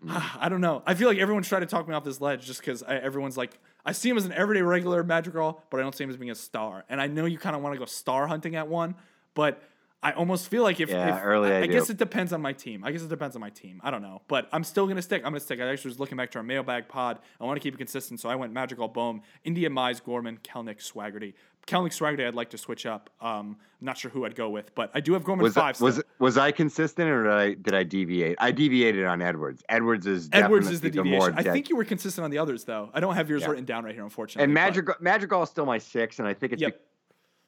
I 0.08 0.48
don't 0.48 0.60
know. 0.60 0.82
I 0.86 0.94
feel 0.94 1.08
like 1.08 1.18
everyone's 1.18 1.48
trying 1.48 1.60
to 1.60 1.66
talk 1.66 1.86
me 1.86 1.94
off 1.94 2.04
this 2.04 2.20
ledge 2.20 2.46
just 2.46 2.60
because 2.60 2.82
everyone's 2.82 3.36
like, 3.36 3.58
I 3.84 3.92
see 3.92 4.08
him 4.08 4.16
as 4.16 4.24
an 4.24 4.32
everyday 4.32 4.62
regular 4.62 5.04
Madrigal, 5.04 5.62
but 5.70 5.78
I 5.78 5.82
don't 5.82 5.94
see 5.94 6.04
him 6.04 6.10
as 6.10 6.16
being 6.16 6.30
a 6.30 6.34
star. 6.34 6.84
And 6.88 7.00
I 7.00 7.06
know 7.06 7.26
you 7.26 7.38
kind 7.38 7.54
of 7.54 7.62
want 7.62 7.74
to 7.74 7.78
go 7.78 7.84
star 7.84 8.26
hunting 8.26 8.56
at 8.56 8.68
one, 8.68 8.94
but 9.34 9.62
I 10.02 10.12
almost 10.12 10.48
feel 10.48 10.62
like 10.62 10.80
if, 10.80 10.88
Yeah, 10.88 11.18
if- 11.18 11.24
early 11.24 11.52
I 11.52 11.60
I, 11.62 11.66
guess 11.66 11.90
it 11.90 11.98
depends 11.98 12.32
on 12.32 12.40
my 12.40 12.54
team. 12.54 12.84
I 12.84 12.90
guess 12.90 13.02
it 13.02 13.10
depends 13.10 13.36
on 13.36 13.40
my 13.40 13.50
team. 13.50 13.82
I 13.84 13.90
don't 13.90 14.00
know, 14.00 14.22
but 14.28 14.48
I'm 14.50 14.64
still 14.64 14.86
gonna 14.86 15.02
stick. 15.02 15.20
I'm 15.24 15.32
gonna 15.32 15.40
stick. 15.40 15.60
I 15.60 15.68
actually 15.68 15.90
was 15.90 15.98
looking 16.00 16.16
back 16.16 16.30
to 16.30 16.38
our 16.38 16.42
mailbag 16.44 16.88
pod. 16.88 17.18
I 17.38 17.44
want 17.44 17.56
to 17.56 17.60
keep 17.62 17.74
it 17.74 17.76
consistent, 17.76 18.18
so 18.18 18.30
I 18.30 18.34
went 18.34 18.52
Magical 18.54 18.88
Bohm, 18.88 19.20
India 19.44 19.68
Mize, 19.68 20.02
Gorman, 20.02 20.38
Kelenic, 20.42 20.78
Swaggerty. 20.78 21.34
Kelenic, 21.66 21.92
Swaggerty, 21.92 22.26
I'd 22.26 22.34
like 22.34 22.48
to 22.50 22.58
switch 22.58 22.86
up. 22.86 23.10
Um, 23.20 23.58
I'm 23.80 23.84
not 23.84 23.98
sure 23.98 24.10
who 24.10 24.24
I'd 24.24 24.34
go 24.34 24.48
with, 24.48 24.74
but 24.74 24.90
I 24.94 25.00
do 25.00 25.12
have 25.12 25.22
Gorman 25.22 25.42
Was 25.42 25.52
five. 25.52 25.78
I, 25.80 25.84
was 25.84 26.02
was 26.18 26.38
I 26.38 26.50
consistent 26.50 27.10
or 27.10 27.24
did 27.24 27.32
I 27.32 27.54
did 27.54 27.74
I 27.74 27.82
deviate? 27.82 28.36
I 28.40 28.52
deviated 28.52 29.04
on 29.04 29.20
Edwards. 29.20 29.62
Edwards 29.68 30.06
is 30.06 30.30
Edwards 30.32 30.70
is 30.70 30.80
the 30.80 30.90
more 30.92 31.04
deviation. 31.28 31.34
I 31.38 31.42
think 31.42 31.68
you 31.68 31.76
were 31.76 31.84
consistent 31.84 32.24
on 32.24 32.30
the 32.30 32.38
others, 32.38 32.64
though. 32.64 32.88
I 32.94 33.00
don't 33.00 33.16
have 33.16 33.28
yours 33.28 33.42
Yeah. 33.42 33.48
written 33.50 33.66
down 33.66 33.84
right 33.84 33.94
here, 33.94 34.04
unfortunately. 34.04 34.44
and 34.44 34.54
Magical 34.54 34.94
Madrigal 34.98 35.42
is 35.42 35.50
still 35.50 35.66
my 35.66 35.76
six, 35.76 36.18
and 36.18 36.26
I 36.26 36.32
think 36.32 36.54
it's 36.54 36.62
Yep. 36.62 36.72
be- 36.72 36.78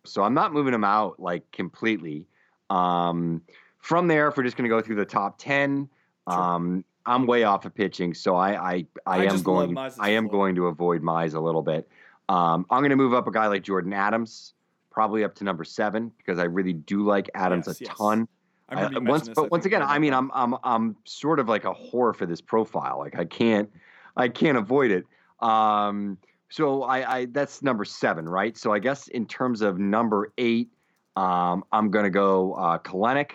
so 0.04 0.22
I'm 0.22 0.34
not 0.34 0.52
moving 0.52 0.74
him 0.74 0.84
out 0.84 1.18
like 1.18 1.50
completely. 1.50 2.26
Um, 2.72 3.42
from 3.78 4.06
there, 4.08 4.28
if 4.28 4.36
we're 4.36 4.44
just 4.44 4.56
going 4.56 4.68
to 4.70 4.74
go 4.74 4.80
through 4.80 4.96
the 4.96 5.04
top 5.04 5.38
ten, 5.38 5.88
um, 6.26 6.84
I'm 7.04 7.26
way 7.26 7.42
off 7.42 7.64
of 7.64 7.74
pitching, 7.74 8.14
so 8.14 8.36
I 8.36 8.50
I, 8.50 8.86
I, 9.06 9.18
I 9.18 9.24
am 9.24 9.42
going 9.42 9.76
I 9.76 10.10
am 10.10 10.28
floor. 10.28 10.44
going 10.44 10.54
to 10.54 10.66
avoid 10.66 11.02
Mize 11.02 11.34
a 11.34 11.40
little 11.40 11.62
bit. 11.62 11.88
Um, 12.28 12.64
I'm 12.70 12.80
going 12.80 12.90
to 12.90 12.96
move 12.96 13.12
up 13.12 13.26
a 13.26 13.32
guy 13.32 13.48
like 13.48 13.62
Jordan 13.62 13.92
Adams, 13.92 14.54
probably 14.90 15.24
up 15.24 15.34
to 15.36 15.44
number 15.44 15.64
seven 15.64 16.12
because 16.16 16.38
I 16.38 16.44
really 16.44 16.72
do 16.72 17.02
like 17.02 17.28
Adams 17.34 17.66
Yes, 17.66 17.80
a 17.80 17.84
yes. 17.84 17.96
ton. 17.98 18.28
I 18.68 18.88
you 18.88 19.00
once, 19.02 19.26
this, 19.26 19.34
but 19.34 19.50
once 19.50 19.66
again, 19.66 19.82
I 19.82 19.98
mean. 19.98 20.14
I'm 20.14 20.30
I'm 20.32 20.54
I'm 20.62 20.96
sort 21.04 21.40
of 21.40 21.48
like 21.48 21.64
a 21.64 21.74
whore 21.74 22.14
for 22.14 22.24
this 22.24 22.40
profile. 22.40 22.98
Like 22.98 23.18
I 23.18 23.24
can't 23.24 23.68
I 24.16 24.28
can't 24.28 24.56
avoid 24.56 24.90
it. 24.90 25.04
Um, 25.40 26.16
so 26.48 26.84
I, 26.84 27.16
I 27.16 27.26
that's 27.26 27.62
number 27.62 27.84
seven, 27.84 28.28
right? 28.28 28.56
So 28.56 28.72
I 28.72 28.78
guess 28.78 29.08
in 29.08 29.26
terms 29.26 29.60
of 29.60 29.78
number 29.78 30.32
eight, 30.38 30.70
um, 31.16 31.64
I'm 31.72 31.90
gonna 31.90 32.10
go 32.10 32.54
uh, 32.54 32.78
Kelenic. 32.78 33.32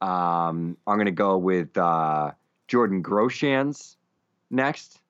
Um, 0.00 0.76
I'm 0.86 0.98
gonna 0.98 1.10
go 1.10 1.38
with 1.38 1.76
uh, 1.76 2.32
Jordan 2.68 3.02
Groshans 3.02 3.96
next. 4.50 5.00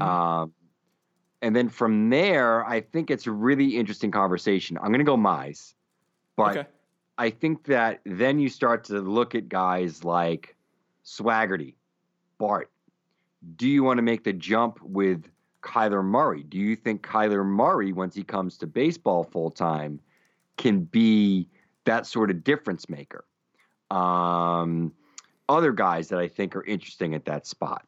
Um, 0.00 0.52
and 1.42 1.54
then 1.54 1.68
from 1.68 2.10
there, 2.10 2.66
I 2.66 2.80
think 2.80 3.10
it's 3.10 3.26
a 3.26 3.30
really 3.30 3.76
interesting 3.76 4.10
conversation. 4.10 4.78
I'm 4.78 4.90
gonna 4.90 5.04
go 5.04 5.16
Mize, 5.16 5.74
but 6.36 6.56
Okay. 6.56 6.68
I 7.18 7.30
think 7.30 7.64
that 7.64 8.00
then 8.04 8.38
you 8.38 8.48
start 8.48 8.84
to 8.84 9.00
look 9.00 9.34
at 9.34 9.48
guys 9.48 10.04
like 10.04 10.54
Swaggerty, 11.04 11.74
Bart. 12.38 12.70
Do 13.56 13.68
you 13.68 13.82
want 13.82 13.98
to 13.98 14.02
make 14.02 14.24
the 14.24 14.32
jump 14.32 14.80
with 14.82 15.24
Kyler 15.62 16.04
Murray? 16.04 16.42
Do 16.42 16.58
you 16.58 16.76
think 16.76 17.02
Kyler 17.02 17.44
Murray, 17.44 17.92
once 17.92 18.14
he 18.14 18.22
comes 18.22 18.58
to 18.58 18.66
baseball 18.66 19.24
full 19.24 19.50
time, 19.50 20.00
can 20.56 20.80
be 20.80 21.48
that 21.84 22.06
sort 22.06 22.30
of 22.30 22.44
difference 22.44 22.88
maker? 22.88 23.24
Um, 23.90 24.92
other 25.48 25.72
guys 25.72 26.08
that 26.08 26.18
I 26.18 26.28
think 26.28 26.56
are 26.56 26.64
interesting 26.64 27.14
at 27.14 27.24
that 27.26 27.46
spot. 27.46 27.86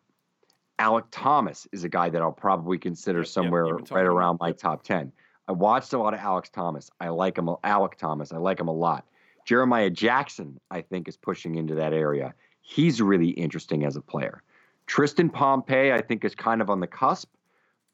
Alek 0.78 1.06
Thomas 1.10 1.66
is 1.72 1.82
a 1.82 1.88
guy 1.88 2.08
that 2.08 2.22
I'll 2.22 2.30
probably 2.30 2.78
consider 2.78 3.24
somewhere 3.24 3.64
talking 3.64 3.86
right 3.90 4.02
about 4.02 4.12
around 4.12 4.38
my 4.40 4.48
yep. 4.48 4.58
top 4.58 4.82
10. 4.84 5.12
I 5.48 5.52
watched 5.52 5.92
a 5.92 5.98
lot 5.98 6.14
of 6.14 6.20
Alex 6.20 6.50
Thomas. 6.50 6.90
I 7.00 7.08
like 7.08 7.36
him, 7.36 7.46
Alek 7.46 7.96
Thomas. 7.96 8.32
I 8.32 8.36
like 8.36 8.60
him 8.60 8.68
a 8.68 8.72
lot. 8.72 9.06
Jeremiah 9.44 9.90
Jackson, 9.90 10.60
I 10.70 10.82
think, 10.82 11.08
is 11.08 11.16
pushing 11.16 11.56
into 11.56 11.74
that 11.74 11.92
area. 11.92 12.34
He's 12.60 13.00
really 13.00 13.30
interesting 13.30 13.84
as 13.84 13.96
a 13.96 14.00
player. 14.02 14.42
Tristan 14.86 15.30
Pompey, 15.30 15.92
I 15.92 16.02
think, 16.02 16.24
is 16.24 16.34
kind 16.34 16.60
of 16.60 16.70
on 16.70 16.80
the 16.80 16.86
cusp, 16.86 17.30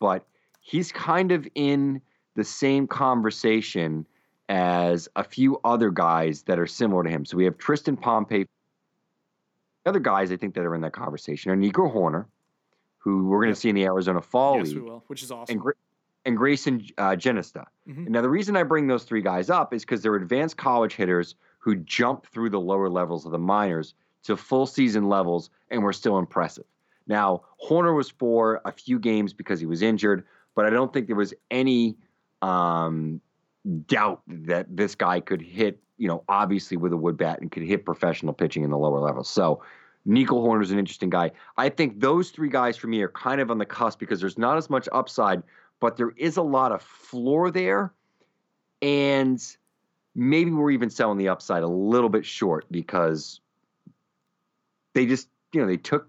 but 0.01 0.27
he's 0.61 0.91
kind 0.91 1.33
of 1.33 1.47
in 1.55 2.01
the 2.35 2.45
same 2.45 2.87
conversation 2.87 4.05
as 4.49 5.09
a 5.17 5.25
few 5.25 5.61
other 5.65 5.91
guys 5.91 6.43
that 6.43 6.59
are 6.59 6.67
similar 6.67 7.03
to 7.03 7.11
him. 7.11 7.25
So 7.25 7.37
we 7.37 7.45
have 7.45 7.57
Tristan 7.59 7.97
Pompey. 7.97 8.47
The 9.85 9.91
Other 9.91 10.01
guys 10.01 10.33
I 10.33 10.37
think 10.37 10.55
that 10.55 10.65
are 10.65 10.75
in 10.75 10.81
that 10.83 10.93
conversation 10.93 11.51
are 11.51 11.57
Nico 11.57 11.89
Hoerner, 11.91 12.27
who 12.99 13.27
we're 13.27 13.43
going 13.43 13.55
to 13.55 13.59
see 13.61 13.69
in 13.69 13.75
the 13.75 13.85
Arizona 13.85 14.21
Fall 14.21 14.59
yes, 14.59 14.69
League 14.69 14.77
we 14.77 14.83
will, 14.83 15.05
which 15.07 15.23
is 15.23 15.31
awesome. 15.31 15.55
and, 15.55 15.61
Gra- 15.61 15.75
and 16.25 16.39
Greyson 16.39 16.91
uh, 16.99 17.11
Jenista. 17.11 17.67
Mhm. 17.89 18.09
Now, 18.09 18.23
the 18.23 18.31
reason 18.31 18.57
I 18.57 18.63
bring 18.63 18.87
those 18.87 19.05
three 19.05 19.23
guys 19.23 19.51
up 19.51 19.73
is 19.75 19.83
because 19.83 20.03
they're 20.03 20.15
advanced 20.15 20.57
college 20.57 20.95
hitters 20.95 21.35
who 21.59 21.77
jump 21.77 22.27
through 22.27 22.51
the 22.51 22.61
lower 22.61 22.89
levels 22.89 23.25
of 23.27 23.33
the 23.33 23.39
minors 23.39 23.95
to 24.25 24.37
full 24.37 24.67
season 24.67 25.09
levels 25.09 25.51
and 25.71 25.83
were 25.83 25.93
still 25.93 26.19
impressive. 26.19 26.65
Now, 27.07 27.43
Hoerner 27.63 27.95
was 27.95 28.09
for 28.11 28.63
a 28.65 28.73
few 28.73 28.99
games 28.99 29.35
because 29.35 29.61
he 29.61 29.67
was 29.67 29.83
injured, 29.83 30.25
but 30.55 30.65
I 30.65 30.71
don't 30.71 30.93
think 30.93 31.07
there 31.07 31.17
was 31.17 31.35
any 31.51 31.97
um, 32.41 33.21
doubt 33.87 34.23
that 34.27 34.67
this 34.77 34.95
guy 34.95 35.21
could 35.21 35.41
hit, 35.41 35.81
you 35.97 36.09
know, 36.09 36.25
obviously 36.29 36.77
with 36.77 36.93
a 36.93 36.97
wood 36.97 37.17
bat 37.17 37.41
and 37.41 37.51
could 37.51 37.63
hit 37.63 37.85
professional 37.85 38.33
pitching 38.33 38.63
in 38.63 38.71
the 38.71 38.79
lower 38.79 39.01
levels. 39.01 39.29
So, 39.29 39.63
Nico 40.07 40.35
Hoerner's 40.35 40.71
an 40.71 40.79
interesting 40.79 41.09
guy. 41.09 41.31
I 41.57 41.71
think 41.71 42.01
those 42.01 42.31
three 42.31 42.51
guys 42.51 42.77
for 42.77 42.89
me 42.89 43.01
are 43.01 43.09
kind 43.09 43.41
of 43.41 43.51
on 43.51 43.59
the 43.59 43.65
cusp 43.65 43.99
because 43.99 44.21
there's 44.21 44.37
not 44.37 44.59
as 44.59 44.69
much 44.69 44.87
upside, 44.93 45.43
but 45.81 45.97
there 45.97 46.13
is 46.17 46.37
a 46.37 46.43
lot 46.43 46.73
of 46.73 46.83
floor 46.83 47.51
there. 47.51 47.93
And 48.83 49.43
maybe 50.15 50.51
we're 50.51 50.73
even 50.73 50.91
selling 50.91 51.17
the 51.17 51.29
upside 51.29 51.63
a 51.63 51.69
little 51.69 52.11
bit 52.11 52.27
short 52.27 52.67
because 52.71 53.41
they 54.93 55.07
just, 55.07 55.29
you 55.53 55.61
know, 55.61 55.67
they 55.67 55.79
took 55.79 56.09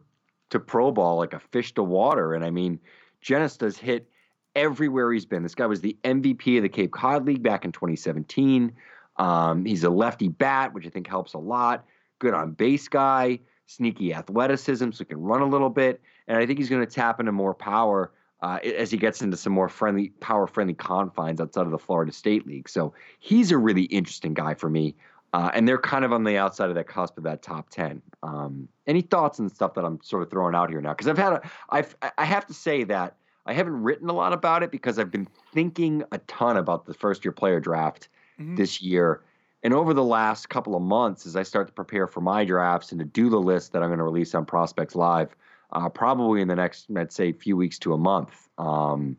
to 0.50 0.60
pro 0.60 0.92
ball 0.92 1.18
like 1.18 1.34
a 1.34 1.40
fish 1.40 1.74
to 1.76 1.84
water. 1.84 2.34
And 2.34 2.44
I 2.44 2.52
mean, 2.52 2.80
Jenista's 3.22 3.78
hit 3.78 4.10
everywhere 4.56 5.12
he's 5.12 5.26
been. 5.26 5.44
This 5.44 5.56
guy 5.56 5.66
was 5.66 5.82
the 5.82 5.98
MVP 6.04 6.58
of 6.58 6.64
the 6.64 6.70
Cape 6.70 6.92
Cod 6.92 7.26
League 7.26 7.44
back 7.44 7.66
in 7.66 7.72
2017. 7.72 8.74
Um, 9.18 9.66
he's 9.66 9.84
a 9.84 9.90
lefty 9.90 10.28
bat, 10.28 10.74
which 10.74 10.86
I 10.86 10.90
think 10.90 11.08
helps 11.08 11.34
a 11.34 11.38
lot. 11.38 11.86
Good 12.20 12.34
on 12.34 12.52
base 12.52 12.88
guy, 12.88 13.40
sneaky 13.66 14.14
athleticism, 14.14 14.92
so 14.92 14.98
he 15.00 15.06
can 15.06 15.22
run 15.22 15.42
a 15.42 15.48
little 15.48 15.70
bit. 15.70 16.02
And 16.28 16.38
I 16.38 16.46
think 16.46 16.60
he's 16.60 16.70
going 16.70 16.86
to 16.86 16.92
tap 16.92 17.20
into 17.20 17.32
more 17.32 17.54
power 17.54 18.12
uh, 18.42 18.60
as 18.64 18.92
he 18.92 18.98
gets 18.98 19.22
into 19.22 19.38
some 19.38 19.54
more 19.54 19.70
friendly, 19.70 20.10
power 20.20 20.48
friendly 20.48 20.74
confines 20.74 21.40
outside 21.40 21.66
of 21.66 21.72
the 21.72 21.80
Florida 21.80 22.12
State 22.12 22.46
League. 22.46 22.70
So 22.70 22.94
he's 23.20 23.52
a 23.52 23.58
really 23.58 23.84
interesting 23.84 24.34
guy 24.34 24.54
for 24.54 24.70
me. 24.70 24.96
Uh, 25.34 25.52
and 25.54 25.68
they're 25.68 25.78
kind 25.78 26.06
of 26.06 26.14
on 26.14 26.24
the 26.24 26.38
outside 26.38 26.70
of 26.70 26.76
that 26.76 26.88
cusp 26.88 27.18
of 27.18 27.24
that 27.26 27.42
top 27.42 27.70
10. 27.70 28.02
Um, 28.24 28.70
any 28.88 29.02
thoughts 29.02 29.40
and 29.40 29.52
stuff 29.52 29.74
that 29.74 29.84
I'm 29.84 30.00
sort 30.02 30.24
of 30.24 30.30
throwing 30.30 30.56
out 30.56 30.70
here 30.70 30.80
now? 30.80 30.92
Because 30.92 31.10
I've 31.10 31.18
had 31.18 31.34
a, 31.34 31.42
I've, 31.70 31.96
I 32.18 32.24
have 32.24 32.46
to 32.48 32.54
say 32.54 32.86
that 32.86 33.18
I 33.46 33.54
haven't 33.54 33.84
written 33.84 34.10
a 34.10 34.14
lot 34.14 34.34
about 34.34 34.64
it 34.64 34.72
because 34.72 34.98
I've 34.98 35.12
been 35.12 35.28
thinking 35.54 36.04
a 36.12 36.18
ton 36.20 36.58
about 36.58 36.86
the 36.86 36.94
first 36.94 37.24
year 37.24 37.32
player 37.32 37.60
draft 37.60 38.10
Mhm. 38.40 38.58
this 38.58 38.82
year. 38.82 39.22
And 39.64 39.74
over 39.74 39.94
the 39.94 40.04
last 40.04 40.50
couple 40.50 40.76
of 40.76 40.82
months, 40.82 41.26
as 41.26 41.36
I 41.36 41.44
start 41.44 41.68
to 41.68 41.74
prepare 41.74 42.08
for 42.08 42.22
my 42.22 42.46
drafts 42.46 42.92
and 42.92 43.00
to 43.00 43.06
do 43.06 43.30
the 43.30 43.40
list 43.40 43.72
that 43.74 43.82
I'm 43.82 43.90
going 43.90 44.00
to 44.00 44.04
release 44.04 44.36
on 44.36 44.46
Prospects 44.46 44.96
Live, 44.96 45.36
uh, 45.72 45.90
probably 45.90 46.42
in 46.42 46.48
the 46.48 46.56
next, 46.56 46.88
I'd 46.96 47.12
say, 47.12 47.32
few 47.32 47.58
weeks 47.58 47.80
to 47.80 47.94
a 47.94 47.98
month, 47.98 48.48
um, 48.58 49.18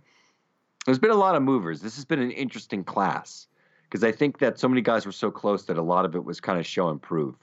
there's 0.85 0.99
been 1.01 1.11
a 1.11 1.17
lot 1.17 1.35
of 1.35 1.43
movers. 1.43 1.81
This 1.81 1.97
has 1.97 2.05
been 2.05 2.21
an 2.21 2.31
interesting 2.31 2.85
class 2.85 3.49
because 3.85 4.05
I 4.05 4.13
think 4.13 4.39
that 4.39 4.59
so 4.59 4.69
many 4.69 4.81
guys 4.83 5.05
were 5.05 5.13
so 5.13 5.31
close 5.31 5.65
that 5.65 5.79
a 5.79 5.83
lot 5.83 6.05
of 6.05 6.15
it 6.15 6.25
was 6.25 6.41
kind 6.41 6.59
of 6.61 6.67
show 6.67 6.89
and 6.89 7.03
prove. 7.03 7.35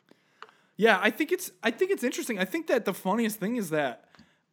Yeah, 0.77 0.99
I 1.01 1.09
think 1.11 1.31
it's 1.31 1.51
I 1.61 1.71
think 1.71 1.91
it's 1.91 2.03
interesting. 2.03 2.39
I 2.39 2.45
think 2.45 2.67
that 2.67 2.86
the 2.86 2.93
funniest 2.93 3.39
thing 3.39 3.57
is 3.57 3.69
that 3.69 4.02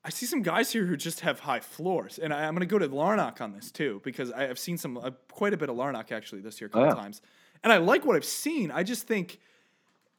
I 0.05 0.11
see 0.11 0.24
some 0.24 0.42
guys 0.42 0.72
here 0.72 0.86
who 0.86 0.96
just 0.96 1.20
have 1.20 1.40
high 1.40 1.61
floors, 1.61 2.18
and 2.18 2.32
I, 2.32 2.46
I'm 2.46 2.55
going 2.55 2.66
to 2.66 2.66
go 2.66 2.78
to 2.78 2.88
Larnach 2.88 3.40
on 3.40 3.53
this 3.53 3.70
too 3.70 4.01
because 4.03 4.32
I, 4.32 4.44
have 4.44 4.59
seen 4.59 4.78
some 4.78 4.96
uh, 4.96 5.11
quite 5.30 5.53
a 5.53 5.57
bit 5.57 5.68
of 5.68 5.76
Larnach 5.76 6.11
actually 6.11 6.40
this 6.40 6.61
year, 6.61 6.66
a 6.68 6.70
couple 6.70 6.88
yeah. 6.88 6.94
times, 6.94 7.20
and 7.62 7.72
I 7.72 7.76
like 7.76 8.07
what 8.07 8.16
I've 8.16 8.24
seen. 8.24 8.70
I 8.70 8.82
just 8.82 9.07
think 9.07 9.40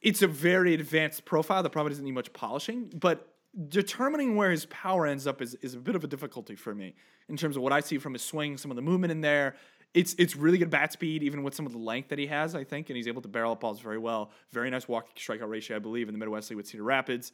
it's 0.00 0.22
a 0.22 0.28
very 0.28 0.74
advanced 0.74 1.24
profile 1.24 1.62
that 1.62 1.70
probably 1.70 1.90
doesn't 1.90 2.04
need 2.04 2.12
much 2.12 2.32
polishing, 2.32 2.92
but 2.94 3.28
determining 3.68 4.36
where 4.36 4.50
his 4.50 4.66
power 4.66 5.06
ends 5.06 5.26
up 5.26 5.42
is, 5.42 5.54
is 5.56 5.74
a 5.74 5.78
bit 5.78 5.94
of 5.94 6.04
a 6.04 6.06
difficulty 6.06 6.54
for 6.54 6.74
me 6.74 6.94
in 7.28 7.36
terms 7.36 7.56
of 7.56 7.62
what 7.62 7.72
I 7.72 7.80
see 7.80 7.98
from 7.98 8.12
his 8.14 8.22
swing, 8.22 8.56
some 8.56 8.70
of 8.70 8.76
the 8.76 8.82
movement 8.82 9.10
in 9.10 9.20
there. 9.20 9.56
It's 9.94 10.14
it's 10.14 10.36
really 10.36 10.58
good 10.58 10.70
bat 10.70 10.92
speed, 10.92 11.22
even 11.22 11.42
with 11.42 11.54
some 11.54 11.66
of 11.66 11.72
the 11.72 11.78
length 11.78 12.08
that 12.10 12.18
he 12.18 12.26
has, 12.28 12.54
I 12.54 12.64
think, 12.64 12.88
and 12.88 12.96
he's 12.96 13.08
able 13.08 13.20
to 13.22 13.28
barrel 13.28 13.52
up 13.52 13.60
balls 13.60 13.80
very 13.80 13.98
well. 13.98 14.30
Very 14.52 14.70
nice 14.70 14.88
walk 14.88 15.14
strikeout 15.16 15.50
ratio, 15.50 15.76
I 15.76 15.80
believe, 15.80 16.08
in 16.08 16.14
the 16.14 16.18
Midwest 16.18 16.48
League 16.50 16.56
with 16.56 16.66
Cedar 16.66 16.84
Rapids. 16.84 17.32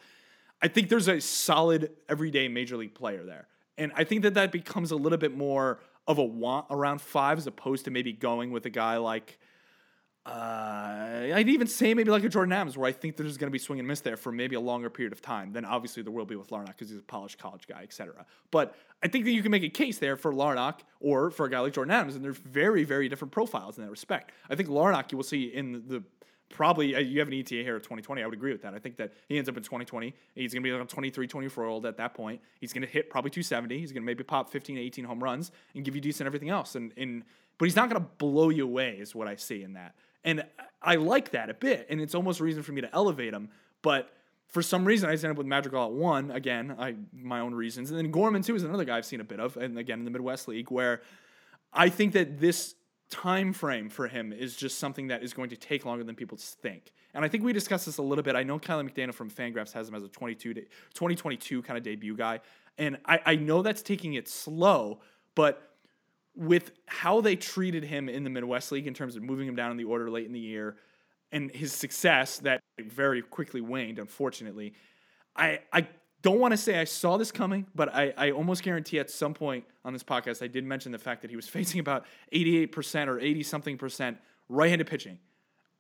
I 0.61 0.69
think 0.69 0.89
there's 0.89 1.09
a 1.09 1.21
solid 1.21 1.91
everyday 2.09 2.49
major 2.49 2.77
league 2.77 2.95
player 2.95 3.25
there. 3.25 3.47
And 3.77 3.93
I 3.95 4.05
think 4.05 4.23
that 4.23 4.35
that 4.35 4.51
becomes 4.51 4.91
a 4.91 4.97
little 4.97 5.19
bit 5.19 5.37
more 5.37 5.79
of 6.07 6.19
a 6.19 6.25
want 6.25 6.67
around 6.71 7.01
five 7.01 7.39
as 7.39 7.47
opposed 7.47 7.85
to 7.85 7.91
maybe 7.91 8.13
going 8.13 8.51
with 8.51 8.67
a 8.67 8.71
guy 8.71 8.97
like, 8.97 9.39
uh, 10.27 11.31
I'd 11.33 11.49
even 11.49 11.67
say 11.67 11.95
maybe 11.95 12.11
like 12.11 12.25
a 12.25 12.29
Jordan 12.29 12.53
Adams, 12.53 12.77
where 12.77 12.89
I 12.89 12.93
think 12.93 13.17
there's 13.17 13.37
going 13.37 13.49
to 13.49 13.53
be 13.53 13.59
swing 13.59 13.79
and 13.79 13.87
miss 13.87 14.01
there 14.01 14.17
for 14.17 14.33
maybe 14.33 14.57
a 14.57 14.61
longer 14.61 14.91
period 14.91 15.13
of 15.13 15.23
time. 15.23 15.53
Then 15.53 15.65
obviously 15.65 16.03
there 16.03 16.13
will 16.13 16.27
be 16.27 16.37
with 16.37 16.49
Larnach 16.49 16.69
because 16.69 16.91
he's 16.91 16.99
a 16.99 17.03
polished 17.03 17.39
college 17.39 17.67
guy, 17.67 17.83
etc. 17.83 18.27
But 18.51 18.75
I 19.03 19.09
think 19.09 19.25
that 19.27 19.31
you 19.31 19.43
can 19.43 19.51
make 19.51 19.63
a 19.63 19.71
case 19.71 19.99
there 19.99 20.17
for 20.17 20.33
Larnach 20.33 20.81
or 21.01 21.31
for 21.31 21.47
a 21.47 21.51
guy 21.51 21.61
like 21.61 21.73
Jordan 21.73 21.93
Adams, 21.93 22.17
and 22.17 22.25
they're 22.25 22.33
very, 22.33 22.85
very 22.85 23.09
different 23.09 23.33
profiles 23.33 23.79
in 23.79 23.85
that 23.85 23.91
respect. 23.91 24.33
I 24.51 24.57
think 24.57 24.69
Larnach 24.69 25.13
you 25.13 25.17
will 25.17 25.25
see 25.25 25.45
in 25.45 25.85
the 25.87 26.03
probably 26.49 26.95
uh, 26.95 26.99
you 26.99 27.19
have 27.19 27.29
an 27.29 27.35
ETA 27.35 27.57
here 27.57 27.77
of 27.77 27.83
2020. 27.83 28.23
I 28.23 28.27
would 28.27 28.35
agree 28.35 28.53
with 28.53 28.63
that. 28.63 28.75
I 28.75 28.79
think 28.79 28.97
that 28.97 29.13
he 29.29 29.37
ends 29.37 29.49
up 29.49 29.57
in 29.57 29.63
2020. 29.63 30.15
He's 30.35 30.53
going 30.53 30.63
to 30.63 30.67
be 30.67 30.73
like 30.73 30.83
a 30.83 30.87
23, 30.87 31.27
24 31.27 31.65
year 31.65 31.71
old 31.71 31.87
at 31.87 31.97
that 31.99 32.15
point. 32.15 32.41
He's 32.61 32.73
going 32.73 32.83
to 32.83 32.89
hit 32.89 33.11
probably 33.11 33.31
270. 33.31 33.79
He's 33.79 33.93
going 33.93 34.03
to 34.03 34.07
maybe 34.07 34.25
pop 34.25 34.51
15, 34.51 34.79
18 34.79 35.05
home 35.05 35.23
runs 35.23 35.53
and 35.75 35.85
give 35.85 35.95
you 35.95 36.01
decent 36.01 36.27
everything 36.27 36.51
else. 36.51 36.75
And, 36.75 36.93
and 36.97 37.25
but 37.59 37.67
he's 37.67 37.77
not 37.77 37.91
going 37.91 38.03
to 38.03 38.09
blow 38.19 38.51
you 38.51 38.65
away, 38.65 38.97
is 38.99 39.15
what 39.15 39.29
I 39.29 39.37
see 39.37 39.63
in 39.63 39.75
that. 39.75 39.95
And 40.25 40.45
I 40.83 40.97
like 40.97 41.31
that 41.31 41.51
a 41.51 41.55
bit. 41.55 41.87
And 41.91 42.01
it's 42.01 42.15
almost 42.15 42.41
reason 42.41 42.63
for 42.63 42.73
me 42.73 42.81
to 42.81 42.95
elevate 42.95 43.35
him. 43.35 43.51
But 43.83 44.13
for 44.49 44.63
some 44.63 44.85
reason, 44.85 45.09
I 45.09 45.13
just 45.13 45.25
ended 45.25 45.35
up 45.35 45.39
with 45.39 45.47
Madrigal 45.47 45.87
at 45.87 45.93
one 45.93 46.31
again. 46.31 46.75
I 46.79 46.95
my 47.13 47.41
own 47.41 47.55
reasons, 47.55 47.91
and 47.91 47.99
then 47.99 48.11
Gorman 48.11 48.43
too 48.43 48.55
is 48.55 48.63
another 48.63 48.85
guy 48.85 48.97
I've 48.97 49.05
seen 49.05 49.21
a 49.21 49.25
bit 49.25 49.41
of, 49.41 49.57
and 49.57 49.79
again 49.79 49.99
in 49.99 50.05
the 50.05 50.11
Midwest 50.11 50.49
League 50.49 50.71
where 50.71 51.03
I 51.73 51.91
think 51.91 52.15
that 52.15 52.41
this 52.41 52.75
time 53.11 53.53
frame 53.53 53.89
for 53.89 54.09
him 54.09 54.33
is 54.33 54.55
just 54.55 54.79
something 54.79 55.09
that 55.09 55.23
is 55.23 55.33
going 55.33 55.51
to 55.51 55.57
take 55.57 55.85
longer 55.85 56.05
than 56.05 56.15
people 56.15 56.39
think. 56.39 56.93
And 57.15 57.25
I 57.25 57.29
think 57.29 57.43
we 57.43 57.53
discussed 57.53 57.87
this 57.87 57.99
a 57.99 58.03
little 58.03 58.23
bit. 58.23 58.37
I 58.37 58.43
know 58.43 58.59
Kiley 58.59 58.91
McDaniel 58.91 59.15
from 59.15 59.31
Fangraphs 59.31 59.73
has 59.73 59.89
him 59.89 59.95
as 59.95 60.03
a 60.03 60.09
22 60.09 60.55
day, 60.55 60.61
2022 60.95 61.63
kind 61.63 61.77
of 61.77 61.83
debut 61.83 62.17
guy. 62.17 62.41
And 62.77 62.99
I, 63.07 63.21
I 63.25 63.37
know 63.37 63.63
that's 63.63 63.83
taking 63.83 64.15
it 64.15 64.29
slow, 64.29 65.01
but 65.35 65.73
with 66.37 66.71
how 66.87 67.21
they 67.21 67.35
treated 67.35 67.83
him 67.83 68.09
in 68.09 68.25
the 68.25 68.31
Midwest 68.31 68.71
League 68.71 68.87
in 68.87 68.95
terms 68.95 69.17
of 69.17 69.23
moving 69.23 69.49
him 69.49 69.57
down 69.57 69.71
in 69.71 69.77
the 69.77 69.85
order 69.85 70.11
late 70.11 70.27
in 70.27 70.33
the 70.33 70.39
year 70.39 70.77
and 71.33 71.51
his 71.51 71.73
success 71.73 72.39
that 72.39 72.61
very 72.79 73.23
quickly 73.23 73.61
waned, 73.61 73.99
unfortunately, 73.99 74.75
I, 75.35 75.61
I 75.73 75.89
don't 76.23 76.41
want 76.41 76.53
to 76.53 76.57
say 76.57 76.79
I 76.79 76.85
saw 76.85 77.17
this 77.17 77.31
coming, 77.31 77.67
but 77.75 77.95
I, 77.95 78.13
I 78.17 78.31
almost 78.33 78.63
guarantee 78.63 78.99
at 78.99 79.11
some 79.11 79.35
point 79.35 79.65
on 79.85 79.93
this 79.93 80.03
podcast 80.03 80.43
I 80.43 80.49
did 80.49 80.65
mention 80.65 80.93
the 80.93 80.99
fact 80.99 81.23
that 81.23 81.31
he 81.31 81.37
was 81.37 81.49
facing 81.57 81.81
about 81.81 82.05
88% 82.33 83.09
or 83.09 83.21
80 83.21 83.43
something 83.43 83.79
percent 83.79 84.19
right 84.49 84.69
handed 84.69 84.87
pitching 84.87 85.19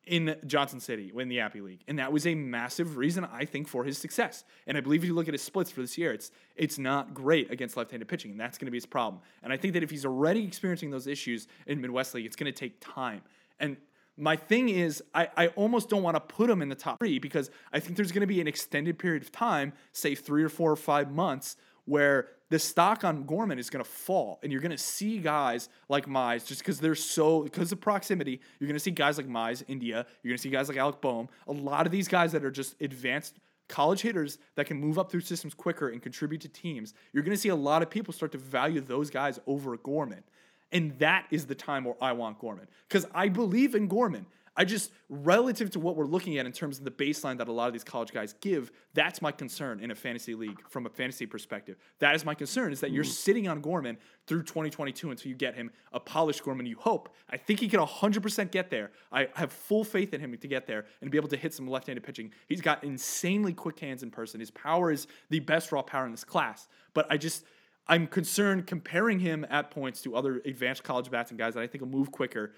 in 0.07 0.37
Johnson 0.47 0.81
City 0.81 1.13
in 1.15 1.29
the 1.29 1.41
Appy 1.41 1.61
League, 1.61 1.83
and 1.87 1.99
that 1.99 2.11
was 2.11 2.27
a 2.27 2.35
massive 2.35 2.97
reason 2.97 3.27
I 3.31 3.45
think 3.45 3.69
for 3.69 3.85
his 3.85 3.99
success. 3.99 4.43
And 4.67 4.77
I 4.77 4.81
believe 4.81 5.03
if 5.03 5.09
you 5.09 5.15
look 5.15 5.29
at 5.29 5.35
his 5.35 5.43
splits 5.43 5.71
for 5.71 5.83
this 5.83 5.99
year, 5.99 6.13
it's 6.13 6.31
it's 6.57 6.79
not 6.79 7.13
great 7.13 7.51
against 7.51 7.77
left-handed 7.77 8.09
pitching, 8.09 8.31
and 8.31 8.41
that's 8.41 8.59
going 8.59 8.67
to 8.67 8.71
be 8.71 8.79
his 8.79 8.87
problem. 8.87 9.21
And 9.43 9.53
I 9.53 9.57
think 9.57 9.75
that 9.75 9.83
if 9.83 9.91
he's 9.91 10.07
already 10.07 10.45
experiencing 10.45 10.91
those 10.91 11.07
issues 11.07 11.47
in 11.67 11.81
Midwest 11.81 12.15
League, 12.15 12.25
it's 12.25 12.37
going 12.37 12.51
to 12.51 12.59
take 12.59 12.81
time. 12.81 13.21
And 13.61 13.77
my 14.19 14.37
thing 14.37 14.69
is, 14.69 15.03
I, 15.15 15.29
I 15.37 15.47
almost 15.49 15.89
don't 15.89 16.03
want 16.03 16.17
to 16.17 16.21
put 16.21 16.51
him 16.51 16.61
in 16.61 16.69
the 16.69 16.75
top 16.75 16.99
three 16.99 17.19
because 17.19 17.51
I 17.73 17.81
think 17.81 17.97
there's 17.97 18.13
going 18.13 18.23
to 18.23 18.27
be 18.27 18.41
an 18.41 18.49
extended 18.49 18.99
period 18.99 19.23
of 19.23 19.33
time, 19.33 19.73
say 19.93 20.15
three 20.15 20.43
or 20.43 20.49
four 20.49 20.71
or 20.71 20.77
five 20.77 21.13
months, 21.13 21.57
where 21.85 22.29
the 22.51 22.59
stock 22.59 23.05
on 23.05 23.25
Gorman 23.25 23.59
is 23.59 23.71
going 23.71 23.85
to 23.85 23.91
fall, 23.91 24.39
and 24.43 24.51
you're 24.51 24.61
going 24.61 24.73
to 24.73 24.79
see 24.79 25.19
guys 25.19 25.69
like 25.89 26.07
Mize 26.07 26.47
just 26.47 26.61
because 26.61 26.81
they're 26.81 26.95
so 26.95 27.43
because 27.43 27.73
of 27.73 27.81
proximity. 27.81 28.41
You're 28.59 28.67
going 28.67 28.75
to 28.75 28.81
see 28.81 28.91
guys 28.91 29.19
like 29.19 29.29
Mize, 29.29 29.63
India. 29.69 30.07
You're 30.23 30.31
going 30.31 30.39
to 30.39 30.43
see 30.43 30.51
guys 30.51 30.69
like 30.69 30.79
Alec 30.79 31.01
Bohm. 31.01 31.29
A 31.47 31.53
lot 31.53 31.87
of 31.87 31.93
these 31.93 32.09
guys 32.09 32.33
that 32.33 32.45
are 32.45 32.51
just 32.51 32.81
advanced 32.81 33.39
college 33.69 34.01
hitters 34.01 34.39
that 34.57 34.67
can 34.67 34.81
move 34.81 34.99
up 34.99 35.11
through 35.11 35.21
systems 35.21 35.55
quicker 35.55 35.91
and 35.91 36.03
contribute 36.03 36.41
to 36.41 36.49
teams. 36.49 36.95
You're 37.13 37.23
going 37.23 37.37
to 37.37 37.41
see 37.41 37.51
a 37.51 37.57
lot 37.57 37.83
of 37.83 37.91
people 37.91 38.15
start 38.15 38.33
to 38.33 38.39
value 38.39 38.81
those 38.81 39.11
guys 39.11 39.39
over 39.47 39.77
Gorman. 39.77 40.25
And 40.73 40.99
that 40.99 41.27
is 41.31 41.47
the 41.47 41.55
time 41.55 41.85
where 41.85 41.97
I 42.01 42.13
want 42.13 42.39
Gorman 42.39 42.67
because 42.89 43.07
I 43.15 43.29
believe 43.29 43.75
in 43.75 43.89
Gorman. 43.89 44.27
I 44.59 44.65
just, 44.65 44.91
relative 45.09 45.71
to 45.71 45.79
what 45.79 45.95
we're 45.95 46.05
looking 46.05 46.37
at 46.37 46.45
in 46.45 46.51
terms 46.51 46.79
of 46.79 46.85
the 46.85 46.91
baseline 46.91 47.39
that 47.39 47.47
a 47.47 47.53
lot 47.53 47.69
of 47.69 47.73
these 47.73 47.85
college 47.85 48.11
guys 48.11 48.35
give, 48.41 48.73
that's 48.93 49.23
my 49.23 49.31
concern 49.31 49.79
in 49.79 49.93
a 49.93 49.95
fantasy 49.95 50.35
league 50.35 50.59
from 50.69 50.85
a 50.85 50.89
fantasy 50.89 51.27
perspective. 51.27 51.77
That 52.01 52.17
is 52.17 52.25
my 52.25 52.35
concern 52.35 52.73
is 52.73 52.81
that 52.81 52.91
you're 52.91 53.05
mm. 53.05 53.09
sitting 53.09 53.47
on 53.47 53.61
Gorman 53.61 53.99
through 54.27 54.43
2022 54.43 55.13
until 55.13 55.29
you 55.29 55.37
get 55.37 55.55
him 55.55 55.71
a 55.93 56.01
polished 56.01 56.43
Gorman. 56.43 56.67
You 56.67 56.77
hope. 56.77 57.09
I 57.31 57.37
think 57.37 57.61
he 57.61 57.69
can 57.69 57.79
100% 57.79 58.51
get 58.51 58.69
there. 58.69 58.91
I 59.13 59.29
have 59.37 59.53
full 59.53 59.85
faith 59.85 60.13
in 60.13 60.21
him 60.21 60.37
to 60.37 60.49
get 60.49 60.67
there 60.67 60.87
and 61.01 61.09
be 61.09 61.19
able 61.19 61.29
to 61.29 61.37
hit 61.37 61.55
some 61.55 61.69
left 61.69 61.87
handed 61.87 62.03
pitching. 62.03 62.33
He's 62.49 62.61
got 62.61 62.83
insanely 62.83 63.53
quick 63.53 63.79
hands 63.79 64.03
in 64.03 64.11
person. 64.11 64.41
His 64.41 64.51
power 64.51 64.91
is 64.91 65.07
the 65.31 65.39
best 65.39 65.71
raw 65.71 65.83
power 65.83 66.05
in 66.05 66.11
this 66.11 66.25
class. 66.25 66.67
But 66.95 67.07
I 67.11 67.17
just, 67.17 67.45
I'm 67.89 68.07
concerned 68.07 68.67
comparing 68.67 69.19
him 69.19 69.47
at 69.49 69.71
points 69.71 70.03
to 70.03 70.15
other 70.15 70.43
advanced 70.45 70.85
college 70.85 71.11
bats 71.11 71.31
and 71.31 71.39
guys 71.39 71.55
that 71.55 71.63
I 71.63 71.67
think 71.67 71.83
will 71.83 71.89
move 71.89 72.13
quicker. 72.13 72.53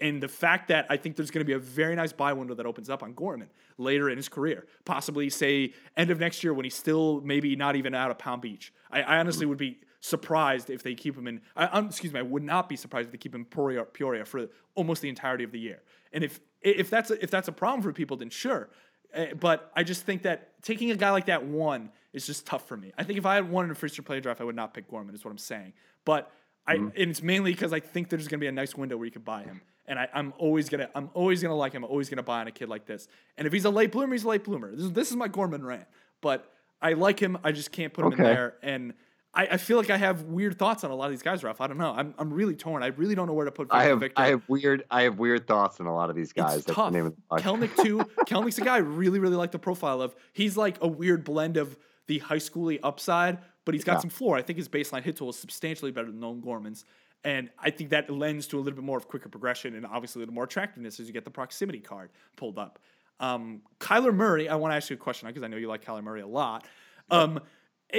And 0.00 0.22
the 0.22 0.28
fact 0.28 0.68
that 0.68 0.86
I 0.88 0.96
think 0.96 1.16
there's 1.16 1.30
going 1.30 1.44
to 1.44 1.46
be 1.46 1.52
a 1.52 1.58
very 1.58 1.94
nice 1.94 2.12
buy 2.12 2.32
window 2.32 2.54
that 2.54 2.66
opens 2.66 2.88
up 2.90 3.02
on 3.02 3.12
Gorman 3.12 3.48
later 3.78 4.08
in 4.08 4.16
his 4.16 4.28
career, 4.28 4.66
possibly 4.84 5.30
say 5.30 5.74
end 5.96 6.10
of 6.10 6.18
next 6.18 6.42
year 6.42 6.54
when 6.54 6.64
he's 6.64 6.74
still 6.74 7.20
maybe 7.20 7.54
not 7.54 7.76
even 7.76 7.94
out 7.94 8.10
of 8.10 8.18
Palm 8.18 8.40
Beach. 8.40 8.72
I, 8.90 9.02
I 9.02 9.18
honestly 9.18 9.46
would 9.46 9.58
be 9.58 9.78
surprised 10.00 10.70
if 10.70 10.82
they 10.82 10.94
keep 10.94 11.16
him 11.16 11.28
in. 11.28 11.40
I, 11.54 11.66
um, 11.66 11.86
excuse 11.86 12.12
me, 12.12 12.18
I 12.18 12.24
would 12.24 12.42
not 12.42 12.68
be 12.68 12.76
surprised 12.76 13.06
if 13.06 13.12
they 13.12 13.18
keep 13.18 13.34
him 13.34 13.44
Peoria, 13.44 13.84
Peoria 13.84 14.24
for 14.24 14.48
almost 14.74 15.02
the 15.02 15.08
entirety 15.08 15.44
of 15.44 15.52
the 15.52 15.60
year. 15.60 15.82
And 16.12 16.24
if 16.24 16.40
if 16.62 16.90
that's 16.90 17.10
a, 17.10 17.22
if 17.22 17.30
that's 17.30 17.48
a 17.48 17.52
problem 17.52 17.82
for 17.82 17.92
people, 17.92 18.16
then 18.16 18.30
sure. 18.30 18.70
Uh, 19.14 19.26
but 19.38 19.70
I 19.76 19.82
just 19.82 20.04
think 20.04 20.22
that 20.22 20.62
taking 20.62 20.90
a 20.90 20.96
guy 20.96 21.10
like 21.10 21.26
that 21.26 21.44
one 21.44 21.90
is 22.12 22.26
just 22.26 22.46
tough 22.46 22.66
for 22.66 22.76
me. 22.76 22.92
I 22.98 23.04
think 23.04 23.18
if 23.18 23.26
I 23.26 23.36
had 23.36 23.46
in 23.46 23.70
a 23.70 23.74
first 23.74 23.96
year 23.96 24.04
player 24.04 24.20
draft, 24.20 24.40
I 24.40 24.44
would 24.44 24.56
not 24.56 24.74
pick 24.74 24.90
Gorman. 24.90 25.14
Is 25.14 25.24
what 25.24 25.30
I'm 25.30 25.38
saying. 25.38 25.72
But 26.04 26.30
I 26.66 26.76
mm-hmm. 26.76 26.86
and 26.96 27.10
it's 27.10 27.22
mainly 27.22 27.52
because 27.52 27.72
I 27.72 27.80
think 27.80 28.08
there's 28.08 28.28
going 28.28 28.38
to 28.38 28.44
be 28.44 28.48
a 28.48 28.52
nice 28.52 28.76
window 28.76 28.96
where 28.96 29.06
you 29.06 29.10
could 29.10 29.24
buy 29.24 29.42
him, 29.42 29.62
and 29.86 29.98
I, 29.98 30.08
I'm 30.14 30.32
always 30.38 30.68
gonna 30.68 30.88
I'm 30.94 31.10
always 31.14 31.42
gonna 31.42 31.56
like 31.56 31.72
him. 31.72 31.84
I'm 31.84 31.90
always 31.90 32.08
gonna 32.08 32.22
buy 32.22 32.40
on 32.40 32.48
a 32.48 32.52
kid 32.52 32.68
like 32.68 32.86
this. 32.86 33.08
And 33.36 33.46
if 33.46 33.52
he's 33.52 33.64
a 33.64 33.70
late 33.70 33.92
bloomer, 33.92 34.12
he's 34.12 34.24
a 34.24 34.28
late 34.28 34.44
bloomer. 34.44 34.70
This, 34.70 34.84
is- 34.86 34.92
this 34.92 35.10
is 35.10 35.16
my 35.16 35.28
Gorman 35.28 35.64
rant. 35.64 35.86
But 36.20 36.50
I 36.80 36.92
like 36.92 37.20
him. 37.20 37.38
I 37.42 37.52
just 37.52 37.72
can't 37.72 37.92
put 37.92 38.04
him 38.04 38.12
Okay. 38.12 38.22
in 38.22 38.28
there. 38.28 38.54
And 38.62 38.94
I, 39.34 39.46
I 39.52 39.56
feel 39.56 39.76
like 39.76 39.88
I 39.88 39.96
have 39.96 40.24
weird 40.24 40.58
thoughts 40.58 40.84
on 40.84 40.90
a 40.90 40.94
lot 40.94 41.06
of 41.06 41.10
these 41.12 41.22
guys, 41.22 41.42
Ralph. 41.42 41.60
I 41.60 41.66
don't 41.66 41.78
know. 41.78 41.92
I'm 41.96 42.14
I'm 42.18 42.32
really 42.32 42.54
torn. 42.54 42.82
I 42.82 42.88
really 42.88 43.14
don't 43.14 43.26
know 43.26 43.32
where 43.32 43.46
to 43.46 43.50
put. 43.50 43.64
Victor 43.64 43.76
I 43.76 43.84
have 43.84 44.00
Victor. 44.00 44.22
I 44.22 44.28
have 44.28 44.42
weird 44.48 44.84
I 44.90 45.02
have 45.02 45.18
weird 45.18 45.46
thoughts 45.46 45.80
on 45.80 45.86
a 45.86 45.94
lot 45.94 46.10
of 46.10 46.16
these 46.16 46.32
guys. 46.32 46.58
It's 46.58 46.66
That's 46.66 46.76
tough. 46.76 46.92
the 46.92 46.98
name 46.98 47.06
of 47.06 47.16
the. 47.16 47.42
Kelenic 47.42 47.82
too. 47.82 47.98
Kelenic's 48.26 48.58
a 48.58 48.60
guy 48.60 48.74
I 48.74 48.78
really, 48.78 49.18
really 49.18 49.36
like 49.36 49.52
the 49.52 49.58
profile 49.58 50.02
of. 50.02 50.14
He's 50.32 50.56
like 50.56 50.76
a 50.82 50.88
weird 50.88 51.24
blend 51.24 51.56
of 51.56 51.78
the 52.12 52.18
high 52.18 52.36
schooly 52.36 52.78
upside, 52.82 53.38
but 53.64 53.74
he's 53.74 53.84
got 53.84 53.94
Yeah. 53.94 54.00
some 54.00 54.10
floor. 54.10 54.36
I 54.36 54.42
think 54.42 54.58
his 54.58 54.68
baseline 54.68 55.02
hit 55.02 55.16
tool 55.16 55.30
is 55.30 55.36
substantially 55.38 55.90
better 55.92 56.08
than 56.10 56.20
Nolan 56.20 56.40
Gorman's. 56.40 56.84
And 57.24 57.50
I 57.58 57.70
think 57.70 57.90
that 57.90 58.10
lends 58.10 58.46
to 58.48 58.58
a 58.58 58.60
little 58.60 58.76
bit 58.76 58.84
more 58.84 58.98
of 58.98 59.06
quicker 59.08 59.28
progression 59.28 59.74
and 59.76 59.86
obviously 59.86 60.20
a 60.20 60.22
little 60.22 60.34
more 60.34 60.44
attractiveness 60.44 60.98
as 61.00 61.06
you 61.06 61.12
get 61.12 61.24
the 61.24 61.30
proximity 61.30 61.78
card 61.80 62.10
pulled 62.36 62.58
up. 62.58 62.78
Um, 63.20 63.62
Kyler 63.78 64.12
Murray, 64.14 64.48
I 64.48 64.56
want 64.56 64.72
to 64.72 64.76
ask 64.76 64.90
you 64.90 64.94
a 64.94 64.98
question 64.98 65.28
because 65.28 65.42
I 65.44 65.46
know 65.46 65.56
you 65.56 65.68
like 65.68 65.84
Kyler 65.84 66.02
Murray 66.02 66.20
a 66.22 66.26
lot. 66.26 66.66
Um, 67.10 67.40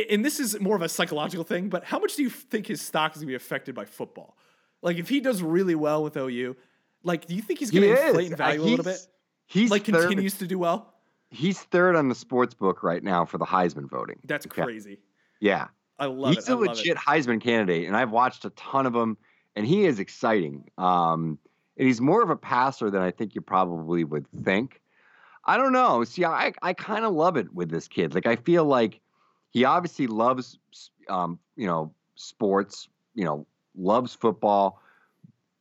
and 0.09 0.25
this 0.25 0.39
is 0.39 0.59
more 0.59 0.75
of 0.75 0.81
a 0.81 0.89
psychological 0.89 1.43
thing, 1.45 1.69
but 1.69 1.83
how 1.85 1.99
much 1.99 2.15
do 2.17 2.23
you 2.23 2.29
think 2.29 2.67
his 2.67 2.81
stock 2.81 3.11
is 3.13 3.19
going 3.19 3.27
to 3.27 3.31
be 3.31 3.35
affected 3.35 3.73
by 3.75 3.85
football? 3.85 4.37
Like, 4.81 4.97
if 4.97 5.07
he 5.07 5.21
does 5.21 5.41
really 5.41 5.75
well 5.75 6.03
with 6.03 6.17
OU, 6.17 6.55
like, 7.03 7.25
do 7.25 7.35
you 7.35 7.41
think 7.41 7.59
he's 7.59 7.71
going 7.71 7.83
to 7.83 7.93
is. 7.93 8.07
inflate 8.07 8.27
in 8.27 8.33
Uh, 8.33 8.37
value 8.37 8.61
a 8.61 8.63
little 8.63 8.83
bit? 8.83 9.07
he's- 9.45 9.71
like 9.71 9.85
continues 9.85 10.37
to 10.39 10.47
do 10.47 10.59
well. 10.59 10.92
He's 11.33 11.61
third 11.61 11.95
on 11.95 12.09
the 12.09 12.15
sports 12.15 12.53
book 12.53 12.83
right 12.83 13.03
now 13.03 13.25
for 13.25 13.37
the 13.37 13.45
Heisman 13.45 13.89
voting. 13.89 14.19
That's 14.23 14.45
Okay. 14.45 14.63
crazy. 14.63 14.99
Yeah. 15.39 15.67
I 15.99 16.05
love 16.05 16.35
he's 16.35 16.47
it. 16.47 16.51
I 16.51 16.53
a 16.53 16.57
legit 16.57 16.85
it. 16.87 16.97
Heisman 16.97 17.41
candidate, 17.41 17.87
and 17.87 17.97
I've 17.97 18.11
watched 18.11 18.45
a 18.45 18.49
ton 18.51 18.85
of 18.85 18.95
him, 18.95 19.17
and 19.55 19.65
he 19.65 19.85
is 19.85 19.99
exciting. 19.99 20.69
Um, 20.77 21.39
and 21.77 21.87
he's 21.87 22.01
more 22.01 22.21
of 22.21 22.29
a 22.29 22.35
passer 22.35 22.89
than 22.89 23.01
I 23.01 23.11
think 23.11 23.35
you 23.35 23.41
probably 23.41 24.03
would 24.03 24.27
think. 24.43 24.81
I 25.45 25.57
don't 25.57 25.73
know. 25.73 26.03
See, 26.03 26.23
I 26.23 26.53
I 26.61 26.73
kind 26.73 27.03
of 27.03 27.13
love 27.13 27.35
it 27.35 27.53
with 27.53 27.69
this 27.69 27.87
kid. 27.87 28.13
Like 28.15 28.25
I 28.25 28.35
feel 28.35 28.65
like 28.65 29.01
he 29.49 29.65
obviously 29.65 30.07
loves, 30.07 30.57
um, 31.09 31.39
you 31.55 31.67
know, 31.67 31.93
sports. 32.15 32.87
You 33.15 33.25
know, 33.25 33.47
loves 33.75 34.13
football. 34.15 34.81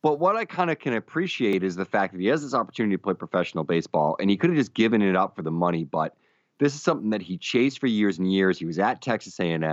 But 0.03 0.19
what 0.19 0.35
I 0.35 0.43
kind 0.43 0.69
of 0.69 0.79
can 0.79 0.93
appreciate 0.93 1.63
is 1.63 1.77
the 1.77 1.85
fact 1.85 2.13
that 2.13 2.19
he 2.19 2.27
has 2.27 2.43
this 2.43 2.53
opportunity 2.53 2.95
to 2.95 3.01
play 3.01 3.13
professional 3.13 3.63
baseball, 3.63 4.17
and 4.19 4.29
he 4.29 4.35
could 4.35 4.49
have 4.49 4.57
just 4.57 4.73
given 4.73 5.01
it 5.01 5.15
up 5.15 5.33
for 5.35 5.41
the 5.41 5.51
money. 5.51 5.85
But 5.85 6.15
this 6.59 6.75
is 6.75 6.81
something 6.81 7.09
that 7.11 7.21
he 7.21 7.37
chased 7.37 7.79
for 7.79 7.87
years 7.87 8.19
and 8.19 8.31
years. 8.31 8.59
He 8.59 8.65
was 8.65 8.77
at 8.79 9.01
Texas 9.01 9.39
A&M. 9.39 9.63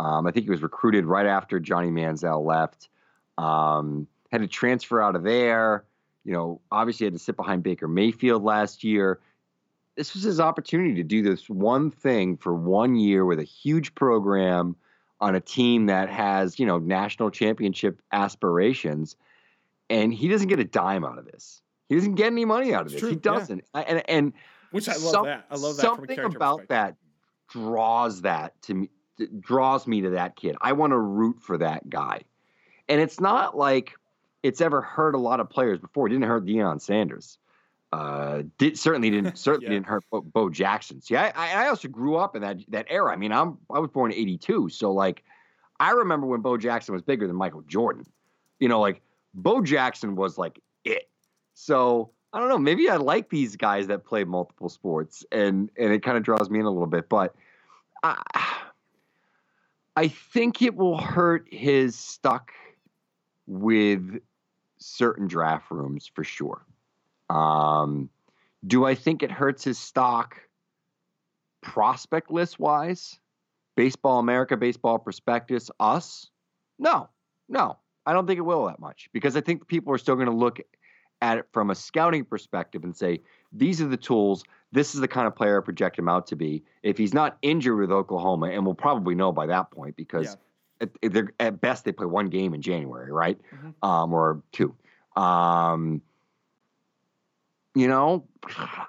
Um, 0.00 0.26
I 0.26 0.30
think 0.30 0.44
he 0.44 0.50
was 0.50 0.62
recruited 0.62 1.04
right 1.04 1.26
after 1.26 1.60
Johnny 1.60 1.90
Manziel 1.90 2.44
left. 2.44 2.88
Um, 3.36 4.06
had 4.32 4.40
to 4.40 4.48
transfer 4.48 5.02
out 5.02 5.14
of 5.14 5.24
there. 5.24 5.84
You 6.24 6.32
know, 6.32 6.60
obviously 6.72 7.04
had 7.04 7.12
to 7.12 7.18
sit 7.18 7.36
behind 7.36 7.62
Baker 7.62 7.86
Mayfield 7.86 8.42
last 8.42 8.82
year. 8.82 9.20
This 9.94 10.14
was 10.14 10.22
his 10.22 10.40
opportunity 10.40 10.94
to 10.94 11.02
do 11.02 11.22
this 11.22 11.50
one 11.50 11.90
thing 11.90 12.38
for 12.38 12.54
one 12.54 12.96
year 12.96 13.26
with 13.26 13.38
a 13.38 13.44
huge 13.44 13.94
program 13.94 14.74
on 15.20 15.34
a 15.34 15.40
team 15.40 15.86
that 15.86 16.08
has, 16.08 16.58
you 16.58 16.64
know, 16.64 16.78
national 16.78 17.30
championship 17.30 18.00
aspirations. 18.10 19.16
And 19.90 20.14
he 20.14 20.28
doesn't 20.28 20.48
get 20.48 20.58
a 20.60 20.64
dime 20.64 21.04
out 21.04 21.18
of 21.18 21.26
this. 21.26 21.60
He 21.88 21.96
doesn't 21.96 22.14
get 22.14 22.28
any 22.28 22.44
money 22.46 22.72
out 22.72 22.82
of 22.86 22.92
It's 22.92 22.94
this. 23.02 23.10
He 23.10 23.16
true, 23.16 23.32
yeah. 23.32 23.38
doesn't. 23.38 23.64
I- 23.74 23.82
And 23.82 24.08
and 24.08 24.32
Which 24.70 24.88
I 24.88 24.92
love 24.92 25.00
some- 25.02 25.26
that. 25.26 25.44
I 25.50 25.56
love 25.56 25.76
that 25.76 25.82
Something 25.82 26.18
about 26.20 26.68
that 26.68 26.96
draws 27.48 28.22
that 28.22 28.60
to 28.62 28.74
me, 28.74 28.90
draws 29.40 29.86
me 29.86 30.02
to 30.02 30.10
that 30.10 30.36
kid. 30.36 30.56
I 30.60 30.72
want 30.72 30.92
to 30.92 30.98
root 30.98 31.40
for 31.40 31.58
that 31.58 31.90
guy. 31.90 32.22
And 32.88 33.00
it's 33.00 33.20
not 33.20 33.56
like 33.56 33.94
it's 34.42 34.60
ever 34.60 34.80
hurt 34.80 35.14
a 35.14 35.18
lot 35.18 35.40
of 35.40 35.50
players 35.50 35.78
before. 35.78 36.06
It 36.06 36.10
didn't 36.10 36.24
hurt 36.24 36.46
Deion 36.46 36.80
Sanders. 36.80 37.38
Uh, 37.92 38.42
did 38.58 38.78
certainly 38.78 39.10
didn't 39.10 39.36
certainly 39.38 39.66
Yeah. 39.66 39.72
didn't 39.72 39.86
hurt 39.86 40.04
Bo, 40.10 40.20
Bo 40.20 40.48
Jackson. 40.48 41.00
See, 41.00 41.16
I, 41.16 41.30
I 41.30 41.64
I 41.64 41.68
also 41.68 41.88
grew 41.88 42.16
up 42.16 42.36
in 42.36 42.42
that 42.42 42.58
that 42.68 42.86
era. 42.88 43.12
I 43.12 43.16
mean, 43.16 43.32
I'm 43.32 43.58
I 43.68 43.80
was 43.80 43.90
born 43.90 44.12
in 44.12 44.18
'82, 44.18 44.68
so 44.68 44.92
like 44.92 45.24
I 45.80 45.90
remember 45.90 46.26
when 46.28 46.40
Bo 46.40 46.56
Jackson 46.56 46.92
was 46.92 47.02
bigger 47.02 47.26
than 47.26 47.34
Michael 47.36 47.62
Jordan. 47.62 48.06
You 48.60 48.68
know, 48.68 48.80
like 48.80 49.02
Bo 49.34 49.62
Jackson 49.62 50.16
was 50.16 50.38
like 50.38 50.60
it. 50.84 51.08
So 51.54 52.10
I 52.32 52.38
don't 52.38 52.48
know. 52.48 52.58
Maybe 52.58 52.88
I 52.88 52.96
like 52.96 53.30
these 53.30 53.56
guys 53.56 53.88
that 53.88 54.04
play 54.04 54.24
multiple 54.24 54.68
sports, 54.68 55.24
and 55.32 55.70
and 55.76 55.92
it 55.92 56.02
kind 56.02 56.16
of 56.16 56.22
draws 56.22 56.48
me 56.50 56.60
in 56.60 56.64
a 56.64 56.70
little 56.70 56.86
bit. 56.86 57.08
But 57.08 57.34
I, 58.02 58.20
I 59.96 60.08
think 60.08 60.62
it 60.62 60.76
will 60.76 60.98
hurt 60.98 61.46
his 61.50 61.98
stock 61.98 62.52
with 63.46 64.20
certain 64.78 65.26
draft 65.26 65.70
rooms 65.70 66.10
for 66.14 66.24
sure. 66.24 66.64
Um, 67.28 68.08
do 68.66 68.84
I 68.84 68.94
think 68.94 69.22
it 69.22 69.30
hurts 69.30 69.64
his 69.64 69.78
stock 69.78 70.40
prospect 71.62 72.30
list 72.30 72.58
wise? 72.58 73.18
Baseball 73.76 74.18
America, 74.18 74.56
Baseball 74.56 74.98
Prospectus, 74.98 75.70
us? 75.80 76.28
No, 76.78 77.08
no, 77.48 77.78
I 78.10 78.12
don't 78.12 78.26
think 78.26 78.38
it 78.38 78.42
will 78.42 78.66
that 78.66 78.80
much 78.80 79.08
because 79.12 79.36
I 79.36 79.40
think 79.40 79.68
people 79.68 79.92
are 79.94 79.98
still 79.98 80.16
going 80.16 80.26
to 80.26 80.34
look 80.34 80.58
at 81.22 81.38
it 81.38 81.46
from 81.52 81.70
a 81.70 81.76
scouting 81.76 82.24
perspective 82.24 82.82
and 82.82 82.96
say, 82.96 83.20
these 83.52 83.80
are 83.80 83.86
the 83.86 83.96
tools. 83.96 84.42
This 84.72 84.96
is 84.96 85.00
the 85.00 85.06
kind 85.06 85.28
of 85.28 85.36
player 85.36 85.60
I 85.60 85.64
project 85.64 85.96
him 85.96 86.08
out 86.08 86.26
to 86.26 86.36
be. 86.36 86.64
If 86.82 86.98
he's 86.98 87.14
not 87.14 87.38
injured 87.40 87.78
with 87.78 87.92
Oklahoma, 87.92 88.48
and 88.50 88.66
we'll 88.66 88.74
probably 88.74 89.14
know 89.14 89.30
by 89.30 89.46
that 89.46 89.70
point 89.70 89.94
because 89.94 90.36
at, 90.80 90.90
at 91.04 91.28
at 91.38 91.60
best 91.60 91.84
they 91.84 91.92
play 91.92 92.06
one 92.06 92.30
game 92.30 92.52
in 92.52 92.62
January, 92.62 93.12
right? 93.12 93.38
Mm-hmm. 93.54 93.88
Um, 93.88 94.12
or 94.12 94.42
two. 94.50 94.74
Um, 95.14 96.02
you 97.76 97.86
know, 97.86 98.24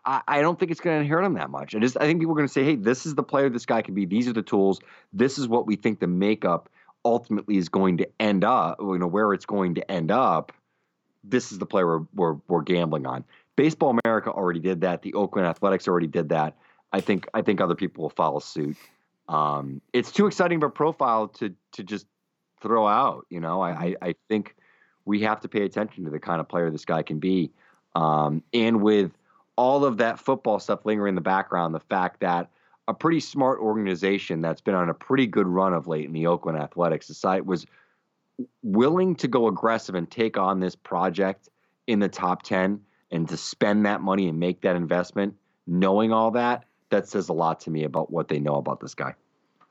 I, 0.04 0.22
I 0.28 0.42
don't 0.42 0.60
think 0.60 0.72
it's 0.72 0.82
going 0.82 1.04
to 1.04 1.08
hurt 1.08 1.24
him 1.24 1.36
that 1.36 1.52
much. 1.52 1.76
I 1.76 1.80
just 1.80 1.96
I 1.98 2.06
think 2.08 2.20
people 2.20 2.34
are 2.34 2.38
going 2.38 2.48
to 2.48 2.54
say, 2.54 2.64
hey, 2.64 2.76
this 2.76 3.06
is 3.06 3.14
the 3.14 3.24
player 3.24 3.50
this 3.50 3.68
guy 3.68 3.84
can 3.84 3.94
be. 3.94 4.06
These 4.06 4.28
are 4.28 4.34
the 4.34 4.42
tools. 4.42 4.80
This 5.14 5.38
is 5.38 5.48
what 5.48 5.68
we 5.68 5.76
think 5.76 6.00
the 6.00 6.08
makeup 6.08 6.70
ultimately 7.04 7.58
is 7.58 7.70
going 7.70 7.98
to 7.98 8.08
end 8.20 8.44
up. 8.44 8.78
You 8.80 8.98
know, 8.98 9.08
where 9.08 9.34
it's 9.34 9.46
going 9.46 9.76
to 9.76 9.92
end 9.92 10.12
up. 10.12 10.52
This 11.24 11.52
is 11.52 11.60
the 11.60 11.66
player 11.66 11.86
we're 11.86 12.06
we're, 12.14 12.38
we're 12.48 12.62
gambling 12.62 13.06
on. 13.06 13.24
Baseball 13.56 13.98
America 14.04 14.32
already 14.32 14.60
did 14.60 14.82
that. 14.82 15.02
The 15.02 15.14
Oakland 15.14 15.48
Athletics 15.48 15.88
already 15.88 16.08
did 16.08 16.30
that. 16.30 16.58
I 16.94 17.02
think 17.02 17.28
I 17.34 17.42
think 17.42 17.62
other 17.62 17.76
people 17.76 18.04
will 18.04 18.10
follow 18.10 18.40
suit. 18.40 18.78
Um, 19.28 19.82
it's 19.94 20.12
too 20.12 20.28
exciting 20.28 20.58
of 20.58 20.64
a 20.64 20.70
profile 20.70 21.28
to 21.30 21.54
to 21.74 21.84
just 21.84 22.08
throw 22.62 22.88
out. 22.88 23.26
You 23.30 23.40
know, 23.40 23.62
I, 23.62 23.72
I, 23.72 23.96
I 24.02 24.16
think 24.28 24.56
we 25.06 25.22
have 25.22 25.42
to 25.42 25.48
pay 25.48 25.64
attention 25.64 26.04
to 26.06 26.10
the 26.10 26.20
kind 26.20 26.40
of 26.40 26.48
player 26.48 26.70
this 26.70 26.86
guy 26.86 27.02
can 27.02 27.20
be. 27.20 27.52
Um, 27.96 28.44
and 28.54 28.82
with 28.82 29.12
all 29.56 29.84
of 29.84 29.98
that 29.98 30.20
football 30.20 30.60
stuff 30.60 30.86
lingering 30.86 31.12
in 31.12 31.16
the 31.16 31.22
background, 31.22 31.74
the 31.74 31.80
fact 31.80 32.22
that 32.22 32.50
a 32.92 32.94
pretty 32.94 33.22
smart 33.22 33.60
organization 33.60 34.42
that's 34.42 34.60
been 34.60 34.76
on 34.76 34.90
a 34.90 34.94
pretty 34.94 35.26
good 35.26 35.48
run 35.48 35.74
of 35.74 35.88
late 35.88 36.06
in 36.06 36.12
the 36.12 36.28
Oakland 36.28 36.58
Athletics 36.58 37.08
The 37.08 37.14
site 37.14 37.46
was 37.46 37.66
willing 38.62 39.16
to 39.16 39.30
go 39.30 39.48
aggressive 39.48 39.96
and 39.96 40.12
take 40.12 40.38
on 40.38 40.60
this 40.60 40.76
project 40.76 41.48
in 41.88 42.00
the 42.00 42.10
top 42.10 42.44
10 42.44 42.82
and 43.10 43.30
to 43.30 43.38
spend 43.38 43.86
that 43.86 44.02
money 44.02 44.28
and 44.28 44.40
make 44.40 44.62
that 44.62 44.76
investment, 44.76 45.36
knowing 45.66 46.12
all 46.12 46.32
that, 46.32 46.66
that 46.90 47.08
says 47.08 47.30
a 47.30 47.34
lot 47.34 47.62
to 47.62 47.72
me 47.72 47.86
about 47.86 48.12
what 48.12 48.28
they 48.28 48.40
know 48.40 48.56
about 48.56 48.82
this 48.82 48.94
guy. 48.94 49.16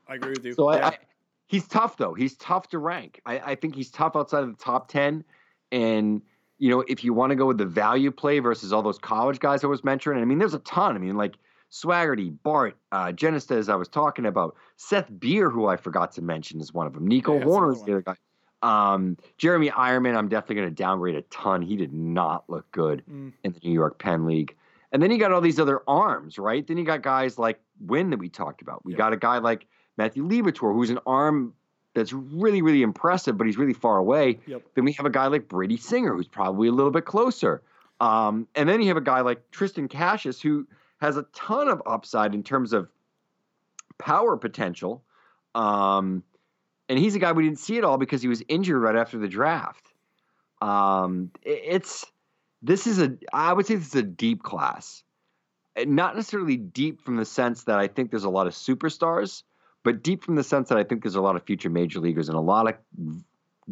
I 0.09 0.15
agree 0.15 0.33
with 0.33 0.45
you. 0.45 0.55
So 0.55 0.73
Yeah. 0.73 0.87
I, 0.87 0.89
I, 0.89 0.99
he's 1.47 1.69
tough 1.69 1.99
though. 1.99 2.15
He's 2.15 2.37
tough 2.37 2.69
to 2.69 2.79
rank. 2.79 3.21
I, 3.27 3.39
I 3.39 3.55
think 3.55 3.75
he's 3.75 3.91
tough 3.91 4.17
outside 4.17 4.45
of 4.45 4.57
the 4.57 4.65
top 4.65 4.89
ten. 4.89 5.25
And 5.71 6.23
you 6.59 6.71
know, 6.71 6.85
if 6.89 7.05
you 7.05 7.13
want 7.13 7.31
to 7.31 7.37
go 7.37 7.47
with 7.47 7.59
the 7.59 7.67
value 7.67 8.11
play 8.11 8.39
versus 8.39 8.73
all 8.73 8.83
those 8.83 8.99
college 8.99 9.41
guys 9.41 9.63
I 9.63 9.67
was 9.67 9.85
mentioning, 9.85 10.23
I 10.23 10.25
mean, 10.25 10.39
there's 10.39 10.55
a 10.55 10.59
ton. 10.61 10.97
I 10.97 10.99
mean, 10.99 11.17
like 11.17 11.35
Swaggerty, 11.71 12.37
Bart, 12.43 12.77
uh, 12.93 13.13
as 13.51 13.69
I 13.69 13.77
was 13.77 13.89
talking 13.89 14.27
about, 14.27 14.57
Seth 14.77 15.09
Beer, 15.21 15.51
who 15.51 15.67
I 15.67 15.77
forgot 15.77 16.13
to 16.13 16.23
mention, 16.23 16.61
is 16.61 16.75
one 16.75 16.87
of 16.87 16.95
them. 16.95 17.07
Nico 17.07 17.39
Yeah, 17.39 17.45
Hoerner's 17.45 17.83
the 17.83 17.93
other 17.93 18.03
guy. 18.03 18.17
Um, 18.63 19.17
Jeremy 19.39 19.71
Eierman, 19.71 20.17
I'm 20.17 20.29
definitely 20.29 20.57
going 20.57 20.69
to 20.69 20.75
downgrade 20.75 21.15
a 21.15 21.23
ton. 21.23 21.63
He 21.63 21.77
did 21.77 21.93
not 21.93 22.45
look 22.49 22.71
good 22.73 23.03
Mm. 23.11 23.33
in 23.45 23.53
the 23.53 23.61
New 23.65 23.73
York 23.73 23.99
Penn 23.99 24.27
League. 24.27 24.55
And 24.93 25.01
then 25.03 25.11
you 25.11 25.19
got 25.19 25.33
all 25.33 25.41
these 25.41 25.61
other 25.61 25.81
arms, 25.89 26.39
right? 26.39 26.67
Then 26.67 26.77
you 26.77 26.85
got 26.85 27.01
guys 27.03 27.39
like 27.39 27.61
Winn 27.81 28.11
that 28.11 28.19
we 28.19 28.29
talked 28.29 28.61
about. 28.61 28.85
We 28.85 28.93
got 28.95 29.13
a 29.13 29.17
guy 29.17 29.39
like 29.39 29.67
Matthew 29.97 30.27
Liberatore, 30.29 30.75
who's 30.75 30.91
an 30.91 30.99
arm 31.07 31.55
that's 31.95 32.13
really, 32.13 32.61
really 32.61 32.83
impressive, 32.83 33.39
but 33.39 33.47
he's 33.47 33.57
really 33.57 33.73
far 33.73 33.97
away. 33.99 34.41
Yep. 34.47 34.63
Then 34.75 34.85
we 34.85 34.93
have 34.93 35.07
a 35.07 35.11
guy 35.11 35.29
like 35.29 35.49
Brady 35.49 35.77
Singer, 35.77 36.15
who's 36.15 36.29
probably 36.29 36.69
a 36.69 36.73
little 36.73 36.91
bit 36.91 37.05
closer. 37.05 37.63
Um, 38.01 38.47
and 38.55 38.69
then 38.69 38.81
you 38.83 38.89
have 38.89 38.97
a 38.97 39.01
guy 39.03 39.21
like 39.21 39.51
Triston 39.53 39.89
Casas, 39.89 40.41
who 40.41 40.67
has 41.01 41.17
a 41.17 41.25
ton 41.35 41.69
of 41.69 41.83
upside 41.87 42.35
in 42.35 42.43
terms 42.43 42.73
of 42.73 42.89
power 43.99 44.37
potential. 44.37 45.05
Um, 45.55 46.23
and 46.89 46.99
he's 46.99 47.15
a 47.15 47.19
guy 47.19 47.33
we 47.33 47.45
didn't 47.45 47.59
see 47.59 47.79
at 47.79 47.85
all 47.85 47.99
because 47.99 48.23
he 48.23 48.29
was 48.29 48.43
injured 48.49 48.81
right 48.81 48.97
after 48.97 49.19
the 49.19 49.29
draft. 49.29 49.93
Um, 50.61 51.31
it's 51.43 52.05
this 52.63 52.87
is 52.87 53.01
a 53.01 53.17
I 53.33 53.53
would 53.53 53.67
say 53.67 53.77
this 53.77 53.89
is 53.89 53.95
a 53.95 54.03
deep 54.03 54.43
class, 54.43 55.03
not 55.79 56.17
necessarily 56.17 56.57
deep 56.57 57.01
from 57.01 57.17
the 57.17 57.25
sense 57.25 57.65
that 57.65 57.79
I 57.79 57.89
think 57.89 58.11
there's 58.11 58.25
a 58.25 58.31
lot 58.31 58.47
of 58.47 58.53
superstars, 58.53 59.43
but 59.85 60.03
deep 60.03 60.23
from 60.23 60.35
the 60.35 60.45
sense 60.45 60.69
that 60.69 60.77
I 60.77 60.85
think 60.85 61.03
there's 61.03 61.15
a 61.15 61.23
lot 61.23 61.37
of 61.37 61.45
future 61.45 61.71
major 61.71 62.01
leaguers 62.01 62.29
and 62.29 62.37
a 62.37 62.43
lot 62.43 62.69
of 62.69 62.75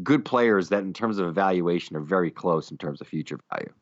good 0.02 0.24
players 0.24 0.70
that, 0.70 0.82
in 0.84 0.94
terms 0.94 1.18
of 1.18 1.28
evaluation, 1.28 1.96
are 1.96 2.00
very 2.00 2.30
close 2.30 2.70
in 2.70 2.78
terms 2.78 3.00
of 3.00 3.08
future 3.08 3.38
value. 3.52 3.72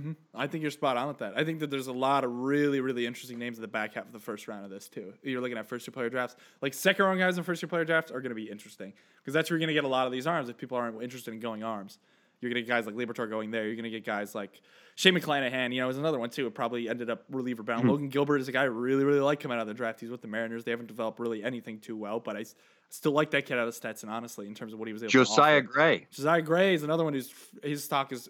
Hmm 0.00 0.12
I 0.34 0.46
think 0.46 0.62
you're 0.62 0.70
spot 0.70 0.96
on 0.96 1.08
with 1.08 1.18
that. 1.18 1.32
I 1.36 1.44
think 1.44 1.60
that 1.60 1.70
there's 1.70 1.86
a 1.86 1.92
lot 1.92 2.24
of 2.24 2.30
really, 2.30 2.80
really 2.80 3.06
interesting 3.06 3.38
names 3.38 3.56
in 3.56 3.62
the 3.62 3.68
back 3.68 3.94
half 3.94 4.06
of 4.06 4.12
the 4.12 4.18
first 4.18 4.48
round 4.48 4.64
of 4.64 4.70
this 4.70 4.88
too. 4.88 5.14
You're 5.22 5.40
looking 5.40 5.56
at 5.56 5.66
first 5.66 5.86
year 5.86 5.92
player 5.92 6.10
drafts. 6.10 6.36
Like 6.60 6.74
second 6.74 7.04
round 7.04 7.18
guys 7.18 7.38
in 7.38 7.44
first 7.44 7.62
year 7.62 7.68
player 7.68 7.84
drafts 7.84 8.10
are 8.10 8.20
going 8.20 8.30
to 8.30 8.36
be 8.36 8.50
interesting 8.50 8.92
because 9.18 9.32
that's 9.32 9.50
where 9.50 9.56
you're 9.56 9.66
going 9.66 9.74
to 9.74 9.80
get 9.80 9.84
a 9.84 9.88
lot 9.88 10.06
of 10.06 10.12
these 10.12 10.26
arms. 10.26 10.48
If 10.48 10.58
people 10.58 10.76
aren't 10.76 11.02
interested 11.02 11.32
in 11.32 11.40
going 11.40 11.64
arms, 11.64 11.98
you're 12.40 12.50
going 12.50 12.62
to 12.62 12.66
get 12.66 12.68
guys 12.68 12.86
like 12.86 12.94
Liberatore 12.94 13.30
going 13.30 13.50
there. 13.50 13.66
You're 13.66 13.76
going 13.76 13.84
to 13.84 13.90
get 13.90 14.04
guys 14.04 14.34
like 14.34 14.60
Shane 14.94 15.14
McClanahan. 15.14 15.72
You 15.72 15.80
know, 15.80 15.88
is 15.88 15.96
another 15.96 16.18
one 16.18 16.30
too. 16.30 16.46
It 16.46 16.54
probably 16.54 16.88
ended 16.88 17.08
up 17.08 17.24
reliever 17.30 17.62
bound. 17.62 17.88
Logan 17.88 18.08
Gilbert 18.08 18.38
is 18.38 18.48
a 18.48 18.52
guy 18.52 18.62
I 18.62 18.64
really, 18.64 19.04
really 19.04 19.20
like 19.20 19.40
coming 19.40 19.56
out 19.56 19.62
of 19.62 19.68
the 19.68 19.74
draft. 19.74 20.00
He's 20.00 20.10
with 20.10 20.20
the 20.20 20.28
Mariners. 20.28 20.64
They 20.64 20.70
haven't 20.70 20.88
developed 20.88 21.18
really 21.18 21.42
anything 21.42 21.80
too 21.80 21.96
well, 21.96 22.20
but 22.20 22.36
I 22.36 22.44
still 22.90 23.12
like 23.12 23.30
that 23.30 23.46
kid 23.46 23.58
out 23.58 23.66
of 23.66 23.74
Stetson. 23.74 24.10
Honestly, 24.10 24.46
in 24.46 24.54
terms 24.54 24.74
of 24.74 24.78
what 24.78 24.86
he 24.86 24.92
was 24.92 25.02
able 25.02 25.10
to 25.10 25.18
Josiah. 25.18 25.62
Gray. 25.62 26.06
Josiah 26.10 26.42
Gray 26.42 26.74
is 26.74 26.82
another 26.82 27.04
one 27.04 27.14
whose 27.14 27.32
his 27.62 27.84
stock 27.84 28.12
is 28.12 28.28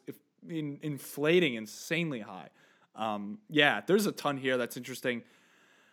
in, 0.50 0.78
inflating 0.82 1.54
insanely 1.54 2.20
high. 2.20 2.48
Um, 2.94 3.38
yeah, 3.50 3.80
there's 3.86 4.06
a 4.06 4.12
ton 4.12 4.36
here 4.36 4.56
that's 4.56 4.76
interesting. 4.76 5.22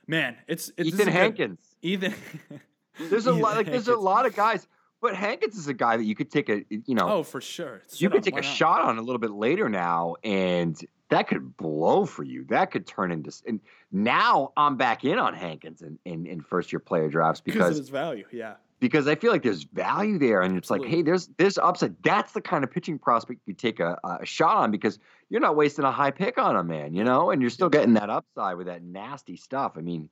Man, 0.07 0.37
it's, 0.47 0.71
it's 0.77 0.89
Ethan 0.89 1.01
a 1.01 1.03
good- 1.05 1.13
Hankins. 1.13 1.59
Ethan. 1.81 2.13
There's 3.09 3.25
a 3.25 3.31
Ethan 3.31 3.41
lot 3.41 3.57
like 3.57 3.65
there's 3.65 3.87
a 3.87 3.95
lot 3.95 4.27
of 4.27 4.35
guys, 4.35 4.67
but 5.01 5.15
Hankins 5.15 5.57
is 5.57 5.67
a 5.67 5.73
guy 5.73 5.97
that 5.97 6.03
you 6.03 6.13
could 6.13 6.29
take 6.29 6.47
a 6.49 6.63
you 6.69 6.93
know 6.93 7.09
Oh, 7.09 7.23
for 7.23 7.41
sure. 7.41 7.81
you 7.95 8.07
could 8.07 8.17
on, 8.17 8.21
take 8.21 8.33
a 8.35 8.41
not? 8.41 8.45
shot 8.45 8.81
on 8.81 8.99
a 8.99 9.01
little 9.01 9.17
bit 9.17 9.31
later 9.31 9.67
now, 9.67 10.15
and 10.23 10.79
that 11.09 11.27
could 11.27 11.57
blow 11.57 12.05
for 12.05 12.21
you. 12.23 12.43
That 12.49 12.69
could 12.69 12.85
turn 12.85 13.11
into. 13.11 13.31
And 13.47 13.61
now 13.91 14.53
I'm 14.55 14.77
back 14.77 15.03
in 15.05 15.17
on 15.17 15.33
Hankins 15.33 15.81
in, 15.81 15.97
in, 16.05 16.27
in 16.27 16.41
first 16.41 16.71
year 16.71 16.79
player 16.79 17.09
drafts 17.09 17.41
because 17.41 17.61
of 17.61 17.67
because 17.69 17.79
its 17.79 17.89
value. 17.89 18.25
Yeah. 18.31 18.55
Because 18.83 19.07
I 19.07 19.15
feel 19.15 19.31
like 19.31 19.43
there's 19.43 19.63
value 19.63 20.19
there, 20.19 20.41
and 20.41 20.57
it's 20.57 20.69
like, 20.69 20.83
hey, 20.83 21.01
there's 21.01 21.29
there's 21.37 21.57
upside. 21.57 21.95
That's 22.03 22.33
the 22.33 22.41
kind 22.41 22.65
of 22.65 22.69
pitching 22.69 22.99
prospect 22.99 23.39
you 23.45 23.53
take 23.53 23.79
a, 23.79 23.97
a 24.03 24.25
shot 24.25 24.57
on 24.57 24.71
because 24.71 24.99
you're 25.29 25.39
not 25.39 25.55
wasting 25.55 25.85
a 25.85 25.91
high 25.91 26.11
pick 26.11 26.37
on 26.37 26.57
him, 26.57 26.67
man. 26.67 26.93
You 26.93 27.05
know, 27.05 27.31
and 27.31 27.41
you're 27.41 27.49
still 27.49 27.69
getting 27.69 27.93
that 27.93 28.09
upside 28.09 28.57
with 28.57 28.67
that 28.67 28.83
nasty 28.83 29.37
stuff. 29.37 29.77
I 29.77 29.79
mean, 29.79 30.09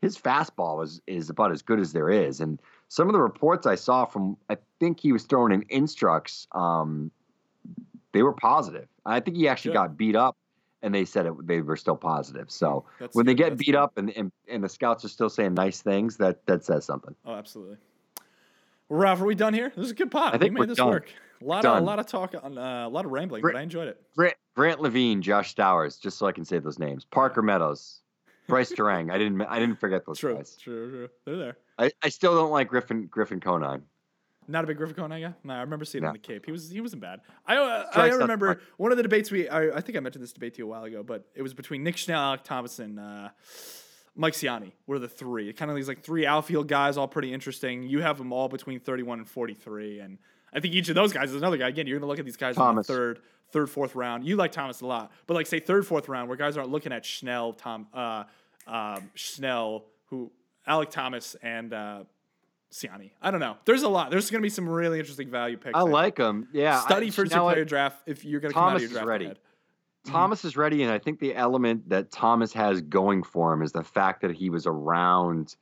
his 0.00 0.16
fastball 0.16 0.82
is 0.82 1.02
is 1.06 1.28
about 1.28 1.52
as 1.52 1.60
good 1.60 1.78
as 1.78 1.92
there 1.92 2.08
is, 2.08 2.40
and 2.40 2.62
some 2.88 3.10
of 3.10 3.12
the 3.12 3.20
reports 3.20 3.66
I 3.66 3.74
saw 3.74 4.06
from 4.06 4.38
I 4.48 4.56
think 4.80 5.00
he 5.00 5.12
was 5.12 5.24
throwing 5.24 5.52
in 5.52 5.66
instructs, 5.68 6.48
um, 6.52 7.10
they 8.12 8.22
were 8.22 8.32
positive. 8.32 8.88
I 9.04 9.20
think 9.20 9.36
he 9.36 9.48
actually 9.48 9.72
Good. 9.72 9.80
got 9.80 9.96
beat 9.98 10.16
up, 10.16 10.34
and 10.82 10.94
they 10.94 11.04
said 11.04 11.26
it, 11.26 11.46
they 11.46 11.60
were 11.60 11.76
still 11.76 11.96
positive. 11.96 12.50
So 12.50 12.86
That's 12.98 13.14
when 13.14 13.26
they 13.26 13.34
get 13.34 13.58
beat 13.58 13.66
good. 13.66 13.74
up 13.74 13.98
and, 13.98 14.08
and 14.16 14.32
and 14.48 14.64
the 14.64 14.70
scouts 14.70 15.04
are 15.04 15.10
still 15.10 15.28
saying 15.28 15.52
nice 15.52 15.82
things, 15.82 16.16
that 16.16 16.46
that 16.46 16.64
says 16.64 16.86
something. 16.86 17.14
Oh, 17.26 17.34
absolutely. 17.34 17.76
Ralph, 18.88 19.20
are 19.20 19.24
we 19.24 19.34
done 19.34 19.54
here? 19.54 19.72
This 19.76 19.86
is 19.86 19.90
a 19.92 19.94
good 19.94 20.10
pot. 20.10 20.34
I 20.34 20.38
think 20.38 20.52
we 20.52 20.60
we're 20.60 20.62
made 20.64 20.70
this 20.70 20.78
done. 20.78 20.88
work. 20.88 21.08
A 21.40 21.44
lot 21.44 21.64
of 21.64 21.76
a 21.76 21.80
lot 21.80 21.98
of 21.98 22.06
talk 22.06 22.34
on 22.42 22.56
uh, 22.56 22.86
a 22.86 22.88
lot 22.88 23.04
of 23.04 23.10
rambling, 23.10 23.42
Great. 23.42 23.54
but 23.54 23.58
I 23.58 23.62
enjoyed 23.62 23.88
it. 23.88 24.00
Grant, 24.16 24.34
Grant 24.54 24.80
Lavigne, 24.80 25.20
Josh 25.20 25.54
Stowers, 25.54 25.98
just 26.00 26.16
so 26.18 26.26
I 26.26 26.32
can 26.32 26.44
say 26.44 26.58
those 26.58 26.78
names. 26.78 27.04
Parker 27.04 27.42
Meadows, 27.42 28.00
Brice 28.48 28.72
Turang. 28.76 29.10
I 29.12 29.18
didn't. 29.18 29.40
I 29.42 29.58
didn't 29.58 29.76
forget 29.80 30.06
those 30.06 30.18
True, 30.18 30.36
guys. 30.36 30.56
true, 30.60 30.90
true. 30.90 31.08
They're 31.26 31.36
there. 31.36 31.56
I, 31.78 31.90
I 32.02 32.08
still 32.08 32.34
don't 32.34 32.50
like 32.50 32.68
Griffin 32.68 33.06
Griffin 33.06 33.40
Conine. 33.40 33.82
Not 34.46 34.64
a 34.64 34.66
big 34.66 34.76
Griffin 34.76 34.94
Conine 34.94 35.22
guy. 35.22 35.34
No, 35.42 35.54
I 35.54 35.60
remember 35.62 35.84
seeing 35.86 36.04
him 36.04 36.08
in 36.08 36.12
the 36.14 36.18
Cape. 36.18 36.44
He 36.46 36.52
was 36.52 36.70
he 36.70 36.80
wasn't 36.80 37.02
bad. 37.02 37.20
I 37.46 37.56
uh, 37.56 37.60
I 37.60 37.90
Strikes 37.90 38.14
out 38.14 38.18
the 38.18 38.22
remember 38.24 38.60
one 38.76 38.90
of 38.92 38.96
the 38.96 39.02
debates 39.02 39.30
we 39.30 39.48
I, 39.48 39.76
I 39.76 39.80
think 39.80 39.96
I 39.96 40.00
mentioned 40.00 40.22
this 40.22 40.32
debate 40.32 40.54
to 40.54 40.58
you 40.58 40.66
a 40.66 40.68
while 40.68 40.84
ago, 40.84 41.02
but 41.02 41.26
it 41.34 41.42
was 41.42 41.52
between 41.52 41.82
Nick 41.82 41.96
Schnell, 41.96 42.36
Alek 42.36 42.44
Thomas, 42.44 42.78
and 42.78 43.00
uh, 43.00 43.30
Mike 44.16 44.34
Siani. 44.34 44.72
Were 44.86 44.98
the 44.98 45.08
three 45.08 45.52
kind 45.52 45.70
of 45.70 45.76
these 45.76 45.88
like 45.88 46.02
three 46.02 46.26
outfield 46.26 46.68
guys, 46.68 46.96
all 46.96 47.08
pretty 47.08 47.32
interesting. 47.32 47.82
You 47.82 48.00
have 48.00 48.18
them 48.18 48.32
all 48.32 48.48
between 48.48 48.80
thirty 48.80 49.02
one 49.02 49.18
and 49.18 49.28
forty 49.28 49.54
three, 49.54 50.00
and 50.00 50.18
I 50.52 50.60
think 50.60 50.74
each 50.74 50.88
of 50.88 50.94
those 50.94 51.12
guys 51.12 51.30
is 51.30 51.36
another 51.36 51.56
guy. 51.56 51.68
Again, 51.68 51.86
you're 51.86 51.98
gonna 51.98 52.08
look 52.08 52.18
at 52.18 52.24
these 52.24 52.36
guys 52.36 52.56
in 52.56 52.74
the 52.74 52.82
third, 52.82 53.20
third, 53.50 53.70
fourth 53.70 53.94
round. 53.94 54.24
You 54.24 54.36
like 54.36 54.52
Thomas 54.52 54.80
a 54.80 54.86
lot, 54.86 55.12
but 55.26 55.34
like 55.34 55.46
say 55.46 55.60
third, 55.60 55.86
fourth 55.86 56.08
round, 56.08 56.28
where 56.28 56.36
guys 56.36 56.56
aren't 56.56 56.70
looking 56.70 56.92
at 56.92 57.04
Schnell, 57.04 57.52
Tom, 57.52 57.86
uh, 57.92 58.24
um, 58.66 59.10
Schnell, 59.14 59.86
who 60.06 60.30
Alek 60.68 60.90
Thomas 60.90 61.36
and 61.42 61.72
uh, 61.72 62.04
Siani. 62.72 63.10
I 63.22 63.30
don't 63.30 63.40
know. 63.40 63.56
There's 63.64 63.82
a 63.82 63.88
lot. 63.88 64.10
There's 64.10 64.30
going 64.30 64.40
to 64.40 64.44
be 64.44 64.50
some 64.50 64.68
really 64.68 64.98
interesting 64.98 65.30
value 65.30 65.56
picks. 65.56 65.76
I 65.76 65.82
like 65.82 66.16
them. 66.16 66.48
Yeah. 66.52 66.80
Study 66.80 67.06
I, 67.06 67.10
first 67.10 67.30
you 67.30 67.34
year 67.34 67.40
know 67.40 67.44
what? 67.44 67.52
player 67.54 67.64
draft 67.64 68.02
if 68.06 68.24
you're 68.24 68.40
going 68.40 68.52
to 68.52 68.54
come 68.54 68.70
out 68.70 68.76
of 68.76 68.82
your 68.82 68.88
is 68.88 68.92
draft 68.92 69.06
ready. 69.06 69.24
ahead. 69.26 69.38
Mm. 70.06 70.12
Thomas 70.12 70.44
is 70.44 70.56
ready, 70.56 70.82
and 70.82 70.92
I 70.92 70.98
think 70.98 71.20
the 71.20 71.34
element 71.34 71.88
that 71.88 72.10
Thomas 72.10 72.52
has 72.52 72.80
going 72.80 73.22
for 73.22 73.52
him 73.52 73.62
is 73.62 73.72
the 73.72 73.84
fact 73.84 74.22
that 74.22 74.32
he 74.32 74.50
was 74.50 74.66
around 74.66 75.56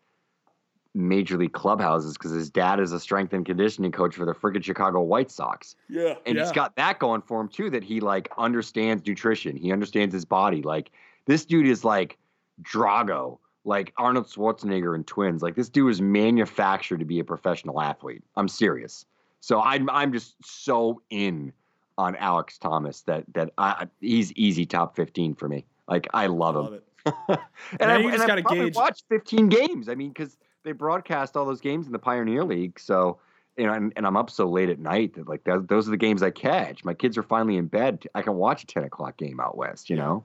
major 0.95 1.39
league 1.39 1.53
clubhouses 1.53 2.15
because 2.15 2.33
his 2.33 2.51
dad 2.51 2.79
is 2.79 2.93
a 2.93 3.01
strength 3.01 3.33
and 3.33 3.47
conditioning 3.47 3.91
coach 3.91 4.15
for 4.15 4.27
the 4.27 4.35
friggin' 4.35 4.63
Chicago 4.63 5.01
White 5.01 5.31
Sox. 5.31 5.75
Yeah, 5.89 6.15
and 6.27 6.37
yeah. 6.37 6.43
he's 6.43 6.53
got 6.53 6.77
that 6.77 6.99
going 6.99 7.23
for 7.23 7.41
him 7.41 7.49
too 7.49 7.71
that 7.71 7.83
he 7.83 8.01
like 8.01 8.31
understands 8.37 9.07
nutrition. 9.07 9.57
He 9.57 9.73
understands 9.73 10.13
his 10.13 10.25
body. 10.25 10.63
Like 10.63 10.91
this 11.27 11.45
dude 11.45 11.67
is 11.67 11.85
like 11.85 12.19
drago 12.63 13.39
like 13.65 13.93
arnold 13.97 14.27
schwarzenegger 14.27 14.95
and 14.95 15.07
twins. 15.07 15.43
Like 15.43 15.55
this 15.55 15.69
dude 15.69 15.91
is 15.91 16.01
manufactured 16.01 16.99
to 16.99 17.05
be 17.05 17.21
a 17.21 17.25
professional 17.25 17.81
athlete. 17.81 18.23
I'm 18.37 18.49
serious. 18.49 19.07
So 19.41 19.61
i'm, 19.61 19.91
I'm 19.91 20.13
just 20.13 20.37
so 20.45 21.03
in 21.11 21.53
on 21.99 22.17
alex 22.17 22.59
thomas 22.59 23.03
that 23.03 23.25
that 23.35 23.53
I, 23.59 23.87
he's 24.01 24.33
easy 24.33 24.67
top 24.67 24.97
15 24.97 25.35
for 25.35 25.49
me 25.49 25.65
like 25.89 26.09
i 26.15 26.27
love 26.27 26.57
him 26.57 26.63
Love 26.63 26.75
it. 26.75 26.85
and 27.29 27.39
Now 27.81 27.95
I, 27.95 27.99
you 27.99 28.11
just 28.13 28.27
gotta 28.27 28.43
probably 28.43 28.67
gauge- 28.67 28.77
watched 28.77 29.05
15 29.09 29.49
games. 29.49 29.89
I 29.89 29.97
mean, 29.97 30.11
because 30.11 30.37
they 30.63 30.71
broadcast 30.71 31.37
all 31.37 31.45
those 31.45 31.61
games 31.61 31.87
in 31.87 31.93
the 31.93 31.99
Pioneer 31.99 32.45
League. 32.45 32.79
So, 32.79 33.19
you 33.57 33.67
know, 33.67 33.73
and, 33.73 33.93
and 33.97 34.07
I'm 34.07 34.17
up 34.17 34.31
so 34.31 34.49
late 34.49 34.69
at 34.69 34.79
night 34.79 35.15
that 35.15 35.29
like 35.29 35.43
that, 35.45 35.67
those 35.69 35.89
are 35.89 35.91
the 35.91 35.97
games 35.97 36.23
I 36.23 36.31
catch. 36.31 36.85
My 36.85 36.95
kids 36.95 37.19
are 37.19 37.25
finally 37.25 37.57
in 37.57 37.67
bed. 37.67 38.05
I 38.15 38.23
can 38.23 38.37
watch 38.37 38.63
a 38.63 38.67
10 38.67 38.85
o'clock 38.85 39.17
game 39.17 39.41
out 39.41 39.57
west. 39.57 39.91
You 39.91 39.97
know, 39.97 40.23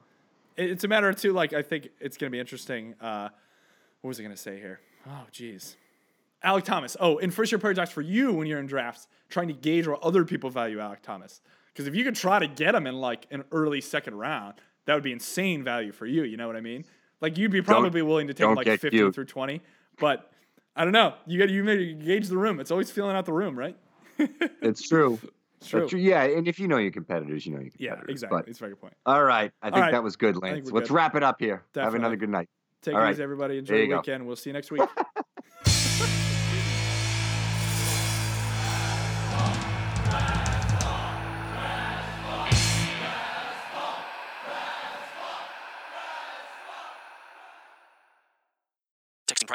It's 0.55 0.83
a 0.83 0.87
matter 0.87 1.09
of 1.09 1.19
two. 1.19 1.33
Like 1.33 1.53
I 1.53 1.63
think 1.63 1.89
it's 1.99 2.15
going 2.15 2.29
to 2.29 2.35
be 2.35 2.39
interesting. 2.39 2.93
Uh, 3.01 3.29
what 4.01 4.09
was 4.09 4.19
I 4.19 4.23
going 4.23 4.35
to 4.35 4.41
say 4.41 4.59
here? 4.59 4.79
Oh, 5.07 5.25
jeez. 5.33 5.77
Alek 6.45 6.63
Thomas. 6.63 6.95
Oh, 6.99 7.17
in 7.17 7.31
first 7.31 7.51
year 7.51 7.57
drafts 7.57 7.91
for 7.91 8.01
you 8.03 8.33
when 8.33 8.45
you're 8.45 8.59
in 8.59 8.67
drafts, 8.67 9.07
trying 9.29 9.47
to 9.47 9.53
gauge 9.55 9.87
what 9.87 10.03
other 10.03 10.23
people 10.23 10.51
value 10.51 10.77
Alek 10.77 11.01
Thomas. 11.01 11.41
Because 11.77 11.87
if 11.87 11.93
you 11.93 12.03
could 12.03 12.15
try 12.15 12.39
to 12.39 12.47
get 12.47 12.73
him 12.73 12.87
in 12.87 12.95
like 12.95 13.27
an 13.29 13.43
early 13.51 13.81
second 13.81 14.15
round, 14.15 14.55
that 14.85 14.95
would 14.95 15.03
be 15.03 15.11
insane 15.11 15.63
value 15.63 15.91
for 15.91 16.07
you. 16.07 16.23
You 16.23 16.35
know 16.35 16.47
what 16.47 16.55
I 16.55 16.61
mean? 16.61 16.85
Like 17.21 17.37
you'd 17.37 17.51
be 17.51 17.61
probably 17.61 18.01
willing 18.01 18.25
to 18.29 18.33
take 18.33 18.47
don't 18.47 18.55
like 18.55 18.65
15 18.65 18.89
cute. 18.89 19.13
through 19.13 19.25
20, 19.25 19.61
but 19.99 20.31
I 20.75 20.83
don't 20.83 20.91
know. 20.91 21.13
You 21.27 21.37
got 21.37 21.45
to 21.45 21.53
you 21.53 21.63
maybe 21.63 21.93
gauge 21.93 22.29
the 22.29 22.37
room. 22.37 22.59
It's 22.59 22.71
always 22.71 22.89
feeling 22.89 23.15
out 23.15 23.25
the 23.25 23.33
room, 23.33 23.57
right? 23.57 23.77
It's 24.63 24.87
true. 24.87 25.19
It's 25.61 25.69
That's 25.69 25.91
true. 25.91 25.99
Yeah, 25.99 26.23
and 26.23 26.47
if 26.47 26.59
you 26.59 26.67
know 26.67 26.77
your 26.77 26.91
competitors, 26.91 27.45
you 27.45 27.51
know 27.51 27.59
your 27.59 27.69
competitors. 27.69 28.07
Yeah, 28.07 28.11
exactly. 28.11 28.39
But, 28.39 28.47
It's 28.49 28.57
a 28.57 28.61
very 28.61 28.71
good 28.71 28.81
point. 28.81 28.93
all 29.05 29.23
right. 29.23 29.51
I 29.61 29.69
think 29.69 29.81
right. 29.81 29.91
that 29.91 30.03
was 30.03 30.15
good, 30.15 30.35
Lance. 30.35 30.71
Let's 30.71 30.89
good. 30.89 30.95
wrap 30.95 31.15
it 31.15 31.21
up 31.21 31.35
here. 31.39 31.63
Have 31.75 31.93
another 31.93 32.15
good 32.15 32.29
night. 32.29 32.49
Take 32.81 32.95
All 32.95 33.01
it 33.01 33.03
right. 33.03 33.13
easy, 33.13 33.21
everybody. 33.21 33.59
Enjoy 33.59 33.75
There 33.75 33.77
the 33.81 33.85
you 33.85 33.91
go. 33.91 33.97
weekend. 33.97 34.25
We'll 34.25 34.35
see 34.35 34.49
you 34.49 34.55
next 34.55 34.71
week. 34.71 34.81